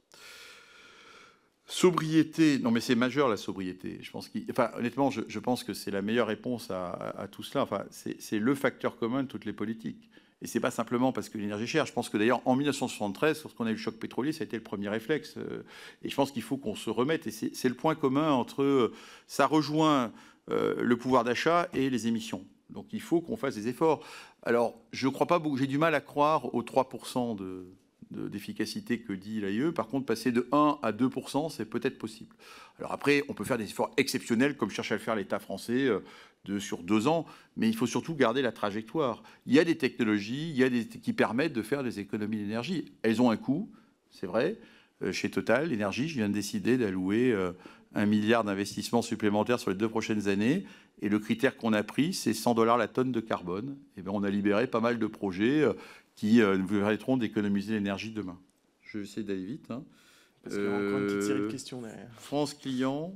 Sobriété, 1.67 2.59
non 2.59 2.73
mais 2.73 2.81
c'est 2.81 2.97
majeur 2.97 3.29
la 3.29 3.37
sobriété. 3.37 3.99
Je 4.03 4.11
pense 4.11 4.29
enfin, 4.51 4.71
honnêtement, 4.77 5.11
je, 5.11 5.39
pense 5.39 5.63
que 5.63 5.73
c'est 5.73 5.93
la 5.93 6.03
meilleure 6.03 6.27
réponse 6.27 6.69
à, 6.73 7.29
tout 7.31 7.45
cela. 7.45 7.63
Enfin, 7.63 7.85
c'est 7.91 8.41
le 8.41 8.55
facteur 8.57 8.97
commun 8.97 9.23
de 9.23 9.29
toutes 9.29 9.45
les 9.45 9.53
politiques. 9.53 10.11
Et 10.43 10.47
c'est 10.47 10.61
pas 10.61 10.71
simplement 10.71 11.13
parce 11.13 11.29
que 11.29 11.37
l'énergie 11.37 11.65
est 11.65 11.69
chère. 11.69 11.87
Je 11.87 11.93
pense 11.93 12.09
que 12.09 12.17
d'ailleurs, 12.17 12.41
en 12.47 12.57
1973, 12.57 13.43
lorsqu'on 13.43 13.67
a 13.67 13.71
eu 13.71 13.75
le 13.75 13.79
choc 13.79 13.97
pétrolier, 13.97 14.33
ça 14.33 14.43
a 14.43 14.45
été 14.47 14.57
le 14.57 14.63
premier 14.63 14.89
réflexe. 14.89 15.35
Euh, 15.37 15.63
et 16.03 16.09
je 16.09 16.15
pense 16.15 16.33
qu'il 16.33 16.43
faut 16.43 16.57
qu'on 16.57 16.75
se 16.75 16.89
remette. 16.89 17.27
Et 17.27 17.31
c'est 17.31 17.69
le 17.69 17.75
point 17.75 17.95
commun 17.95 18.33
entre. 18.33 18.63
Euh, 18.63 18.95
ça 19.27 19.47
rejoint 19.47 20.13
euh, 20.51 20.75
le 20.83 20.97
pouvoir 20.97 21.25
d'achat 21.25 21.69
et 21.75 21.91
les 21.91 22.07
émissions. 22.07 22.45
Donc 22.71 22.87
il 22.93 23.03
faut 23.03 23.21
qu'on 23.21 23.37
fasse 23.37 23.57
des 23.57 23.69
efforts. 23.69 24.03
Alors, 24.43 24.81
je 24.93 25.09
crois 25.09 25.27
pas 25.27 25.39
beaucoup. 25.39 25.59
J'ai 25.59 25.67
du 25.67 25.79
mal 25.79 25.95
à 25.95 26.01
croire 26.01 26.55
aux 26.55 26.63
3% 26.63 27.37
de, 27.37 27.67
d'efficacité 28.11 29.01
que 29.01 29.13
dit 29.13 29.43
l'AIE. 29.43 29.73
Par 29.73 29.89
contre, 29.89 30.07
passer 30.07 30.33
de 30.33 30.49
1 30.53 30.79
à 30.83 30.93
2% 30.93 31.51
c'est 31.51 31.67
peut-être 31.67 31.99
possible. 31.99 32.35
Alors 32.79 32.93
après, 32.93 33.25
on 33.29 33.35
peut 33.35 33.45
faire 33.45 33.59
des 33.59 33.65
efforts 33.65 33.93
exceptionnels, 33.99 34.57
comme 34.57 34.71
cherche 34.71 34.93
à 34.93 34.95
le 34.95 35.01
faire 35.01 35.15
l'État 35.15 35.39
français, 35.39 35.91
de, 36.45 36.59
sur 36.59 36.83
deux 36.83 37.07
ans, 37.07 37.27
mais 37.57 37.69
il 37.69 37.77
faut 37.77 37.87
surtout 37.87 38.15
garder 38.15 38.43
la 38.43 38.53
trajectoire. 38.53 39.23
Il 39.47 39.55
y 39.55 39.59
a 39.59 39.65
des 39.65 39.77
technologies 39.77 40.51
il 40.51 40.57
y 40.57 40.65
a 40.65 40.71
des, 40.71 40.87
qui 40.87 41.13
permettent 41.13 41.53
de 41.53 41.63
faire 41.63 41.83
des 41.83 42.01
économies 42.01 42.39
d'énergie. 42.39 42.93
Elles 43.03 43.21
ont 43.21 43.31
un 43.31 43.37
coût, 43.37 43.71
c'est 44.11 44.27
vrai. 44.27 44.59
Euh, 45.03 45.13
chez 45.13 45.31
Total, 45.31 45.69
l'énergie, 45.69 46.09
je 46.09 46.17
viens 46.17 46.29
de 46.29 46.35
décider 46.35 46.79
d'allouer 46.79 47.33
euh, 47.33 47.53
un 47.95 48.07
milliard 48.07 48.45
d'investissements 48.45 49.03
supplémentaires 49.03 49.59
sur 49.59 49.71
les 49.71 49.77
deux 49.77 49.89
prochaines 49.89 50.29
années. 50.29 50.65
Et 51.03 51.09
le 51.09 51.19
critère 51.19 51.57
qu'on 51.57 51.73
a 51.73 51.83
pris, 51.83 52.13
c'est 52.13 52.35
100 52.35 52.55
dollars 52.55 52.77
la 52.77 52.89
tonne 52.89 53.13
de 53.13 53.21
carbone. 53.21 53.77
Et 53.97 54.03
bien, 54.03 54.13
on 54.13 54.23
a 54.23 54.31
libéré 54.31 54.67
pas 54.67 54.81
mal 54.81 54.99
de 54.99 55.07
projets 55.07 55.63
euh, 55.63 55.73
qui 56.15 56.41
nous 56.41 56.67
permettront 56.67 57.17
d'économiser 57.17 57.73
l'énergie 57.73 58.11
demain. 58.11 58.39
Je 58.83 58.99
vais 58.99 59.05
essayer 59.05 59.23
d'aller 59.23 59.45
vite. 59.45 59.71
Hein. 59.71 59.85
Parce 60.43 60.57
qu'il 60.57 60.65
y 60.65 60.69
a 60.69 60.71
encore 60.71 60.99
une 60.99 61.07
petite 61.07 61.23
série 61.23 61.41
de 61.41 61.49
questions 61.49 61.81
derrière. 61.81 62.11
France 62.19 62.55
Client. 62.55 63.15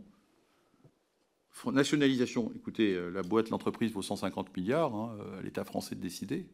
Nationalisation, 1.73 2.53
écoutez, 2.55 2.95
euh, 2.95 3.11
la 3.11 3.23
boîte, 3.23 3.49
l'entreprise 3.49 3.93
vaut 3.93 4.03
150 4.03 4.55
milliards, 4.57 4.95
hein, 4.95 5.17
euh, 5.21 5.43
l'État 5.43 5.65
français 5.65 5.95
de 5.95 6.01
décider. 6.01 6.47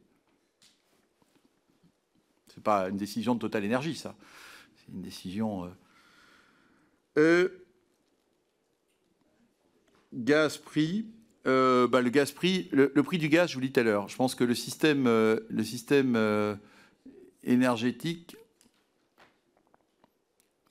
Ce 2.49 2.57
n'est 2.57 2.63
pas 2.63 2.89
une 2.89 2.97
décision 2.97 3.35
de 3.35 3.41
Total 3.41 3.65
Énergie, 3.65 3.97
ça. 3.97 4.15
C'est 4.77 4.93
une 4.93 5.03
décision. 5.03 5.71
Euh, 7.19 7.49
gaz 10.13 10.59
prix. 10.59 11.07
Bah, 11.45 12.01
le 12.01 12.11
gaz 12.11 12.31
prix, 12.31 12.69
le, 12.71 12.89
prix 13.03 13.19
du 13.19 13.29
gaz, 13.29 13.51
je 13.51 13.55
vous 13.55 13.61
dit 13.61 13.73
tout 13.73 13.81
à 13.81 13.83
l'heure. 13.83 14.09
Je 14.09 14.17
pense 14.17 14.37
que 14.37 14.45
le 14.45 14.55
système, 14.55 15.07
le 15.07 15.65
système 15.65 16.59
énergétique 17.43 18.37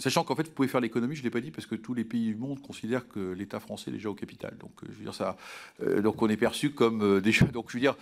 Sachant 0.02 0.24
qu'en 0.24 0.34
fait, 0.34 0.48
vous 0.48 0.54
pouvez 0.54 0.70
faire 0.70 0.80
l'économie, 0.80 1.16
je 1.16 1.20
ne 1.20 1.26
l'ai 1.26 1.30
pas 1.30 1.42
dit, 1.42 1.52
parce 1.52 1.68
que 1.68 1.76
tous 1.76 1.94
les 1.94 2.06
pays 2.06 2.28
du 2.28 2.36
monde 2.36 2.62
considèrent 2.62 3.10
que 3.10 3.34
l'État 3.34 3.60
français 3.60 3.92
est 3.92 3.94
déjà 3.94 4.10
au 4.10 4.14
capital. 4.14 4.56
Donc, 4.58 4.72
euh, 4.82 4.88
je 4.92 4.98
veux 4.98 5.04
dire, 5.04 5.14
ça, 5.14 5.36
euh, 5.84 6.02
donc 6.02 6.22
on 6.22 6.30
est 6.30 6.38
perçu 6.38 6.70
comme 6.70 7.02
euh, 7.02 7.20
déjà. 7.22 7.46
Donc, 7.48 7.66
je 7.68 7.74
veux 7.74 7.82
dire, 7.82 7.98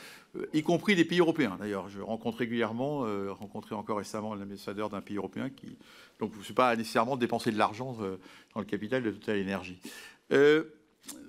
y 0.54 0.62
compris 0.62 0.94
les 0.94 1.06
pays 1.06 1.22
européens. 1.22 1.58
D'ailleurs, 1.60 1.90
je 1.90 2.00
rencontre 2.00 2.38
régulièrement, 2.38 3.00
rencontré 3.34 3.74
encore 3.74 3.98
récemment 3.98 4.36
l'ambassadeur 4.36 4.92
d'un 4.92 5.02
pays 5.02 5.18
européen 5.18 5.50
qui. 5.50 5.76
Donc, 6.20 6.34
je 6.34 6.40
ne 6.40 6.44
suis 6.44 6.54
pas 6.54 6.76
nécessairement 6.76 7.18
dépenser 7.18 7.52
de 7.52 7.58
l'argent 7.58 7.98
dans 8.54 8.60
le 8.60 8.66
capital 8.66 9.02
de 9.02 9.10
Total 9.10 9.38
Énergie. 9.38 9.80
le 10.30 10.68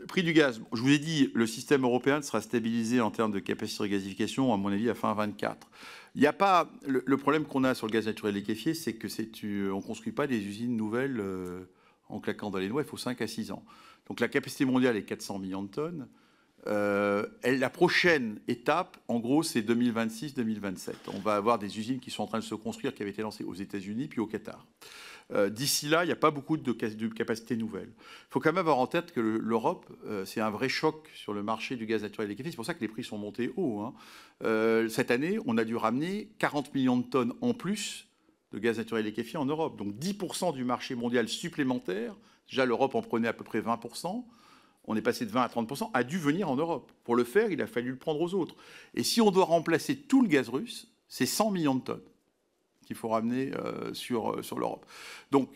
prix 0.07 0.23
du 0.23 0.35
gaz. 0.35 0.61
Je 0.75 0.83
vous 0.83 0.91
ai 0.91 0.99
dit, 0.99 1.31
le 1.33 1.47
système 1.47 1.85
européen 1.85 2.21
sera 2.21 2.43
stabilisé 2.43 3.01
en 3.01 3.11
termes 3.11 3.33
de 3.33 3.39
capacité 3.39 3.85
de 3.85 3.89
gasification, 3.89 4.53
à 4.53 4.59
mon 4.59 4.69
avis, 4.69 4.91
à 4.91 4.95
fin 4.95 5.15
24. 5.15 5.67
Il 6.15 6.21
n'y 6.21 6.27
a 6.27 6.33
pas 6.33 6.71
le, 6.87 7.17
problème 7.17 7.45
qu'on 7.45 7.65
a 7.65 7.75
sur 7.75 7.87
le 7.87 7.93
gaz 7.93 8.07
naturel 8.07 8.35
liquéfié, 8.35 8.75
c'est 8.75 8.95
que 8.95 9.09
c'est 9.09 9.31
on 9.73 9.81
construit 9.81 10.13
pas 10.13 10.27
des 10.27 10.39
usines 10.39 10.77
nouvelles 10.77 11.21
euh, 11.21 11.65
en 12.09 12.21
claquant 12.21 12.51
dans 12.51 12.59
les 12.59 12.69
doigts. 12.69 12.83
Il 12.83 12.89
faut 12.89 12.97
5 12.97 13.21
à 13.21 13.27
6 13.27 13.53
ans. 13.53 13.65
Donc 14.09 14.21
la 14.21 14.29
capacité 14.29 14.65
mondiale 14.65 14.97
est 14.97 15.05
400 15.05 15.39
millions 15.39 15.63
de 15.63 15.69
tonnes. 15.69 16.09
Euh, 16.67 17.25
la 17.45 17.71
prochaine 17.71 18.41
étape, 18.49 18.97
en 19.07 19.21
gros, 19.21 19.43
c'est 19.43 19.63
2026-2027. 19.63 20.93
On 21.15 21.19
va 21.21 21.37
avoir 21.37 21.59
des 21.59 21.79
usines 21.79 22.01
qui 22.01 22.11
sont 22.11 22.23
en 22.23 22.27
train 22.27 22.39
de 22.39 22.45
se 22.45 22.55
construire, 22.55 22.95
qui 22.95 23.03
avaient 23.03 23.13
été 23.13 23.23
lancées 23.23 23.45
aux 23.45 23.55
États-Unis 23.55 24.09
puis 24.09 24.21
au 24.21 24.27
Qatar. 24.27 24.67
Euh, 25.33 25.51
d'ici 25.51 25.89
là, 25.89 26.05
il 26.05 26.07
n'y 26.07 26.13
a 26.13 26.17
pas 26.17 26.31
beaucoup 26.31 26.57
de, 26.57 26.73
capacités 26.73 27.57
nouvelles. 27.57 27.93
Il 27.99 28.31
faut 28.31 28.41
quand 28.41 28.51
même 28.51 28.59
avoir 28.59 28.79
en 28.79 28.87
tête 28.87 29.13
que 29.13 29.21
l'Europe, 29.21 29.87
euh, 30.07 30.25
c'est 30.25 30.41
un 30.41 30.51
vrai 30.51 30.69
choc 30.69 31.11
sur 31.15 31.35
le 31.35 31.43
marché 31.43 31.77
du 31.77 31.85
gaz 31.85 32.03
naturel 32.03 32.31
liquéfié. 32.31 32.51
C'est 32.51 32.57
pour 32.57 32.65
ça 32.65 32.75
que 32.75 32.81
les 32.81 32.89
prix 32.89 33.05
sont 33.05 33.19
montés 33.19 33.53
haut. 33.57 33.81
Hein. 33.81 33.95
Euh, 34.45 34.89
cette 34.89 35.11
année, 35.11 35.39
on 35.45 35.59
a 35.59 35.65
dû 35.65 35.77
ramener 35.77 36.31
40 36.39 36.75
millions 36.75 36.97
de 36.97 37.05
tonnes 37.05 37.35
en 37.43 37.53
plus 37.53 38.09
de 38.53 38.59
gaz 38.59 38.79
naturel 38.79 39.05
liquéfié 39.05 39.39
en 39.39 39.45
Europe. 39.45 39.77
Donc 39.77 39.95
10% 39.95 40.55
du 40.55 40.65
marché 40.65 40.95
mondial 40.95 41.29
supplémentaire, 41.29 42.17
déjà 42.49 42.65
l'Europe 42.65 42.95
en 42.95 43.03
prenait 43.03 43.29
à 43.29 43.35
peu 43.35 43.45
près 43.45 43.61
20%, 43.61 44.25
on 44.91 44.97
est 44.97 45.03
passé 45.03 45.27
de 45.27 45.31
20 45.31 45.43
à 45.43 45.49
30%, 45.49 45.91
a 45.93 46.03
dû 46.03 46.17
venir 46.17 46.49
en 46.49 46.57
Europe. 46.57 46.91
Pour 47.05 47.15
le 47.15 47.25
faire, 47.25 47.51
il 47.51 47.61
a 47.61 47.67
fallu 47.67 47.91
le 47.91 47.99
prendre 47.99 48.23
aux 48.23 48.33
autres. 48.33 48.57
Et 48.95 49.03
si 49.03 49.21
on 49.21 49.31
doit 49.31 49.45
remplacer 49.45 49.97
tout 49.97 50.23
le 50.23 50.29
gaz 50.29 50.49
russe, 50.49 50.91
c'est 51.09 51.27
100 51.27 51.51
millions 51.51 51.75
de 51.75 51.83
tonnes 51.83 52.01
qu'il 52.89 52.97
faut 52.97 53.09
ramener 53.09 53.53
euh, 53.55 53.93
sur, 53.93 54.33
euh, 54.33 54.43
sur 54.43 54.59
l'Europe. 54.59 54.87
Donc, 55.31 55.51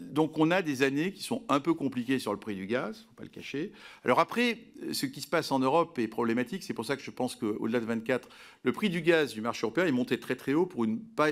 donc 0.00 0.38
on 0.38 0.50
a 0.50 0.60
des 0.60 0.82
années 0.82 1.12
qui 1.12 1.22
sont 1.22 1.44
un 1.48 1.60
peu 1.60 1.72
compliquées 1.72 2.18
sur 2.18 2.32
le 2.32 2.38
prix 2.38 2.56
du 2.56 2.66
gaz, 2.66 2.96
il 2.96 3.02
ne 3.02 3.08
faut 3.08 3.14
pas 3.14 3.22
le 3.22 3.28
cacher. 3.28 3.72
Alors 4.04 4.18
après, 4.18 4.58
ce 4.92 5.06
qui 5.06 5.20
se 5.20 5.28
passe 5.28 5.52
en 5.52 5.60
Europe 5.60 5.96
est 6.00 6.08
problématique, 6.08 6.64
c'est 6.64 6.74
pour 6.74 6.84
ça 6.84 6.96
que 6.96 7.02
je 7.02 7.12
pense 7.12 7.36
qu'au-delà 7.36 7.78
de 7.78 7.84
24, 7.84 8.28
le 8.64 8.72
prix 8.72 8.90
du 8.90 9.02
gaz 9.02 9.34
du 9.34 9.40
marché 9.40 9.64
européen 9.64 9.86
est 9.86 9.92
monté 9.92 10.18
très 10.18 10.34
très 10.34 10.52
haut 10.52 10.66
pour, 10.66 10.84
une, 10.84 10.98
pas, 10.98 11.28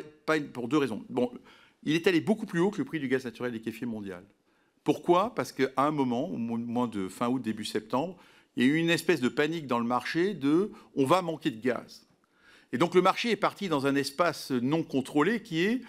pour 0.52 0.68
deux 0.68 0.78
raisons. 0.78 1.04
Bon, 1.08 1.32
il 1.82 1.96
est 1.96 2.06
allé 2.06 2.20
beaucoup 2.20 2.46
plus 2.46 2.60
haut 2.60 2.70
que 2.70 2.78
le 2.78 2.84
prix 2.84 3.00
du 3.00 3.08
gaz 3.08 3.24
naturel 3.24 3.52
liquéfié 3.52 3.84
mondial. 3.84 4.22
Pourquoi? 4.84 5.34
Parce 5.34 5.50
qu'à 5.50 5.70
un 5.76 5.90
moment, 5.90 6.28
au 6.28 6.36
moins 6.36 6.86
de 6.86 7.08
fin 7.08 7.28
août, 7.28 7.42
début 7.42 7.64
septembre, 7.64 8.16
il 8.54 8.64
y 8.64 8.66
a 8.66 8.70
eu 8.70 8.76
une 8.76 8.90
espèce 8.90 9.20
de 9.20 9.28
panique 9.28 9.66
dans 9.66 9.80
le 9.80 9.86
marché 9.86 10.34
de 10.34 10.70
on 10.94 11.04
va 11.04 11.20
manquer 11.20 11.50
de 11.50 11.60
gaz. 11.60 12.06
Et 12.72 12.78
donc 12.78 12.94
le 12.94 13.02
marché 13.02 13.30
est 13.30 13.36
parti 13.36 13.68
dans 13.68 13.86
un 13.86 13.94
espace 13.94 14.50
non 14.50 14.82
contrôlé 14.82 15.42
qui 15.42 15.60
est 15.60 15.82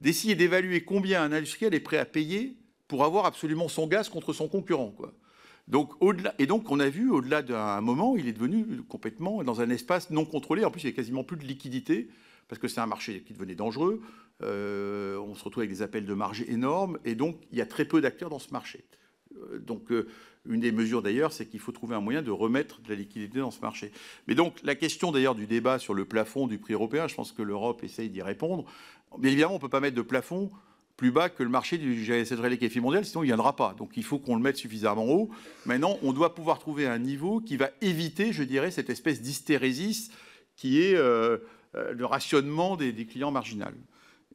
d'essayer 0.00 0.34
d'évaluer 0.34 0.84
combien 0.84 1.22
un 1.22 1.32
industriel 1.32 1.74
est 1.74 1.80
prêt 1.80 1.98
à 1.98 2.04
payer 2.04 2.56
pour 2.88 3.04
avoir 3.04 3.24
absolument 3.26 3.68
son 3.68 3.86
gaz 3.86 4.08
contre 4.08 4.32
son 4.32 4.48
concurrent. 4.48 4.94
Et 6.38 6.46
donc 6.46 6.70
on 6.70 6.80
a 6.80 6.88
vu, 6.88 7.10
au-delà 7.10 7.42
d'un 7.42 7.80
moment, 7.80 8.16
il 8.16 8.28
est 8.28 8.32
devenu 8.32 8.82
complètement 8.88 9.42
dans 9.42 9.60
un 9.60 9.70
espace 9.70 10.10
non 10.10 10.24
contrôlé. 10.24 10.64
En 10.64 10.70
plus, 10.70 10.82
il 10.82 10.86
n'y 10.86 10.92
a 10.92 10.96
quasiment 10.96 11.24
plus 11.24 11.36
de 11.36 11.44
liquidité, 11.44 12.08
parce 12.48 12.60
que 12.60 12.68
c'est 12.68 12.80
un 12.80 12.86
marché 12.86 13.22
qui 13.22 13.32
devenait 13.32 13.54
dangereux. 13.56 14.02
Euh, 14.42 15.18
on 15.18 15.34
se 15.34 15.42
retrouve 15.42 15.62
avec 15.62 15.70
des 15.70 15.82
appels 15.82 16.06
de 16.06 16.14
marge 16.14 16.44
énormes, 16.46 16.98
et 17.04 17.14
donc 17.14 17.38
il 17.50 17.58
y 17.58 17.62
a 17.62 17.66
très 17.66 17.84
peu 17.84 18.00
d'acteurs 18.00 18.30
dans 18.30 18.38
ce 18.38 18.52
marché. 18.52 18.84
Euh, 19.36 19.58
donc 19.58 19.90
euh, 19.90 20.06
une 20.48 20.60
des 20.60 20.72
mesures 20.72 21.02
d'ailleurs, 21.02 21.32
c'est 21.32 21.46
qu'il 21.46 21.60
faut 21.60 21.72
trouver 21.72 21.94
un 21.94 22.00
moyen 22.00 22.22
de 22.22 22.30
remettre 22.30 22.80
de 22.80 22.88
la 22.88 22.94
liquidité 22.94 23.38
dans 23.38 23.50
ce 23.50 23.60
marché. 23.60 23.92
Mais 24.26 24.34
donc 24.34 24.56
la 24.62 24.74
question 24.74 25.12
d'ailleurs 25.12 25.34
du 25.34 25.46
débat 25.46 25.78
sur 25.78 25.94
le 25.94 26.04
plafond 26.04 26.46
du 26.46 26.58
prix 26.58 26.74
européen, 26.74 27.08
je 27.08 27.14
pense 27.14 27.32
que 27.32 27.42
l'Europe 27.42 27.82
essaye 27.84 28.08
d'y 28.08 28.22
répondre. 28.22 28.64
Bien 29.18 29.30
évidemment, 29.30 29.54
on 29.54 29.56
ne 29.56 29.60
peut 29.60 29.68
pas 29.68 29.80
mettre 29.80 29.96
de 29.96 30.02
plafond 30.02 30.50
plus 30.96 31.10
bas 31.10 31.28
que 31.28 31.42
le 31.42 31.50
marché 31.50 31.76
du 31.78 32.04
gaz 32.04 32.32
liquéfié 32.32 32.80
mondial, 32.80 33.04
sinon 33.04 33.22
il 33.22 33.26
ne 33.26 33.30
viendra 33.30 33.54
pas. 33.54 33.74
Donc 33.74 33.96
il 33.96 34.04
faut 34.04 34.18
qu'on 34.18 34.36
le 34.36 34.42
mette 34.42 34.56
suffisamment 34.56 35.04
haut. 35.04 35.30
Maintenant, 35.66 35.98
on 36.02 36.12
doit 36.12 36.34
pouvoir 36.34 36.58
trouver 36.58 36.86
un 36.86 36.98
niveau 36.98 37.40
qui 37.40 37.56
va 37.56 37.70
éviter, 37.82 38.32
je 38.32 38.42
dirais, 38.42 38.70
cette 38.70 38.88
espèce 38.88 39.20
d'hystérésis 39.20 40.10
qui 40.56 40.80
est 40.80 40.94
euh, 40.94 41.38
euh, 41.74 41.92
le 41.92 42.06
rationnement 42.06 42.76
des, 42.76 42.92
des 42.92 43.04
clients 43.04 43.30
marginaux. 43.30 43.66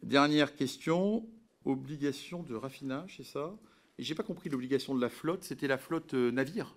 Dernière 0.04 0.56
question, 0.56 1.26
obligation 1.66 2.44
de 2.44 2.54
raffinage, 2.54 3.16
c'est 3.18 3.26
ça? 3.26 3.54
J'ai 4.02 4.16
pas 4.16 4.24
compris 4.24 4.50
l'obligation 4.50 4.96
de 4.96 5.02
la 5.02 5.10
flotte. 5.10 5.44
C'était 5.44 5.68
la 5.68 5.78
flotte 5.78 6.14
euh, 6.14 6.32
navire 6.32 6.76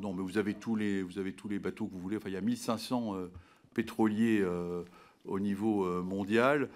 Non, 0.00 0.12
mais 0.12 0.22
vous 0.22 0.38
avez, 0.38 0.54
tous 0.54 0.76
les, 0.76 1.02
vous 1.02 1.18
avez 1.18 1.32
tous 1.32 1.48
les 1.48 1.58
bateaux 1.58 1.86
que 1.86 1.92
vous 1.92 2.00
voulez. 2.00 2.16
Enfin, 2.16 2.30
il 2.30 2.34
y 2.34 2.38
a 2.38 2.40
1500 2.40 3.14
euh, 3.14 3.30
pétroliers 3.74 4.40
euh, 4.40 4.82
au 5.26 5.38
niveau 5.38 6.02
mondial. 6.02 6.68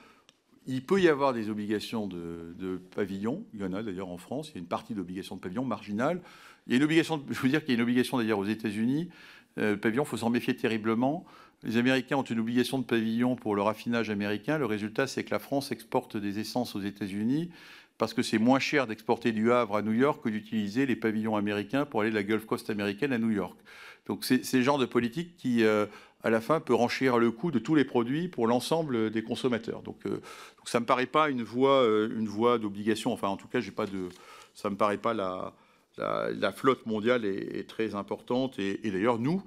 Il 0.67 0.85
peut 0.85 1.01
y 1.01 1.09
avoir 1.09 1.33
des 1.33 1.49
obligations 1.49 2.07
de, 2.07 2.81
pavillon. 2.95 3.45
Il 3.55 3.61
y 3.61 3.65
en 3.65 3.73
a 3.73 3.83
d'ailleurs 3.83 4.09
en 4.09 4.19
France. 4.19 4.51
Il 4.51 4.55
y 4.55 4.59
a 4.59 4.61
une 4.61 4.67
partie 4.67 4.95
d'obligation 4.95 5.37
de 5.37 5.41
pavillon 5.41 5.65
marginale. 5.65 6.21
Il 6.67 6.73
y 6.73 6.75
a 6.75 6.79
une 6.79 6.85
obligation, 6.85 7.25
je 7.29 7.41
veux 7.41 7.49
dire 7.49 7.61
qu'il 7.61 7.71
y 7.71 7.73
a 7.73 7.77
une 7.77 7.83
obligation 7.83 8.19
d'ailleurs 8.19 8.41
aux 8.41 8.47
États-Unis. 8.47 9.09
pavillon, 9.55 10.03
il 10.03 10.07
faut 10.07 10.17
s'en 10.17 10.31
méfier 10.31 10.57
terriblement. 10.57 11.25
Les 11.63 11.77
Américains 11.77 12.17
ont 12.17 12.25
une 12.25 12.41
obligation 12.41 12.81
de 12.81 12.85
pavillon 12.85 13.37
pour 13.37 13.55
le 13.55 13.63
raffinage 13.63 14.11
américain. 14.11 14.59
Le 14.59 14.67
résultat, 14.67 15.07
c'est 15.07 15.23
que 15.23 15.31
la 15.31 15.39
France 15.39 15.71
exporte 15.71 16.17
des 16.17 16.41
essences 16.41 16.75
aux 16.75 16.81
États-Unis 16.81 17.51
parce 17.99 18.15
que 18.15 18.23
c'est 18.23 18.39
moins 18.39 18.59
cher 18.59 18.87
d'exporter 18.87 19.33
du 19.33 19.53
Havre 19.53 19.77
à 19.77 19.83
New 19.83 19.93
York 19.93 20.23
que 20.23 20.29
d'utiliser 20.29 20.87
les 20.87 20.97
pavillons 20.97 21.37
américains 21.37 21.85
pour 21.87 22.03
aller 22.03 22.11
de 22.11 22.15
la 22.15 22.23
Gulf 22.23 22.45
Coast 22.45 22.69
américaine 22.71 23.13
à 23.13 23.19
New 23.19 23.31
York. 23.31 23.57
Donc 24.07 24.25
c'est 24.25 24.53
le 24.53 24.63
genre 24.63 24.79
de 24.79 24.87
politique 24.87 25.37
qui, 25.37 25.65
euh, 25.65 25.87
à 26.23 26.31
la 26.31 26.41
fin, 26.41 26.61
peut 26.61 26.75
renchérir 26.75 27.19
le 27.19 27.31
coût 27.31 27.51
de 27.51 27.59
tous 27.59 27.75
les 27.75 27.85
produits 27.85 28.29
pour 28.29 28.47
l'ensemble 28.47 29.11
des 29.11 29.23
consommateurs. 29.23 29.83
Donc, 29.83 30.07
euh, 30.07 30.21
ça 30.65 30.79
ne 30.79 30.83
me 30.83 30.87
paraît 30.87 31.07
pas 31.07 31.29
une 31.29 31.43
voie, 31.43 31.83
euh, 31.83 32.25
voie 32.27 32.59
d'obligation. 32.59 33.13
Enfin, 33.13 33.29
en 33.29 33.37
tout 33.37 33.49
cas, 33.49 33.61
j'ai 33.61 33.73
pas 33.73 33.87
de, 33.87 34.09
ça 34.55 34.71
me 34.71 34.77
paraît 34.77 34.99
pas 34.99 35.15
la, 35.15 36.53
flotte 36.53 36.87
mondiale 36.87 37.25
est, 37.25 37.69
très 37.69 37.95
importante. 37.95 38.59
Et, 38.59 38.79
d'ailleurs, 38.91 39.19
nous, 39.19 39.43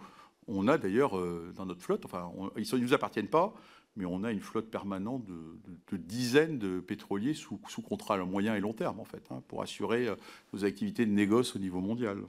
on 0.47 0.67
a 0.67 0.77
d'ailleurs 0.77 1.11
dans 1.55 1.65
notre 1.65 1.81
flotte, 1.81 2.05
enfin, 2.05 2.31
ils 2.57 2.67
ne 2.73 2.79
nous 2.79 2.93
appartiennent 2.93 3.27
pas, 3.27 3.53
mais 3.95 4.05
on 4.05 4.23
a 4.23 4.31
une 4.31 4.39
flotte 4.39 4.69
permanente 4.69 5.25
de, 5.25 5.97
dizaines 5.97 6.57
de 6.59 6.79
pétroliers 6.79 7.33
sous, 7.33 7.57
contrat 7.57 8.15
à 8.15 8.23
moyen 8.23 8.55
et 8.55 8.59
long 8.59 8.73
terme, 8.73 8.99
en 8.99 9.05
fait, 9.05 9.23
hein, 9.31 9.43
pour 9.47 9.61
assurer 9.61 10.07
nos 10.53 10.65
activités 10.65 11.05
de 11.05 11.11
négoce 11.11 11.55
au 11.55 11.59
niveau 11.59 11.81
mondial. 11.81 12.19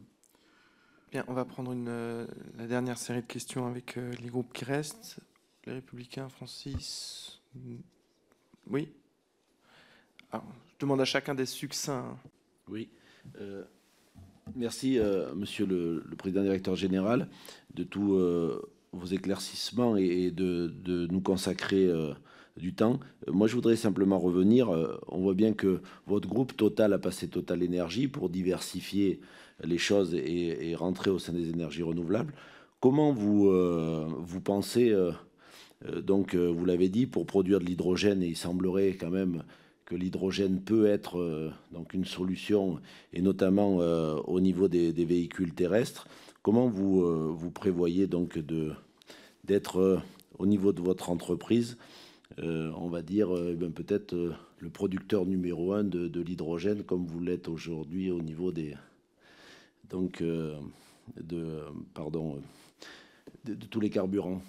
Bien, 1.13 1.25
on 1.29 1.35
va 1.35 1.45
prendre 1.45 1.73
une, 1.73 2.27
la 2.57 2.67
dernière 2.67 2.99
série 2.99 3.23
de 3.23 3.27
questions 3.27 3.67
avec 3.67 3.97
les 3.97 4.29
groupes 4.29 4.53
qui 4.53 4.65
restent. 4.65 5.21
Les 5.67 5.73
Républicains, 5.75 6.29
Francis. 6.29 7.41
Oui. 8.67 8.93
Alors, 10.33 10.45
je 10.69 10.79
demande 10.79 11.01
à 11.01 11.05
chacun 11.05 11.35
des 11.35 11.47
succincts. 11.47 12.17
Oui. 12.69 12.89
Merci, 14.57 14.99
euh, 14.99 15.35
Monsieur 15.35 15.67
le, 15.67 16.05
Président 16.17 16.43
Directeur 16.43 16.75
Général, 16.75 17.29
de 17.75 17.87
euh, 17.99 18.61
vos 18.93 19.07
éclaircissements 19.07 19.97
et, 19.97 20.31
de, 20.31 21.07
nous 21.11 21.21
consacrer 21.21 21.87
euh, 21.87 22.13
du 22.57 22.75
temps. 22.75 23.01
Moi, 23.29 23.47
je 23.47 23.55
voudrais 23.55 23.77
simplement 23.77 24.19
revenir. 24.19 24.71
on 25.09 25.21
voit 25.21 25.35
bien 25.35 25.53
que 25.53 25.81
votre 26.07 26.29
groupe 26.29 26.57
Total 26.57 26.93
a 26.93 26.99
passé 26.99 27.29
Total 27.29 27.63
Énergie 27.63 28.09
pour 28.09 28.29
diversifier 28.29 29.21
les 29.63 29.79
choses 29.79 30.15
et, 30.15 30.75
rentrer 30.75 31.11
au 31.11 31.19
sein 31.19 31.33
des 31.33 31.51
énergies 31.51 31.83
renouvelables. 31.83 32.35
Comment 32.81 33.13
vous, 33.13 33.51
vous 34.19 34.41
pensez, 34.41 34.95
donc 36.03 36.35
vous 36.35 36.65
l'avez 36.65 36.89
dit, 36.89 37.07
pour 37.07 37.25
produire 37.27 37.61
de 37.61 37.65
l'hydrogène, 37.67 38.23
et 38.23 38.29
il 38.29 38.37
semblerait 38.37 38.97
quand 38.99 39.11
même 39.11 39.43
que 39.91 39.97
l'hydrogène 39.97 40.61
peut 40.61 40.87
être 40.87 41.19
euh, 41.19 41.51
donc 41.73 41.95
une 41.95 42.05
solution, 42.05 42.79
et 43.13 43.21
notamment 43.21 43.79
euh, 43.81 44.15
au 44.29 44.39
niveau 44.39 44.69
des, 44.69 44.93
véhicules 44.93 45.53
terrestres. 45.53 46.07
Comment 46.43 46.69
vous, 46.69 47.03
euh, 47.03 47.31
vous 47.33 47.51
prévoyez 47.51 48.07
donc 48.07 48.39
d'être 49.45 50.03
au 50.39 50.47
niveau 50.47 50.73
de 50.73 50.81
votre 50.81 51.11
entreprise, 51.11 51.77
on 52.39 52.89
va 52.89 53.03
dire 53.03 53.29
eh 53.37 53.55
peut-être 53.55 54.15
le 54.59 54.71
producteur 54.71 55.27
numéro 55.27 55.73
un 55.75 55.85
de, 55.85 56.21
l'hydrogène, 56.21 56.85
comme 56.85 57.05
vous 57.05 57.21
l'êtes 57.21 57.49
aujourd'hui 57.49 58.11
au 58.11 58.23
niveau 58.23 58.53
des 58.53 58.75
donc 59.91 60.23
de 60.23 61.61
pardon 61.93 62.41
de 63.45 63.67
tous 63.67 63.81
les 63.81 63.91
carburants? 63.91 64.41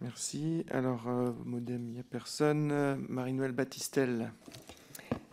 Merci. 0.00 0.64
Alors, 0.70 1.08
euh, 1.08 1.30
Modem, 1.44 1.88
il 1.88 1.92
n'y 1.92 2.00
a 2.00 2.02
personne. 2.02 2.72
Euh, 2.72 2.96
Marie-Noëlle 3.08 3.52
Battistel. 3.52 4.32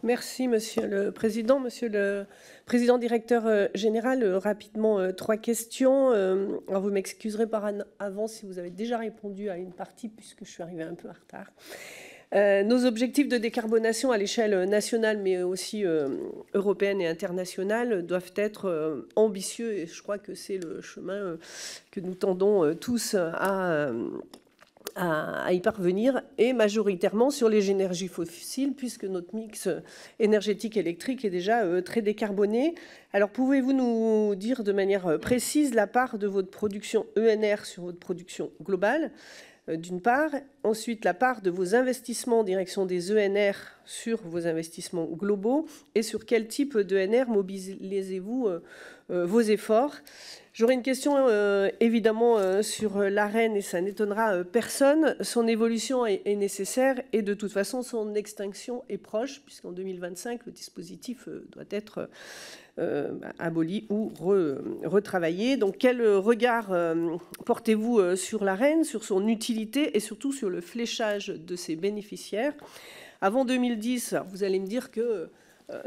Merci, 0.08 0.48
Monsieur 0.48 0.88
le 0.88 1.12
Président. 1.12 1.60
Monsieur 1.60 1.90
le 1.90 2.26
Président 2.66 2.98
directeur 2.98 3.46
euh, 3.46 3.68
général, 3.76 4.24
rapidement, 4.36 5.12
trois 5.12 5.36
questions. 5.36 6.14
Vous 6.70 6.90
m'excuserez 6.92 7.46
par 7.46 7.70
avance 8.00 8.36
si 8.36 8.46
vous 8.46 8.58
avez 8.58 8.70
déjà 8.70 9.00
répondu 9.00 9.50
à 9.50 9.58
une 9.58 9.74
partie, 9.74 10.08
puisque 10.08 10.46
je 10.46 10.50
suis 10.50 10.64
arrivée 10.64 10.84
un 10.84 10.96
peu 10.96 11.10
en 11.10 11.12
retard. 11.12 11.52
nos 12.64 12.86
objectifs 12.86 13.28
de 13.28 13.38
décarbonation 13.38 14.14
à 14.14 14.18
l'échelle 14.18 14.64
nationale, 14.70 15.18
mais 15.18 15.44
aussi 15.44 15.84
européenne 16.54 17.02
et 17.02 17.08
internationale, 17.08 18.06
doivent 18.06 18.32
être 18.38 19.10
ambitieux 19.18 19.74
et 19.74 19.88
je 19.88 20.02
crois 20.02 20.20
que 20.20 20.36
c'est 20.36 20.58
le 20.58 20.80
chemin 20.80 21.38
que 21.92 22.00
nous 22.00 22.16
tendons 22.16 22.74
tous 22.76 23.14
à 23.14 23.92
à, 24.98 25.54
y 25.54 25.60
parvenir, 25.60 26.22
et 26.38 26.54
majoritairement 26.54 27.30
sur 27.30 27.50
les 27.50 27.70
énergies 27.70 28.08
fossiles, 28.08 28.74
puisque 28.74 29.04
notre 29.04 29.36
mix 29.36 29.70
énergétique 30.20 30.76
électrique 30.76 31.24
est 31.24 31.30
déjà 31.30 31.64
euh, 31.64 31.82
très 31.82 32.02
décarboné. 32.02 32.76
Alors 33.14 33.30
pouvez-vous 33.30 33.74
nous 33.74 34.36
dire 34.36 34.64
de 34.64 34.72
manière 34.72 35.08
euh, 35.08 35.18
précise 35.18 35.74
la 35.74 35.88
part 35.88 36.18
de 36.18 36.28
votre 36.28 36.50
production 36.50 37.06
ENR 37.18 37.66
sur 37.66 37.84
votre 37.84 38.00
production 38.00 38.52
globale 38.64 39.12
euh, 39.70 39.78
d'une 39.78 40.02
part. 40.02 40.32
Ensuite, 40.64 41.06
la 41.06 41.14
part 41.14 41.42
de 41.42 41.52
vos 41.52 41.76
investissements 41.76 42.40
en 42.40 42.44
direction 42.44 42.86
des 42.86 43.12
ENR 43.12 43.54
sur 43.86 44.22
vos 44.24 44.48
investissements 44.48 45.06
globaux 45.06 45.68
et 45.94 46.02
sur 46.02 46.26
quel 46.26 46.48
type 46.48 46.78
d'ENR 46.78 47.30
mobilisez-vous 47.30 48.50
vos 49.10 49.42
efforts? 49.42 49.96
J'aurais 50.58 50.74
une 50.74 50.82
question 50.82 51.14
euh, 51.18 51.70
évidemment 51.82 52.40
euh, 52.40 52.64
sur 52.64 52.98
euh, 52.98 53.10
l'arène 53.10 53.56
et 53.56 53.62
ça 53.62 53.80
n'étonnera 53.80 54.44
personne. 54.44 55.16
Son 55.22 55.48
évolution 55.48 56.04
est, 56.08 56.26
nécessaire 56.36 57.00
et 57.14 57.22
de 57.22 57.36
toute 57.36 57.52
façon 57.52 57.84
son 57.84 58.16
extinction 58.16 58.84
est 58.90 58.98
proche 58.98 59.42
puisqu'en 59.46 59.72
2025 59.72 60.48
le 60.48 60.52
dispositif 60.52 61.30
doit 61.52 61.64
être 61.70 62.10
aboli 63.38 63.86
ou 63.90 64.12
retravaillé. 64.84 65.58
Donc 65.58 65.78
quel 65.78 66.02
regard 66.16 66.76
portez-vous 67.46 68.16
sur 68.16 68.44
l'arène, 68.44 68.84
sur 68.84 69.04
son 69.04 69.28
utilité 69.28 69.96
et 69.96 70.00
surtout 70.00 70.32
sur 70.32 70.50
le 70.50 70.62
fléchage 70.62 71.28
de 71.28 71.56
ses 71.56 71.76
bénéficiaires? 71.76 72.54
Avant 73.20 73.46
2010, 73.46 74.16
vous 74.30 74.44
allez 74.44 74.60
me 74.60 74.68
dire 74.68 74.92
que 74.92 75.02
euh, 75.02 75.26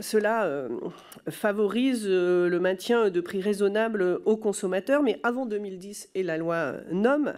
cela 0.00 0.44
euh, 0.44 0.68
favorise 1.30 2.04
euh, 2.06 2.50
le 2.50 2.60
maintien 2.60 3.08
de 3.08 3.20
prix 3.22 3.40
raisonnables 3.40 4.20
aux 4.26 4.36
consommateurs, 4.36 5.02
mais 5.02 5.18
avant 5.22 5.46
2010 5.46 6.10
et 6.14 6.22
la 6.22 6.36
loi 6.36 6.74
NOM, 6.92 7.32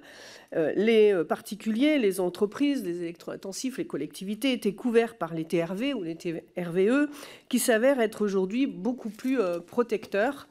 les 0.76 1.14
particuliers, 1.26 1.96
les 1.96 2.20
entreprises, 2.20 2.84
les 2.84 3.00
électro-intensifs, 3.00 3.78
les 3.78 3.86
collectivités 3.86 4.52
étaient 4.52 4.74
couverts 4.74 5.16
par 5.16 5.32
les 5.32 5.46
TRV 5.46 5.94
ou 5.94 6.02
les 6.02 6.14
TRVE, 6.14 7.08
qui 7.48 7.58
s'avèrent 7.58 8.02
être 8.02 8.22
aujourd'hui 8.22 8.66
beaucoup 8.66 9.08
plus 9.08 9.38
protecteurs. 9.66 10.48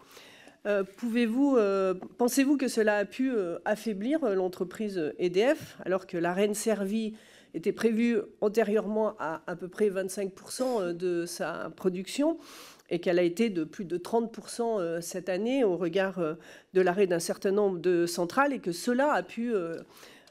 Pensez-vous 0.63 2.57
que 2.57 2.67
cela 2.67 2.97
a 2.97 3.05
pu 3.05 3.31
affaiblir 3.63 4.25
l'entreprise 4.33 5.13
EDF, 5.19 5.77
alors 5.85 6.07
que 6.07 6.17
la 6.17 6.33
reine 6.33 6.55
servie 6.55 7.13
était 7.53 7.71
prévu 7.71 8.17
antérieurement 8.39 9.15
à 9.19 9.41
à 9.47 9.55
peu 9.55 9.67
près 9.67 9.89
25% 9.89 10.63
euh, 10.63 10.93
de 10.93 11.25
sa 11.25 11.71
production 11.75 12.37
et 12.89 12.99
qu'elle 12.99 13.19
a 13.19 13.23
été 13.23 13.49
de 13.49 13.63
plus 13.63 13.85
de 13.85 13.97
30% 13.97 14.79
euh, 14.79 15.01
cette 15.01 15.29
année 15.29 15.63
au 15.63 15.77
regard 15.77 16.19
euh, 16.19 16.33
de 16.73 16.81
l'arrêt 16.81 17.07
d'un 17.07 17.19
certain 17.19 17.51
nombre 17.51 17.79
de 17.79 18.05
centrales 18.05 18.53
et 18.53 18.59
que 18.59 18.71
cela 18.71 19.13
a 19.13 19.23
pu, 19.23 19.53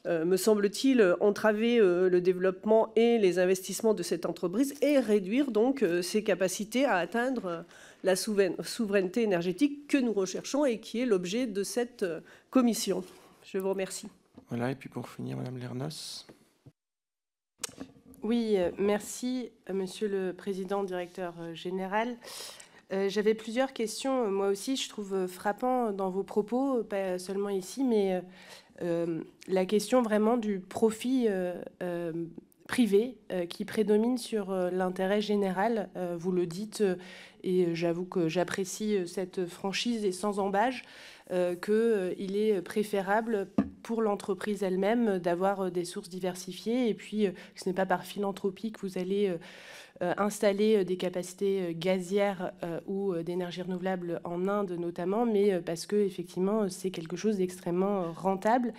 me 0.07 0.37
semble-t-il, 0.37 1.17
entraver 1.21 1.79
le 1.79 2.21
développement 2.21 2.93
et 2.97 3.19
les 3.19 3.39
investissements 3.39 3.93
de 3.93 4.03
cette 4.03 4.25
entreprise 4.25 4.75
et 4.81 4.99
réduire 4.99 5.51
donc 5.51 5.85
ses 6.03 6.23
capacités 6.25 6.87
à 6.87 6.97
atteindre 6.97 7.65
la 8.03 8.17
souveraineté 8.17 9.23
énergétique 9.23 9.87
que 9.89 9.99
nous 9.99 10.15
recherchons 10.15 10.65
et 10.65 10.81
qui 10.81 11.01
est 11.01 11.07
l'objet 11.07 11.47
de 11.47 11.63
cette 11.63 12.07
commission. 12.51 13.05
Je 13.45 13.59
vous 13.59 13.69
remercie. 13.69 14.09
Voilà, 14.49 14.71
et 14.71 14.75
puis 14.75 14.89
pour 14.89 15.09
finir, 15.09 15.37
Madame 15.37 15.59
Lernos. 15.59 16.27
Oui, 18.23 18.57
euh, 18.59 18.71
merci, 18.77 19.51
euh, 19.71 19.73
Monsieur 19.73 20.07
le 20.07 20.35
Président, 20.35 20.85
directeur 20.85 21.35
euh, 21.41 21.55
général. 21.55 22.17
J'avais 23.07 23.35
plusieurs 23.35 23.73
questions. 23.73 24.29
Moi 24.33 24.49
aussi, 24.49 24.75
je 24.75 24.89
trouve 24.89 25.29
frappant 25.29 25.93
dans 25.93 26.11
vos 26.11 26.25
propos, 26.25 26.83
pas 26.83 27.21
seulement 27.21 27.49
ici, 27.49 27.85
mais 27.85 28.21
la 29.47 29.65
question 29.65 30.03
vraiment 30.03 30.37
du 30.37 30.59
profit 30.59 31.29
privé 32.67 33.17
qui 33.49 33.65
prédomine 33.65 34.19
sur 34.19 34.51
l'intérêt 34.51 35.21
général. 35.21 35.89
vous 36.19 36.33
le 36.33 36.47
dites, 36.47 36.83
et 37.43 37.75
j'avoue 37.75 38.05
que 38.05 38.29
j'apprécie 38.29 39.07
cette 39.07 39.47
franchise 39.47 40.05
et 40.05 40.13
sans 40.13 40.39
embâge. 40.39 40.85
Euh, 41.33 41.55
qu'il 41.55 41.73
euh, 41.73 42.13
est 42.19 42.61
préférable 42.61 43.47
pour 43.85 44.03
l'entreprise 44.03 44.65
elle-même 44.65 45.21
d'avoir 45.21 45.61
euh, 45.61 45.71
des 45.71 45.85
sources 45.85 46.09
diversifiées 46.09 46.89
et 46.89 46.95
puis 46.95 47.29
ce 47.55 47.69
n'est 47.69 47.75
pas 47.75 47.87
par 47.87 48.05
philanthropie 48.05 48.73
que 48.73 48.81
vous 48.81 48.99
allez 48.99 49.33
installer 50.01 50.85
des 50.85 50.97
capacités 50.97 51.75
gazières 51.79 52.53
ou 52.87 53.15
d'énergie 53.17 53.61
renouvelable 53.61 54.21
en 54.25 54.49
Inde 54.49 54.73
notamment, 54.73 55.27
mais 55.27 55.61
parce 55.61 55.87
que 55.87 55.97
effectivement 55.97 56.69
c'est 56.71 56.91
quelque 56.91 57.17
chose 57.17 57.37
d'extrêmement 57.37 58.11
rentable. 58.13 58.73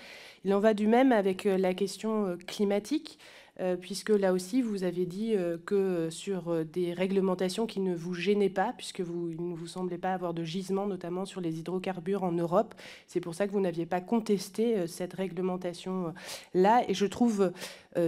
Il 0.46 0.54
en 0.54 0.60
va 0.60 0.74
du 0.74 0.88
même 0.88 1.12
avec 1.12 1.44
la 1.44 1.76
question 1.76 2.38
climatique. 2.48 3.20
Euh, 3.62 3.76
puisque 3.76 4.10
là 4.10 4.34
aussi, 4.34 4.62
vous 4.62 4.84
avez 4.84 5.06
dit 5.06 5.36
euh, 5.36 5.58
que 5.66 6.10
sur 6.10 6.50
euh, 6.50 6.64
des 6.64 6.94
réglementations 6.94 7.68
qui 7.68 7.80
ne 7.80 7.96
vous 7.96 8.14
gênaient 8.16 8.50
pas, 8.50 8.74
puisque 8.76 9.02
vous, 9.02 9.30
il 9.30 9.50
ne 9.50 9.56
vous 9.56 9.68
semblait 9.68 10.00
pas 10.00 10.14
avoir 10.14 10.34
de 10.34 10.44
gisement, 10.44 10.88
notamment 10.88 11.26
sur 11.26 11.42
les 11.42 11.60
hydrocarbures 11.60 12.24
en 12.24 12.32
Europe, 12.32 12.74
c'est 13.06 13.20
pour 13.20 13.36
ça 13.36 13.46
que 13.46 13.52
vous 13.52 13.60
n'aviez 13.60 13.86
pas 13.86 14.02
contesté 14.02 14.88
cette 14.88 15.14
réglementation-là. 15.14 16.84
Et 16.88 16.94
je 16.94 17.06
trouve 17.06 17.52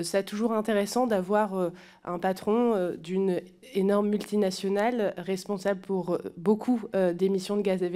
ça 0.01 0.19
toujours 0.23 0.53
intéressant 0.53 1.07
d'avoir 1.07 1.71
un 2.05 2.19
patron 2.19 2.93
d'une 2.97 3.41
énorme 3.73 4.07
multinationale 4.07 5.13
responsable 5.17 5.81
pour 5.81 6.19
beaucoup 6.37 6.81
d'émissions 7.13 7.57
de 7.57 7.61
gaz 7.61 7.83
à 7.83 7.87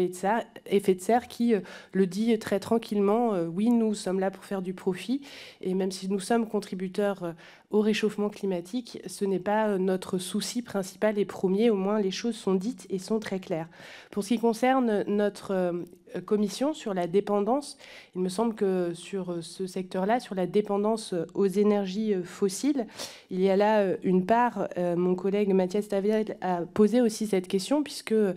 effet 0.66 0.96
de 0.96 1.02
serre 1.02 1.28
qui 1.28 1.54
le 1.94 2.08
dit 2.08 2.38
très 2.40 2.60
tranquillement, 2.60 3.34
oui, 3.54 3.70
nous 3.70 3.94
sommes 3.94 4.20
là 4.20 4.32
pour 4.32 4.44
faire 4.44 4.62
du 4.62 4.74
profit, 4.74 5.22
et 5.62 5.74
même 5.74 5.92
si 5.92 6.10
nous 6.10 6.20
sommes 6.20 6.48
contributeurs 6.48 7.34
au 7.70 7.82
réchauffement 7.82 8.30
climatique, 8.30 9.02
ce 9.08 9.26
n'est 9.26 9.40
pas 9.40 9.78
notre 9.78 10.18
souci 10.18 10.62
principal 10.62 11.20
et 11.20 11.26
premier, 11.26 11.70
au 11.70 11.76
moins 11.76 12.00
les 12.00 12.12
choses 12.12 12.36
sont 12.36 12.54
dites 12.54 12.88
et 12.90 12.98
sont 12.98 13.20
très 13.20 13.40
claires. 13.40 13.68
Pour 14.10 14.24
ce 14.24 14.30
qui 14.30 14.40
concerne 14.40 15.04
notre 15.08 15.84
commission 16.26 16.74
sur 16.74 16.94
la 16.94 17.08
dépendance. 17.08 17.78
Il 18.16 18.22
me 18.22 18.30
semble 18.30 18.56
que 18.56 18.94
sur 18.94 19.38
ce 19.42 19.68
secteur-là, 19.68 20.20
sur 20.20 20.36
la 20.36 20.48
dépendance 20.48 21.14
aux 21.34 21.46
énergies 21.46 22.16
fossiles, 22.24 22.88
il 23.30 23.42
y 23.42 23.50
a 23.50 23.56
là 23.56 23.96
une 24.04 24.26
part, 24.26 24.68
mon 24.78 25.16
collègue 25.16 25.54
Mathias 25.54 25.88
Taviel 25.88 26.38
a 26.42 26.62
posé 26.62 27.02
aussi 27.02 27.28
cette 27.28 27.48
question, 27.48 27.84
puisque 27.84 28.12
euh, 28.12 28.34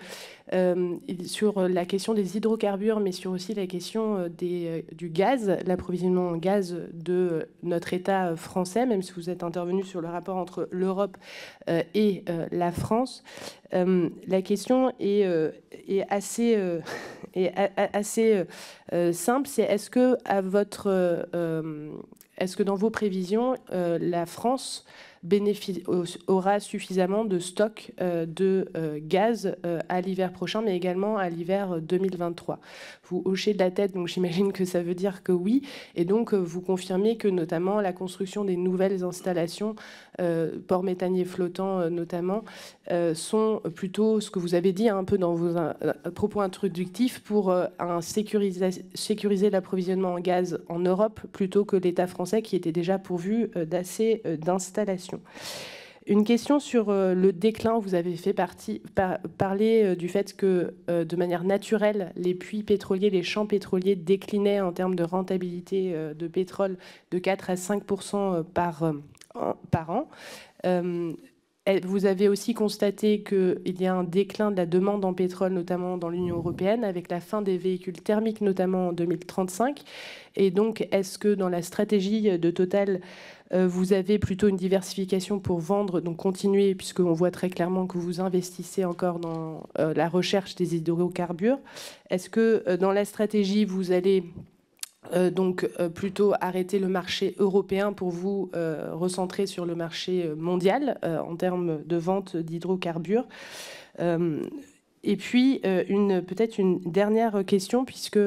sur 1.25 1.69
la 1.69 1.85
question 1.85 2.15
des 2.15 2.37
hydrocarbures, 2.37 3.01
mais 3.01 3.13
sur 3.13 3.31
aussi 3.31 3.55
la 3.55 3.67
question 3.67 4.17
euh, 4.17 4.29
euh, 4.43 4.83
du 4.93 5.09
gaz, 5.09 5.57
l'approvisionnement 5.65 6.29
en 6.29 6.37
gaz 6.37 6.77
de 6.93 7.49
notre 7.63 7.95
État 7.95 8.35
français, 8.37 8.87
même 8.87 9.03
si 9.03 9.13
vous 9.13 9.31
êtes 9.31 9.45
intervenu 9.45 9.85
sur 9.85 10.01
le 10.01 10.09
rapport 10.09 10.37
entre 10.37 10.69
l'Europe 10.71 11.17
et 11.95 12.25
la 12.51 12.73
France. 12.73 13.23
la 13.73 14.43
question 14.43 14.93
est, 14.99 15.25
assez, 16.09 16.59
simple, 19.13 19.49
c'est 19.49 19.63
est-ce 19.63 19.91
que 22.57 22.63
dans 22.63 22.75
vos 22.75 22.91
prévisions, 22.91 23.57
la 23.71 24.27
France 24.27 24.85
aura 26.27 26.61
suffisamment 26.61 27.25
de 27.25 27.39
stocks 27.39 27.93
euh, 28.01 28.25
de 28.27 28.69
euh, 28.77 28.99
gaz 29.03 29.55
euh, 29.67 29.81
à 29.89 30.01
l'hiver 30.01 30.33
prochain, 30.33 30.63
mais 30.63 30.75
également 30.75 31.19
à 31.19 31.29
l'hiver 31.29 31.81
2023. 31.81 32.59
Vous 33.05 33.23
hochez 33.25 33.53
de 33.53 33.59
la 33.59 33.71
tête, 33.71 33.93
donc 33.93 34.09
j'imagine 34.13 34.53
que 34.53 34.65
ça 34.65 34.83
veut 34.83 34.95
dire 34.95 35.23
que 35.23 35.33
oui. 35.33 35.63
Et 35.95 36.05
donc, 36.05 36.33
vous 36.33 36.61
confirmez 36.61 37.17
que 37.17 37.29
notamment 37.29 37.81
la 37.81 37.93
construction 37.93 38.45
des 38.45 38.57
nouvelles 38.57 39.05
installations, 39.05 39.75
port 40.67 40.83
méthanier 40.83 41.25
flottant 41.25 41.89
notamment, 41.91 42.45
sont 43.15 43.63
plutôt 43.75 44.21
ce 44.21 44.31
que 44.31 44.39
vous 44.39 44.55
avez 44.55 44.73
dit 44.73 44.89
un 44.89 45.05
peu 45.05 45.19
dans 45.19 45.35
vos 45.35 45.57
propos 46.15 46.41
introductifs 46.41 47.21
pour 47.21 47.55
sécuriser 48.01 49.51
l'approvisionnement 49.51 50.15
en 50.15 50.21
gaz 50.21 50.61
en 50.69 50.79
Europe 50.79 51.21
plutôt 51.33 51.65
que 51.65 51.77
l'État 51.77 52.07
français 52.07 52.43
qui 52.43 52.57
était 52.57 52.73
déjà 52.73 52.99
pourvu 52.99 53.51
d'assez 53.55 54.23
d'installations. 54.41 55.10
Une 56.07 56.25
question 56.25 56.59
sur 56.59 56.89
euh, 56.89 57.15
le 57.15 57.33
déclin. 57.33 57.79
Vous 57.79 57.95
avez 57.95 58.17
fait 58.17 58.33
partie, 58.33 58.83
parler 59.39 59.85
euh, 59.85 59.95
du 59.95 60.09
fait 60.09 60.35
que, 60.35 60.75
euh, 60.89 61.05
de 61.05 61.17
manière 61.17 61.45
naturelle, 61.45 62.13
les 62.17 62.35
puits 62.35 62.63
pétroliers, 62.63 63.11
les 63.11 63.23
champs 63.23 63.47
pétroliers 63.47 63.97
déclinaient 63.97 64.61
en 64.61 64.73
termes 64.73 64.95
de 64.97 65.05
rentabilité 65.05 65.95
de 66.15 66.27
pétrole 66.27 66.79
de 67.11 67.19
4 67.19 67.51
à 67.51 67.57
5 67.57 67.85
par, 68.55 68.93
par 69.71 69.91
an. 69.91 70.09
Vous 71.85 72.07
avez 72.07 72.29
aussi 72.29 72.55
constaté 72.55 73.23
qu'il 73.23 73.81
y 73.81 73.87
a 73.87 73.95
un 73.95 74.03
déclin 74.03 74.51
de 74.51 74.57
la 74.57 74.67
demande 74.67 75.05
en 75.05 75.13
pétrole, 75.13 75.53
notamment 75.53 75.99
dans 75.99 76.09
l'Union 76.09 76.37
européenne, 76.37 76.85
avec 76.85 77.11
la 77.11 77.21
fin 77.21 77.43
des 77.43 77.59
véhicules 77.59 78.01
thermiques, 78.01 78.41
notamment 78.41 78.89
en 78.89 78.93
2035. 78.93 79.83
Et 80.37 80.51
donc, 80.51 80.89
est-ce 80.91 81.19
que 81.19 81.35
dans 81.35 81.51
la 81.51 81.61
stratégie 81.61 82.39
de 82.39 82.51
Total, 82.51 83.01
euh, 83.53 83.69
vous 83.69 83.93
avez 83.93 84.19
plutôt 84.19 84.49
une 84.49 84.57
diversification 84.57 85.39
pour 85.39 85.61
vendre, 85.61 86.01
donc 86.01 86.17
continuer, 86.17 86.75
puisqu'on 86.75 87.13
voit 87.13 87.31
très 87.31 87.51
clairement 87.51 87.87
que 87.87 87.99
vous 87.99 88.21
investissez 88.21 88.85
encore 88.85 89.19
dans 89.19 89.69
euh, 89.79 89.93
la 89.95 90.09
recherche 90.09 90.55
des 90.55 90.77
hydrocarbures? 90.77 91.59
Est-ce 92.09 92.31
que 92.31 92.65
euh, 92.69 92.79
dans 92.79 92.93
la 92.93 93.05
stratégie, 93.05 93.65
vous 93.65 93.93
allez 93.93 94.25
donc 95.33 95.67
plutôt 95.95 96.35
arrêter 96.41 96.79
le 96.79 96.89
marché 96.89 97.35
européen 97.39 97.93
pour 97.93 98.11
vous 98.11 98.51
recentrer 98.93 99.47
sur 99.47 99.65
le 99.65 99.75
marché 99.75 100.31
mondial 100.37 100.99
en 101.03 101.37
termes 101.37 101.83
de 101.85 101.97
vente 101.97 102.37
d'hydrocarbures 102.37 103.27
et 105.03 105.17
puis, 105.17 105.63
une, 105.89 106.23
peut-être 106.23 106.59
une 106.59 106.81
dernière 106.81 107.45
question, 107.47 107.87
puisque 107.87 108.19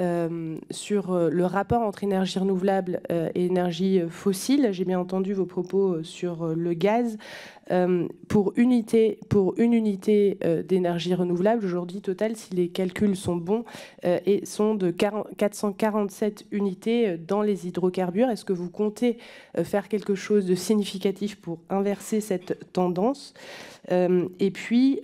euh, 0.00 0.56
sur 0.72 1.12
euh, 1.12 1.30
le 1.30 1.46
rapport 1.46 1.82
entre 1.82 2.02
énergie 2.02 2.40
renouvelable 2.40 3.00
euh, 3.12 3.30
et 3.36 3.46
énergie 3.46 4.02
fossile. 4.08 4.70
J'ai 4.72 4.84
bien 4.84 4.98
entendu 4.98 5.34
vos 5.34 5.46
propos 5.46 6.02
sur 6.02 6.48
le 6.48 6.74
gaz. 6.74 7.16
Pour, 8.28 8.52
unité, 8.56 9.18
pour 9.28 9.58
une 9.58 9.72
unité 9.72 10.38
d'énergie 10.68 11.14
renouvelable, 11.14 11.64
aujourd'hui, 11.64 12.00
Total, 12.00 12.36
si 12.36 12.54
les 12.54 12.68
calculs 12.68 13.16
sont 13.16 13.36
bons, 13.36 13.64
et 14.04 14.44
sont 14.44 14.74
de 14.74 14.90
447 14.90 16.46
unités 16.50 17.16
dans 17.16 17.42
les 17.42 17.66
hydrocarbures. 17.66 18.28
Est-ce 18.28 18.44
que 18.44 18.52
vous 18.52 18.70
comptez 18.70 19.18
faire 19.62 19.88
quelque 19.88 20.14
chose 20.14 20.46
de 20.46 20.54
significatif 20.54 21.36
pour 21.36 21.58
inverser 21.70 22.20
cette 22.20 22.72
tendance? 22.72 23.34
Et 23.90 24.50
puis, 24.50 25.00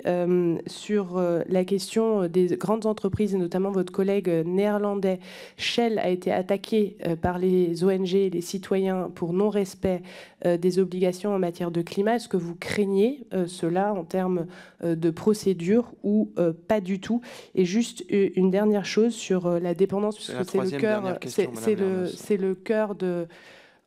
sur 0.67 1.21
la 1.49 1.65
question 1.65 2.27
des 2.29 2.57
grandes 2.57 2.87
entreprises, 2.87 3.35
et 3.35 3.39
notamment 3.39 3.71
votre 3.71 3.93
collègue 3.93 4.29
néerlandais, 4.45 5.21
Shell 5.57 5.99
a 5.99 6.09
été 6.09 6.33
attaqué 6.33 6.97
euh, 7.07 7.17
par 7.17 7.39
les 7.39 7.85
ONG 7.85 8.15
et 8.15 8.31
les 8.31 8.41
citoyens 8.41 9.11
pour 9.15 9.33
non-respect 9.33 10.03
euh, 10.03 10.30
des 10.45 10.79
obligations 10.79 11.35
en 11.35 11.39
matière 11.39 11.71
de 11.71 11.83
climat. 11.83 12.17
Est-ce 12.17 12.29
que 12.29 12.37
vous 12.37 12.55
craignez 12.55 13.27
euh, 13.33 13.47
cela 13.47 13.93
en 13.93 14.05
termes 14.05 14.47
de 14.83 15.11
procédure 15.11 15.93
ou 16.03 16.33
pas 16.69 16.81
du 16.81 17.01
tout? 17.01 17.21
Et 17.55 17.65
juste 17.65 18.05
une 18.11 18.51
dernière 18.51 18.85
chose 18.85 19.15
sur 19.15 19.61
la 19.61 19.75
dépendance, 19.75 20.17
puisque 20.17 20.45
c'est 20.45 20.59
le 20.59 20.79
cœur, 20.79 21.19
c'est 21.27 22.37
le 22.37 22.55
cœur 22.55 22.95
de 22.95 23.27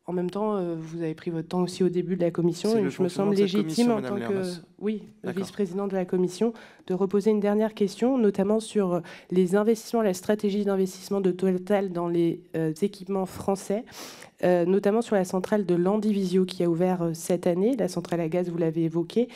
en 0.06 0.12
même 0.12 0.30
temps, 0.30 0.58
euh, 0.58 0.76
vous 0.78 1.02
avez 1.02 1.14
pris 1.14 1.32
votre 1.32 1.48
temps 1.48 1.62
aussi 1.62 1.82
au 1.82 1.88
début 1.88 2.18
de 2.18 2.22
la 2.22 2.32
commission 2.32 2.78
et 2.78 2.90
je 2.90 3.02
me 3.02 3.08
semble 3.08 3.36
légitime 3.36 3.92
en 3.92 4.02
tant 4.02 4.18
que 4.18 4.44
oui, 4.80 5.04
vice-président 5.24 5.88
de 5.88 5.94
la 5.94 6.04
commission 6.04 6.52
de 6.88 6.94
reposer 6.94 7.32
une 7.32 7.40
dernière 7.40 7.74
question, 7.74 8.18
notamment 8.18 8.60
sur 8.60 9.02
les 9.32 9.56
investissements, 9.56 10.02
la 10.02 10.14
stratégie 10.14 10.66
d'investissement 10.66 11.22
de 11.22 11.32
Total 11.32 11.94
dans 11.94 12.10
les 12.10 12.42
euh, 12.58 12.74
équipements 12.82 13.26
français. 13.26 13.86
Euh, 14.44 14.66
notamment 14.66 15.02
sur 15.02 15.16
la 15.16 15.24
centrale 15.24 15.66
de 15.66 15.74
Landivisio 15.74 16.44
qui 16.44 16.64
a 16.64 16.70
ouvert 16.70 17.02
euh, 17.02 17.12
cette 17.14 17.48
année, 17.48 17.78
la 17.78 17.88
centrale 17.88 18.20
à 18.20 18.28
gaz, 18.28 18.50
vous 18.50 18.58
l'avez 18.58 18.84
évoqué. 18.84 19.30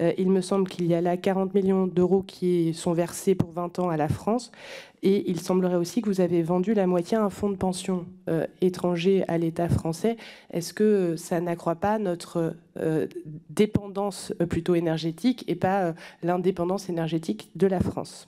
Euh, 0.00 0.12
il 0.16 0.30
me 0.30 0.40
semble 0.40 0.68
qu'il 0.68 0.86
y 0.86 0.94
a 0.94 1.02
là 1.02 1.18
40 1.18 1.52
millions 1.54 1.86
d'euros 1.86 2.22
qui 2.22 2.72
sont 2.72 2.94
versés 2.94 3.34
pour 3.34 3.50
20 3.50 3.78
ans 3.78 3.90
à 3.90 3.98
la 3.98 4.08
France. 4.08 4.52
Et 5.06 5.30
il 5.30 5.38
semblerait 5.38 5.76
aussi 5.76 6.02
que 6.02 6.08
vous 6.08 6.20
avez 6.20 6.42
vendu 6.42 6.74
la 6.74 6.86
moitié 6.86 7.16
à 7.16 7.22
un 7.22 7.30
fonds 7.30 7.50
de 7.50 7.56
pension 7.56 8.06
étranger 8.62 9.22
à 9.28 9.36
l'État 9.36 9.68
français. 9.68 10.16
Est-ce 10.50 10.72
que 10.72 11.14
ça 11.16 11.40
n'accroît 11.42 11.76
pas 11.76 11.98
notre 11.98 12.56
dépendance 13.50 14.32
plutôt 14.48 14.74
énergétique 14.74 15.44
et 15.46 15.56
pas 15.56 15.92
l'indépendance 16.22 16.88
énergétique 16.88 17.50
de 17.54 17.66
la 17.66 17.80
France? 17.80 18.26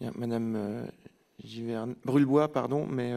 Bien, 0.00 0.12
Madame 0.16 0.86
Brulebois, 2.04 2.52
pardon, 2.52 2.86
mais 2.86 3.12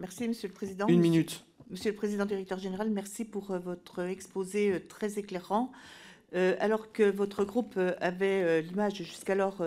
Merci, 0.00 0.28
Monsieur 0.28 0.48
le 0.48 0.54
Président. 0.54 0.86
Une 0.88 1.00
minute. 1.00 1.44
Monsieur 1.70 1.90
le 1.90 1.96
Président, 1.96 2.26
Directeur 2.26 2.58
Général, 2.58 2.90
merci 2.90 3.24
pour 3.24 3.50
euh, 3.50 3.58
votre 3.58 4.00
exposé 4.00 4.72
euh, 4.72 4.80
très 4.86 5.18
éclairant. 5.18 5.72
Euh, 6.34 6.56
alors 6.58 6.92
que 6.92 7.02
votre 7.02 7.44
groupe 7.44 7.78
avait 8.00 8.62
l'image 8.62 8.94
jusqu'alors 8.94 9.62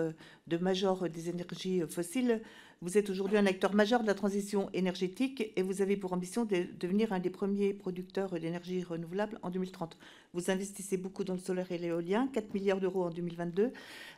de 0.46 0.56
major 0.56 1.08
des 1.08 1.30
énergies 1.30 1.82
fossiles, 1.88 2.42
vous 2.80 2.96
êtes 2.96 3.10
aujourd'hui 3.10 3.36
un 3.36 3.46
acteur 3.46 3.74
majeur 3.74 4.02
de 4.02 4.06
la 4.06 4.14
transition 4.14 4.70
énergétique 4.72 5.52
et 5.56 5.62
vous 5.62 5.82
avez 5.82 5.96
pour 5.96 6.12
ambition 6.12 6.44
de 6.44 6.64
devenir 6.78 7.12
un 7.12 7.18
des 7.18 7.28
premiers 7.28 7.74
producteurs 7.74 8.38
d'énergie 8.38 8.84
renouvelable 8.84 9.40
en 9.42 9.50
2030. 9.50 9.98
Vous 10.32 10.48
investissez 10.52 10.96
beaucoup 10.96 11.24
dans 11.24 11.32
le 11.32 11.40
solaire 11.40 11.72
et 11.72 11.78
l'éolien, 11.78 12.28
4 12.32 12.54
milliards 12.54 12.78
d'euros 12.78 13.02
en 13.02 13.10
2022. 13.10 13.72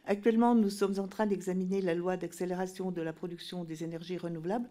Actuellement, 0.05 0.55
nous 0.55 0.69
sommes 0.69 0.99
en 0.99 1.09
train 1.09 1.25
d'examiner 1.25 1.81
la 1.81 1.95
loi 1.95 2.19
d'accélération 2.19 2.91
de 2.91 3.01
la 3.01 3.15
production 3.15 3.65
des 3.65 3.83
énergies 3.83 4.19
renouvelables. 4.19 4.69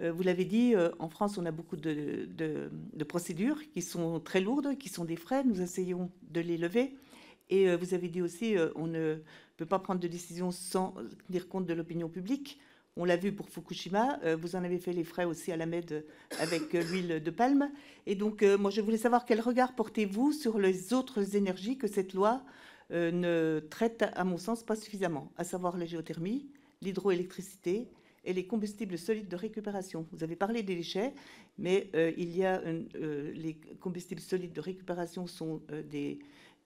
Euh, 0.00 0.10
vous 0.10 0.24
l'avez 0.24 0.44
dit, 0.44 0.74
euh, 0.74 0.90
en 0.98 1.08
France, 1.08 1.38
on 1.38 1.46
a 1.46 1.52
beaucoup 1.52 1.76
de, 1.76 2.28
procédures 3.08 3.60
qui 3.72 3.82
sont 3.82 4.18
très 4.18 4.40
lourdes, 4.40 4.76
qui 4.78 4.88
sont 4.88 5.04
des 5.04 5.16
frais. 5.16 5.44
Nous 5.44 5.60
essayons 5.60 6.10
de 6.32 6.40
les 6.40 6.58
lever. 6.58 6.96
Et 7.50 7.68
euh, 7.68 7.76
vous 7.76 7.94
avez 7.94 8.08
dit 8.08 8.22
aussi, 8.22 8.56
on 8.74 8.86
ne 8.86 9.16
peut 9.56 9.66
pas 9.66 9.78
prendre 9.78 10.00
de 10.00 10.08
décision 10.08 10.50
sans 10.50 10.94
tenir 11.26 11.48
compte 11.48 11.66
de 11.66 11.74
l'opinion 11.74 12.08
publique. 12.08 12.60
On 12.96 13.04
l'a 13.04 13.16
vu 13.16 13.32
pour 13.32 13.48
Fukushima. 13.48 14.18
vous 14.34 14.56
en 14.56 14.64
avez 14.64 14.78
fait 14.78 14.92
les 14.92 15.04
frais 15.04 15.24
aussi 15.24 15.52
à 15.52 15.56
la 15.56 15.66
MED 15.66 16.04
avec 16.40 16.72
l'huile 16.72 17.22
de 17.22 17.30
palme. 17.30 17.70
Et 18.06 18.16
donc, 18.16 18.42
moi, 18.42 18.72
je 18.72 18.80
voulais 18.80 18.98
savoir 18.98 19.24
quel 19.24 19.40
regard 19.40 19.76
portez-vous 19.76 20.32
sur 20.32 20.58
les 20.58 20.92
autres 20.92 21.36
énergies 21.36 21.78
que 21.78 21.86
cette 21.86 22.12
loi 22.12 22.42
ne 22.90 23.60
traite, 23.70 24.04
à 24.14 24.24
mon 24.24 24.36
sens, 24.36 24.64
pas 24.64 24.74
suffisamment, 24.74 25.30
à 25.36 25.44
savoir 25.44 25.76
la 25.76 25.86
géothermie, 25.86 26.48
l'hydroélectricité, 26.82 27.88
et 28.28 28.34
les 28.34 28.46
combustibles 28.46 28.98
solides 28.98 29.28
de 29.28 29.36
récupération. 29.36 30.06
Vous 30.12 30.22
avez 30.22 30.36
parlé 30.36 30.62
des 30.62 30.76
déchets, 30.76 31.14
mais 31.56 31.88
euh, 31.94 32.12
il 32.18 32.36
y 32.36 32.44
a 32.44 32.60
euh, 32.60 33.32
les 33.34 33.54
combustibles 33.80 34.20
solides 34.20 34.52
de 34.52 34.60
récupération 34.60 35.26
sont 35.26 35.62
euh, 35.72 35.82
des, 35.82 36.18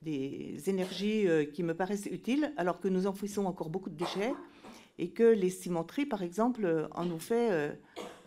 des, 0.03 0.69
énergies 0.69 1.27
qui 1.53 1.63
me 1.63 1.75
paraissent 1.75 2.07
utiles, 2.07 2.53
alors 2.57 2.81
que 2.81 2.89
nous 2.89 3.07
enfouissons 3.07 3.47
encore 3.47 3.71
beaucoup 3.71 3.91
de 3.91 3.97
déchets 3.97 4.33
et 4.99 5.11
que 5.11 5.23
les 5.23 5.51
cimenteries, 5.51 6.07
par 6.07 6.23
exemple, 6.23 6.89
en 6.93 7.11
ont 7.11 7.19
fait 7.19 7.73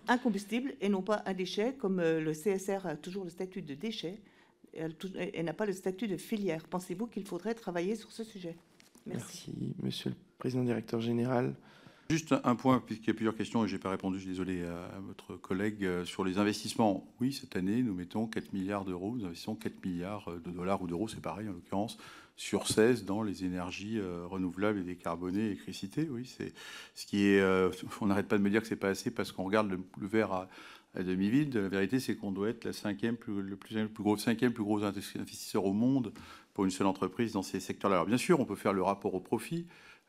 un 0.07 0.17
combustible 0.17 0.75
et 0.81 0.89
non 0.89 1.01
pas 1.01 1.23
un 1.25 1.33
déchet, 1.33 1.73
comme 1.73 1.99
euh, 1.99 2.21
le 2.21 2.33
CSR 2.33 2.85
a 2.85 2.95
toujours 2.95 3.23
le 3.23 3.29
statut 3.29 3.61
de 3.61 3.73
déchet 3.73 4.21
et 4.73 5.41
n'a 5.41 5.53
pas 5.53 5.65
le 5.65 5.71
statut 5.71 6.07
de 6.07 6.17
filière. 6.17 6.67
Pensez-vous 6.67 7.07
qu'il 7.07 7.25
faudrait 7.25 7.53
travailler 7.53 7.95
sur 7.95 8.11
ce 8.11 8.25
sujet? 8.25 8.57
Merci. 9.05 9.73
Monsieur 9.81 10.09
le 10.09 10.15
Président 10.37 10.63
directeur 10.63 10.99
général. 10.99 11.55
Juste 12.07 12.35
un 12.43 12.55
point, 12.55 12.79
puisqu'il 12.85 13.07
y 13.07 13.11
a 13.11 13.13
plusieurs 13.15 13.35
questions 13.35 13.65
et 13.65 13.67
je 13.67 13.73
n'ai 13.73 13.79
pas 13.79 13.89
répondu, 13.89 14.17
je 14.17 14.21
suis 14.21 14.29
désolé 14.29 14.63
à 14.63 14.99
votre 14.99 15.35
collègue, 15.37 15.83
euh, 15.83 16.05
sur 16.05 16.23
les 16.23 16.37
investissements. 16.37 17.11
Oui, 17.19 17.33
cette 17.33 17.55
année, 17.55 17.81
nous 17.81 17.95
mettons 17.95 18.27
4 18.27 18.53
milliards 18.53 18.85
d'euros, 18.85 19.15
nous 19.17 19.25
investissons 19.25 19.55
4 19.55 19.83
milliards 19.83 20.29
de 20.45 20.51
dollars 20.51 20.83
ou 20.83 20.87
d'euros, 20.87 21.07
c'est 21.07 21.21
pareil 21.21 21.49
en 21.49 21.53
l'occurrence, 21.53 21.97
sur 22.35 22.67
16 22.67 23.05
dans 23.05 23.23
les 23.23 23.43
énergies 23.43 23.97
euh, 23.97 24.27
renouvelables 24.27 24.79
et 24.79 24.83
décarbonées, 24.83 25.41
l'électricité. 25.41 26.07
Oui, 26.11 26.25
c'est 26.25 26.53
ce 26.93 27.07
qui 27.07 27.25
est. 27.25 27.41
Euh, 27.41 27.71
on 28.01 28.05
n'arrête 28.05 28.27
pas 28.27 28.37
de 28.37 28.43
me 28.43 28.51
dire 28.51 28.61
que 28.61 28.67
c'est 28.67 28.75
pas 28.75 28.89
assez 28.89 29.09
parce 29.09 29.31
qu'on 29.31 29.43
regarde 29.43 29.71
le, 29.71 30.07
verre 30.07 30.31
à, 30.31 30.47
demi-vide. 31.01 31.55
La 31.55 31.69
vérité, 31.69 31.99
c'est 31.99 32.15
qu'on 32.15 32.31
doit 32.31 32.49
être 32.49 32.65
le 32.65 32.73
cinquième 32.73 33.15
plus 33.15 33.33
gros 33.33 34.83
investisseur 34.83 35.65
au 35.65 35.73
monde 35.73 36.13
pour 36.53 36.65
une 36.65 36.71
seule 36.71 36.87
entreprise 36.87 37.33
dans 37.33 37.41
ces 37.41 37.59
secteurs-là. 37.59 37.97
Alors 37.97 38.07
bien 38.07 38.17
sûr, 38.17 38.39
on 38.39 38.45
peut 38.45 38.55
faire 38.55 38.73
le 38.73 38.83
rapport 38.83 39.13
au 39.15 39.19
profit. 39.19 39.65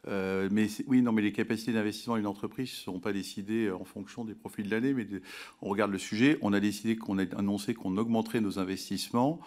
Euh, 0.08 0.48
mais 0.52 0.68
oui, 0.86 1.02
non, 1.02 1.12
mais 1.12 1.22
les 1.22 1.32
capacités 1.32 1.72
d'investissement 1.72 2.16
d'une 2.16 2.26
entreprise 2.26 2.70
ne 2.70 2.92
sont 2.92 3.00
pas 3.00 3.12
décidées 3.12 3.70
en 3.70 3.84
fonction 3.84 4.24
des 4.24 4.34
profits 4.34 4.62
de 4.62 4.70
l'année, 4.70 4.94
mais 4.94 5.06
on 5.62 5.68
regarde 5.68 5.90
le 5.90 5.98
sujet. 5.98 6.38
On 6.42 6.52
a 6.52 6.60
décidé 6.60 6.96
qu'on 6.96 7.18
a 7.18 7.22
annoncé 7.36 7.74
qu'on 7.74 7.96
augmenterait 7.96 8.40
nos 8.40 8.58
investissements 8.58 9.40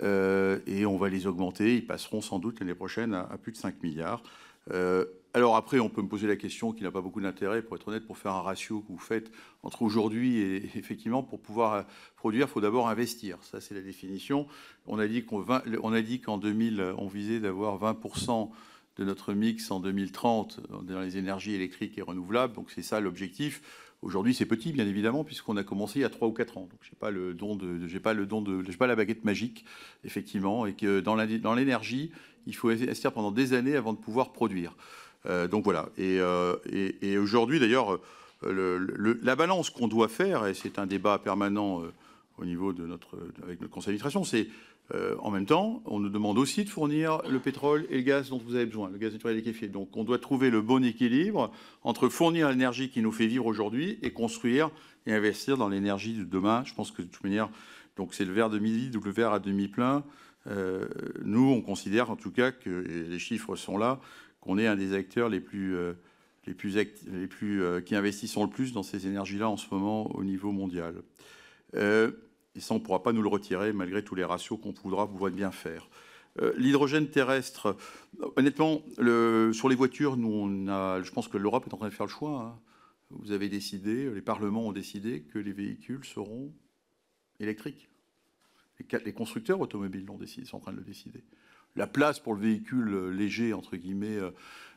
euh, 0.00 0.60
et 0.66 0.86
on 0.86 0.96
va 0.96 1.08
les 1.08 1.26
augmenter. 1.26 1.76
Ils 1.76 1.86
passeront 1.86 2.20
sans 2.20 2.38
doute 2.38 2.60
l'année 2.60 2.74
prochaine 2.74 3.14
à, 3.14 3.38
plus 3.38 3.52
de 3.52 3.56
5 3.56 3.82
milliards. 3.82 4.22
Euh, 4.70 5.04
alors 5.34 5.56
après, 5.56 5.78
on 5.80 5.88
peut 5.88 6.02
me 6.02 6.08
poser 6.08 6.26
la 6.26 6.36
question 6.36 6.72
qui 6.72 6.84
n'a 6.84 6.90
pas 6.90 7.00
beaucoup 7.00 7.20
d'intérêt, 7.20 7.60
pour 7.60 7.76
être 7.76 7.88
honnête, 7.88 8.06
pour 8.06 8.16
faire 8.16 8.32
un 8.32 8.40
ratio 8.40 8.80
que 8.80 8.88
vous 8.88 8.98
faites 8.98 9.32
entre 9.62 9.82
aujourd'hui 9.82 10.38
et 10.38 10.56
effectivement, 10.78 11.22
pour 11.22 11.40
pouvoir 11.40 11.86
produire, 12.16 12.46
il 12.46 12.50
faut 12.50 12.60
d'abord 12.60 12.88
investir. 12.88 13.38
Ça, 13.42 13.60
c'est 13.60 13.74
la 13.74 13.82
définition. 13.82 14.46
On 14.86 14.98
a 14.98 15.08
dit 15.08 15.24
qu'en 15.24 16.38
2000, 16.38 16.94
on 16.98 17.08
visait 17.08 17.40
d'avoir 17.40 17.78
20% 17.80 18.50
de 18.96 19.04
notre 19.04 19.32
mix 19.32 19.70
en 19.70 19.80
2030 19.80 20.60
dans 20.82 21.00
les 21.00 21.16
énergies 21.16 21.54
électriques 21.54 21.98
et 21.98 22.02
renouvelables. 22.02 22.54
Donc 22.54 22.70
c'est 22.70 22.82
ça 22.82 23.00
l'objectif. 23.00 23.62
Aujourd'hui, 24.02 24.34
c'est 24.34 24.44
petit, 24.44 24.72
bien 24.72 24.86
évidemment, 24.86 25.24
puisqu'on 25.24 25.56
a 25.56 25.64
commencé 25.64 26.00
il 26.00 26.02
y 26.02 26.04
a 26.04 26.10
3 26.10 26.28
ou 26.28 26.32
4 26.32 26.58
ans. 26.58 26.68
Donc, 26.70 26.78
je 26.82 26.90
n'ai 26.90 26.96
pas 26.98 27.10
le 27.10 27.32
don 27.32 27.56
de, 27.56 27.88
pas 27.98 28.76
pas 28.78 28.86
la 28.86 28.96
baguette 28.96 29.24
magique, 29.24 29.64
effectivement, 30.04 30.66
et 30.66 30.74
que 30.74 31.00
dans 31.00 31.14
l'énergie, 31.54 32.10
il 32.46 32.54
faut 32.54 32.68
investir 32.68 33.12
pendant 33.12 33.30
des 33.30 33.54
années 33.54 33.76
avant 33.76 33.94
de 33.94 33.98
pouvoir 33.98 34.32
produire. 34.32 34.76
Euh, 35.24 35.48
donc 35.48 35.64
voilà. 35.64 35.88
Et, 35.96 36.18
euh, 36.20 36.56
aujourd'hui, 37.18 37.58
d'ailleurs, 37.60 37.98
la 38.42 39.36
balance 39.36 39.70
qu'on 39.70 39.88
doit 39.88 40.08
faire, 40.08 40.46
et 40.46 40.52
c'est 40.52 40.78
un 40.78 40.86
débat 40.86 41.18
permanent 41.18 41.82
euh, 41.82 41.92
au 42.36 42.44
niveau 42.44 42.74
de 42.74 42.84
notre, 42.84 43.16
avec 43.42 43.60
notre 43.60 43.72
conseil 43.72 43.94
d'administration, 43.94 44.24
c'est 44.24 44.48
euh, 44.92 45.16
en 45.20 45.30
même 45.30 45.46
temps, 45.46 45.82
on 45.86 45.98
nous 45.98 46.10
demande 46.10 46.36
aussi 46.38 46.64
de 46.64 46.68
fournir 46.68 47.22
le 47.28 47.38
pétrole 47.38 47.86
et 47.88 47.96
le 47.96 48.02
gaz 48.02 48.28
dont 48.28 48.38
vous 48.38 48.54
avez 48.54 48.66
besoin, 48.66 48.90
le 48.90 48.98
gaz 48.98 49.12
naturel 49.12 49.36
liquéfié. 49.36 49.68
Donc 49.68 49.96
on 49.96 50.04
doit 50.04 50.18
trouver 50.18 50.50
le 50.50 50.60
bon 50.60 50.84
équilibre 50.84 51.50
entre 51.82 52.08
fournir 52.10 52.50
l'énergie 52.50 52.90
qui 52.90 53.00
nous 53.00 53.12
fait 53.12 53.26
vivre 53.26 53.46
aujourd'hui 53.46 53.98
et 54.02 54.12
construire 54.12 54.70
et 55.06 55.14
investir 55.14 55.56
dans 55.56 55.68
l'énergie 55.68 56.14
de 56.14 56.24
demain. 56.24 56.62
Je 56.66 56.74
pense 56.74 56.90
que 56.90 57.00
de 57.00 57.06
toute 57.06 57.24
manière, 57.24 57.48
donc 57.96 58.12
c'est 58.12 58.26
le 58.26 58.32
verre 58.32 58.50
de 58.50 58.58
midi 58.58 58.94
ou 58.94 59.00
le 59.00 59.10
verre 59.10 59.32
à 59.32 59.38
demi 59.38 59.68
plein. 59.68 60.04
Euh, 60.46 60.86
nous, 61.24 61.48
on 61.48 61.62
considère 61.62 62.10
en 62.10 62.16
tout 62.16 62.30
cas 62.30 62.52
que 62.52 62.84
les 63.08 63.18
chiffres 63.18 63.56
sont 63.56 63.78
là, 63.78 64.00
qu'on 64.40 64.58
est 64.58 64.66
un 64.66 64.76
des 64.76 64.92
acteurs 64.92 65.30
les 65.30 65.40
plus, 65.40 65.74
euh, 65.76 65.94
les 66.46 66.52
plus, 66.52 66.76
les 67.10 67.26
plus 67.26 67.62
qui 67.86 67.96
investissent 67.96 68.36
le 68.36 68.48
plus 68.48 68.74
dans 68.74 68.82
ces 68.82 69.06
énergies-là 69.06 69.48
en 69.48 69.56
ce 69.56 69.66
moment 69.70 70.14
au 70.14 70.24
niveau 70.24 70.52
mondial. 70.52 70.96
Et 72.56 72.60
ça, 72.60 72.74
on 72.74 72.78
ne 72.78 72.84
pourra 72.84 73.02
pas 73.02 73.12
nous 73.12 73.22
le 73.22 73.28
retirer 73.28 73.72
malgré 73.72 74.04
tous 74.04 74.14
les 74.14 74.24
ratios 74.24 74.58
qu'on 74.60 74.72
voudra 74.82 75.04
vous 75.06 75.30
bien 75.30 75.50
faire. 75.50 75.88
Euh, 76.40 76.52
l'hydrogène 76.56 77.08
terrestre, 77.08 77.76
honnêtement, 78.36 78.82
sur 79.52 79.68
les 79.68 79.76
voitures, 79.76 80.16
nous, 80.16 80.32
on 80.32 80.68
a, 80.68 81.02
je 81.02 81.10
pense 81.10 81.28
que 81.28 81.38
l'Europe 81.38 81.64
est 81.68 81.74
en 81.74 81.78
train 81.78 81.88
de 81.88 81.94
faire 81.94 82.06
le 82.06 82.12
choix. 82.12 82.42
Hein. 82.42 82.60
Vous 83.10 83.32
avez 83.32 83.48
décidé, 83.48 84.10
les 84.10 84.22
parlements 84.22 84.66
ont 84.68 84.72
décidé 84.72 85.22
que 85.22 85.38
les 85.38 85.52
véhicules 85.52 86.04
seront 86.04 86.52
électriques. 87.38 87.88
Les, 89.04 89.12
constructeurs 89.12 89.60
automobiles 89.60 90.06
sont 90.44 90.56
en 90.56 90.60
train 90.60 90.72
de 90.72 90.78
le 90.78 90.84
décider. 90.84 91.22
La 91.76 91.86
place 91.86 92.18
pour 92.18 92.34
le 92.34 92.40
véhicule 92.40 93.10
léger, 93.10 93.52
entre 93.52 93.76
guillemets, 93.76 94.16
euh, 94.16 94.30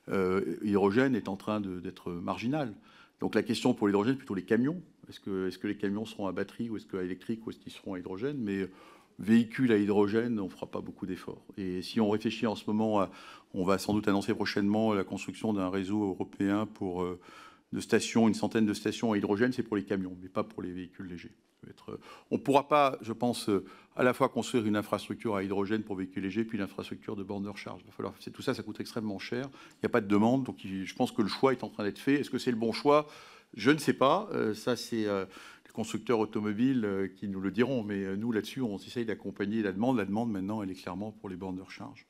euh, 0.09 0.57
hydrogène, 0.63 1.15
est 1.15 1.27
en 1.29 1.35
train 1.35 1.59
d'être 1.59 2.11
marginale. 2.11 2.75
Donc 3.19 3.33
la 3.35 3.43
question 3.43 3.73
pour 3.73 3.87
l'hydrogène, 3.87 4.17
plutôt 4.17 4.35
les 4.35 4.45
camions. 4.45 4.81
Est-ce 5.09 5.19
que, 5.19 5.67
les 5.67 5.77
camions 5.77 6.05
seront 6.05 6.27
à 6.27 6.31
batterie 6.31 6.69
ou 6.69 6.77
est-ce 6.77 6.85
qu'à 6.85 7.01
électrique 7.01 7.45
ou 7.45 7.49
est-ce 7.49 7.59
qu'ils 7.59 7.71
seront 7.71 7.93
à 7.93 7.99
hydrogène? 7.99 8.37
Mais 8.39 8.67
véhicules 9.19 9.71
à 9.71 9.77
hydrogène, 9.77 10.39
on 10.39 10.45
ne 10.45 10.49
fera 10.49 10.67
pas 10.67 10.81
beaucoup 10.81 11.05
d'efforts. 11.05 11.43
Et 11.57 11.81
si 11.81 11.99
on 11.99 12.09
réfléchit 12.09 12.47
en 12.47 12.55
ce 12.55 12.65
moment, 12.67 13.07
on 13.53 13.63
va 13.63 13.77
sans 13.77 13.93
doute 13.93 14.07
annoncer 14.07 14.33
prochainement 14.33 14.93
la 14.93 15.03
construction 15.03 15.53
d'un 15.53 15.69
réseau 15.69 16.03
européen 16.03 16.65
pour 16.65 17.03
euh, 17.03 17.19
stations, 17.79 18.27
une 18.27 18.33
centaine 18.33 18.65
de 18.65 18.73
stations 18.73 19.13
à 19.13 19.17
hydrogène, 19.17 19.51
c'est 19.51 19.63
pour 19.63 19.77
les 19.77 19.83
camions, 19.83 20.15
mais 20.21 20.29
pas 20.29 20.43
pour 20.43 20.61
les 20.61 20.71
véhicules 20.71 21.07
légers. 21.07 21.33
Euh, 21.89 21.97
on 22.31 22.35
ne 22.35 22.41
pourra 22.41 22.67
pas, 22.67 22.97
je 23.01 23.13
pense, 23.13 23.49
euh, 23.49 23.65
à 23.95 24.03
la 24.03 24.13
fois 24.13 24.29
construire 24.29 24.65
une 24.65 24.75
infrastructure 24.75 25.35
à 25.35 25.43
hydrogène 25.43 25.83
pour 25.83 25.95
véhicules 25.95 26.23
légers, 26.23 26.45
puis 26.45 26.57
l'infrastructure 26.57 27.15
de 27.15 27.23
borne 27.23 27.43
de 27.43 27.49
recharge. 27.49 27.81
Il 27.83 27.87
va 27.87 27.91
falloir, 27.91 28.13
tout 28.33 28.41
ça, 28.41 28.53
ça 28.53 28.63
coûte 28.63 28.79
extrêmement 28.79 29.19
cher. 29.19 29.49
Il 29.71 29.79
n'y 29.83 29.87
a 29.87 29.89
pas 29.89 30.01
de 30.01 30.07
demande, 30.07 30.43
donc 30.43 30.57
je 30.63 30.95
pense 30.95 31.11
que 31.11 31.21
le 31.21 31.27
choix 31.27 31.51
est 31.51 31.63
en 31.63 31.69
train 31.69 31.83
d'être 31.83 31.99
fait. 31.99 32.15
Est-ce 32.15 32.29
que 32.29 32.37
c'est 32.37 32.51
le 32.51 32.57
bon 32.57 32.71
choix? 32.71 33.07
Je 33.55 33.71
ne 33.71 33.77
sais 33.77 33.93
pas. 33.93 34.29
Euh, 34.33 34.53
ça, 34.53 34.75
c'est 34.75 35.05
les 35.05 35.71
constructeurs 35.73 36.19
automobiles 36.19 37.11
qui 37.17 37.27
nous 37.27 37.39
le 37.39 37.51
diront. 37.51 37.83
Mais 37.83 38.15
nous, 38.17 38.31
là-dessus, 38.31 38.61
on 38.61 38.77
essaye 38.77 39.05
d'accompagner 39.05 39.61
la 39.61 39.71
demande. 39.71 39.97
La 39.97 40.05
demande, 40.05 40.31
maintenant, 40.31 40.63
elle 40.63 40.71
est 40.71 40.75
clairement 40.75 41.11
pour 41.11 41.29
les 41.29 41.35
bornes 41.35 41.57
de 41.57 41.61
recharge. 41.61 42.05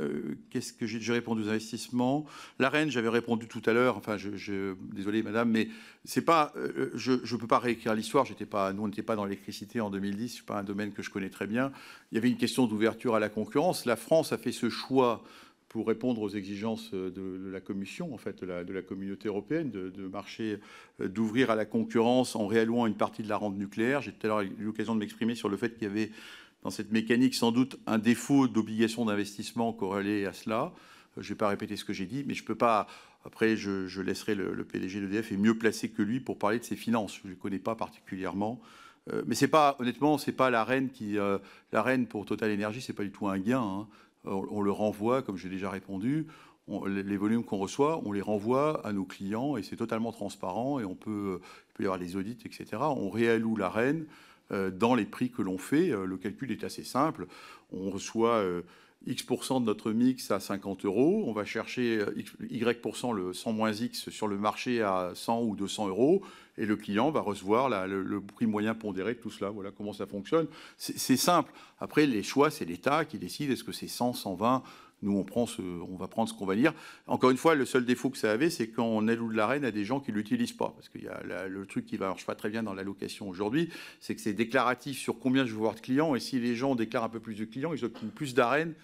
Euh, 0.00 0.34
qu'est-ce 0.50 0.72
que 0.72 0.86
j'ai 0.86 1.12
répondu 1.12 1.42
aux 1.42 1.48
investissements? 1.48 2.24
La 2.58 2.68
reine, 2.68 2.90
j'avais 2.90 3.08
répondu 3.08 3.46
tout 3.46 3.62
à 3.66 3.72
l'heure. 3.72 3.96
Enfin, 3.96 4.16
je, 4.16 4.74
désolé, 4.92 5.22
madame, 5.22 5.50
mais 5.50 5.68
c'est 6.04 6.24
pas. 6.24 6.52
Euh, 6.56 6.90
je 6.94 7.12
ne 7.12 7.38
peux 7.38 7.46
pas 7.46 7.58
réécrire 7.58 7.94
l'histoire. 7.94 8.24
Nous, 8.26 8.82
on 8.82 8.88
n'était 8.88 9.02
pas 9.02 9.16
dans 9.16 9.24
l'électricité 9.24 9.80
en 9.80 9.90
2010. 9.90 10.36
C'est 10.36 10.46
pas 10.46 10.58
un 10.58 10.64
domaine 10.64 10.92
que 10.92 11.02
je 11.02 11.10
connais 11.10 11.30
très 11.30 11.46
bien. 11.46 11.70
Il 12.10 12.16
y 12.16 12.18
avait 12.18 12.30
une 12.30 12.36
question 12.36 12.66
d'ouverture 12.66 13.14
à 13.14 13.20
la 13.20 13.28
concurrence. 13.28 13.84
La 13.84 13.96
France 13.96 14.32
a 14.32 14.38
fait 14.38 14.52
ce 14.52 14.70
choix 14.70 15.22
pour 15.74 15.88
répondre 15.88 16.22
aux 16.22 16.28
exigences 16.28 16.94
de, 16.94 17.50
la 17.50 17.60
Commission, 17.60 18.14
en 18.14 18.16
fait, 18.16 18.44
de 18.44 18.72
la, 18.72 18.82
communauté 18.82 19.26
européenne, 19.26 19.72
de, 19.72 19.90
de 19.90 20.08
euh, 20.40 21.08
d'ouvrir 21.08 21.50
à 21.50 21.56
la 21.56 21.64
concurrence 21.64 22.36
en 22.36 22.46
réallouant 22.46 22.86
une 22.86 22.94
partie 22.94 23.24
de 23.24 23.28
la 23.28 23.36
rente 23.36 23.56
nucléaire. 23.56 24.00
J'ai 24.00 24.12
tout 24.12 24.24
à 24.24 24.28
l'heure 24.28 24.40
eu 24.42 24.52
l'occasion 24.60 24.94
de 24.94 25.00
m'exprimer 25.00 25.34
sur 25.34 25.48
le 25.48 25.56
fait 25.56 25.74
qu'il 25.74 25.88
y 25.88 25.90
avait 25.90 26.12
dans 26.62 26.70
cette 26.70 26.92
mécanique 26.92 27.34
sans 27.34 27.50
doute 27.50 27.76
un 27.88 27.98
défaut 27.98 28.46
d'obligation 28.46 29.04
d'investissement 29.04 29.72
corrélé 29.72 30.26
à 30.26 30.32
cela. 30.32 30.72
Euh, 31.18 31.22
je 31.22 31.26
ne 31.26 31.28
vais 31.30 31.38
pas 31.38 31.48
répéter 31.48 31.74
ce 31.74 31.84
que 31.84 31.92
j'ai 31.92 32.06
dit, 32.06 32.22
mais 32.24 32.34
je 32.34 32.42
ne 32.42 32.46
peux 32.46 32.54
pas. 32.54 32.86
Après, 33.24 33.56
je, 33.56 34.00
laisserai 34.00 34.36
le, 34.36 34.64
PDG 34.64 35.00
d'EDF 35.00 35.32
est 35.32 35.36
mieux 35.36 35.58
placé 35.58 35.88
que 35.88 36.02
lui 36.02 36.20
pour 36.20 36.38
parler 36.38 36.60
de 36.60 36.64
ses 36.64 36.76
finances. 36.76 37.18
Je 37.20 37.26
ne 37.26 37.32
les 37.32 37.36
connais 37.36 37.58
pas 37.58 37.74
particulièrement. 37.74 38.60
Euh, 39.12 39.24
mais 39.26 39.34
c'est 39.34 39.48
pas, 39.48 39.74
honnêtement, 39.80 40.18
c'est 40.18 40.30
pas 40.30 40.50
la 40.50 40.62
reine 40.62 40.88
qui, 40.88 41.18
euh, 41.18 41.38
pour 42.08 42.26
Total 42.26 42.52
Energy, 42.52 42.80
c'est 42.80 42.92
pas 42.92 43.02
du 43.02 43.10
tout 43.10 43.26
un 43.26 43.40
gain. 43.40 43.60
Hein. 43.60 43.88
On, 44.24 44.62
le 44.62 44.70
renvoie, 44.70 45.22
comme 45.22 45.36
j'ai 45.36 45.48
déjà 45.48 45.70
répondu. 45.70 46.26
les 46.86 47.16
volumes 47.16 47.44
qu'on 47.44 47.58
reçoit, 47.58 48.00
on 48.04 48.12
les 48.12 48.22
renvoie 48.22 48.84
à 48.86 48.92
nos 48.92 49.04
clients 49.04 49.56
et 49.56 49.62
c'est 49.62 49.76
totalement 49.76 50.12
transparent 50.12 50.80
et 50.80 50.84
on 50.84 50.94
peut, 50.94 51.40
il 51.42 51.72
peut 51.74 51.82
y 51.82 51.86
avoir 51.86 51.98
des 51.98 52.16
audits, 52.16 52.38
etc. 52.44 52.66
On 52.80 53.10
réalloue 53.10 53.56
la 53.56 53.68
reine 53.68 54.06
euh, 54.52 54.70
dans 54.70 54.94
les 54.94 55.06
prix 55.06 55.30
que 55.30 55.40
l'on 55.40 55.56
fait. 55.56 55.90
Euh, 55.90 56.04
le 56.04 56.18
calcul 56.18 56.50
est 56.50 56.64
assez 56.64 56.84
simple. 56.84 57.26
On 57.72 57.88
reçoit 57.90 58.36
euh, 58.36 58.60
X% 59.06 59.60
de 59.60 59.66
notre 59.66 59.92
mix 59.92 60.30
à 60.30 60.40
50 60.40 60.84
euros. 60.84 61.24
On 61.26 61.32
va 61.32 61.44
chercher 61.44 62.04
Y%, 62.50 63.12
le 63.12 63.32
100 63.32 63.68
X 63.68 64.10
sur 64.10 64.28
le 64.28 64.38
marché 64.38 64.82
à 64.82 65.12
100 65.14 65.42
ou 65.42 65.56
200 65.56 65.88
euros. 65.88 66.22
Et 66.56 66.66
le 66.66 66.76
client 66.76 67.10
va 67.10 67.20
recevoir 67.20 67.68
le, 67.86 68.20
prix 68.20 68.46
moyen 68.46 68.74
pondéré 68.74 69.14
de 69.14 69.18
tout 69.18 69.30
cela. 69.30 69.50
Voilà 69.50 69.70
comment 69.70 69.92
ça 69.92 70.06
fonctionne. 70.06 70.46
C'est 70.76 71.16
simple. 71.16 71.52
Après, 71.80 72.06
les 72.06 72.22
choix, 72.22 72.50
c'est 72.50 72.64
l'État 72.64 73.04
qui 73.04 73.18
décide. 73.18 73.50
Est-ce 73.50 73.64
que 73.64 73.72
c'est 73.72 73.88
100, 73.88 74.12
120 74.14 74.62
nous, 75.02 75.18
on, 75.18 75.24
prend 75.24 75.46
ce, 75.46 75.60
on 75.60 75.96
va 75.96 76.08
prendre 76.08 76.30
ce 76.30 76.34
qu'on 76.34 76.46
va 76.46 76.56
dire. 76.56 76.72
Encore 77.06 77.30
une 77.30 77.36
fois, 77.36 77.54
le 77.54 77.66
seul 77.66 77.84
défaut 77.84 78.08
que 78.08 78.16
ça 78.16 78.32
avait, 78.32 78.48
c'est 78.48 78.68
quand 78.68 78.86
on 78.86 79.06
alloue 79.06 79.30
de 79.30 79.36
la 79.36 79.46
reine 79.46 79.64
à 79.64 79.70
des 79.70 79.84
gens 79.84 80.00
qui 80.00 80.12
ne 80.12 80.16
l'utilisent 80.16 80.54
pas. 80.54 80.72
Parce 80.74 80.88
qu'il 80.88 81.02
y 81.02 81.08
a 81.08 81.46
le 81.46 81.66
truc 81.66 81.84
qui 81.84 81.96
ne 81.96 82.00
marche 82.00 82.24
pas 82.24 82.34
très 82.34 82.48
bien 82.48 82.62
dans 82.62 82.72
l'allocation 82.72 83.28
aujourd'hui, 83.28 83.68
c'est 84.00 84.14
que 84.14 84.20
c'est 84.22 84.32
déclaratif 84.32 84.98
sur 84.98 85.18
combien 85.18 85.44
je 85.44 85.52
veux 85.52 85.58
voir 85.58 85.74
de 85.74 85.80
clients. 85.80 86.14
Et 86.14 86.20
si 86.20 86.40
les 86.40 86.56
gens 86.56 86.74
déclarent 86.74 87.04
un 87.04 87.08
peu 87.10 87.20
plus 87.20 87.34
de 87.34 87.44
clients, 87.44 87.74
ils 87.74 87.84
obtiennent 87.84 88.10
plus 88.10 88.32
d'arènes 88.32 88.74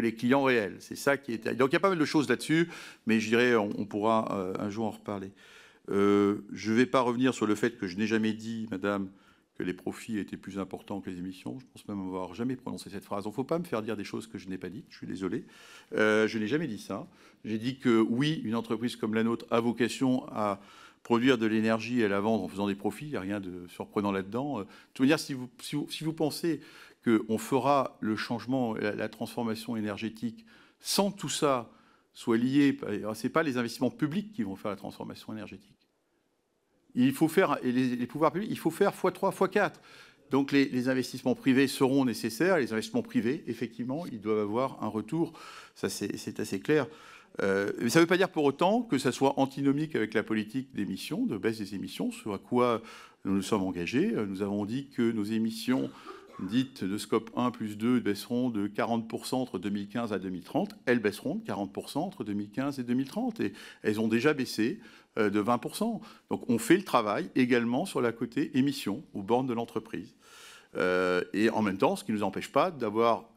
les 0.00 0.14
clients 0.14 0.42
réels. 0.44 0.76
C'est 0.80 0.96
ça 0.96 1.16
qui 1.16 1.32
est. 1.32 1.54
Donc 1.54 1.70
il 1.70 1.74
y 1.74 1.76
a 1.76 1.80
pas 1.80 1.88
mal 1.88 1.98
de 1.98 2.04
choses 2.04 2.28
là-dessus, 2.28 2.68
mais 3.06 3.20
je 3.20 3.28
dirais 3.28 3.54
on, 3.56 3.84
pourra 3.84 4.28
euh, 4.32 4.54
un 4.58 4.70
jour 4.70 4.86
en 4.86 4.90
reparler. 4.90 5.32
Euh, 5.90 6.38
je 6.52 6.72
ne 6.72 6.76
vais 6.76 6.86
pas 6.86 7.00
revenir 7.00 7.34
sur 7.34 7.46
le 7.46 7.54
fait 7.54 7.78
que 7.78 7.86
je 7.86 7.96
n'ai 7.96 8.06
jamais 8.06 8.32
dit, 8.32 8.66
Madame, 8.70 9.08
que 9.56 9.62
les 9.62 9.72
profits 9.72 10.18
étaient 10.18 10.36
plus 10.36 10.58
importants 10.58 11.00
que 11.00 11.10
les 11.10 11.18
émissions. 11.18 11.58
Je 11.58 11.64
pense 11.72 11.88
même 11.88 12.00
avoir 12.00 12.34
jamais 12.34 12.56
prononcé 12.56 12.90
cette 12.90 13.04
phrase. 13.04 13.24
Il 13.24 13.28
ne 13.28 13.34
faut 13.34 13.44
pas 13.44 13.58
me 13.58 13.64
faire 13.64 13.82
dire 13.82 13.96
des 13.96 14.04
choses 14.04 14.26
que 14.26 14.38
je 14.38 14.48
n'ai 14.48 14.58
pas 14.58 14.68
dites, 14.68 14.86
je 14.90 14.98
suis 14.98 15.06
désolé. 15.06 15.44
Euh, 15.94 16.28
je 16.28 16.38
n'ai 16.38 16.46
jamais 16.46 16.66
dit 16.66 16.78
ça. 16.78 17.06
J'ai 17.44 17.58
dit 17.58 17.78
que 17.78 18.00
oui, 18.00 18.42
une 18.44 18.54
entreprise 18.54 18.96
comme 18.96 19.14
la 19.14 19.22
nôtre 19.22 19.46
a 19.50 19.60
vocation 19.60 20.26
à 20.28 20.60
produire 21.02 21.38
de 21.38 21.46
l'énergie 21.46 22.00
et 22.00 22.08
la 22.08 22.20
vendre 22.20 22.42
en 22.42 22.48
faisant 22.48 22.66
des 22.66 22.74
profits. 22.74 23.06
Il 23.06 23.10
n'y 23.12 23.16
a 23.16 23.20
rien 23.20 23.40
de 23.40 23.66
surprenant 23.68 24.10
là-dedans. 24.10 24.58
De 24.58 24.66
toute 24.92 25.04
manière, 25.04 25.20
si 25.20 25.34
vous, 25.34 25.48
si 25.60 26.04
vous 26.04 26.12
pensez 26.12 26.60
qu'on 27.06 27.38
fera 27.38 27.96
le 28.00 28.16
changement, 28.16 28.74
la, 28.74 29.08
transformation 29.08 29.76
énergétique 29.76 30.44
sans 30.80 31.10
tout 31.10 31.28
ça 31.28 31.70
soit 32.12 32.36
lié, 32.36 32.76
ce 32.82 33.22
n'est 33.22 33.30
pas 33.30 33.42
les 33.42 33.58
investissements 33.58 33.90
publics 33.90 34.32
qui 34.32 34.42
vont 34.42 34.56
faire 34.56 34.70
la 34.70 34.76
transformation 34.76 35.32
énergétique. 35.32 35.76
Il 36.94 37.12
faut 37.12 37.28
faire, 37.28 37.58
les, 37.62 38.06
pouvoirs 38.06 38.32
publics, 38.32 38.50
il 38.50 38.58
faut 38.58 38.70
faire 38.70 38.92
x3, 38.92 39.34
x4. 39.34 39.72
Donc 40.30 40.50
les, 40.50 40.88
investissements 40.88 41.34
privés 41.34 41.68
seront 41.68 42.04
nécessaires. 42.04 42.58
Les 42.58 42.72
investissements 42.72 43.02
privés, 43.02 43.44
effectivement, 43.46 44.06
ils 44.06 44.20
doivent 44.20 44.40
avoir 44.40 44.82
un 44.82 44.88
retour. 44.88 45.38
Ça, 45.74 45.88
c'est 45.88 46.40
assez 46.40 46.58
clair. 46.58 46.86
Euh, 47.42 47.70
mais 47.80 47.90
ça 47.90 47.98
ne 47.98 48.04
veut 48.04 48.08
pas 48.08 48.16
dire 48.16 48.30
pour 48.30 48.44
autant 48.44 48.80
que 48.82 48.96
ça 48.96 49.12
soit 49.12 49.38
antinomique 49.38 49.94
avec 49.94 50.14
la 50.14 50.22
politique 50.22 50.74
d'émissions, 50.74 51.26
de 51.26 51.36
baisse 51.36 51.58
des 51.58 51.74
émissions, 51.74 52.10
sur 52.10 52.32
à 52.32 52.38
quoi 52.38 52.80
nous 53.26 53.34
nous 53.34 53.42
sommes 53.42 53.62
engagés. 53.62 54.12
Nous 54.26 54.40
avons 54.40 54.64
dit 54.64 54.88
que 54.88 55.12
nos 55.12 55.24
émissions 55.24 55.90
dites 56.40 56.84
de 56.84 56.98
scope 56.98 57.30
1 57.36 57.50
plus 57.50 57.76
2 57.78 58.00
baisseront 58.00 58.50
de 58.50 58.68
40% 58.68 59.36
entre 59.36 59.58
2015 59.58 60.12
à 60.12 60.18
2030. 60.18 60.76
Elles 60.86 60.98
baisseront 60.98 61.36
de 61.36 61.44
40% 61.44 61.98
entre 61.98 62.24
2015 62.24 62.78
et 62.78 62.82
2030. 62.82 63.40
Et 63.40 63.52
elles 63.82 64.00
ont 64.00 64.08
déjà 64.08 64.34
baissé 64.34 64.80
euh, 65.18 65.30
de 65.30 65.42
20%. 65.42 66.00
Donc 66.30 66.48
on 66.48 66.58
fait 66.58 66.76
le 66.76 66.84
travail 66.84 67.30
également 67.34 67.86
sur 67.86 68.00
la 68.00 68.12
côté 68.12 68.56
émissions 68.58 69.02
aux 69.14 69.22
bornes 69.22 69.46
de 69.46 69.54
l'entreprise. 69.54 70.14
Euh, 70.76 71.22
et 71.32 71.48
en 71.50 71.62
même 71.62 71.78
temps, 71.78 71.96
ce 71.96 72.04
qui 72.04 72.12
ne 72.12 72.18
nous 72.18 72.22
empêche 72.22 72.52
pas 72.52 72.70
d'avoir... 72.70 73.30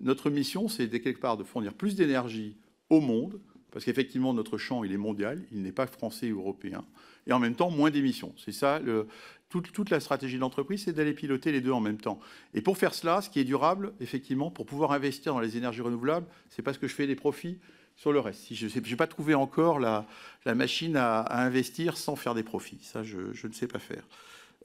Notre 0.00 0.30
mission, 0.30 0.68
c'est 0.68 0.88
quelque 0.88 1.20
part 1.20 1.36
de 1.36 1.42
fournir 1.42 1.74
plus 1.74 1.96
d'énergie 1.96 2.56
au 2.90 3.00
monde, 3.00 3.40
parce 3.72 3.84
qu'effectivement, 3.84 4.32
notre 4.32 4.56
champ, 4.56 4.84
il 4.84 4.92
est 4.92 4.96
mondial, 4.96 5.42
il 5.50 5.62
n'est 5.62 5.72
pas 5.72 5.88
français 5.88 6.30
ou 6.30 6.38
européen, 6.38 6.84
et 7.26 7.32
en 7.32 7.40
même 7.40 7.56
temps, 7.56 7.70
moins 7.70 7.90
d'émissions. 7.90 8.32
C'est 8.36 8.52
ça, 8.52 8.78
le, 8.78 9.08
toute, 9.50 9.90
la 9.90 10.00
stratégie 10.00 10.36
de 10.36 10.40
l'entreprise, 10.40 10.84
c'est 10.84 10.92
d'aller 10.92 11.12
piloter 11.12 11.50
les 11.52 11.60
deux 11.60 11.72
en 11.72 11.80
même 11.80 11.98
temps. 11.98 12.20
Et 12.54 12.62
pour 12.62 12.78
faire 12.78 12.94
cela, 12.94 13.20
ce 13.20 13.28
qui 13.28 13.40
est 13.40 13.44
durable, 13.44 13.92
effectivement, 14.00 14.50
pour 14.50 14.64
pouvoir 14.64 14.92
investir 14.92 15.34
dans 15.34 15.40
les 15.40 15.56
énergies 15.56 15.80
renouvelables, 15.80 16.26
c'est 16.48 16.62
parce 16.62 16.78
que 16.78 16.86
je 16.86 16.94
fais 16.94 17.06
des 17.06 17.16
profits 17.16 17.58
sur 17.96 18.12
le 18.12 18.20
reste. 18.20 18.40
Si 18.42 18.54
je 18.54 18.66
n'ai 18.66 18.96
pas 18.96 19.08
trouvé 19.08 19.34
encore 19.34 19.80
la, 19.80 20.06
machine 20.46 20.96
à, 20.96 21.44
investir 21.44 21.96
sans 21.96 22.16
faire 22.16 22.34
des 22.34 22.44
profits. 22.44 22.78
Ça, 22.82 23.02
je, 23.02 23.32
je 23.32 23.46
ne 23.46 23.52
sais 23.52 23.66
pas 23.66 23.80
faire. 23.80 24.06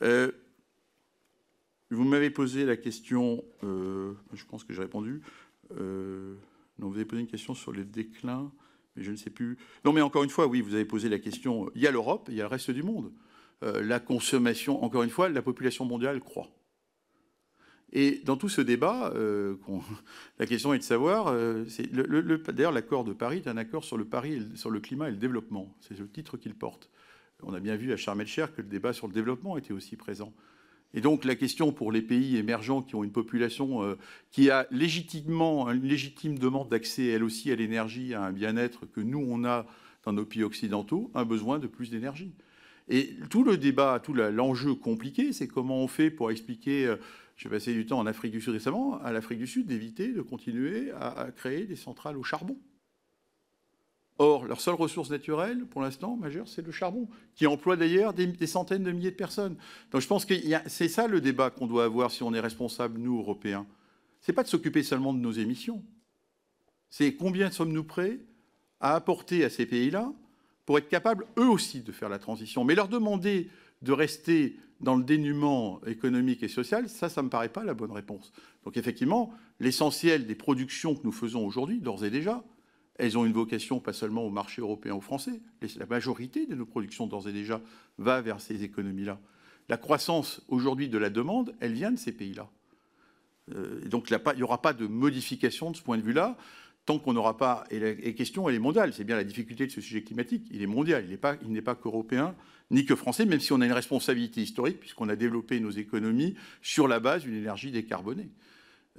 Euh, 0.03 0.31
vous 1.89 2.03
m'avez 2.03 2.29
posé 2.29 2.65
la 2.65 2.77
question, 2.77 3.43
euh, 3.63 4.13
je 4.33 4.45
pense 4.45 4.63
que 4.63 4.73
j'ai 4.73 4.81
répondu. 4.81 5.21
Euh, 5.79 6.35
non, 6.79 6.89
vous 6.89 6.95
avez 6.95 7.05
posé 7.05 7.21
une 7.21 7.27
question 7.27 7.55
sur 7.55 7.71
le 7.71 7.85
déclin, 7.85 8.51
mais 8.95 9.03
je 9.03 9.11
ne 9.11 9.15
sais 9.15 9.29
plus. 9.29 9.57
Non, 9.83 9.93
mais 9.93 10.01
encore 10.01 10.23
une 10.23 10.29
fois, 10.29 10.47
oui, 10.47 10.61
vous 10.61 10.75
avez 10.75 10.85
posé 10.85 11.09
la 11.09 11.19
question. 11.19 11.69
Il 11.75 11.81
y 11.81 11.87
a 11.87 11.91
l'Europe, 11.91 12.27
il 12.29 12.35
y 12.35 12.41
a 12.41 12.43
le 12.43 12.49
reste 12.49 12.71
du 12.71 12.83
monde. 12.83 13.11
Euh, 13.63 13.81
la 13.81 13.99
consommation, 13.99 14.83
encore 14.83 15.03
une 15.03 15.09
fois, 15.09 15.29
la 15.29 15.41
population 15.41 15.85
mondiale 15.85 16.19
croît. 16.19 16.49
Et 17.93 18.21
dans 18.25 18.35
tout 18.35 18.49
ce 18.49 18.59
débat, 18.59 19.13
euh, 19.15 19.55
la 20.39 20.45
question 20.45 20.73
est 20.73 20.79
de 20.79 20.83
savoir, 20.83 21.27
euh, 21.27 21.63
le, 21.91 22.03
le, 22.03 22.37
d'ailleurs 22.37 22.73
l'accord 22.73 23.05
de 23.05 23.13
Paris 23.13 23.37
est 23.37 23.47
un 23.47 23.57
accord 23.57 23.85
sur 23.85 23.97
le, 23.97 24.05
sur 24.55 24.69
le 24.69 24.79
climat 24.79 25.07
et 25.07 25.11
le 25.11 25.17
développement. 25.17 25.73
C'est 25.79 25.97
le 25.97 26.09
titre 26.09 26.37
qu'il 26.37 26.53
porte. 26.53 26.89
On 27.43 27.53
a 27.53 27.59
bien 27.59 27.75
vu 27.75 27.93
à 27.93 27.97
Sharm 27.97 28.19
el-Sheikh 28.21 28.55
que 28.55 28.61
le 28.61 28.67
débat 28.67 28.91
sur 28.91 29.07
le 29.07 29.13
développement 29.13 29.57
était 29.57 29.73
aussi 29.73 29.95
présent. 29.95 30.33
Et 30.93 31.01
donc 31.01 31.25
la 31.25 31.35
question 31.35 31.71
pour 31.73 31.91
les 31.91 32.01
pays 32.01 32.37
émergents 32.37 32.81
qui 32.81 32.95
ont 32.95 33.03
une 33.03 33.11
population 33.11 33.97
qui 34.31 34.49
a 34.49 34.65
légitimement 34.71 35.69
une 35.69 35.83
légitime 35.83 36.39
demande 36.39 36.69
d'accès 36.69 37.07
elle 37.07 37.25
aussi 37.25 37.51
à 37.51 37.55
l'énergie, 37.55 38.13
à 38.13 38.23
un 38.23 38.31
bien-être 38.31 38.85
que 38.85 39.01
nous 39.01 39.19
on 39.27 39.43
a 39.43 39.65
dans 40.03 40.13
nos 40.13 40.23
pays 40.25 40.43
occidentaux, 40.43 41.11
un 41.13 41.25
besoin 41.25 41.59
de 41.59 41.67
plus 41.67 41.89
d'énergie. 41.89 42.31
Et 42.87 43.15
tout 43.29 43.43
le 43.43 43.57
débat, 43.57 43.99
tout 44.03 44.13
l'enjeu 44.13 44.75
compliqué, 44.75 45.33
c'est 45.33 45.47
comment 45.47 45.77
on 45.77 45.87
fait 45.87 46.11
pour 46.11 46.29
expliquer, 46.29 46.85
euh, 46.85 46.97
j'ai 47.35 47.49
passé 47.49 47.73
du 47.73 47.85
temps 47.85 47.99
en 47.99 48.05
Afrique 48.05 48.31
du 48.31 48.41
Sud 48.41 48.53
récemment, 48.53 49.01
à 49.01 49.11
l'Afrique 49.11 49.39
du 49.39 49.47
Sud 49.47 49.65
d'éviter 49.65 50.13
de 50.13 50.21
continuer 50.21 50.91
à, 50.91 51.31
créer 51.35 51.65
des 51.65 51.75
centrales 51.75 52.17
au 52.17 52.23
charbon. 52.23 52.57
Or, 54.17 54.45
leur 54.45 54.61
seule 54.61 54.75
ressource 54.75 55.09
naturelle, 55.09 55.65
pour 55.65 55.81
l'instant, 55.81 56.15
majeure, 56.15 56.47
c'est 56.47 56.65
le 56.65 56.71
charbon, 56.71 57.09
qui 57.33 57.47
emploie 57.47 57.75
d'ailleurs 57.75 58.13
des, 58.13 58.27
des, 58.27 58.47
centaines 58.47 58.83
de 58.83 58.91
milliers 58.91 59.11
de 59.11 59.15
personnes. 59.15 59.57
Donc 59.91 60.01
je 60.01 60.07
pense 60.07 60.23
que 60.23 60.35
c'est 60.67 60.87
ça 60.87 61.07
le 61.07 61.19
débat 61.19 61.49
qu'on 61.49 61.67
doit 61.67 61.83
avoir 61.83 62.11
si 62.11 62.23
on 62.23 62.33
est 62.33 62.39
responsable, 62.39 62.99
nous, 62.99 63.17
Européens. 63.17 63.65
Ce 64.21 64.31
n'est 64.31 64.35
pas 64.35 64.43
de 64.43 64.47
s'occuper 64.47 64.83
seulement 64.83 65.13
de 65.13 65.19
nos 65.19 65.33
émissions. 65.33 65.83
C'est 66.89 67.15
combien 67.15 67.51
sommes-nous 67.51 67.83
prêts 67.83 68.19
à 68.79 68.95
apporter 68.95 69.43
à 69.43 69.49
ces 69.49 69.65
pays-là 69.65 70.13
pour 70.65 70.77
être 70.77 70.89
capables, 70.89 71.25
eux 71.37 71.49
aussi, 71.49 71.81
de 71.81 71.91
faire 71.91 72.09
la 72.09 72.19
transition. 72.19 72.63
Mais 72.63 72.75
leur 72.75 72.87
demander 72.87 73.49
de 73.81 73.91
rester 73.91 74.57
dans 74.81 74.95
le 74.95 75.03
dénuement 75.03 75.81
économique 75.85 76.43
et 76.43 76.47
social, 76.47 76.89
ça, 76.89 77.07
ça 77.09 77.21
ne 77.21 77.25
me 77.25 77.29
paraît 77.29 77.49
pas 77.49 77.63
la 77.63 77.73
bonne 77.73 77.91
réponse. 77.91 78.31
Donc 78.63 78.77
effectivement, 78.77 79.31
l'essentiel 79.59 80.25
des 80.25 80.35
productions 80.35 80.95
que 80.95 81.03
nous 81.03 81.11
faisons 81.11 81.45
aujourd'hui, 81.45 81.79
d'ores 81.79 82.03
et 82.03 82.09
déjà, 82.09 82.43
elles 82.97 83.17
ont 83.17 83.25
une 83.25 83.33
vocation 83.33 83.79
pas 83.79 83.93
seulement 83.93 84.23
au 84.23 84.29
marché 84.29 84.61
européen 84.61 84.93
ou 84.93 85.01
français. 85.01 85.41
La 85.77 85.85
majorité 85.85 86.45
de 86.45 86.55
nos 86.55 86.65
productions, 86.65 87.07
d'ores 87.07 87.27
et 87.27 87.33
déjà, 87.33 87.61
va 87.97 88.21
vers 88.21 88.39
ces 88.39 88.63
économies-là. 88.63 89.19
La 89.69 89.77
croissance 89.77 90.41
aujourd'hui 90.47 90.89
de 90.89 90.97
la 90.97 91.09
demande, 91.09 91.55
elle 91.59 91.73
vient 91.73 91.91
de 91.91 91.97
ces 91.97 92.11
pays-là. 92.11 92.49
Euh, 93.53 93.81
donc 93.87 94.09
il 94.09 94.19
n'y 94.37 94.43
aura 94.43 94.61
pas 94.61 94.73
de 94.73 94.87
modification 94.87 95.71
de 95.71 95.75
ce 95.75 95.81
point 95.81 95.97
de 95.97 96.03
vue-là 96.03 96.37
tant 96.85 96.99
qu'on 96.99 97.13
n'aura 97.13 97.37
pas. 97.37 97.63
Et 97.71 97.79
la 97.79 97.93
question, 98.13 98.47
elle 98.47 98.55
est 98.55 98.59
mondiale. 98.59 98.93
C'est 98.93 99.03
bien 99.03 99.15
la 99.15 99.23
difficulté 99.23 99.65
de 99.65 99.71
ce 99.71 99.81
sujet 99.81 100.03
climatique. 100.03 100.47
Il 100.51 100.61
est 100.61 100.67
mondial. 100.67 101.03
Il 101.05 101.09
n'est 101.09 101.17
pas, 101.17 101.35
pas 101.35 101.75
qu'européen 101.75 102.35
ni 102.71 102.85
que 102.85 102.95
français, 102.95 103.25
même 103.25 103.39
si 103.39 103.53
on 103.53 103.61
a 103.61 103.65
une 103.65 103.73
responsabilité 103.73 104.41
historique, 104.41 104.79
puisqu'on 104.79 105.09
a 105.09 105.15
développé 105.15 105.59
nos 105.59 105.71
économies 105.71 106.35
sur 106.61 106.87
la 106.87 106.99
base 106.99 107.23
d'une 107.23 107.35
énergie 107.35 107.71
décarbonée. 107.71 108.29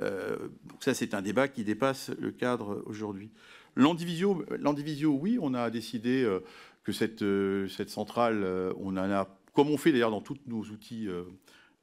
Euh, 0.02 0.36
donc 0.64 0.82
ça, 0.82 0.94
c'est 0.94 1.14
un 1.14 1.22
débat 1.22 1.48
qui 1.48 1.64
dépasse 1.64 2.10
le 2.20 2.30
cadre 2.30 2.82
aujourd'hui. 2.86 3.30
L'Andivisio, 3.74 5.18
oui, 5.20 5.38
on 5.40 5.54
a 5.54 5.70
décidé 5.70 6.22
euh, 6.22 6.40
que 6.84 6.92
cette, 6.92 7.22
euh, 7.22 7.68
cette 7.68 7.90
centrale, 7.90 8.46
on 8.78 8.96
en 8.96 9.10
a, 9.10 9.28
comme 9.52 9.70
on 9.70 9.76
fait 9.76 9.92
d'ailleurs 9.92 10.10
dans 10.10 10.20
tous 10.20 10.38
nos 10.46 10.62
outils, 10.62 11.08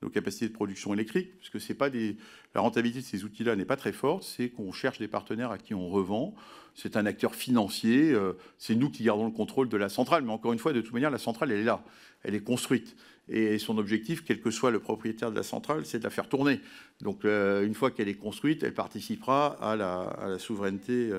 nos 0.04 0.10
capacités 0.10 0.48
de 0.48 0.54
production 0.54 0.94
électrique, 0.94 1.38
puisque 1.40 1.60
c'est 1.60 1.74
pas 1.74 1.90
des, 1.90 2.18
la 2.54 2.62
rentabilité 2.62 3.00
de 3.00 3.06
ces 3.06 3.24
outils-là 3.24 3.56
n'est 3.56 3.66
pas 3.66 3.78
très 3.78 3.94
forte, 3.94 4.24
c'est 4.24 4.50
qu'on 4.50 4.72
cherche 4.72 5.00
des 5.00 5.08
partenaires 5.08 5.52
à 5.52 5.58
qui 5.58 5.74
on 5.74 5.90
revend. 5.90 6.36
C'est 6.76 6.98
un 6.98 7.06
acteur 7.06 7.36
financier, 7.36 8.16
c'est 8.58 8.74
nous 8.74 8.90
qui 8.90 9.04
gardons 9.04 9.26
le 9.26 9.32
contrôle 9.32 9.70
de 9.70 9.78
la 9.78 9.90
centrale, 9.90 10.24
mais 10.24 10.32
encore 10.32 10.54
une 10.54 10.60
fois, 10.60 10.74
de 10.74 10.82
toute 10.82 10.94
manière, 10.94 11.12
la 11.12 11.20
centrale, 11.20 11.52
elle 11.52 11.60
est 11.60 11.64
là, 11.64 11.84
elle 12.24 12.34
est 12.34 12.44
construite. 12.44 12.96
Et 13.30 13.60
son 13.60 13.78
objectif, 13.78 14.24
quel 14.24 14.42
que 14.42 14.50
soit 14.50 14.72
le 14.72 14.80
propriétaire 14.80 15.30
de 15.30 15.36
la 15.36 15.44
centrale, 15.44 15.86
c'est 15.86 16.00
de 16.00 16.04
la 16.04 16.10
faire 16.10 16.28
tourner. 16.28 16.62
Donc, 17.02 17.26
une 17.26 17.76
fois 17.76 17.92
qu'elle 17.92 18.08
est 18.08 18.16
construite, 18.16 18.64
elle 18.64 18.74
participera 18.74 19.56
à 19.62 19.76
la, 19.76 20.40
souveraineté 20.40 21.12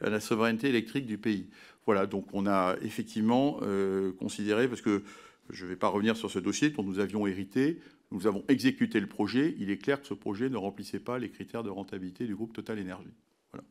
à 0.00 0.10
la 0.10 0.20
souveraineté 0.20 0.68
électrique 0.68 1.06
du 1.06 1.18
pays. 1.18 1.48
Voilà, 1.86 2.06
donc 2.06 2.26
on 2.32 2.46
a 2.46 2.76
effectivement 2.82 3.58
euh, 3.62 4.12
considéré, 4.12 4.68
parce 4.68 4.80
que 4.80 5.02
je 5.50 5.64
ne 5.64 5.70
vais 5.70 5.76
pas 5.76 5.88
revenir 5.88 6.16
sur 6.16 6.30
ce 6.30 6.38
dossier 6.38 6.70
dont 6.70 6.82
nous 6.82 6.98
avions 6.98 7.26
hérité, 7.26 7.78
nous 8.14 8.28
avons 8.28 8.44
exécuté 8.48 9.00
le 9.00 9.08
projet, 9.08 9.56
il 9.58 9.70
est 9.70 9.76
clair 9.76 10.00
que 10.00 10.06
ce 10.06 10.14
projet 10.14 10.48
ne 10.48 10.56
remplissait 10.56 11.00
pas 11.00 11.18
les 11.18 11.30
critères 11.30 11.64
de 11.64 11.68
rentabilité 11.68 12.26
du 12.26 12.36
groupe 12.36 12.52
Total. 12.52 12.80
Voilà. 13.50 13.64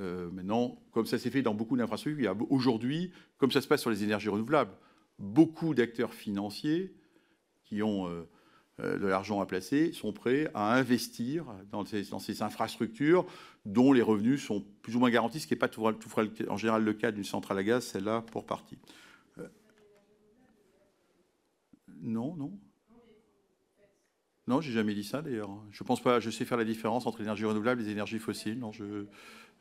Euh, 0.00 0.28
maintenant, 0.32 0.82
comme 0.90 1.06
ça 1.06 1.18
s'est 1.18 1.30
fait 1.30 1.42
dans 1.42 1.54
beaucoup 1.54 1.76
d'infrastructures, 1.76 2.36
aujourd'hui, 2.50 3.12
comme 3.38 3.52
ça 3.52 3.60
se 3.60 3.68
passe 3.68 3.80
sur 3.80 3.90
les 3.90 4.02
énergies 4.02 4.28
renouvelables, 4.28 4.72
beaucoup 5.20 5.72
d'acteurs 5.72 6.14
financiers 6.14 6.94
qui 7.62 7.80
ont 7.84 8.08
euh, 8.08 8.24
euh, 8.80 8.98
de 8.98 9.06
l'argent 9.06 9.40
à 9.40 9.46
placer 9.46 9.92
sont 9.92 10.12
prêts 10.12 10.50
à 10.52 10.74
investir 10.74 11.46
dans 11.70 11.84
ces, 11.84 12.42
infrastructures 12.42 13.24
dont 13.64 13.92
les 13.92 14.02
revenus 14.02 14.44
sont 14.44 14.64
plus 14.82 14.96
ou 14.96 14.98
moins 14.98 15.10
garantis, 15.10 15.38
ce 15.38 15.46
qui 15.46 15.54
n'est 15.54 15.58
pas 15.60 15.68
tout, 15.68 15.84
en 15.84 16.56
général 16.56 16.82
le 16.82 16.92
cas 16.92 17.12
d'une 17.12 17.24
centrale 17.24 17.58
à 17.58 17.62
gaz, 17.62 17.86
celle-là 17.86 18.22
pour 18.32 18.46
partie. 18.46 18.78
Non, 22.02 22.34
non. 22.34 22.58
Non, 24.48 24.60
j'ai 24.60 24.72
jamais 24.72 24.94
dit 24.94 25.04
ça 25.04 25.22
d'ailleurs. 25.22 25.50
Je 25.72 25.82
pense 25.82 26.00
pas. 26.00 26.20
Je 26.20 26.30
sais 26.30 26.44
faire 26.44 26.58
la 26.58 26.64
différence 26.64 27.06
entre 27.06 27.18
l'énergie 27.18 27.44
renouvelable 27.44 27.82
et 27.82 27.84
les 27.84 27.90
énergies 27.90 28.18
fossiles. 28.18 28.58
Non, 28.58 28.72
je, 28.72 29.06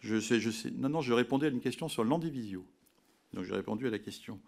je 0.01 0.19
sais. 0.19 0.71
Non, 0.71 0.89
non, 0.89 1.01
je 1.01 1.13
répondais 1.13 1.47
à 1.47 1.49
une 1.49 1.61
question 1.61 1.89
sur 1.89 2.03
l'andivisio. 2.03 2.65
Donc 3.33 3.45
j'ai 3.45 3.53
répondu 3.53 3.87
à 3.87 3.89
la 3.89 3.99
question. 3.99 4.39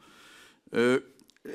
Euh, 0.73 0.99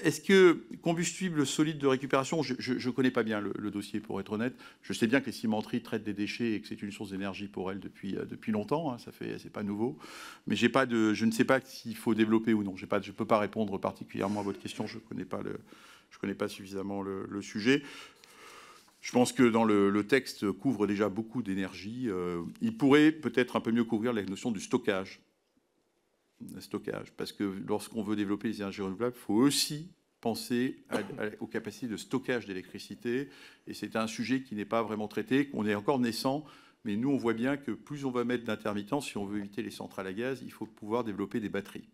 est-ce 0.03 0.21
que 0.21 0.65
combustible 0.81 1.47
solide 1.47 1.79
de 1.79 1.87
récupération, 1.87 2.43
je 2.43 2.73
ne 2.73 2.93
connais 2.93 3.11
pas 3.11 3.23
bien 3.23 3.41
le, 3.41 3.71
dossier 3.71 4.01
pour 4.01 4.21
être 4.21 4.33
honnête. 4.33 4.55
Je 4.83 4.93
sais 4.93 5.07
bien 5.07 5.21
que 5.21 5.27
les 5.27 5.33
cimenteries 5.33 5.83
traitent 5.83 6.05
des 6.05 6.15
déchets 6.15 6.53
et 6.53 6.61
que 6.61 6.69
c'est 6.69 6.81
une 6.81 6.93
source 6.93 7.11
d'énergie 7.11 7.47
pour 7.47 7.71
elles 7.71 7.81
depuis, 7.81 8.17
euh, 8.17 8.25
depuis 8.25 8.53
longtemps. 8.53 8.93
Hein, 8.93 8.99
ça 8.99 9.13
fait, 9.13 9.39
c'est 9.39 9.51
pas 9.53 9.63
nouveau. 9.63 9.99
Mais 10.47 10.57
je 10.57 11.25
ne 11.25 11.31
sais 11.31 11.45
pas 11.45 11.61
s'il 11.61 11.97
faut 11.97 12.15
développer 12.15 12.55
ou 12.55 12.63
non. 12.63 12.77
Je 12.77 12.87
ne 12.87 13.13
peux 13.13 13.27
pas 13.27 13.39
répondre 13.39 13.79
particulièrement 13.79 14.41
à 14.41 14.43
votre 14.43 14.59
question. 14.59 14.87
Je 14.87 14.97
ne 14.97 15.01
connais 15.01 15.25
pas 15.27 15.43
le, 15.43 15.61
je 16.11 16.19
connais 16.19 16.35
pas 16.35 16.49
suffisamment 16.49 17.03
le 17.03 17.43
sujet. 17.43 17.83
Je 19.03 19.13
pense 19.13 19.33
que 19.33 19.43
dans 19.43 19.65
le, 19.65 20.07
texte 20.07 20.51
couvre 20.53 20.87
déjà 20.87 21.09
beaucoup 21.09 21.43
d'énergie. 21.43 22.09
Euh, 22.09 22.43
il 22.63 22.79
pourrait 22.79 23.13
peut-être 23.13 23.57
un 23.57 23.61
peu 23.61 23.73
mieux 23.73 23.85
couvrir 23.85 24.13
la 24.13 24.23
notion 24.23 24.51
du 24.51 24.61
stockage 24.61 25.21
stockage. 26.61 27.13
Parce 27.17 27.33
que 27.33 27.45
lorsqu'on 27.67 28.03
veut 28.03 28.17
développer 28.17 28.49
les 28.49 28.57
énergies 28.57 28.83
renouvelables, 28.83 29.15
il 29.17 29.21
faut 29.21 29.35
aussi 29.35 29.91
penser 30.21 30.85
aux 31.41 31.47
capacités 31.47 31.89
de 31.89 31.97
stockage 31.97 32.47
d'électricité. 32.47 33.29
Et 33.67 33.75
c'est 33.75 33.97
un 33.97 34.07
sujet 34.07 34.43
qui 34.43 34.55
n'est 34.55 34.65
pas 34.65 34.83
vraiment 34.83 35.09
traité, 35.09 35.47
qu'on 35.47 35.67
est 35.67 35.75
encore 35.75 35.99
naissant. 35.99 36.45
Mais 36.85 36.97
nous, 36.97 37.11
on 37.11 37.17
voit 37.17 37.35
bien 37.35 37.57
que 37.57 37.73
plus 37.73 38.05
on 38.05 38.11
va 38.11 38.25
mettre 38.25 38.45
d'intermittents, 38.45 39.01
si 39.01 39.17
on 39.17 39.25
veut 39.25 39.39
éviter 39.39 39.63
les 39.63 39.71
centrales 39.71 40.07
à 40.07 40.13
gaz, 40.13 40.43
il 40.43 40.53
faut 40.53 40.67
pouvoir 40.67 41.05
développer 41.05 41.41
des 41.41 41.49
batteries. 41.49 41.89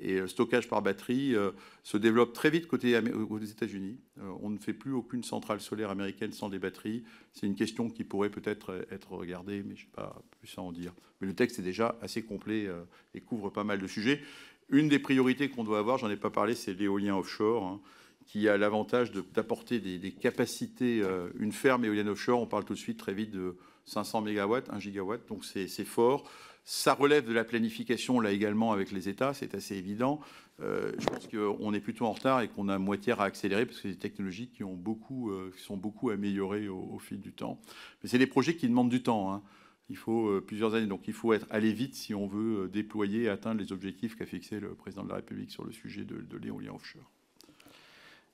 Et 0.00 0.18
le 0.18 0.26
stockage 0.26 0.68
par 0.68 0.82
batterie 0.82 1.36
euh, 1.36 1.52
se 1.84 1.96
développe 1.96 2.32
très 2.32 2.50
vite 2.50 2.66
côté 2.66 2.98
aux 2.98 3.38
États-Unis. 3.38 3.98
Euh, 4.18 4.32
on 4.42 4.50
ne 4.50 4.58
fait 4.58 4.72
plus 4.72 4.92
aucune 4.92 5.22
centrale 5.22 5.60
solaire 5.60 5.90
américaine 5.90 6.32
sans 6.32 6.48
des 6.48 6.58
batteries. 6.58 7.04
C'est 7.32 7.46
une 7.46 7.54
question 7.54 7.88
qui 7.88 8.02
pourrait 8.02 8.30
peut-être 8.30 8.86
être 8.90 9.12
regardée, 9.12 9.62
mais 9.62 9.76
je 9.76 9.84
n'ai 9.84 9.90
pas 9.94 10.20
plus 10.40 10.52
à 10.58 10.62
en 10.62 10.72
dire. 10.72 10.92
Mais 11.20 11.28
le 11.28 11.34
texte 11.34 11.60
est 11.60 11.62
déjà 11.62 11.96
assez 12.02 12.22
complet 12.22 12.66
euh, 12.66 12.82
et 13.14 13.20
couvre 13.20 13.50
pas 13.50 13.64
mal 13.64 13.78
de 13.78 13.86
sujets. 13.86 14.20
Une 14.68 14.88
des 14.88 14.98
priorités 14.98 15.48
qu'on 15.48 15.62
doit 15.62 15.78
avoir, 15.78 15.98
j'en 15.98 16.10
ai 16.10 16.16
pas 16.16 16.30
parlé, 16.30 16.54
c'est 16.54 16.74
l'éolien 16.74 17.16
offshore, 17.16 17.64
hein, 17.64 17.80
qui 18.26 18.48
a 18.48 18.56
l'avantage 18.56 19.12
d'apporter 19.12 19.78
des, 19.78 20.12
capacités. 20.12 21.02
une 21.38 21.52
ferme 21.52 21.84
éolienne 21.84 22.08
offshore, 22.08 22.40
on 22.40 22.46
parle 22.46 22.64
tout 22.64 22.72
de 22.72 22.78
suite 22.78 22.98
très 22.98 23.12
vite 23.12 23.30
de 23.30 23.58
500 23.84 24.22
MW, 24.22 24.60
1 24.70 24.78
gigawatt, 24.80 25.28
donc 25.28 25.44
c'est 25.44 25.68
fort. 25.84 26.24
Ça 26.66 26.94
relève 26.94 27.26
de 27.26 27.32
la 27.34 27.44
planification, 27.44 28.20
là 28.20 28.32
également, 28.32 28.72
avec 28.72 28.90
les 28.90 29.10
États, 29.10 29.34
c'est 29.34 29.54
assez 29.54 29.76
évident. 29.76 30.20
Euh, 30.60 30.92
je 30.98 31.06
pense 31.06 31.28
qu'on 31.28 31.74
est 31.74 31.80
plutôt 31.80 32.06
en 32.06 32.12
retard 32.12 32.40
et 32.40 32.48
qu'on 32.48 32.68
a 32.68 32.78
moitié 32.78 33.12
à 33.12 33.22
accélérer 33.22 33.66
parce 33.66 33.78
que 33.78 33.82
c'est 33.82 33.94
des 33.94 33.98
technologies 33.98 34.48
qui, 34.48 34.64
ont 34.64 34.72
beaucoup, 34.72 35.30
euh, 35.30 35.52
qui 35.54 35.62
sont 35.62 35.76
beaucoup 35.76 36.08
améliorées 36.08 36.68
au, 36.68 36.98
fil 36.98 37.20
du 37.20 37.32
temps. 37.32 37.60
Mais 38.02 38.08
c'est 38.08 38.18
des 38.18 38.26
projets 38.26 38.56
qui 38.56 38.66
demandent 38.66 38.88
du 38.88 39.02
temps. 39.02 39.30
Hein. 39.30 39.42
Il 39.90 39.98
faut 39.98 40.28
euh, 40.28 40.40
plusieurs 40.40 40.74
années, 40.74 40.86
donc 40.86 41.06
il 41.06 41.12
faut 41.12 41.34
être, 41.34 41.46
aller 41.50 41.74
vite 41.74 41.94
si 41.94 42.14
on 42.14 42.26
veut 42.26 42.70
déployer 42.72 43.24
et 43.24 43.28
atteindre 43.28 43.60
les 43.60 43.70
objectifs 43.70 44.16
qu'a 44.16 44.24
fixé 44.24 44.58
le 44.58 44.74
président 44.74 45.04
de 45.04 45.10
la 45.10 45.16
République 45.16 45.50
sur 45.50 45.64
le 45.64 45.72
sujet 45.72 46.04
de, 46.04 46.38
l'éolien 46.38 46.72
offshore. 46.72 47.10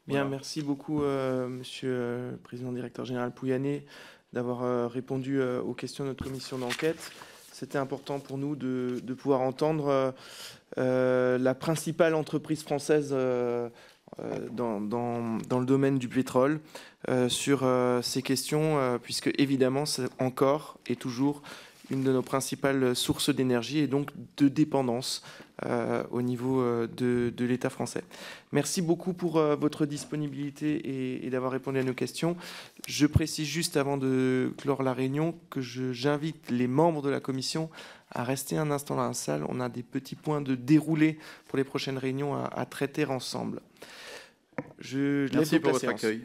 Bien, 0.07 0.25
merci 0.25 0.63
beaucoup, 0.63 1.01
Monsieur 1.01 2.31
le 2.33 2.39
Président 2.43 2.73
Directeur 2.73 3.05
Général 3.05 3.33
Pouyanné, 3.33 3.85
d'avoir 4.33 4.91
répondu 4.91 5.41
aux 5.41 5.75
questions 5.75 6.05
de 6.05 6.11
notre 6.11 6.25
commission 6.25 6.59
d'enquête 6.59 7.13
c'était 7.61 7.77
important 7.77 8.21
pour 8.21 8.39
nous 8.39 8.57
de, 8.57 9.15
pouvoir 9.19 9.43
entendre 9.43 9.89
euh, 9.89 10.11
euh, 10.79 11.37
la 11.37 11.55
principale 11.55 12.15
entreprise 12.15 12.63
française 12.63 13.11
euh, 13.13 13.69
dans, 14.51 14.79
le 14.81 15.67
domaine 15.67 15.99
du 15.99 16.09
pétrole 16.09 16.61
sur 17.29 17.65
ces 18.03 18.23
questions, 18.23 18.99
puisque 19.03 19.31
évidemment, 19.39 19.87
c'est 19.87 20.09
encore 20.19 20.79
et 20.87 20.97
toujours 20.97 21.43
une 21.91 22.03
de 22.03 22.13
nos 22.13 22.23
principales 22.23 22.97
sources 22.97 23.31
d'énergie 23.31 23.79
et 23.79 23.87
donc 23.87 24.11
de 24.37 24.49
dépendance 24.49 25.23
au 26.11 26.23
niveau 26.23 26.61
euh, 26.61 26.87
de, 26.87 27.45
l'État 27.45 27.71
français. 27.71 28.03
Merci 28.53 28.83
beaucoup 28.83 29.13
pour 29.13 29.39
euh, 29.39 29.57
votre 29.57 29.87
disponibilité 29.87 31.25
et, 31.25 31.31
d'avoir 31.31 31.53
répondu 31.53 31.79
à 31.79 31.85
nos 31.85 31.95
questions. 31.95 32.37
Je 32.87 33.07
précise 33.07 33.47
juste 33.47 33.77
avant 33.77 33.97
de 33.97 34.53
clore 34.59 34.83
la 34.83 34.93
réunion 34.93 35.35
que 35.51 35.61
j'invite 35.61 36.51
les 36.51 36.67
membres 36.67 37.03
de 37.03 37.11
la 37.11 37.21
commission 37.21 37.71
à 38.11 38.25
rester 38.25 38.57
un 38.57 38.71
instant 38.71 38.97
dans 38.97 39.07
la 39.07 39.15
salle. 39.15 39.45
On 39.49 39.61
a 39.61 39.69
des 39.69 39.83
petits 39.83 40.17
points 40.17 40.41
de 40.41 40.55
déroulé 40.55 41.19
pour 41.49 41.59
les 41.59 41.65
prochaines 41.65 41.99
réunions 41.99 42.35
à, 42.37 42.65
traiter 42.67 43.05
ensemble. 43.05 43.61
Je 44.79 45.33
Merci 45.35 45.61
pour 45.61 45.73
votre 45.73 45.89
accueil. 45.89 46.23